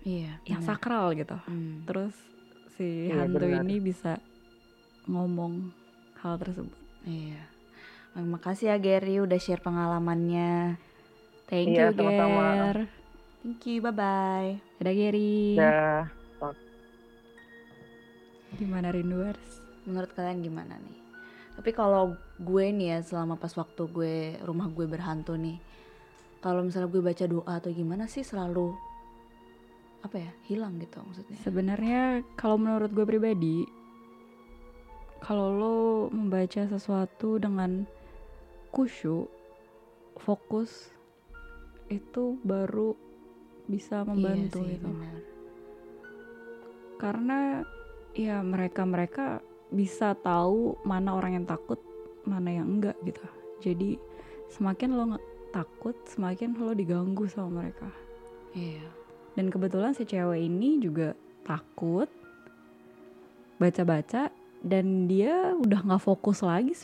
Iya. 0.00 0.40
yang 0.48 0.64
benar. 0.64 0.80
sakral 0.80 1.12
gitu. 1.12 1.36
Hmm. 1.44 1.84
Terus 1.84 2.16
si 2.72 3.12
Iya, 3.12 3.28
hantu 3.28 3.44
benar. 3.44 3.60
ini 3.60 3.76
bisa 3.76 4.16
ngomong 5.04 5.68
hal 6.24 6.40
tersebut. 6.40 6.72
Iya. 7.04 7.44
Makasih 8.16 8.72
ya 8.72 8.76
Gary 8.80 9.20
udah 9.20 9.36
share 9.36 9.60
pengalamannya. 9.60 10.80
Thank 11.46 11.76
Iya, 11.76 11.92
you, 11.92 12.00
sama-sama. 12.00 12.44
Ger. 12.48 12.78
Thank 13.40 13.62
you. 13.66 13.78
Bye 13.80 13.92
bye. 13.92 14.50
Dadah, 14.78 14.94
Gary. 14.94 15.54
ya 15.54 16.08
Gimana 18.52 18.88
Rinduers? 18.90 19.60
Menurut 19.84 20.10
kalian 20.12 20.40
gimana 20.40 20.74
nih? 20.76 20.99
Tapi 21.60 21.76
kalau 21.76 22.16
gue 22.40 22.72
nih 22.72 22.96
ya 22.96 22.98
selama 23.04 23.36
pas 23.36 23.52
waktu 23.52 23.84
gue 23.92 24.40
rumah 24.48 24.72
gue 24.72 24.88
berhantu 24.88 25.36
nih, 25.36 25.60
kalau 26.40 26.64
misalnya 26.64 26.88
gue 26.88 27.04
baca 27.04 27.24
doa 27.28 27.52
atau 27.60 27.68
gimana 27.68 28.08
sih 28.08 28.24
selalu 28.24 28.72
apa 30.00 30.16
ya 30.16 30.32
hilang 30.48 30.80
gitu 30.80 31.04
maksudnya. 31.04 31.36
Sebenarnya 31.44 32.24
kalau 32.32 32.56
menurut 32.56 32.88
gue 32.96 33.04
pribadi, 33.04 33.68
kalau 35.20 35.52
lo 35.52 35.78
membaca 36.08 36.64
sesuatu 36.64 37.36
dengan 37.36 37.84
khusyuk, 38.72 39.28
fokus, 40.16 40.88
itu 41.92 42.40
baru 42.40 42.96
bisa 43.68 44.00
membantu 44.08 44.64
iya 44.64 44.64
sih, 44.64 44.74
gitu. 44.80 44.88
benar. 44.88 45.16
Karena 46.96 47.38
ya 48.16 48.40
mereka-mereka 48.40 49.44
bisa 49.70 50.14
tahu 50.18 50.76
mana 50.82 51.14
orang 51.14 51.40
yang 51.40 51.46
takut, 51.46 51.78
mana 52.26 52.50
yang 52.50 52.78
enggak 52.78 52.96
gitu. 53.06 53.22
Jadi 53.62 53.90
semakin 54.50 54.94
lo 54.94 55.04
takut, 55.54 55.96
semakin 56.06 56.58
lo 56.58 56.74
diganggu 56.74 57.26
sama 57.30 57.62
mereka. 57.62 57.88
Iya. 58.54 58.84
Dan 59.38 59.48
kebetulan 59.48 59.94
si 59.94 60.02
cewek 60.04 60.42
ini 60.42 60.82
juga 60.82 61.14
takut 61.46 62.10
baca-baca 63.62 64.32
dan 64.60 65.08
dia 65.08 65.56
udah 65.56 65.80
nggak 65.80 66.04
fokus 66.04 66.44
lagi 66.44 66.76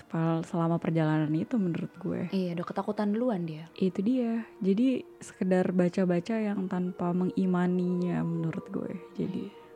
selama 0.48 0.80
perjalanan 0.80 1.28
itu 1.36 1.60
menurut 1.60 1.92
gue. 2.00 2.22
Iya, 2.32 2.56
udah 2.56 2.66
ketakutan 2.66 3.12
duluan 3.12 3.44
dia. 3.44 3.68
Itu 3.76 4.00
dia. 4.00 4.48
Jadi 4.64 5.04
sekedar 5.20 5.74
baca-baca 5.76 6.40
yang 6.40 6.64
tanpa 6.70 7.12
mengimaninya 7.12 8.24
menurut 8.24 8.64
gue. 8.72 8.92
Jadi 9.18 9.66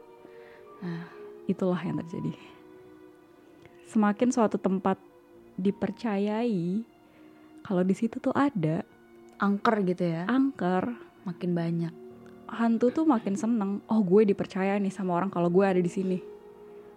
Nah, 0.80 1.04
itulah 1.44 1.80
yang 1.84 2.00
terjadi. 2.00 2.32
Semakin 3.90 4.30
suatu 4.30 4.54
tempat 4.54 5.02
dipercayai 5.58 6.86
kalau 7.66 7.82
di 7.82 7.94
situ 7.98 8.22
tuh 8.22 8.30
ada 8.30 8.86
angker 9.42 9.82
gitu 9.82 10.06
ya. 10.06 10.30
angker, 10.30 10.94
Makin 11.26 11.50
banyak. 11.52 11.94
hantu 12.50 12.90
tuh 12.90 13.06
makin 13.06 13.38
seneng. 13.38 13.78
Oh 13.86 14.02
gue 14.02 14.26
dipercaya 14.26 14.74
nih 14.78 14.90
sama 14.90 15.14
orang 15.14 15.30
kalau 15.30 15.46
gue 15.50 15.62
ada 15.62 15.78
di 15.78 15.90
sini. 15.90 16.18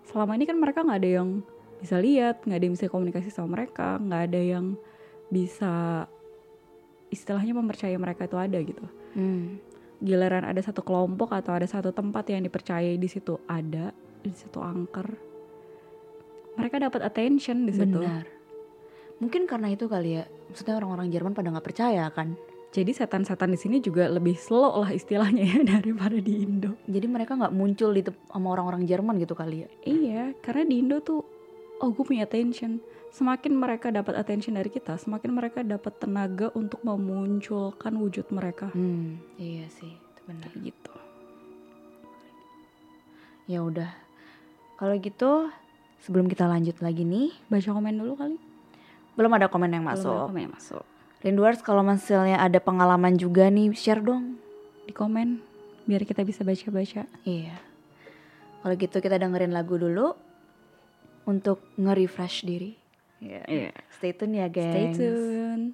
Selama 0.05 0.33
ini 0.33 0.49
kan 0.49 0.57
mereka 0.57 0.81
nggak 0.81 0.99
ada 1.01 1.11
yang 1.21 1.29
bisa 1.77 2.01
lihat, 2.01 2.41
nggak 2.41 2.57
ada 2.57 2.65
yang 2.65 2.75
bisa 2.77 2.89
komunikasi 2.89 3.29
sama 3.29 3.61
mereka, 3.61 4.01
nggak 4.01 4.21
ada 4.33 4.41
yang 4.41 4.65
bisa 5.29 6.05
istilahnya 7.13 7.53
mempercayai 7.53 7.97
mereka 8.01 8.25
itu 8.25 8.37
ada 8.37 8.57
gitu. 8.57 8.85
Hmm. 9.13 9.61
Giliran 10.01 10.41
ada 10.41 10.57
satu 10.57 10.81
kelompok 10.81 11.37
atau 11.37 11.53
ada 11.53 11.69
satu 11.69 11.93
tempat 11.93 12.33
yang 12.33 12.41
dipercayai 12.41 12.97
di 12.97 13.09
situ 13.09 13.37
ada, 13.45 13.93
di 14.25 14.33
situ 14.33 14.57
angker. 14.57 15.32
Mereka 16.57 16.75
dapat 16.81 17.01
attention 17.01 17.65
di 17.65 17.73
situ. 17.73 17.99
Benar. 17.99 18.25
Mungkin 19.21 19.47
karena 19.47 19.71
itu 19.71 19.87
kali 19.87 20.21
ya. 20.21 20.25
Maksudnya 20.51 20.75
orang-orang 20.77 21.07
Jerman 21.09 21.33
pada 21.33 21.49
nggak 21.49 21.65
percaya 21.65 22.09
kan. 22.11 22.35
Jadi 22.73 22.89
setan-setan 22.89 23.53
di 23.53 23.59
sini 23.61 23.77
juga 23.85 24.09
lebih 24.09 24.33
slow 24.33 24.81
lah 24.81 24.89
istilahnya 24.89 25.45
ya 25.45 25.59
daripada 25.77 26.17
di 26.17 26.41
Indo. 26.41 26.73
Jadi 26.89 27.05
mereka 27.05 27.37
nggak 27.37 27.53
muncul 27.53 27.93
di 27.93 28.01
sama 28.01 28.47
orang-orang 28.49 28.89
Jerman 28.89 29.21
gitu 29.21 29.37
kali 29.37 29.61
ya. 29.61 29.69
Iya, 29.85 30.23
karena 30.41 30.65
di 30.65 30.81
Indo 30.81 30.97
tuh, 31.05 31.21
oh 31.77 31.89
gue 31.93 32.01
punya 32.01 32.25
attention. 32.25 32.81
Semakin 33.13 33.53
mereka 33.53 33.93
dapat 33.93 34.17
attention 34.17 34.57
dari 34.57 34.73
kita, 34.73 34.97
semakin 34.97 35.37
mereka 35.37 35.61
dapat 35.61 36.01
tenaga 36.01 36.49
untuk 36.57 36.81
memunculkan 36.81 37.93
wujud 37.93 38.33
mereka. 38.33 38.73
Hmm, 38.73 39.21
iya 39.37 39.69
sih, 39.69 39.93
itu 39.93 40.21
benar. 40.25 40.49
Kayak 40.49 40.73
gitu. 40.73 40.93
Ya 43.45 43.61
udah. 43.61 43.93
Kalau 44.81 44.97
gitu, 44.97 45.53
sebelum 46.03 46.27
kita 46.27 46.43
lanjut 46.43 46.75
lagi 46.79 47.01
nih, 47.01 47.31
Baca 47.47 47.69
komen 47.71 47.95
dulu 47.95 48.13
kali. 48.13 48.37
belum 49.13 49.31
ada 49.31 49.47
komen 49.47 49.71
yang 49.71 49.85
Belum 49.85 49.95
ada 49.95 50.03
masuk. 50.03 50.27
komen 50.27 50.41
yang 50.41 50.53
masuk. 50.53 50.83
Rinduers 51.23 51.63
kalau 51.63 51.79
misalnya 51.81 52.35
ada 52.37 52.59
pengalaman 52.59 53.15
juga 53.15 53.47
nih, 53.47 53.71
share 53.71 54.03
dong. 54.03 54.35
Di 54.83 54.91
komen, 54.91 55.39
biar 55.85 56.03
kita 56.03 56.21
bisa 56.21 56.43
baca-baca. 56.43 57.07
Iya. 57.23 57.55
Kalau 58.59 58.73
gitu 58.75 58.99
kita 58.99 59.15
dengerin 59.15 59.51
lagu 59.51 59.75
dulu. 59.75 60.13
untuk 61.23 61.63
nge-refresh 61.79 62.43
diri. 62.43 62.75
Iya. 63.23 63.47
Iya. 63.47 63.71
Stay 63.95 64.11
tune 64.11 64.35
ya, 64.35 64.51
guys. 64.51 64.91
Stay 64.91 65.07
tune. 65.07 65.71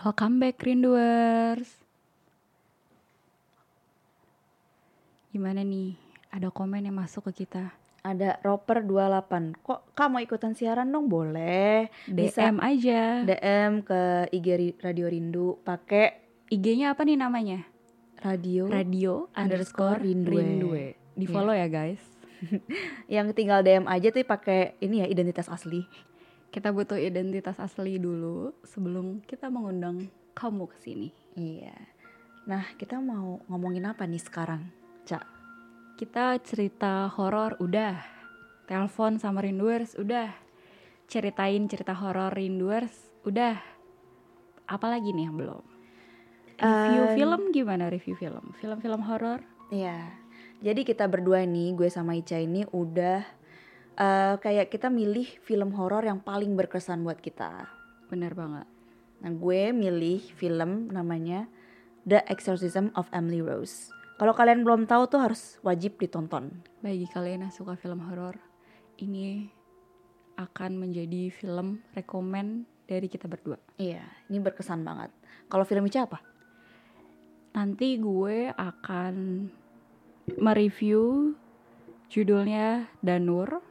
Welcome 0.00 0.40
back 0.40 0.64
Rinduers. 0.64 1.68
Gimana 5.28 5.60
nih? 5.60 5.92
Ada 6.32 6.48
komen 6.48 6.88
yang 6.88 6.96
masuk 6.96 7.28
ke 7.28 7.44
kita? 7.44 7.76
Ada 8.00 8.40
Roper 8.40 8.80
28. 8.80 9.60
Kok 9.60 9.92
kamu 9.92 10.24
ikutan 10.24 10.56
siaran 10.56 10.88
dong? 10.88 11.12
Boleh. 11.12 11.92
Bisa 12.08 12.48
DM 12.48 12.64
aja. 12.64 13.28
DM 13.28 13.84
ke 13.84 14.00
IG 14.32 14.48
Radio 14.80 15.04
Rindu 15.04 15.60
pakai 15.68 16.16
IG-nya 16.48 16.96
apa 16.96 17.04
nih 17.04 17.20
namanya? 17.20 17.60
radio, 18.24 18.72
Radio 18.72 19.28
underscore 19.36 20.00
underscore 20.00 20.00
Rindue. 20.00 20.32
Rindue. 20.40 20.88
Di 21.12 21.26
follow 21.28 21.52
ya 21.52 21.68
guys. 21.68 22.00
yang 23.20 23.36
tinggal 23.36 23.60
DM 23.60 23.84
aja 23.84 24.08
tuh 24.08 24.24
pakai 24.24 24.80
ini 24.80 25.04
ya 25.04 25.06
identitas 25.12 25.52
asli. 25.52 25.84
Kita 26.50 26.74
butuh 26.74 26.98
identitas 26.98 27.62
asli 27.62 28.02
dulu 28.02 28.50
sebelum 28.66 29.22
kita 29.22 29.46
mengundang 29.46 30.10
kamu 30.34 30.66
ke 30.66 30.76
sini. 30.82 31.08
Iya. 31.38 31.78
Nah, 32.50 32.74
kita 32.74 32.98
mau 32.98 33.38
ngomongin 33.46 33.86
apa 33.86 34.02
nih 34.02 34.18
sekarang, 34.18 34.66
Cak? 35.06 35.22
Kita 35.94 36.34
cerita 36.42 37.06
horor 37.06 37.54
udah. 37.62 38.02
Telepon 38.66 39.22
sama 39.22 39.46
Rinduers 39.46 39.94
udah. 39.94 40.34
Ceritain 41.06 41.70
cerita 41.70 41.94
horor 41.94 42.34
Rinduers 42.34 43.14
udah. 43.22 43.54
Apalagi 44.66 45.14
nih 45.14 45.30
yang 45.30 45.38
belum? 45.38 45.62
Review 46.60 47.02
Eh, 47.06 47.14
film 47.14 47.40
gimana 47.54 47.86
review 47.86 48.18
film? 48.18 48.52
Film-film 48.58 49.06
horor? 49.06 49.38
Iya. 49.70 50.18
Jadi 50.60 50.82
kita 50.82 51.06
berdua 51.06 51.46
nih, 51.46 51.72
gue 51.78 51.88
sama 51.88 52.18
Ica 52.18 52.36
ini 52.36 52.66
udah 52.68 53.22
eh, 54.00 54.34
kayak 54.40 54.72
kita 54.72 54.88
milih 54.88 55.28
film 55.44 55.76
horor 55.76 56.08
yang 56.08 56.24
paling 56.24 56.56
berkesan 56.56 57.04
buat 57.04 57.20
kita. 57.20 57.68
Bener 58.08 58.32
banget. 58.32 58.66
Nah, 59.20 59.30
gue 59.36 59.76
milih 59.76 60.24
film 60.40 60.88
namanya 60.88 61.44
The 62.08 62.24
Exorcism 62.32 62.88
of 62.96 63.12
Emily 63.12 63.44
Rose. 63.44 63.92
Kalau 64.16 64.32
kalian 64.32 64.64
belum 64.64 64.88
tahu 64.88 65.08
tuh 65.08 65.20
harus 65.20 65.60
wajib 65.64 66.00
ditonton. 66.00 66.64
Bagi 66.80 67.08
kalian 67.08 67.48
yang 67.48 67.52
suka 67.52 67.76
film 67.76 68.04
horor, 68.04 68.36
ini 69.00 69.48
akan 70.36 70.80
menjadi 70.80 71.28
film 71.32 71.84
rekomen 71.92 72.64
dari 72.88 73.08
kita 73.08 73.28
berdua. 73.28 73.60
Iya, 73.76 74.04
ini 74.32 74.40
berkesan 74.40 74.84
banget. 74.84 75.12
Kalau 75.48 75.64
film 75.68 75.88
Ica 75.88 76.08
apa? 76.08 76.20
Nanti 77.56 78.00
gue 78.00 78.52
akan 78.52 79.14
mereview 80.40 81.32
judulnya 82.10 82.88
Danur, 83.04 83.62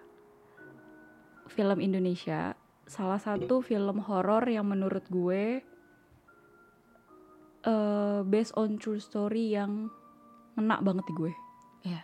film 1.60 1.84
Indonesia. 1.84 2.56
Salah 2.88 3.20
satu 3.20 3.60
film 3.60 4.00
horor 4.08 4.48
yang 4.48 4.72
menurut 4.72 5.04
gue 5.12 5.60
eh, 7.68 8.20
based 8.24 8.56
on 8.56 8.80
true 8.80 9.04
story 9.04 9.52
yang 9.52 9.92
ngena 10.56 10.80
banget 10.80 11.04
di 11.12 11.14
gue. 11.20 11.34
Iya. 11.84 12.00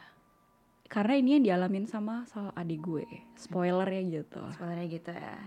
Karena 0.92 1.16
ini 1.16 1.40
yang 1.40 1.44
dialamin 1.48 1.88
sama 1.88 2.28
salah 2.28 2.52
adik 2.60 2.84
gue. 2.84 3.08
Spoiler 3.40 3.88
ya 3.88 4.04
gitu. 4.20 4.44
Sebenarnya 4.60 4.86
gitu 4.92 5.12
ya. 5.16 5.40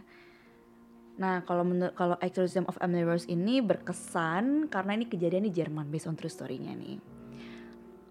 Nah, 1.20 1.44
kalau 1.44 1.68
menurut 1.68 1.92
kalau 1.92 2.16
Exorcism 2.24 2.64
of 2.64 2.80
Emily 2.80 3.04
Rose 3.04 3.28
ini 3.28 3.60
berkesan 3.60 4.72
karena 4.72 4.96
ini 4.96 5.04
kejadian 5.04 5.44
di 5.44 5.52
Jerman 5.52 5.92
based 5.92 6.08
on 6.08 6.16
true 6.16 6.32
story-nya 6.32 6.72
nih. 6.72 6.96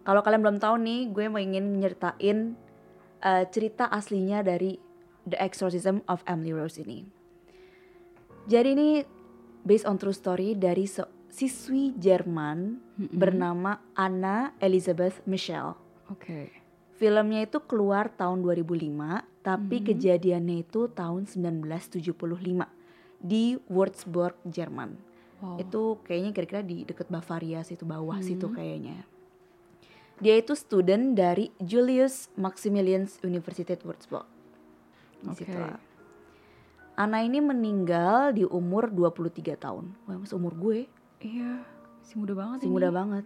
Kalau 0.05 0.21
kalian 0.21 0.45
belum 0.45 0.59
tahu 0.61 0.77
nih, 0.77 1.09
gue 1.09 1.25
mau 1.25 1.41
ingin 1.41 1.81
nyeritain 1.81 2.53
eh, 3.25 3.43
cerita 3.49 3.89
aslinya 3.89 4.45
dari 4.45 4.86
The 5.27 5.37
Exorcism 5.37 5.99
of 6.07 6.23
Emily 6.23 6.55
Rose 6.55 6.79
ini. 6.79 7.03
Jadi 8.47 8.69
ini 8.71 8.89
based 9.67 9.83
on 9.83 9.99
true 9.99 10.15
story 10.15 10.55
dari 10.55 10.87
se- 10.87 11.11
siswi 11.27 11.91
Jerman 11.99 12.79
bernama 12.95 13.83
Anna 13.91 14.55
Elizabeth 14.63 15.19
Michelle. 15.27 15.75
Oke. 16.07 16.55
Filmnya 16.97 17.45
itu 17.45 17.61
keluar 17.61 18.09
tahun 18.09 18.41
2005, 18.41 19.21
tapi 19.45 19.85
kejadiannya 19.85 20.65
itu 20.65 20.89
tahun 20.89 21.29
1975 21.29 22.01
di 23.21 23.59
Würzburg, 23.69 24.33
Jerman. 24.47 24.97
Wow. 25.37 25.61
Itu 25.61 26.01
kayaknya 26.01 26.31
kira-kira 26.33 26.61
di 26.65 26.81
deket 26.87 27.05
Bavaria 27.13 27.61
situ 27.61 27.85
bawah 27.85 28.17
situ 28.23 28.49
kayaknya. 28.49 29.05
Dia 30.17 30.33
itu 30.41 30.57
student 30.57 31.13
dari 31.13 31.53
Julius 31.61 32.33
Maximilians 32.33 33.21
Universität 33.21 33.85
Würzburg. 33.85 34.25
Di 35.23 35.33
situ 35.43 35.57
lah. 35.57 35.79
Ana 36.97 37.21
ini 37.21 37.37
meninggal 37.37 38.33
di 38.33 38.41
umur 38.41 38.89
23 38.89 39.53
tahun. 39.53 39.93
Wah, 40.09 40.17
masih 40.17 40.37
umur 40.37 40.57
gue 40.57 40.89
Iya, 41.21 41.65
si 42.01 42.17
muda 42.17 42.33
banget 42.37 42.57
masih 42.61 42.69
ini. 42.69 42.75
muda 42.77 42.89
banget. 42.93 43.25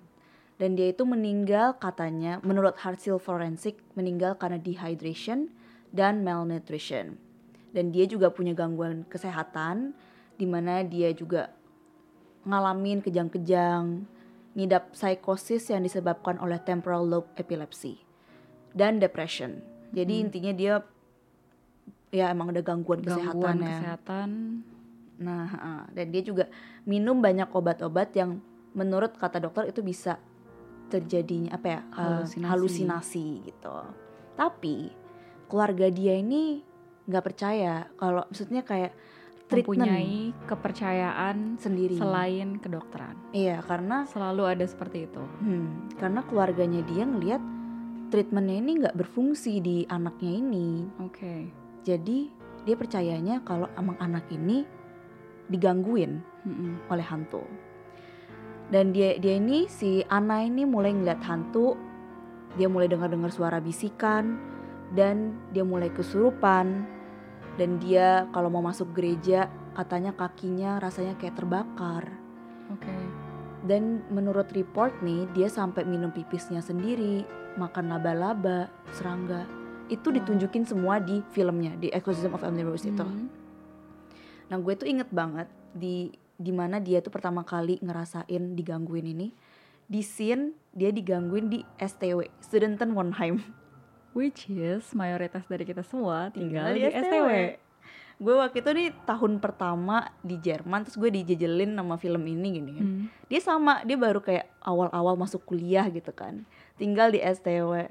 Dan 0.60 0.70
dia 0.78 0.88
itu 0.92 1.04
meninggal 1.08 1.76
katanya 1.80 2.40
menurut 2.44 2.76
hasil 2.80 3.20
forensik 3.20 3.80
meninggal 3.96 4.36
karena 4.40 4.60
dehydration 4.60 5.52
dan 5.92 6.24
malnutrition. 6.24 7.20
Dan 7.72 7.96
dia 7.96 8.08
juga 8.08 8.32
punya 8.32 8.52
gangguan 8.52 9.08
kesehatan 9.08 9.96
di 10.36 10.46
mana 10.48 10.84
dia 10.84 11.12
juga 11.16 11.52
ngalamin 12.44 13.00
kejang-kejang, 13.04 14.04
ngidap 14.56 14.92
psikosis 14.92 15.72
yang 15.72 15.84
disebabkan 15.84 16.36
oleh 16.44 16.60
temporal 16.60 17.08
lobe 17.08 17.32
epilepsy 17.40 18.04
dan 18.76 19.00
depression. 19.00 19.64
Jadi 19.92 20.24
intinya 20.24 20.52
dia 20.56 20.74
ya 22.12 22.30
emang 22.30 22.52
ada 22.52 22.60
gangguan, 22.60 23.00
kesehatan 23.00 23.32
Gangguan 23.34 23.58
ya. 23.60 23.68
kesehatan. 23.72 24.30
Nah, 25.22 25.48
dan 25.94 26.08
dia 26.10 26.22
juga 26.22 26.46
minum 26.84 27.18
banyak 27.18 27.48
obat-obat 27.50 28.12
yang 28.14 28.42
menurut 28.74 29.14
kata 29.16 29.38
dokter 29.38 29.70
itu 29.70 29.80
bisa 29.80 30.18
terjadinya 30.90 31.56
apa 31.56 31.68
ya? 31.68 31.82
eh, 31.88 32.02
Halusinasi. 32.26 32.50
halusinasi 32.50 33.26
gitu. 33.46 33.76
Tapi 34.36 34.90
keluarga 35.48 35.88
dia 35.88 36.18
ini 36.18 36.60
nggak 37.06 37.24
percaya 37.24 37.86
kalau 37.96 38.26
maksudnya 38.28 38.64
kayak 38.64 38.92
treatment 39.46 39.84
mempunyai 39.84 40.32
kepercayaan 40.48 41.60
sendiri. 41.60 41.96
selain 42.00 42.56
kedokteran. 42.58 43.16
Iya, 43.32 43.60
karena 43.62 44.08
Selalu 44.08 44.44
ada 44.48 44.66
seperti 44.66 45.06
itu. 45.06 45.20
hmm, 45.20 45.96
karena 46.00 46.24
keluarganya 46.24 46.82
dia 46.88 47.04
ngelihat 47.04 47.44
treatmentnya 48.10 48.58
ini 48.58 48.72
nggak 48.84 48.96
berfungsi 48.96 49.60
di 49.60 49.78
anaknya 49.86 50.32
ini. 50.40 50.88
Oke. 51.04 51.61
Jadi 51.82 52.30
dia 52.62 52.76
percayanya 52.78 53.42
kalau 53.42 53.66
emang 53.74 53.98
anak 53.98 54.30
ini 54.30 54.66
digangguin 55.50 56.22
Mm-mm. 56.46 56.88
oleh 56.88 57.06
hantu. 57.06 57.44
Dan 58.72 58.96
dia 58.96 59.20
dia 59.20 59.36
ini 59.36 59.68
si 59.68 60.00
Ana 60.08 60.48
ini 60.48 60.64
mulai 60.64 60.96
ngeliat 60.96 61.20
hantu, 61.28 61.76
dia 62.56 62.72
mulai 62.72 62.88
dengar-dengar 62.88 63.34
suara 63.34 63.60
bisikan 63.60 64.40
dan 64.96 65.36
dia 65.52 65.68
mulai 65.68 65.92
kesurupan 65.92 66.88
dan 67.60 67.70
dia 67.84 68.28
kalau 68.32 68.48
mau 68.48 68.64
masuk 68.64 68.96
gereja 68.96 69.52
katanya 69.76 70.16
kakinya 70.16 70.80
rasanya 70.80 71.20
kayak 71.20 71.36
terbakar. 71.36 72.08
Oke. 72.72 72.96
Dan 73.62 74.02
menurut 74.10 74.50
report 74.56 74.96
nih 75.06 75.28
dia 75.36 75.52
sampai 75.52 75.86
minum 75.86 76.10
pipisnya 76.10 76.64
sendiri, 76.64 77.28
makan 77.60 77.92
laba-laba, 77.92 78.72
serangga. 78.96 79.61
Itu 79.92 80.10
ditunjukin 80.10 80.64
semua 80.64 80.98
di 80.98 81.20
filmnya 81.30 81.76
di 81.76 81.92
Exorcism 81.92 82.32
of 82.32 82.42
Emily 82.42 82.64
Rose 82.64 82.88
itu. 82.88 83.04
Hmm. 83.04 83.28
Nah 84.48 84.58
gue 84.58 84.74
tuh 84.74 84.88
inget 84.88 85.08
banget 85.10 85.46
di 85.72 86.10
di 86.36 86.50
mana 86.50 86.80
dia 86.80 87.00
tuh 87.00 87.12
pertama 87.12 87.44
kali 87.44 87.78
ngerasain 87.80 88.26
digangguin 88.52 89.06
ini 89.06 89.28
di 89.86 90.02
scene 90.02 90.56
dia 90.72 90.90
digangguin 90.90 91.48
di 91.48 91.60
STW 91.78 92.24
Studenten 92.40 92.92
Wohnheim 92.92 93.44
Which 94.12 94.50
is 94.50 94.92
mayoritas 94.92 95.46
dari 95.46 95.64
kita 95.64 95.84
semua 95.84 96.28
tinggal, 96.30 96.72
Tinggal 96.72 96.76
di, 96.76 96.82
di 96.82 97.00
STW. 97.00 97.30
gue 98.18 98.36
waktu 98.36 98.58
itu 98.60 98.70
nih 98.70 98.90
tahun 99.04 99.38
pertama 99.38 100.12
di 100.20 100.36
Jerman 100.36 100.84
terus 100.84 100.94
gue 100.96 101.10
dijejelin 101.12 101.74
sama 101.74 101.96
film 101.96 102.22
ini 102.24 102.48
gini 102.54 102.72
kan 102.72 102.86
Hmm. 102.86 103.06
dia 103.26 103.40
sama 103.40 103.82
dia 103.82 103.96
baru 103.96 104.20
kayak 104.20 104.46
awal-awal 104.62 105.16
masuk 105.16 105.42
kuliah 105.42 105.88
gitu 105.88 106.12
kan 106.12 106.44
tinggal 106.76 107.10
di 107.10 107.18
STW 107.18 107.88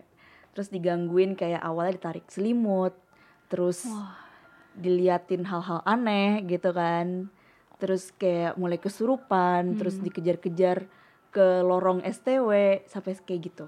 terus 0.55 0.69
digangguin 0.69 1.39
kayak 1.39 1.63
awalnya 1.63 1.97
ditarik 1.99 2.27
selimut 2.27 2.95
terus 3.51 3.87
diliatin 4.79 5.47
hal-hal 5.47 5.83
aneh 5.83 6.47
gitu 6.47 6.71
kan. 6.71 7.31
Terus 7.81 8.13
kayak 8.13 8.61
mulai 8.61 8.77
kesurupan 8.77 9.81
terus 9.81 9.97
dikejar-kejar 9.99 10.85
ke 11.31 11.47
lorong 11.65 12.05
STW 12.05 12.83
sampai 12.87 13.17
kayak 13.25 13.41
gitu. 13.51 13.67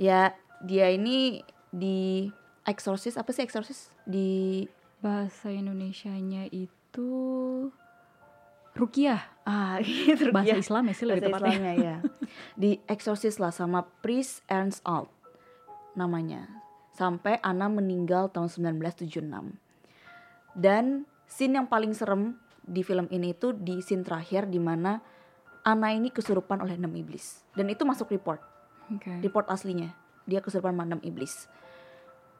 Ya 0.00 0.32
dia 0.64 0.88
ini 0.88 1.44
di 1.68 2.32
eksorsis 2.64 3.20
apa 3.20 3.30
sih 3.36 3.44
eksorsis 3.44 3.92
di 4.08 4.64
Bahasa 5.00 5.48
Indonesianya 5.48 6.48
itu 6.52 7.10
Rukiah. 8.80 9.20
ah 9.44 9.76
gitu 9.84 10.32
Bahasa 10.32 10.56
ya. 10.56 10.62
Islam 10.62 10.82
ya 10.88 10.94
sih 10.94 11.06
lebih 11.08 11.28
bahasa 11.28 11.36
tepatnya. 11.36 11.52
Islamnya 11.52 11.74
ya 11.76 11.96
di 12.56 12.70
eksorsis 12.86 13.36
lah 13.36 13.52
sama 13.52 13.84
priest 14.00 14.40
Ernst 14.48 14.80
Alt 14.86 15.10
namanya 15.92 16.46
sampai 16.94 17.36
Anna 17.42 17.66
meninggal 17.68 18.30
tahun 18.30 18.46
1976 18.78 19.20
dan 20.54 21.04
scene 21.26 21.54
yang 21.58 21.66
paling 21.66 21.92
serem 21.96 22.38
di 22.62 22.84
film 22.86 23.10
ini 23.10 23.34
itu 23.34 23.50
di 23.50 23.82
scene 23.82 24.06
terakhir 24.06 24.46
di 24.46 24.62
mana 24.62 25.02
Anna 25.66 25.90
ini 25.90 26.08
kesurupan 26.14 26.62
oleh 26.62 26.78
enam 26.78 26.92
iblis 26.94 27.42
dan 27.58 27.66
itu 27.68 27.82
masuk 27.82 28.12
report 28.12 28.38
Oke. 28.92 29.10
report 29.24 29.50
aslinya 29.50 29.90
dia 30.28 30.38
kesurupan 30.38 30.76
sama 30.76 30.84
enam 30.86 31.00
iblis 31.02 31.50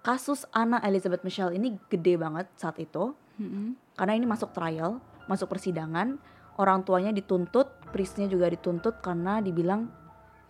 kasus 0.01 0.47
Anna 0.55 0.79
Elizabeth 0.87 1.27
Michelle 1.27 1.53
ini 1.53 1.77
gede 1.91 2.17
banget 2.17 2.47
saat 2.57 2.79
itu 2.79 3.13
Mm-mm. 3.41 3.73
karena 3.97 4.13
ini 4.17 4.29
masuk 4.29 4.53
trial, 4.53 5.01
masuk 5.27 5.51
persidangan, 5.51 6.17
orang 6.61 6.85
tuanya 6.85 7.11
dituntut, 7.11 7.69
priestnya 7.91 8.29
juga 8.29 8.49
dituntut 8.49 9.01
karena 9.01 9.41
dibilang 9.41 9.89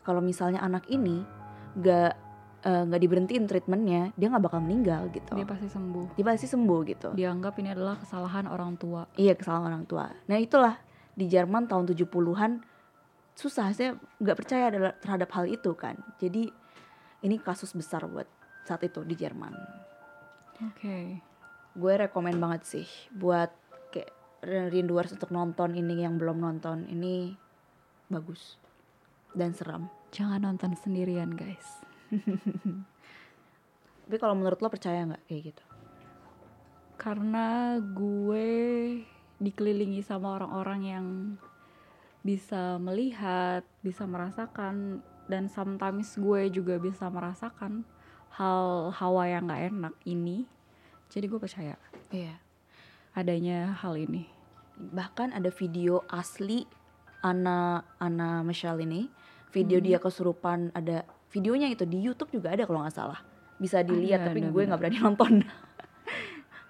kalau 0.02 0.18
misalnya 0.24 0.58
anak 0.64 0.88
ini 0.90 1.22
nggak 1.78 2.12
eh, 2.66 2.82
nggak 2.90 3.00
diberhentiin 3.00 3.44
treatmentnya, 3.46 4.10
dia 4.18 4.26
nggak 4.26 4.44
bakal 4.44 4.60
meninggal 4.60 5.06
gitu. 5.14 5.32
Dia 5.38 5.46
pasti 5.46 5.68
sembuh. 5.70 6.18
Dia 6.18 6.24
pasti 6.26 6.46
sembuh 6.50 6.80
gitu. 6.88 7.08
Dianggap 7.14 7.54
ini 7.62 7.68
adalah 7.72 7.94
kesalahan 8.00 8.50
orang 8.50 8.74
tua. 8.74 9.06
Iya 9.14 9.38
kesalahan 9.38 9.70
orang 9.70 9.84
tua. 9.86 10.10
Nah 10.26 10.38
itulah 10.38 10.74
di 11.14 11.30
Jerman 11.30 11.68
tahun 11.70 11.90
70-an 11.90 12.52
susah 13.36 13.72
saya 13.72 13.96
nggak 14.20 14.36
percaya 14.36 14.68
terhadap 15.00 15.30
hal 15.32 15.46
itu 15.46 15.72
kan. 15.78 15.96
Jadi 16.20 16.50
ini 17.24 17.36
kasus 17.40 17.72
besar 17.76 18.04
buat 18.08 18.28
saat 18.64 18.84
itu 18.84 19.04
di 19.04 19.14
Jerman. 19.16 19.52
Oke. 20.60 21.24
gue 21.70 21.94
rekomen 21.94 22.34
banget 22.42 22.66
sih 22.66 22.86
buat 23.14 23.48
rinduers 24.44 25.12
untuk 25.12 25.30
nonton 25.32 25.76
ini 25.76 26.04
yang 26.04 26.16
belum 26.16 26.40
nonton 26.40 26.88
ini 26.88 27.36
bagus 28.08 28.56
dan 29.36 29.54
seram. 29.54 29.86
Jangan 30.10 30.42
nonton 30.42 30.74
sendirian 30.74 31.36
guys. 31.36 31.84
Tapi 34.08 34.16
kalau 34.18 34.34
menurut 34.34 34.58
lo 34.58 34.68
percaya 34.72 35.06
nggak 35.06 35.22
kayak 35.30 35.42
gitu? 35.54 35.64
Karena 36.98 37.78
gue 37.78 38.48
dikelilingi 39.40 40.02
sama 40.04 40.36
orang-orang 40.36 40.80
yang 40.84 41.06
bisa 42.20 42.76
melihat, 42.76 43.64
bisa 43.80 44.04
merasakan, 44.04 45.00
dan 45.30 45.48
sometimes 45.48 46.18
gue 46.18 46.52
juga 46.52 46.76
bisa 46.76 47.08
merasakan 47.08 47.86
hal 48.34 48.92
hawa 48.92 49.30
yang 49.30 49.48
gak 49.48 49.72
enak 49.72 49.94
ini. 50.04 50.44
Jadi 51.08 51.26
gue 51.30 51.40
percaya 51.40 51.74
Iya. 52.10 52.49
Adanya 53.20 53.76
hal 53.80 53.94
ini. 53.96 54.26
Bahkan 54.80 55.36
ada 55.36 55.52
video 55.52 56.02
asli 56.08 56.64
Ana 57.20 57.84
Ana 58.00 58.40
Michelle 58.40 58.80
ini, 58.80 59.12
video 59.52 59.76
dia 59.78 60.00
kesurupan 60.00 60.72
ada 60.72 61.04
videonya 61.28 61.68
itu 61.68 61.84
di 61.84 62.00
YouTube 62.00 62.32
juga 62.32 62.56
ada 62.56 62.64
kalau 62.64 62.80
nggak 62.82 62.96
salah. 62.96 63.20
Bisa 63.60 63.84
dilihat 63.84 64.24
Ada, 64.24 64.26
tapi 64.32 64.40
ada, 64.40 64.50
gue 64.50 64.62
nggak 64.64 64.80
berani 64.80 64.98
nonton. 65.04 65.32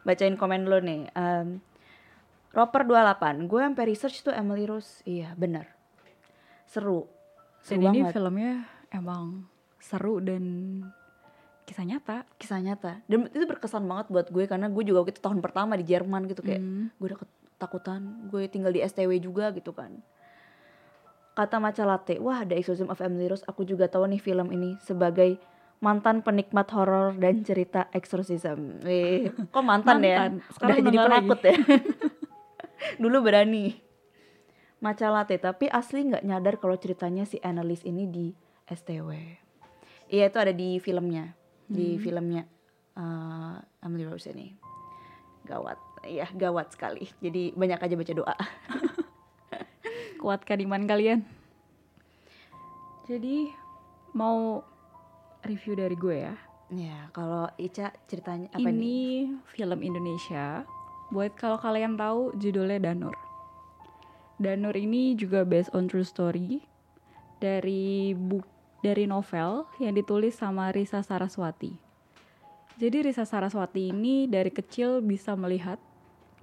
Bacain 0.02 0.34
komen 0.34 0.66
lo 0.66 0.78
nih. 0.82 1.06
Um, 1.14 1.62
Roper 2.50 2.82
28, 2.82 3.46
gue 3.46 3.60
sampai 3.62 3.84
research 3.86 4.26
tuh 4.26 4.34
Emily 4.34 4.66
Rose. 4.66 5.06
Iya, 5.06 5.38
bener. 5.38 5.70
Seru. 6.66 7.06
Seru 7.62 7.86
Dan 7.86 7.94
ini 7.94 8.00
banget. 8.02 8.14
filmnya 8.18 8.52
emang 8.90 9.46
seru 9.78 10.18
dan 10.18 10.44
kisah 11.70 11.86
nyata. 11.86 12.26
kisah 12.34 12.58
nyata. 12.58 12.98
Dan 13.06 13.30
itu 13.30 13.46
berkesan 13.46 13.86
banget 13.86 14.10
buat 14.10 14.26
gue 14.26 14.44
karena 14.44 14.66
gue 14.66 14.82
juga 14.82 15.06
waktu 15.06 15.14
itu 15.14 15.22
tahun 15.22 15.38
pertama 15.38 15.78
di 15.78 15.86
Jerman 15.86 16.26
gitu 16.26 16.42
kayak 16.42 16.58
Hmm. 16.58 16.90
gue 16.90 17.06
udah 17.06 17.18
ketakutan 17.22 18.00
gue 18.26 18.50
tinggal 18.50 18.74
di 18.74 18.82
STW 18.82 19.16
juga 19.16 19.54
gitu 19.54 19.70
kan. 19.70 20.02
Kata 21.30 21.56
Maca 21.56 21.86
Latte 21.86 22.18
wah 22.18 22.42
ada 22.42 22.52
Exorcism 22.52 22.90
of 22.90 22.98
Emily 22.98 23.30
Rose 23.30 23.46
aku 23.46 23.62
juga 23.62 23.86
tahu 23.86 24.10
nih 24.10 24.18
film 24.18 24.50
ini 24.50 24.74
sebagai 24.82 25.38
mantan 25.78 26.20
penikmat 26.20 26.66
horor 26.74 27.14
dan 27.14 27.40
cerita 27.40 27.86
exorcism. 27.90 28.82
Eh 28.82 29.30
kok 29.30 29.62
mantan, 29.62 30.02
ya? 30.02 30.28
Mantan. 30.28 30.32
udah 30.36 30.52
Sekarang 30.52 30.76
jadi 30.76 30.84
udah 30.84 30.90
nggak 30.90 31.06
penakut 31.08 31.40
ya? 31.40 31.56
Dulu 33.02 33.16
berani. 33.22 33.66
Maca 34.80 35.06
Latte 35.08 35.36
tapi 35.36 35.68
asli 35.68 36.08
nggak 36.08 36.24
nyadar 36.24 36.56
kalau 36.56 36.74
ceritanya 36.74 37.22
si 37.22 37.36
Annalise 37.40 37.84
ini 37.84 38.08
di 38.08 38.32
STW 38.64 39.12
iya 40.08 40.26
itu 40.26 40.38
ada 40.40 40.50
di 40.50 40.80
filmnya 40.80 41.36
di 41.70 41.94
Hmm. 41.94 42.02
filmnya 42.02 42.42
eh, 42.98 43.56
Emily 43.86 44.04
Rose 44.04 44.34
ini 44.34 44.58
gawat 45.46 45.78
ya 46.04 46.26
gawat 46.34 46.74
sekali 46.74 47.06
jadi 47.22 47.54
banyak 47.54 47.78
aja 47.78 47.94
baca 47.94 48.12
doa 48.12 48.36
Kuatkan 50.20 50.60
iman 50.60 50.84
kalian. 50.84 51.24
Jadi 53.08 53.48
mau 54.12 54.60
review 55.48 55.72
dari 55.72 55.96
gue 55.96 56.16
ya. 56.28 56.36
ya 56.70 57.08
kalau 57.16 57.48
Ica 57.56 57.88
ceritanya 58.04 58.52
apa 58.52 58.68
ini 58.68 58.76
nih 58.76 59.08
film 59.48 59.80
Indonesia. 59.80 60.68
Buat 61.08 61.40
kalau 61.40 61.56
kalian 61.56 61.96
tahu 61.96 62.36
judulnya 62.36 62.78
Danur. 62.78 63.16
Danur 64.36 64.76
ini 64.76 65.16
juga 65.16 65.42
based 65.48 65.72
on 65.72 65.88
true 65.88 66.04
story 66.04 66.60
dari 67.40 68.12
buk 68.12 68.44
dari 68.80 69.04
novel 69.04 69.68
yang 69.78 69.92
ditulis 69.92 70.36
sama 70.36 70.72
Risa 70.72 71.04
Saraswati. 71.04 71.72
Jadi 72.80 73.04
Risa 73.04 73.28
Saraswati 73.28 73.92
ini 73.92 74.24
dari 74.24 74.48
kecil 74.48 75.04
bisa 75.04 75.36
melihat 75.36 75.76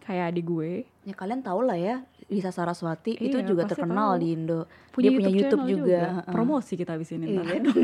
kayak 0.05 0.31
adik 0.31 0.45
gue 0.47 0.71
ya 1.03 1.11
kalian 1.11 1.43
tahu 1.43 1.67
lah 1.67 1.75
ya 1.75 1.99
Risa 2.31 2.47
Saraswati 2.47 3.19
itu 3.19 3.43
Iya, 3.43 3.43
juga 3.43 3.67
pasti 3.67 3.75
terkenal 3.75 4.15
tahu. 4.15 4.21
di 4.23 4.27
Indo 4.31 4.59
punya 4.93 5.09
dia 5.11 5.17
punya 5.19 5.29
YouTube 5.35 5.65
juga, 5.67 5.99
heeh. 6.23 6.31
Promosi 6.31 6.73
kita 6.79 6.95
habis 6.95 7.09
ini 7.11 7.25
ntar. 7.27 7.43
Iya 7.43 7.57
dong. 7.65 7.81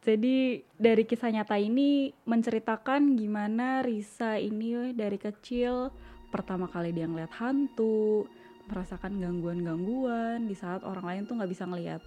Jadi 0.00 0.36
dari 0.80 1.04
kisah 1.04 1.28
nyata 1.28 1.60
ini 1.60 2.08
menceritakan 2.24 3.20
gimana 3.20 3.84
Risa 3.84 4.40
ini 4.40 4.96
dari 4.96 5.20
kecil 5.20 5.92
pertama 6.32 6.70
kali 6.72 6.96
dia 6.96 7.04
ngeliat 7.04 7.28
hantu, 7.36 8.24
merasakan 8.72 9.20
gangguan-gangguan 9.20 10.48
di 10.48 10.56
saat 10.56 10.80
orang 10.88 11.04
lain 11.04 11.22
tuh 11.28 11.36
nggak 11.36 11.52
bisa 11.52 11.68
ngeliat. 11.68 12.00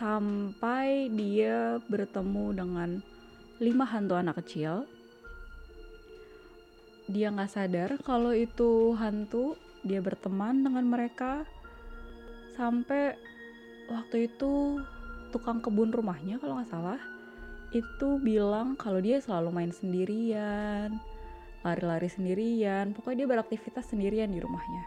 Sampai 0.00 1.12
dia 1.12 1.76
bertemu 1.84 2.56
dengan 2.56 3.04
lima 3.60 3.84
hantu 3.84 4.16
anak 4.16 4.40
kecil. 4.40 4.88
Dia 7.04 7.28
nggak 7.28 7.52
sadar 7.52 7.90
kalau 8.00 8.32
itu 8.32 8.96
hantu, 8.96 9.60
dia 9.84 10.00
berteman 10.00 10.64
dengan 10.64 10.88
mereka 10.88 11.44
sampai 12.56 13.12
waktu 13.92 14.32
itu 14.32 14.80
tukang 15.36 15.60
kebun 15.60 15.92
rumahnya 15.92 16.40
kalau 16.40 16.56
nggak 16.56 16.72
salah 16.72 17.00
itu 17.76 18.16
bilang 18.24 18.80
kalau 18.80 19.04
dia 19.04 19.20
selalu 19.20 19.52
main 19.52 19.72
sendirian 19.76 20.96
lari-lari 21.60 22.08
sendirian. 22.08 22.96
Pokoknya 22.96 23.28
dia 23.28 23.36
beraktivitas 23.36 23.92
sendirian 23.92 24.32
di 24.32 24.40
rumahnya. 24.40 24.84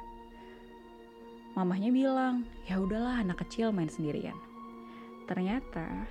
Mamahnya 1.53 1.93
bilang 1.93 2.49
ya 2.65 2.81
udahlah 2.81 3.21
anak 3.21 3.45
kecil 3.45 3.69
main 3.69 3.93
sendirian 3.93 4.52
ternyata 5.33 6.05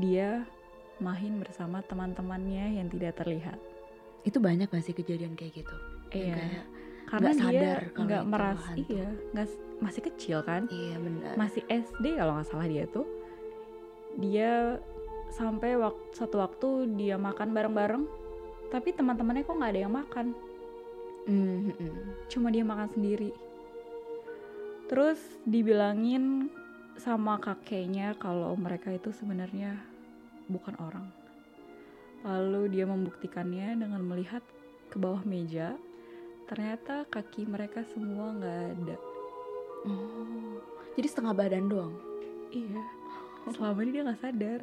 dia 0.00 0.48
main 0.96 1.36
bersama 1.36 1.84
teman-temannya 1.84 2.80
yang 2.80 2.88
tidak 2.88 3.20
terlihat. 3.20 3.60
Itu 4.24 4.40
banyak 4.40 4.72
gak 4.72 4.80
sih 4.80 4.96
kejadian 4.96 5.36
kayak 5.36 5.60
gitu? 5.60 5.76
Iya. 6.16 6.32
kayak, 6.32 6.64
karena 7.04 7.20
nggak 7.20 7.36
sadar 7.36 7.80
dia 7.84 8.00
nggak 8.00 8.24
merasa 8.24 8.72
iya 8.80 9.08
nggak 9.36 9.48
masih 9.84 10.02
kecil 10.08 10.38
kan? 10.40 10.64
Iya 10.72 10.96
benar. 10.96 11.34
Masih 11.36 11.62
SD 11.68 12.04
kalau 12.16 12.32
nggak 12.40 12.48
salah 12.48 12.64
dia 12.64 12.88
tuh. 12.88 13.04
Dia 14.16 14.80
sampai 15.28 15.76
waktu 15.76 16.04
satu 16.16 16.40
waktu 16.40 16.68
dia 16.96 17.20
makan 17.20 17.52
bareng-bareng 17.52 18.04
tapi 18.72 18.96
teman-temannya 18.96 19.44
kok 19.44 19.58
nggak 19.60 19.72
ada 19.76 19.82
yang 19.84 19.92
makan. 19.92 20.26
Hmm, 21.28 21.68
hmm. 21.68 22.32
cuma 22.32 22.48
dia 22.48 22.64
makan 22.64 22.88
sendiri. 22.96 23.28
Terus 24.88 25.20
dibilangin 25.44 26.48
sama 26.98 27.38
kakeknya 27.42 28.14
kalau 28.16 28.54
mereka 28.54 28.94
itu 28.94 29.10
sebenarnya 29.10 29.78
bukan 30.46 30.74
orang 30.78 31.06
lalu 32.24 32.72
dia 32.72 32.88
membuktikannya 32.88 33.76
dengan 33.76 34.00
melihat 34.00 34.40
ke 34.88 34.96
bawah 34.96 35.22
meja 35.26 35.76
ternyata 36.48 37.04
kaki 37.10 37.44
mereka 37.44 37.84
semua 37.92 38.32
nggak 38.36 38.60
ada 38.74 38.96
oh 39.88 40.58
jadi 40.94 41.08
setengah 41.10 41.34
badan 41.34 41.66
doang 41.68 41.94
Iya, 42.54 42.86
selama 43.50 43.82
ini 43.82 43.90
dia 43.90 44.06
nggak 44.06 44.22
sadar. 44.22 44.60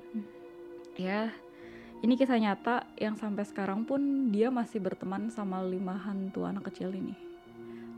Ya, 0.95 1.27
ini 1.99 2.15
kisah 2.15 2.39
nyata 2.39 2.87
yang 2.95 3.19
sampai 3.19 3.43
sekarang 3.43 3.83
pun 3.83 4.31
dia 4.31 4.47
masih 4.47 4.79
berteman 4.79 5.27
sama 5.27 5.59
lima 5.59 5.99
hantu 5.99 6.47
anak 6.47 6.71
kecil 6.71 6.95
ini. 6.95 7.11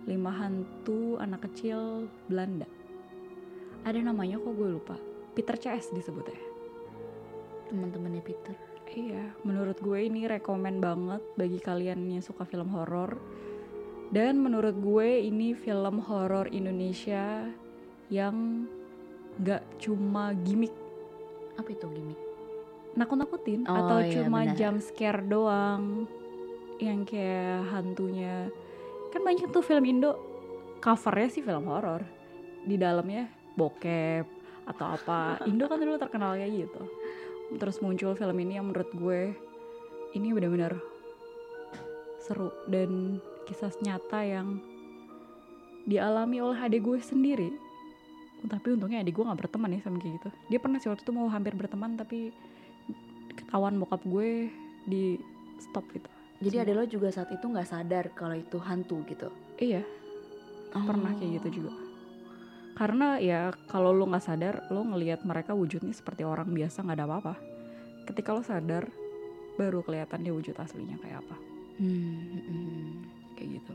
Lima 0.09 0.33
hantu 0.33 1.21
anak 1.21 1.45
kecil 1.45 2.09
Belanda. 2.25 2.65
Ada 3.83 3.99
namanya 3.99 4.39
kok 4.39 4.53
gue 4.53 4.69
lupa. 4.69 4.95
Peter 5.33 5.55
CS 5.55 5.91
disebutnya. 5.91 6.39
teman-temannya 7.63 8.21
Peter 8.21 8.53
Iya, 8.93 9.33
menurut 9.41 9.81
gue 9.81 10.05
ini 10.05 10.29
rekomen 10.29 10.77
banget 10.77 11.17
bagi 11.33 11.57
kalian 11.57 12.05
yang 12.05 12.21
suka 12.21 12.45
film 12.45 12.69
horor. 12.69 13.17
Dan 14.13 14.37
menurut 14.37 14.77
gue 14.77 15.25
ini 15.25 15.57
film 15.57 15.97
horor 15.97 16.45
Indonesia 16.53 17.49
yang 18.13 18.69
gak 19.41 19.65
cuma 19.81 20.37
gimmick 20.37 20.69
apa 21.57 21.73
itu 21.73 21.89
gimmick 21.89 22.21
nakut-nakutin 22.93 23.65
Oh, 23.65 23.73
atau 23.73 23.97
iya, 24.05 24.21
cuma 24.21 24.45
benar. 24.45 24.53
jump 24.53 24.77
scare 24.85 25.25
doang 25.25 26.05
yang 26.77 27.01
kayak 27.01 27.65
hantunya 27.73 28.53
kan 29.09 29.25
banyak 29.25 29.49
tuh 29.49 29.65
film 29.65 29.81
Indo 29.85 30.13
covernya 30.77 31.29
sih 31.29 31.41
film 31.41 31.65
horor 31.65 32.05
di 32.61 32.77
dalamnya 32.77 33.25
bokep 33.55 34.25
atau 34.67 34.85
apa. 34.95 35.37
Indo 35.49 35.67
kan 35.67 35.79
dulu 35.79 35.97
terkenal 35.99 36.35
kayak 36.37 36.67
gitu. 36.67 36.81
Terus 37.59 37.77
muncul 37.83 38.17
film 38.17 38.37
ini 38.41 38.57
yang 38.57 38.71
menurut 38.71 38.89
gue 38.95 39.21
ini 40.17 40.29
benar-benar 40.33 40.77
seru 42.23 42.53
dan 42.69 43.19
kisah 43.43 43.73
nyata 43.83 44.23
yang 44.23 44.61
dialami 45.83 46.39
oleh 46.39 46.57
adik 46.57 46.81
gue 46.85 46.97
sendiri. 47.03 47.49
Tapi 48.43 48.75
untungnya 48.75 49.03
adik 49.03 49.15
gue 49.15 49.23
gak 49.27 49.39
berteman 49.47 49.75
ya 49.75 49.79
sama 49.83 49.99
kayak 49.99 50.19
gitu. 50.19 50.29
Dia 50.51 50.59
pernah 50.59 50.79
sih 50.79 50.89
waktu 50.91 51.03
itu 51.03 51.13
mau 51.15 51.27
hampir 51.27 51.55
berteman 51.55 51.99
tapi 51.99 52.31
ketahuan 53.35 53.79
bokap 53.79 54.01
gue 54.07 54.47
di 54.87 55.19
stop 55.59 55.85
gitu. 55.91 56.09
Jadi 56.43 56.59
ada 56.59 56.71
lo 56.75 56.83
juga 56.83 57.07
saat 57.07 57.31
itu 57.31 57.45
nggak 57.47 57.69
sadar 57.71 58.11
kalau 58.11 58.35
itu 58.35 58.59
hantu 58.59 58.99
gitu? 59.07 59.31
Iya. 59.63 59.79
Pernah 60.75 61.15
kayak 61.15 61.39
gitu 61.39 61.63
juga 61.63 61.82
karena 62.83 63.15
ya 63.23 63.55
kalau 63.71 63.95
lo 63.95 64.03
nggak 64.11 64.27
sadar 64.27 64.67
lo 64.67 64.83
ngelihat 64.83 65.23
mereka 65.23 65.55
wujudnya 65.55 65.95
seperti 65.95 66.27
orang 66.27 66.51
biasa 66.51 66.83
nggak 66.83 66.99
ada 66.99 67.07
apa-apa 67.07 67.35
ketika 68.11 68.35
lo 68.35 68.43
sadar 68.43 68.91
baru 69.55 69.87
kelihatan 69.87 70.27
dia 70.27 70.35
wujud 70.35 70.59
aslinya 70.59 70.99
kayak 70.99 71.23
apa 71.23 71.39
Hmm, 71.73 72.37
hmm, 72.37 72.89
kayak 73.33 73.57
gitu 73.57 73.73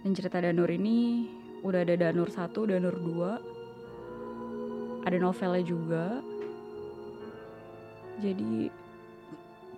dan 0.00 0.16
cerita 0.16 0.40
Danur 0.40 0.72
ini 0.72 1.28
udah 1.60 1.84
ada 1.84 1.92
Danur 1.92 2.32
1, 2.32 2.56
Danur 2.56 2.96
2. 2.96 5.04
Ada 5.04 5.20
novelnya 5.20 5.64
juga. 5.64 6.24
Jadi 8.20 8.68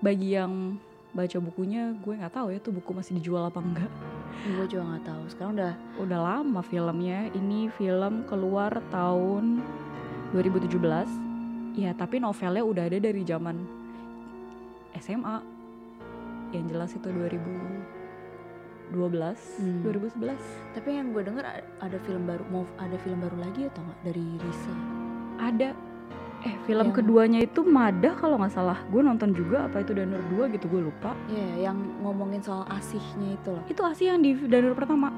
bagi 0.03 0.35
yang 0.35 0.79
baca 1.15 1.39
bukunya 1.43 1.95
gue 1.99 2.15
nggak 2.19 2.35
tahu 2.35 2.51
ya 2.55 2.59
tuh 2.63 2.75
buku 2.75 2.95
masih 2.95 3.15
dijual 3.19 3.51
apa 3.51 3.59
enggak. 3.59 3.91
Gue 4.43 4.67
juga 4.69 4.83
nggak 4.85 5.05
tahu 5.05 5.23
sekarang 5.29 5.53
udah 5.55 5.73
Udah 5.99 6.19
lama 6.21 6.61
filmnya. 6.61 7.31
Ini 7.31 7.71
film 7.71 8.25
keluar 8.25 8.73
tahun 8.89 9.63
2017. 10.31 11.09
Ya, 11.73 11.93
tapi 11.93 12.17
novelnya 12.17 12.61
udah 12.61 12.85
ada 12.85 12.99
dari 12.99 13.23
zaman 13.23 13.57
SMA. 14.95 15.41
Yang 16.51 16.65
jelas 16.69 16.91
itu 16.93 17.09
2012, 18.93 19.41
Hmm. 19.57 19.81
2011. 19.83 20.37
tapi 20.73 20.89
yang 20.93 21.11
gue 21.11 21.23
denger 21.23 21.45
ada 21.81 21.97
film 22.03 22.29
baru 22.29 22.45
mau 22.47 22.69
ada 22.77 22.93
film 22.99 23.19
baru 23.19 23.37
lagi 23.41 23.65
atau 23.65 23.81
nggak 23.81 24.01
dari 24.05 24.27
Risa 24.37 24.75
Ada 25.39 25.73
eh 26.43 26.55
film 26.67 26.91
Yang- 26.91 26.97
keduanya 26.99 27.39
itu 27.43 27.61
Madah 27.63 28.15
kalau 28.19 28.37
nggak 28.39 28.55
salah. 28.55 28.79
Gue 28.91 29.03
nonton 29.03 29.31
juga 29.31 29.71
apa 29.71 29.83
itu 29.83 29.95
Danur 29.95 30.23
2 30.35 30.51
gitu 30.51 30.67
gue 30.67 30.83
lupa. 30.91 31.15
Iya, 31.31 31.71
yang 31.71 31.79
ngomongin 32.03 32.43
soal 32.43 32.67
asihnya 32.67 33.39
itu 33.39 33.51
loh. 33.55 33.65
Itu 33.71 33.83
Asi 33.87 34.11
yang 34.11 34.19
di 34.21 34.35
Danur 34.51 34.75
pertama. 34.75 35.15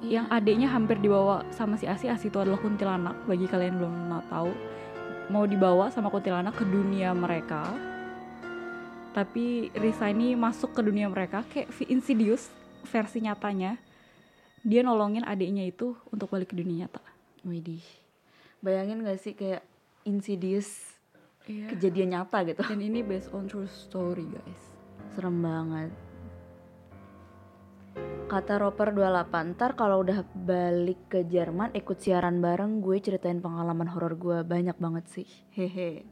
Iya. 0.00 0.22
Yang 0.22 0.26
adiknya 0.32 0.68
hampir 0.72 0.96
dibawa 0.98 1.44
sama 1.52 1.76
si 1.76 1.84
Asi. 1.84 2.08
Asi 2.08 2.32
itu 2.32 2.38
adalah 2.40 2.56
kuntilanak 2.56 3.28
bagi 3.28 3.44
kalian 3.44 3.76
belum 3.76 3.92
pernah 3.92 4.24
tahu. 4.32 4.50
Mau 5.28 5.44
dibawa 5.44 5.92
sama 5.92 6.08
kuntilanak 6.08 6.56
ke 6.56 6.64
dunia 6.64 7.12
mereka. 7.12 7.68
Tapi 9.12 9.68
Risa 9.74 10.08
ini 10.08 10.38
masuk 10.38 10.72
ke 10.72 10.80
dunia 10.80 11.10
mereka 11.10 11.42
kayak 11.50 11.68
Insidious 11.90 12.48
versi 12.88 13.20
nyatanya. 13.20 13.76
Dia 14.62 14.80
nolongin 14.80 15.26
adiknya 15.26 15.66
itu 15.66 15.96
untuk 16.08 16.32
balik 16.32 16.52
ke 16.52 16.56
dunia 16.56 16.86
nyata. 16.86 17.02
Widih. 17.44 17.82
Bayangin 18.62 19.06
gak 19.06 19.20
sih 19.22 19.34
kayak 19.38 19.62
Insidious 20.06 20.98
Iya. 21.48 21.72
kejadian 21.72 22.08
nyata 22.12 22.44
gitu. 22.44 22.60
Dan 22.60 22.84
ini 22.84 23.00
based 23.00 23.32
on 23.32 23.48
true 23.48 23.64
story 23.66 24.28
guys. 24.28 24.62
Serem 25.16 25.40
banget. 25.40 25.90
Kata 28.28 28.60
Roper 28.60 28.92
28, 28.92 29.56
ntar 29.56 29.72
kalau 29.72 30.04
udah 30.04 30.20
balik 30.36 31.08
ke 31.08 31.24
Jerman 31.24 31.72
ikut 31.72 31.96
siaran 31.96 32.44
bareng 32.44 32.84
gue 32.84 33.00
ceritain 33.00 33.40
pengalaman 33.40 33.88
horor 33.88 34.20
gue 34.20 34.44
banyak 34.44 34.76
banget 34.76 35.08
sih. 35.08 35.28
Hehe. 35.56 36.04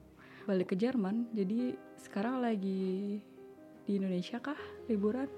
Balik 0.48 0.72
ke 0.72 0.76
Jerman, 0.80 1.28
jadi 1.36 1.76
sekarang 2.00 2.40
lagi 2.40 3.20
di 3.84 3.92
Indonesia 3.92 4.40
kah 4.40 4.56
liburan? 4.88 5.28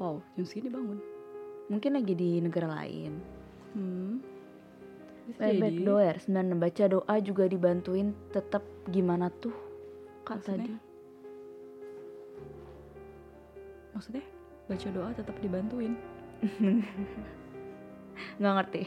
Wow, 0.00 0.24
jam 0.40 0.48
segini 0.48 0.72
bangun. 0.72 0.96
Mungkin 1.68 1.92
lagi 1.92 2.16
di 2.16 2.40
negara 2.40 2.72
lain. 2.80 3.20
Hmm. 3.76 4.24
Jadi. 5.38 5.84
doer, 5.84 6.16
9 6.18 6.58
baca 6.58 6.84
doa 6.90 7.14
juga 7.22 7.44
dibantuin 7.46 8.16
tetap 8.34 8.64
gimana 8.90 9.30
tuh 9.30 9.54
kak 10.26 10.42
Maksudnya? 10.42 10.66
tadi? 10.66 10.72
Maksudnya 13.94 14.24
baca 14.70 14.88
doa 14.94 15.10
tetap 15.14 15.36
dibantuin. 15.42 15.94
nggak 18.40 18.54
ngerti 18.56 18.82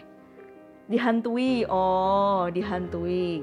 dihantui 0.90 1.66
oh 1.70 2.50
dihantui 2.50 3.42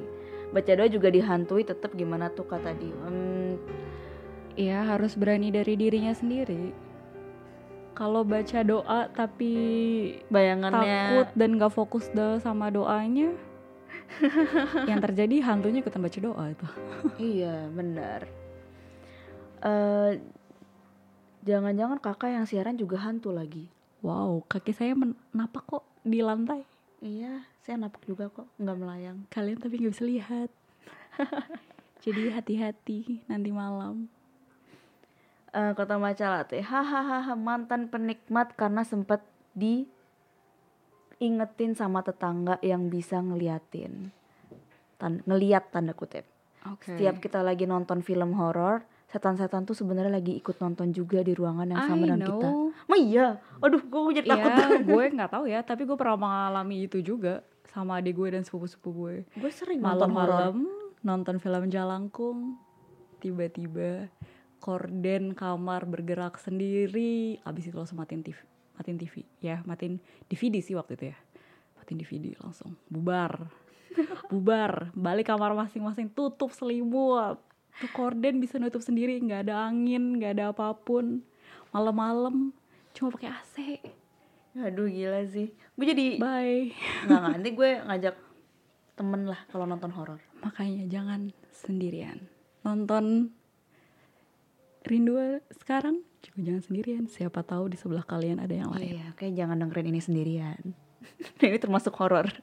baca 0.50 0.72
doa 0.74 0.88
juga 0.90 1.08
dihantui 1.10 1.62
tetap 1.62 1.94
gimana 1.94 2.26
tuh 2.34 2.46
kak 2.46 2.62
tadi 2.62 2.90
Hmm, 2.90 3.54
Iya 4.58 4.82
harus 4.82 5.14
berani 5.14 5.54
dari 5.54 5.78
dirinya 5.78 6.10
sendiri. 6.10 6.74
Kalau 8.00 8.24
baca 8.24 8.58
doa 8.64 9.12
tapi 9.12 9.52
bayangannya 10.26 10.80
takut 11.12 11.28
dan 11.36 11.50
gak 11.54 11.68
fokus 11.70 12.08
deh 12.10 12.40
sama 12.40 12.72
doanya, 12.72 13.28
yang 14.88 14.98
terjadi 14.98 15.44
hantunya 15.44 15.84
ikutan 15.84 16.00
baca 16.00 16.18
doa 16.18 16.44
itu. 16.48 16.66
iya 17.36 17.68
benar 17.68 18.24
Eh, 19.60 20.16
jangan-jangan 21.42 22.00
kakak 22.00 22.32
yang 22.32 22.48
siaran 22.48 22.74
juga 22.74 22.96
hantu 22.98 23.28
lagi 23.28 23.68
Wow, 24.00 24.48
kaki 24.48 24.72
saya 24.72 24.96
men- 24.96 25.20
napak 25.30 25.68
kok 25.68 25.84
di 26.00 26.24
lantai. 26.24 26.64
iya 26.98 27.44
saya 27.60 27.76
napak 27.76 28.00
juga 28.02 28.32
kok 28.32 28.48
nggak 28.56 28.76
melayang 28.76 29.18
Kalian 29.28 29.60
tapi 29.60 29.76
nggak 29.76 29.92
bisa 29.92 30.08
lihat. 30.08 30.48
Jadi 32.00 32.32
hati-hati 32.32 32.98
nanti 33.26 33.52
malam. 33.52 34.08
Eh, 35.50 35.72
kata 35.74 35.98
Macala 35.98 36.46
teh 36.46 36.62
hahaha 36.62 37.34
mantan 37.34 37.90
penikmat 37.90 38.54
karena 38.54 38.86
sempat 38.86 39.18
diingetin 41.18 41.74
sama 41.74 42.06
tetangga 42.06 42.62
yang 42.62 42.86
bisa 42.86 43.18
ngeliatin 43.18 44.14
Tan- 44.94 45.26
ngeliat 45.26 45.74
tanda 45.74 45.90
kutip 45.90 46.22
Oke. 46.68 46.92
Setiap 46.92 47.24
kita 47.24 47.40
lagi 47.40 47.64
nonton 47.64 48.04
film 48.04 48.36
horor, 48.36 48.84
setan-setan 49.08 49.64
tuh 49.64 49.72
sebenarnya 49.72 50.12
lagi 50.12 50.36
ikut 50.36 50.60
nonton 50.60 50.92
juga 50.92 51.24
di 51.24 51.32
ruangan 51.32 51.72
yang 51.72 51.80
sama 51.88 51.96
I 51.96 52.00
dengan 52.04 52.20
kita. 52.20 52.48
know. 52.52 52.68
Oh 52.84 52.98
iya, 53.00 53.40
aduh 53.64 53.80
gue 53.80 54.20
jadi 54.20 54.28
takut. 54.28 54.52
Iya, 54.52 54.84
gue 54.84 55.04
nggak 55.16 55.30
tahu 55.32 55.44
ya, 55.48 55.64
tapi 55.64 55.88
gue 55.88 55.96
pernah 55.96 56.20
mengalami 56.20 56.84
itu 56.84 57.00
juga 57.00 57.40
sama 57.64 57.96
adik 57.96 58.12
gue 58.12 58.28
dan 58.36 58.44
sepupu-sepupu 58.44 58.92
gue. 58.92 59.24
gue 59.24 59.48
sering 59.48 59.80
nonton. 59.80 60.04
Malam-malam 60.12 60.68
nonton 61.00 61.40
film 61.40 61.64
Jalangkung, 61.72 62.60
tiba-tiba 63.24 64.12
korden 64.60 65.32
kamar 65.32 65.88
bergerak 65.88 66.36
sendiri, 66.36 67.40
abis 67.42 67.72
itu 67.72 67.76
langsung 67.76 67.98
matiin 67.98 68.20
TV, 68.20 68.36
matiin 68.76 68.98
TV, 69.00 69.14
ya 69.40 69.64
matiin 69.64 69.98
DVD 70.28 70.60
sih 70.60 70.76
waktu 70.76 71.00
itu 71.00 71.04
ya, 71.10 71.18
matiin 71.80 71.98
DVD 71.98 72.26
langsung. 72.44 72.76
Bubar, 72.86 73.48
bubar, 74.30 74.92
balik 74.92 75.32
kamar 75.32 75.56
masing-masing, 75.56 76.12
tutup 76.12 76.52
selimut, 76.52 77.40
tuh 77.80 77.90
korden 77.96 78.38
bisa 78.38 78.60
nutup 78.60 78.84
sendiri, 78.84 79.16
nggak 79.18 79.48
ada 79.48 79.66
angin, 79.66 80.20
nggak 80.20 80.36
ada 80.36 80.44
apa 80.52 80.76
pun, 80.76 81.24
malam-malam 81.72 82.52
cuma 82.92 83.08
pakai 83.10 83.32
AC, 83.32 83.56
Aduh 84.58 84.90
gila 84.90 85.22
sih. 85.30 85.54
Gue 85.78 85.86
jadi 85.86 86.18
bye. 86.18 86.74
nggak 87.06 87.20
nanti 87.38 87.48
gue 87.54 87.70
ngajak 87.86 88.16
temen 88.98 89.30
lah 89.30 89.40
kalau 89.54 89.64
nonton 89.64 89.94
horor. 89.94 90.18
Makanya 90.42 90.90
jangan 90.90 91.30
sendirian. 91.54 92.26
Nonton 92.66 93.30
Rindu 94.80 95.14
sekarang 95.60 96.00
juga 96.24 96.38
jangan 96.40 96.62
sendirian. 96.64 97.04
Siapa 97.06 97.44
tahu 97.44 97.68
di 97.72 97.76
sebelah 97.76 98.04
kalian 98.04 98.40
ada 98.40 98.54
yang 98.54 98.72
lain. 98.72 98.96
Iya, 98.96 99.06
kayak 99.16 99.34
jangan 99.36 99.56
dengerin 99.60 99.88
ini 99.92 100.00
sendirian. 100.00 100.60
ini 101.44 101.58
termasuk 101.60 101.92
horor. 102.00 102.28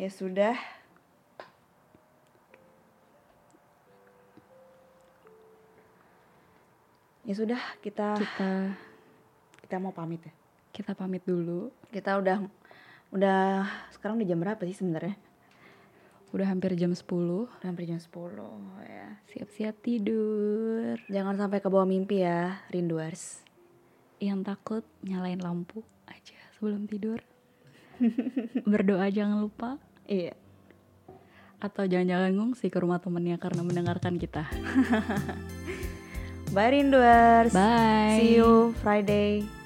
ya 0.00 0.08
sudah. 0.12 0.56
Ya 7.22 7.34
sudah, 7.38 7.60
kita 7.78 8.18
Kita 8.18 8.50
kita 9.62 9.76
mau 9.78 9.94
pamit 9.94 10.20
ya. 10.26 10.32
kita 10.72 10.92
pamit 10.96 11.22
dulu. 11.24 11.70
Kita 11.92 12.18
udah 12.18 12.42
udah 13.12 13.40
sekarang 13.94 14.18
udah 14.20 14.28
jam 14.28 14.40
berapa 14.40 14.62
sih 14.66 14.76
sebenarnya? 14.76 15.14
Udah 16.32 16.48
hampir 16.48 16.72
jam 16.80 16.96
10. 16.96 17.04
Udah 17.04 17.68
hampir 17.68 17.84
jam 17.84 18.00
10 18.00 18.08
ya. 18.88 19.20
Siap-siap 19.36 19.74
tidur. 19.84 20.96
Jangan 21.12 21.36
sampai 21.36 21.60
ke 21.60 21.68
bawah 21.68 21.84
mimpi 21.84 22.24
ya, 22.24 22.64
rinduers. 22.72 23.44
Yang 24.16 24.40
takut 24.48 24.84
nyalain 25.04 25.38
lampu 25.44 25.84
aja 26.08 26.40
sebelum 26.56 26.88
tidur. 26.88 27.20
Berdoa 28.72 29.12
jangan 29.12 29.44
lupa. 29.44 29.76
Iya. 30.08 30.32
Atau 31.60 31.84
jangan-jangan 31.84 32.32
ngungsi 32.32 32.72
ke 32.72 32.80
rumah 32.80 32.98
temennya 32.98 33.36
karena 33.36 33.60
mendengarkan 33.60 34.16
kita. 34.16 34.48
Bye 36.56 36.80
rinduers. 36.80 37.52
Bye. 37.52 38.16
See 38.16 38.40
you 38.40 38.72
Friday. 38.80 39.61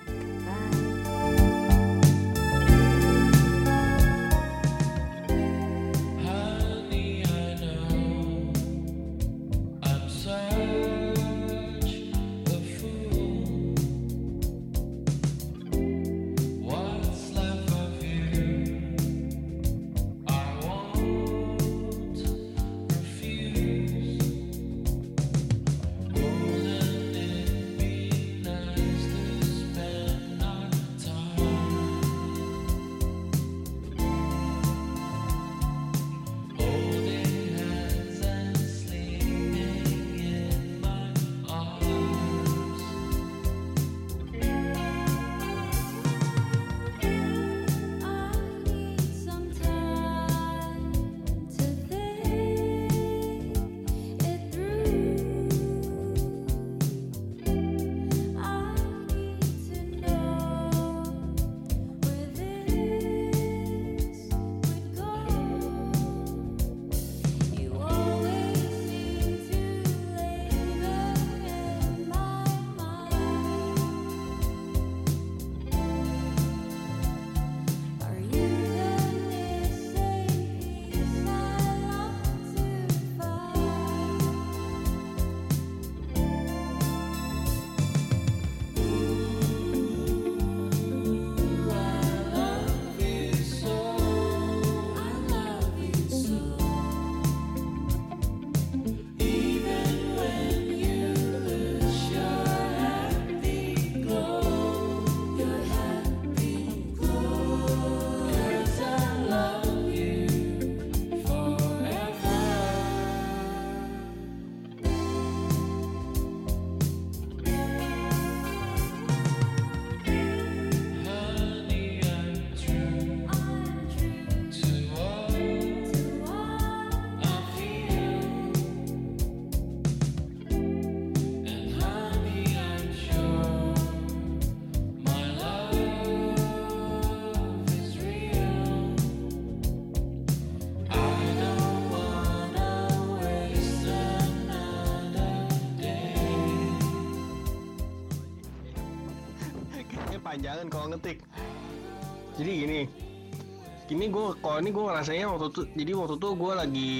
Kalau 154.56 154.64
ini 154.64 154.72
gue 154.72 154.88
rasanya 154.88 155.28
waktu 155.28 155.52
itu 155.52 155.62
jadi 155.76 155.92
waktu 156.00 156.16
itu 156.16 156.28
gue 156.32 156.52
lagi 156.56 156.94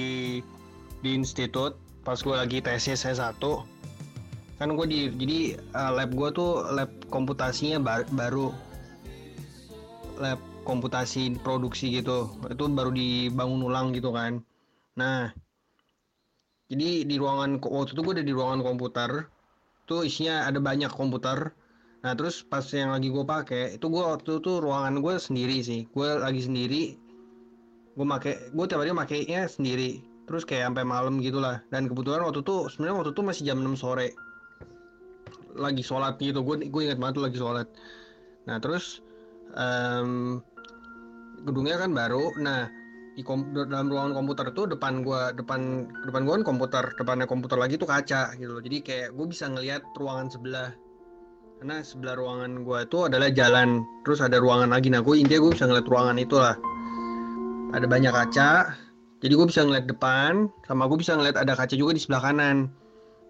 di 1.01 1.09
institut 1.09 1.73
pas 2.05 2.21
gue 2.21 2.35
lagi 2.37 2.61
tesis 2.61 3.01
S1 3.01 3.41
kan 4.61 4.69
gue 4.77 4.85
di 4.85 5.09
jadi 5.17 5.57
uh, 5.73 5.89
lab 5.97 6.13
gue 6.13 6.29
tuh 6.37 6.61
lab 6.69 6.93
komputasinya 7.09 7.81
bar- 7.81 8.05
baru. 8.13 8.53
Lab 10.21 10.37
komputasi 10.69 11.41
produksi 11.41 11.97
gitu. 11.97 12.29
Itu 12.45 12.69
baru 12.69 12.93
dibangun 12.93 13.65
ulang 13.65 13.89
gitu 13.97 14.13
kan. 14.13 14.45
Nah 14.93 15.33
jadi 16.69 17.09
di 17.09 17.15
ruangan 17.17 17.57
waktu 17.57 17.97
itu 17.97 18.01
gue 18.05 18.13
ada 18.21 18.25
di 18.29 18.33
ruangan 18.37 18.61
komputer. 18.61 19.33
Tuh 19.89 20.05
isinya 20.05 20.45
ada 20.45 20.61
banyak 20.61 20.93
komputer. 20.93 21.57
Nah 22.05 22.13
terus 22.13 22.45
pas 22.45 22.69
yang 22.69 22.93
lagi 22.93 23.09
gue 23.09 23.25
pakai 23.25 23.81
itu 23.81 23.85
gue 23.89 24.03
waktu 24.05 24.45
itu 24.45 24.61
ruangan 24.61 25.01
gue 25.01 25.17
sendiri 25.17 25.57
sih. 25.65 25.89
Gue 25.89 26.21
lagi 26.21 26.45
sendiri 26.45 27.06
gue 27.97 28.05
make 28.05 28.53
gue 28.53 28.65
tiap 28.69 28.79
hari 28.85 28.93
makainya 28.93 29.49
sendiri. 29.49 30.05
Terus 30.29 30.45
kayak 30.45 30.69
sampai 30.69 30.85
malam 30.85 31.17
gitulah. 31.17 31.65
Dan 31.73 31.89
kebetulan 31.89 32.21
waktu 32.21 32.45
itu 32.45 32.69
sebenarnya 32.69 32.95
waktu 33.01 33.11
itu 33.17 33.21
masih 33.25 33.43
jam 33.49 33.57
6 33.57 33.73
sore. 33.73 34.13
Lagi 35.57 35.81
sholat 35.81 36.21
gitu. 36.21 36.45
Gue 36.45 36.61
gue 36.61 36.81
ingat 36.85 37.01
banget 37.01 37.17
tuh 37.17 37.23
lagi 37.25 37.37
sholat. 37.41 37.67
Nah 38.45 38.61
terus 38.61 39.01
em, 39.57 40.37
gedungnya 41.41 41.81
kan 41.81 41.89
baru. 41.97 42.37
Nah 42.37 42.69
di 43.17 43.25
kom- 43.25 43.49
dalam 43.49 43.89
ruangan 43.89 44.13
komputer 44.13 44.53
itu 44.53 44.69
depan 44.69 45.01
gua 45.01 45.33
depan 45.33 45.89
depan 46.05 46.21
gua 46.21 46.33
kan 46.37 46.45
komputer. 46.45 46.85
Depannya 47.01 47.25
komputer 47.25 47.57
lagi 47.57 47.81
tuh 47.81 47.89
kaca 47.89 48.37
gitu 48.37 48.51
loh. 48.53 48.61
Jadi 48.61 48.77
kayak 48.85 49.17
gue 49.17 49.25
bisa 49.25 49.49
ngelihat 49.49 49.81
ruangan 49.97 50.29
sebelah. 50.29 50.69
Karena 51.57 51.81
sebelah 51.81 52.13
ruangan 52.13 52.61
gua 52.61 52.85
itu 52.85 53.09
adalah 53.09 53.33
jalan. 53.33 53.81
Terus 54.05 54.21
ada 54.21 54.37
ruangan 54.37 54.69
lagi. 54.69 54.93
Nah 54.93 55.01
gue 55.01 55.17
intinya 55.17 55.49
gue 55.49 55.51
bisa 55.57 55.65
ngeliat 55.65 55.89
ruangan 55.89 56.21
itulah 56.21 56.76
ada 57.73 57.85
banyak 57.87 58.13
kaca 58.13 58.75
jadi 59.17 59.33
gue 59.33 59.47
bisa 59.49 59.65
ngeliat 59.65 59.89
depan 59.89 60.47
sama 60.69 60.85
gue 60.85 60.97
bisa 60.99 61.17
ngeliat 61.17 61.35
ada 61.35 61.57
kaca 61.57 61.73
juga 61.73 61.97
di 61.97 62.01
sebelah 62.01 62.23
kanan 62.31 62.71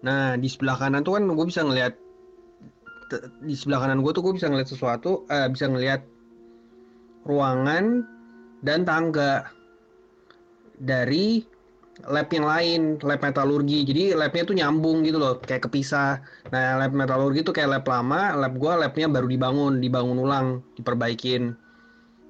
nah 0.04 0.38
di 0.38 0.46
sebelah 0.46 0.78
kanan 0.78 1.02
tuh 1.02 1.18
kan 1.18 1.26
gue 1.26 1.46
bisa 1.48 1.62
ngeliat 1.66 1.94
di 3.42 3.54
sebelah 3.56 3.82
kanan 3.82 4.04
gue 4.04 4.12
tuh 4.12 4.22
gue 4.22 4.34
bisa 4.36 4.46
ngeliat 4.52 4.68
sesuatu 4.68 5.24
eh, 5.32 5.48
bisa 5.48 5.66
ngeliat 5.66 6.04
ruangan 7.24 8.04
dan 8.62 8.84
tangga 8.84 9.48
dari 10.78 11.42
lab 12.06 12.30
yang 12.30 12.46
lain, 12.46 12.80
lab 13.02 13.18
metalurgi. 13.18 13.82
Jadi 13.82 14.14
labnya 14.14 14.42
tuh 14.46 14.54
nyambung 14.54 15.02
gitu 15.02 15.18
loh, 15.18 15.42
kayak 15.42 15.66
kepisah. 15.66 16.22
Nah, 16.54 16.78
lab 16.78 16.94
metalurgi 16.94 17.42
tuh 17.42 17.50
kayak 17.50 17.82
lab 17.82 17.84
lama, 17.90 18.38
lab 18.38 18.54
gua 18.54 18.78
labnya 18.78 19.10
baru 19.10 19.26
dibangun, 19.26 19.82
dibangun 19.82 20.18
ulang, 20.22 20.46
diperbaikin. 20.78 21.58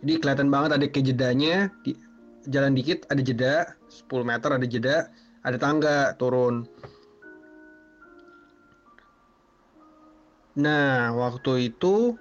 Jadi 0.03 0.13
kelihatan 0.23 0.49
banget 0.49 0.71
ada 0.79 0.87
kayak 0.87 1.07
jedanya, 1.11 1.57
di, 1.83 1.99
jalan 2.47 2.73
dikit 2.75 3.05
ada 3.11 3.21
jeda, 3.23 3.55
10 3.91 4.23
meter 4.23 4.51
ada 4.55 4.67
jeda, 4.67 4.97
ada 5.43 5.57
tangga 5.59 6.15
turun. 6.17 6.67
Nah, 10.59 11.15
waktu 11.15 11.71
itu 11.71 12.19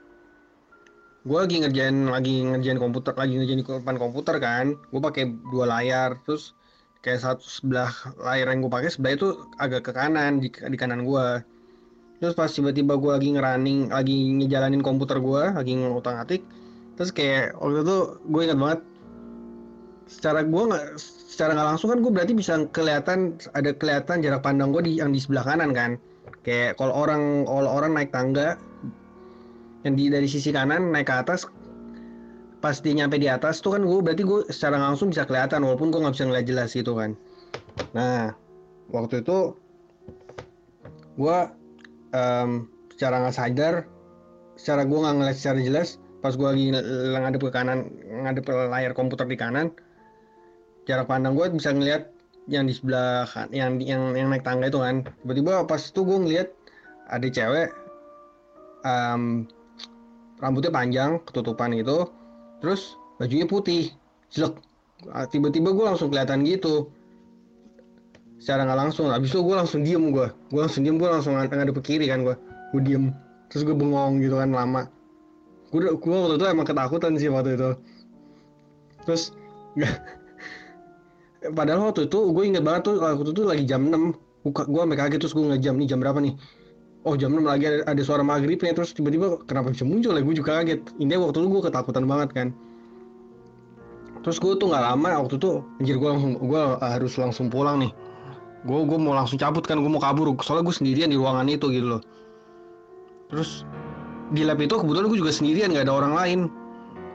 gue 1.27 1.37
lagi 1.37 1.59
ngerjain 1.59 2.07
lagi 2.07 2.39
ngerjain 2.47 2.79
komputer 2.79 3.11
lagi 3.19 3.35
ngerjain 3.35 3.59
di 3.59 3.67
depan 3.67 3.99
komputer 3.99 4.39
kan 4.39 4.79
gue 4.79 5.01
pakai 5.03 5.27
dua 5.51 5.67
layar 5.67 6.23
terus 6.23 6.55
kayak 7.03 7.19
satu 7.19 7.43
sebelah 7.43 7.91
layar 8.15 8.47
yang 8.55 8.63
gue 8.63 8.71
pakai 8.71 8.87
sebelah 8.87 9.13
itu 9.19 9.27
agak 9.59 9.81
ke 9.83 9.91
kanan 9.91 10.39
di, 10.39 10.47
di 10.47 10.77
kanan 10.79 11.03
gue 11.03 11.43
terus 12.23 12.31
pas 12.31 12.47
tiba-tiba 12.47 12.95
gue 12.95 13.11
lagi 13.11 13.29
ngerunning 13.35 13.91
lagi 13.91 14.39
ngejalanin 14.39 14.79
komputer 14.79 15.19
gue 15.19 15.43
lagi 15.51 15.75
ngutak 15.75 16.15
atik 16.15 16.47
terus 16.97 17.13
kayak 17.13 17.53
waktu 17.61 17.85
itu 17.85 17.97
gue 18.25 18.41
ingat 18.41 18.59
banget 18.59 18.81
secara 20.09 20.41
gue 20.41 20.63
nggak 20.71 20.85
secara 21.37 21.53
nggak 21.53 21.69
langsung 21.75 21.89
kan 21.93 21.99
gue 22.01 22.11
berarti 22.11 22.33
bisa 22.33 22.53
kelihatan 22.73 23.37
ada 23.53 23.71
kelihatan 23.75 24.25
jarak 24.25 24.41
pandang 24.41 24.73
gue 24.73 24.81
di 24.81 24.97
yang 24.97 25.13
di 25.13 25.21
sebelah 25.21 25.45
kanan 25.45 25.71
kan. 25.75 26.01
Kayak 26.41 26.79
kalau 26.81 26.95
orang 26.95 27.45
kalau 27.45 27.69
orang 27.69 27.91
naik 27.93 28.09
tangga 28.09 28.57
yang 29.85 29.93
di 29.93 30.09
dari 30.09 30.25
sisi 30.25 30.49
kanan 30.49 30.89
naik 30.89 31.11
ke 31.11 31.15
atas 31.15 31.45
pas 32.57 32.73
dia 32.81 32.97
nyampe 32.97 33.21
di 33.21 33.29
atas 33.29 33.61
tuh 33.61 33.77
kan 33.77 33.85
gue 33.85 34.01
berarti 34.01 34.25
gue 34.25 34.49
secara 34.49 34.81
langsung 34.81 35.13
bisa 35.13 35.29
kelihatan 35.29 35.61
walaupun 35.61 35.93
gue 35.93 36.01
nggak 36.01 36.15
bisa 36.17 36.25
ngeliat 36.25 36.47
jelas 36.49 36.69
gitu 36.73 36.97
kan. 36.97 37.13
Nah 37.93 38.33
waktu 38.89 39.21
itu 39.21 39.53
gue 41.19 41.37
em, 42.15 42.65
secara 42.95 43.21
nggak 43.21 43.35
sadar 43.37 43.73
secara 44.57 44.81
gue 44.89 44.97
nggak 44.97 45.15
ngeliat 45.21 45.37
secara 45.37 45.59
jelas 45.61 46.01
pas 46.27 46.35
gue 46.35 46.47
lagi 46.51 46.65
ng- 46.75 47.23
ngadep 47.23 47.41
ke 47.47 47.51
kanan 47.55 47.87
ngadep 48.03 48.43
layar 48.51 48.91
komputer 48.91 49.23
di 49.23 49.39
kanan 49.39 49.71
jarak 50.83 51.07
pandang 51.07 51.35
gue 51.35 51.47
bisa 51.55 51.71
ngeliat 51.71 52.11
yang 52.47 52.63
di 52.63 52.73
sebelah 52.75 53.27
yang 53.51 53.79
yang 53.83 54.15
yang 54.15 54.31
naik 54.31 54.43
tangga 54.47 54.71
itu 54.71 54.79
kan. 54.79 55.03
Tiba-tiba 55.23 55.67
pas 55.67 55.83
itu 55.83 55.99
gue 55.99 56.17
ngeliat 56.17 56.47
ada 57.11 57.27
cewek 57.27 57.69
em, 58.87 59.43
rambutnya 60.39 60.71
panjang 60.71 61.19
ketutupan 61.27 61.75
gitu 61.75 62.07
terus 62.63 62.95
bajunya 63.19 63.45
putih. 63.47 63.91
Jelek. 64.31 64.59
Tiba-tiba 65.31 65.75
gue 65.75 65.85
langsung 65.85 66.07
kelihatan 66.11 66.47
gitu. 66.47 66.87
Secara 68.39 68.63
nggak 68.63 68.79
langsung 68.79 69.11
abis 69.11 69.35
itu 69.35 69.43
gue 69.43 69.55
langsung 69.55 69.81
diem 69.83 70.03
gue 70.11 70.27
gue 70.31 70.61
langsung 70.63 70.87
diem 70.87 70.95
gue 70.95 71.09
langsung 71.09 71.35
ng- 71.35 71.51
ngadep 71.51 71.75
ke 71.83 71.95
kiri 71.95 72.07
kan 72.07 72.23
gue 72.23 72.35
gue 72.71 72.81
diem. 72.83 73.11
Terus 73.51 73.67
gue 73.67 73.75
bengong 73.75 74.23
gitu 74.23 74.39
kan 74.39 74.55
lama 74.55 74.87
gue 75.67 75.81
gue 75.99 76.15
waktu 76.15 76.35
itu 76.39 76.45
emang 76.47 76.67
ketakutan 76.67 77.11
sih 77.19 77.27
waktu 77.27 77.59
itu. 77.59 77.71
Terus 79.03 79.35
padahal 81.57 81.91
waktu 81.91 82.07
itu 82.07 82.19
gue 82.31 82.43
inget 82.43 82.63
banget 82.63 82.81
tuh 82.91 82.95
waktu 82.99 83.31
itu 83.31 83.43
lagi 83.43 83.63
jam 83.67 83.87
6 83.87 84.15
gue 84.47 84.63
gue 84.63 84.81
sampai 84.81 84.97
kaget 84.97 85.19
terus 85.19 85.33
gue 85.35 85.43
ngeliat 85.43 85.63
jam 85.63 85.75
nih 85.75 85.87
jam 85.91 85.99
berapa 85.99 86.19
nih? 86.23 86.33
Oh 87.03 87.15
jam 87.15 87.31
6 87.35 87.43
lagi 87.43 87.63
ada, 87.67 87.77
ada 87.87 88.01
suara 88.03 88.23
maghribnya 88.23 88.71
terus 88.71 88.95
tiba-tiba 88.95 89.43
kenapa 89.47 89.71
bisa 89.75 89.83
muncul 89.83 90.15
ya? 90.15 90.23
Gue 90.23 90.35
juga 90.35 90.63
kaget. 90.63 90.81
Intinya 90.99 91.27
waktu 91.27 91.37
itu 91.43 91.47
gue 91.51 91.61
ketakutan 91.67 92.03
banget 92.07 92.29
kan. 92.31 92.47
Terus 94.23 94.43
gue 94.43 94.53
tuh 94.59 94.67
nggak 94.67 94.83
lama 94.83 95.23
waktu 95.23 95.35
itu 95.39 95.63
anjir 95.79 95.95
gue 95.99 96.09
langsung 96.09 96.33
gue 96.35 96.61
harus 96.83 97.13
langsung 97.15 97.47
pulang 97.47 97.79
nih. 97.83 97.91
Gue 98.67 98.83
gue 98.83 98.99
mau 98.99 99.15
langsung 99.15 99.39
cabut 99.39 99.63
kan 99.63 99.79
gue 99.79 99.91
mau 99.91 100.03
kabur. 100.03 100.31
Soalnya 100.43 100.67
gue 100.67 100.75
sendirian 100.75 101.11
di 101.11 101.15
ruangan 101.19 101.47
itu 101.47 101.71
gitu 101.71 101.87
loh. 101.95 102.01
Terus 103.31 103.63
di 104.35 104.43
lab 104.43 104.59
itu 104.59 104.75
kebetulan 104.75 105.07
gue 105.07 105.19
juga 105.19 105.31
sendirian 105.31 105.71
nggak 105.71 105.85
ada 105.87 105.95
orang 105.95 106.13
lain. 106.15 106.39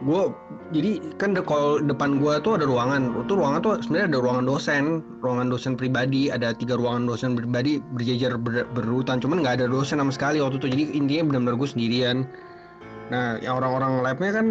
Gue 0.03 0.35
jadi 0.75 0.99
kan 1.21 1.37
de- 1.37 1.47
kalau 1.47 1.79
depan 1.79 2.19
gue 2.19 2.33
tuh 2.43 2.59
ada 2.59 2.67
ruangan. 2.67 3.13
Itu 3.23 3.39
ruangan 3.39 3.61
tuh 3.63 3.73
sebenarnya 3.85 4.17
ada 4.17 4.19
ruangan 4.19 4.45
dosen 4.49 4.85
ruangan 5.23 5.47
dosen 5.53 5.73
pribadi 5.79 6.33
ada 6.33 6.51
tiga 6.57 6.75
ruangan 6.75 7.07
dosen 7.07 7.39
pribadi 7.39 7.79
berjejer 7.95 8.35
ber- 8.41 8.67
berurutan. 8.75 9.23
Cuman 9.23 9.45
nggak 9.45 9.63
ada 9.63 9.67
dosen 9.71 10.01
sama 10.01 10.11
sekali 10.11 10.43
waktu 10.43 10.59
itu. 10.59 10.69
Jadi 10.73 10.85
intinya 10.97 11.23
benar-benar 11.31 11.57
gue 11.61 11.69
sendirian. 11.71 12.17
Nah 13.13 13.39
yang 13.45 13.61
orang-orang 13.63 14.03
labnya 14.03 14.31
kan 14.33 14.47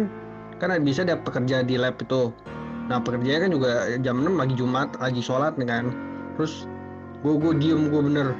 kan 0.62 0.78
bisa 0.86 1.02
ada 1.02 1.18
pekerja 1.18 1.66
di 1.66 1.76
lab 1.76 1.98
itu. 2.00 2.32
Nah 2.88 3.02
pekerjanya 3.02 3.44
kan 3.44 3.50
juga 3.52 3.70
jam 4.00 4.22
6 4.22 4.38
lagi 4.38 4.54
jumat 4.56 4.88
lagi 5.02 5.20
sholat 5.20 5.58
nih 5.60 5.68
kan. 5.68 5.84
Terus 6.38 6.64
gue 7.20 7.34
gue 7.36 7.52
diem 7.60 7.92
gue 7.92 8.00
bener 8.00 8.32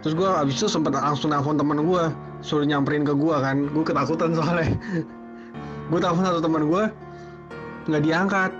terus 0.00 0.14
gue 0.14 0.28
abis 0.28 0.62
itu 0.62 0.66
sempet 0.70 0.94
langsung 0.94 1.34
nelfon 1.34 1.58
temen 1.58 1.82
gue 1.82 2.04
suruh 2.42 2.66
nyamperin 2.66 3.02
ke 3.02 3.14
gue 3.14 3.36
kan. 3.38 3.66
Gue 3.70 3.84
ketakutan 3.84 4.34
soalnya. 4.34 4.70
Gue 5.88 6.04
telepon 6.04 6.20
satu 6.20 6.44
teman 6.44 6.68
gue 6.68 6.84
nggak 7.88 8.02
diangkat. 8.04 8.52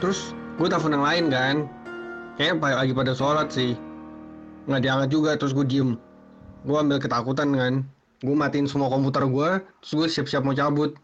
Terus 0.00 0.32
gue 0.56 0.64
telepon 0.64 0.96
yang 0.96 1.04
lain 1.04 1.24
kan. 1.28 1.56
Kayak 2.40 2.64
lagi 2.64 2.96
pada 2.96 3.12
sholat 3.12 3.52
sih. 3.52 3.76
Nggak 4.64 4.80
diangkat 4.80 5.08
juga 5.12 5.30
terus 5.36 5.52
gue 5.52 5.68
diem. 5.68 6.00
Gue 6.64 6.76
ambil 6.80 6.96
ketakutan 7.04 7.52
kan. 7.52 7.74
Gue 8.24 8.32
matiin 8.32 8.64
semua 8.64 8.88
komputer 8.88 9.28
gue 9.28 9.60
terus 9.84 9.92
gue 9.92 10.06
siap-siap 10.08 10.40
mau 10.40 10.56
cabut. 10.56 10.96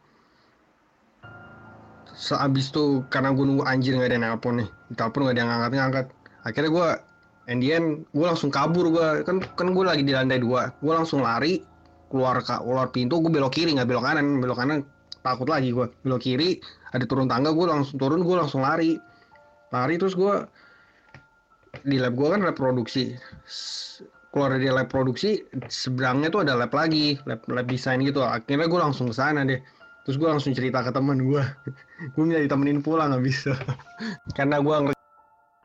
Seabis 2.17 2.73
tuh 2.73 3.05
karena 3.13 3.37
gue 3.37 3.45
nunggu 3.45 3.69
anjir 3.69 4.01
nggak 4.01 4.09
ada 4.09 4.17
yang 4.17 4.25
nelpon 4.33 4.65
nih. 4.65 4.69
Telepon 4.97 5.29
nggak 5.29 5.35
ada 5.37 5.41
yang 5.45 5.51
ngangkat 5.53 5.73
ngangkat 5.77 6.07
akhirnya 6.41 6.71
gue 6.73 6.89
Endian 7.51 8.07
gue 8.15 8.27
langsung 8.27 8.49
kabur 8.55 8.95
gue 8.95 9.27
kan 9.27 9.43
kan 9.59 9.75
gue 9.75 9.85
lagi 9.85 10.07
di 10.07 10.15
lantai 10.15 10.39
dua. 10.39 10.71
Gue 10.79 10.95
langsung 10.95 11.27
lari 11.27 11.59
keluar 12.07 12.39
ka, 12.47 12.63
keluar 12.63 12.95
pintu 12.95 13.19
gue 13.19 13.31
belok 13.31 13.59
kiri 13.59 13.75
nggak 13.75 13.91
belok 13.91 14.07
kanan. 14.07 14.39
Belok 14.39 14.59
kanan 14.63 14.87
takut 15.27 15.51
lagi 15.51 15.75
gue 15.75 15.91
belok 16.07 16.23
kiri 16.23 16.63
ada 16.95 17.05
turun 17.05 17.27
tangga 17.27 17.51
gue 17.51 17.67
langsung 17.67 17.99
turun 17.99 18.23
gue 18.23 18.37
langsung 18.39 18.63
lari. 18.63 18.95
Lari 19.75 19.95
terus 19.99 20.15
gue 20.15 20.47
di 21.83 21.99
lab 21.99 22.15
gue 22.15 22.29
kan 22.31 22.41
lab 22.47 22.55
produksi. 22.55 23.19
S- 23.51 24.07
keluar 24.31 24.55
dari 24.55 24.71
lab 24.71 24.87
produksi 24.87 25.43
seberangnya 25.67 26.31
tuh 26.31 26.47
ada 26.47 26.55
lab 26.55 26.71
lagi 26.71 27.19
lab 27.27 27.43
lab 27.51 27.67
desain 27.67 27.99
gitu. 27.99 28.23
Akhirnya 28.23 28.71
gue 28.71 28.79
langsung 28.79 29.11
ke 29.11 29.15
sana 29.19 29.43
deh. 29.43 29.59
Terus 30.07 30.23
gue 30.23 30.29
langsung 30.31 30.55
cerita 30.55 30.87
ke 30.87 30.95
teman 30.95 31.19
gue 31.19 31.43
gue 32.15 32.23
minta 32.23 32.39
ditemenin 32.39 32.79
pulang 32.79 33.11
nggak 33.11 33.27
bisa. 33.27 33.59
Karena 34.39 34.63
gue 34.63 34.95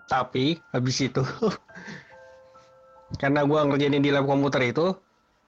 tapi 0.05 0.61
habis 0.73 0.97
itu 1.01 1.23
karena 3.21 3.45
gue 3.45 3.59
ngerjain 3.59 4.01
di 4.01 4.11
lab 4.11 4.25
komputer 4.25 4.69
itu 4.69 4.93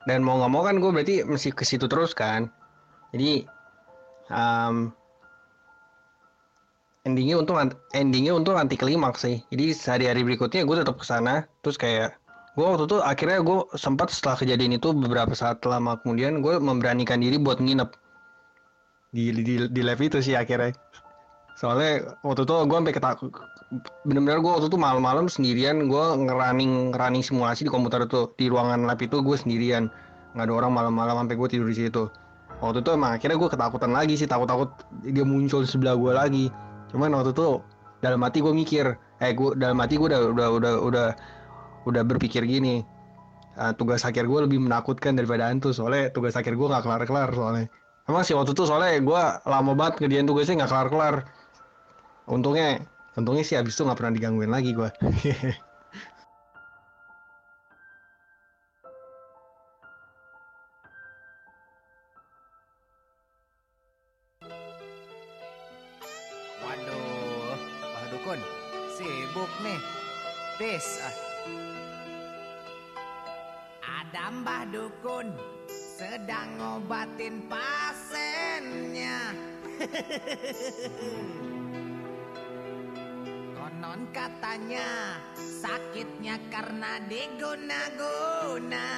dan 0.07 0.23
mau 0.23 0.39
nggak 0.39 0.51
mau 0.51 0.63
kan 0.63 0.79
gue 0.79 0.89
berarti 0.89 1.15
mesti 1.27 1.51
ke 1.51 1.67
situ 1.67 1.85
terus 1.91 2.15
kan. 2.15 2.47
Jadi 3.11 3.43
um, 4.31 4.95
endingnya 7.03 7.43
untung 7.43 7.59
endingnya 7.91 8.31
untung 8.31 8.55
anti 8.55 8.79
klimaks 8.79 9.27
sih. 9.27 9.43
Jadi 9.51 9.75
sehari-hari 9.75 10.23
berikutnya 10.23 10.63
gue 10.63 10.75
tetap 10.79 10.95
ke 10.95 11.05
sana. 11.05 11.43
Terus 11.59 11.75
kayak 11.75 12.15
gue 12.55 12.63
waktu 12.63 12.87
itu 12.87 12.97
akhirnya 13.03 13.43
gue 13.43 13.59
sempat 13.75 14.07
setelah 14.09 14.39
kejadian 14.39 14.79
itu 14.79 14.95
beberapa 14.95 15.35
saat 15.35 15.61
lama 15.67 15.99
kemudian 16.01 16.39
gue 16.39 16.55
memberanikan 16.55 17.19
diri 17.19 17.35
buat 17.35 17.59
nginep. 17.59 17.91
Di 19.11 19.35
di 19.43 19.53
di 19.67 19.81
lab 19.83 19.99
itu 19.99 20.23
sih 20.23 20.39
akhirnya 20.39 20.71
soalnya 21.57 22.15
waktu 22.21 22.45
itu 22.45 22.53
gue 22.69 22.77
sampai 22.77 22.93
ketakut 22.93 23.33
bener-bener 24.07 24.39
gue 24.39 24.51
waktu 24.51 24.67
itu 24.71 24.79
malam-malam 24.79 25.27
sendirian 25.27 25.91
gue 25.91 26.05
ngerunning 26.23 26.95
running 26.95 27.19
simulasi 27.19 27.67
di 27.67 27.71
komputer 27.71 28.07
itu 28.07 28.31
di 28.39 28.47
ruangan 28.47 28.87
lab 28.87 28.99
itu 29.03 29.19
gue 29.19 29.35
sendirian. 29.35 29.91
Nggak 30.35 30.45
ada 30.47 30.53
orang 30.53 30.71
malam-malam 30.71 31.15
sampai 31.25 31.35
gue 31.35 31.47
tidur 31.51 31.67
di 31.67 31.75
situ. 31.75 32.07
Waktu 32.63 32.81
itu 32.81 32.89
emang 32.95 33.19
akhirnya 33.19 33.37
gue 33.37 33.49
ketakutan 33.51 33.91
lagi 33.91 34.13
sih 34.15 34.27
takut-takut 34.29 34.71
dia 35.03 35.25
muncul 35.27 35.67
di 35.67 35.69
sebelah 35.69 35.99
gue 35.99 36.11
lagi. 36.15 36.45
Cuman 36.95 37.11
waktu 37.11 37.35
itu 37.35 37.59
dalam 37.99 38.23
hati 38.23 38.39
gue 38.39 38.53
mikir 38.55 38.85
eh 39.19 39.31
gue 39.35 39.49
dalam 39.59 39.77
hati 39.83 39.99
gue 39.99 40.07
udah 40.07 40.21
udah 40.31 40.47
udah 40.53 40.73
udah 40.87 41.07
udah 41.89 42.03
berpikir 42.07 42.45
gini 42.47 42.85
"Ah, 43.57 43.73
tugas 43.73 44.05
akhir 44.05 44.29
gue 44.29 44.39
lebih 44.47 44.63
menakutkan 44.63 45.19
daripada 45.19 45.51
hantu. 45.51 45.75
Soalnya 45.75 46.13
tugas 46.15 46.37
akhir 46.39 46.55
gue 46.55 46.67
nggak 46.71 46.87
kelar-kelar 46.87 47.29
soalnya. 47.35 47.67
Emang 48.07 48.23
sih 48.23 48.31
waktu 48.31 48.55
itu 48.55 48.63
soalnya 48.63 48.95
gue 49.03 49.21
lama 49.43 49.71
banget 49.75 50.07
kerjaan 50.07 50.23
tugasnya 50.23 50.63
nggak 50.63 50.71
kelar-kelar 50.71 51.15
untungnya 52.27 52.83
untungnya 53.15 53.43
sih 53.47 53.55
abis 53.55 53.73
itu 53.79 53.87
nggak 53.87 53.97
pernah 53.97 54.13
digangguin 54.13 54.51
lagi 54.51 54.75
gue 54.75 54.89
Waduh, 66.67 67.55
Pak 67.95 68.43
sibuk 68.97 69.51
nih. 69.63 69.79
Ah. 70.99 71.15
Ada 74.03 74.33
Mbah 74.33 74.67
sedang 75.71 76.49
ngobatin 76.59 77.45
pasiennya. 77.47 79.31
Konon 83.87 84.11
katanya 84.11 85.15
sakitnya 85.39 86.35
karena 86.51 86.99
diguna-guna. 87.07 88.91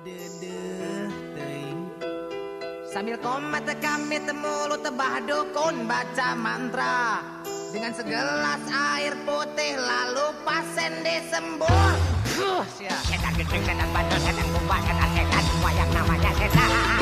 Dedeh, 0.00 1.12
teuing. 1.36 1.92
Sambil 2.88 3.20
komat 3.20 3.68
kami 3.84 4.24
temulu 4.24 4.80
tebah 4.80 5.20
dukun 5.28 5.84
baca 5.84 6.32
mantra 6.32 7.20
Dengan 7.76 7.92
segelas 7.92 8.64
air 8.72 9.12
putih 9.28 9.76
lalu 9.76 10.32
pasien 10.48 11.04
disembur 11.04 11.92
Huh, 12.40 12.64
sia. 12.80 12.96
Setan 13.04 13.36
gendeng, 13.36 13.68
setan 13.68 13.88
bandel, 13.92 14.16
setan 14.16 14.46
kumbang, 14.48 14.80
setan 14.80 15.10
setan 15.12 15.42
semua 15.44 15.70
yang 15.76 15.90
namanya 15.92 16.30
setan. 16.40 16.93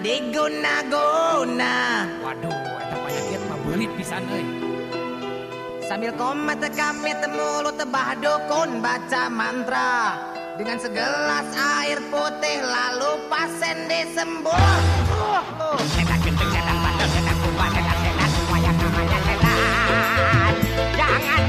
Diguna-guna. 0.00 1.76
Waduh, 2.24 2.56
eta 2.80 2.96
penyakit 3.00 3.40
mah 3.48 3.58
pisan 3.96 4.22
euy. 4.32 4.70
Sambil 5.90 6.14
komat 6.14 6.62
kami 6.70 7.10
temulu 7.18 7.74
tebah 7.74 8.14
dukun 8.22 8.78
baca 8.78 9.26
mantra 9.26 10.22
Dengan 10.54 10.78
segelas 10.78 11.50
air 11.82 11.98
putih 12.14 12.62
lalu 12.62 13.26
pasien 13.26 13.90
disembur 13.90 14.54
Uh, 15.10 15.42
uh. 15.42 15.78
Setan 15.98 16.18
gendeng, 16.22 16.50
setan 16.54 16.76
bandel, 16.78 17.08
setan 17.10 17.36
kumbang, 17.42 17.70
setan 17.74 17.96
setan 18.02 18.28
semua 18.30 18.58
yang 18.62 18.76
namanya 18.78 19.18
setan. 19.26 20.54
Jangan 20.94 21.42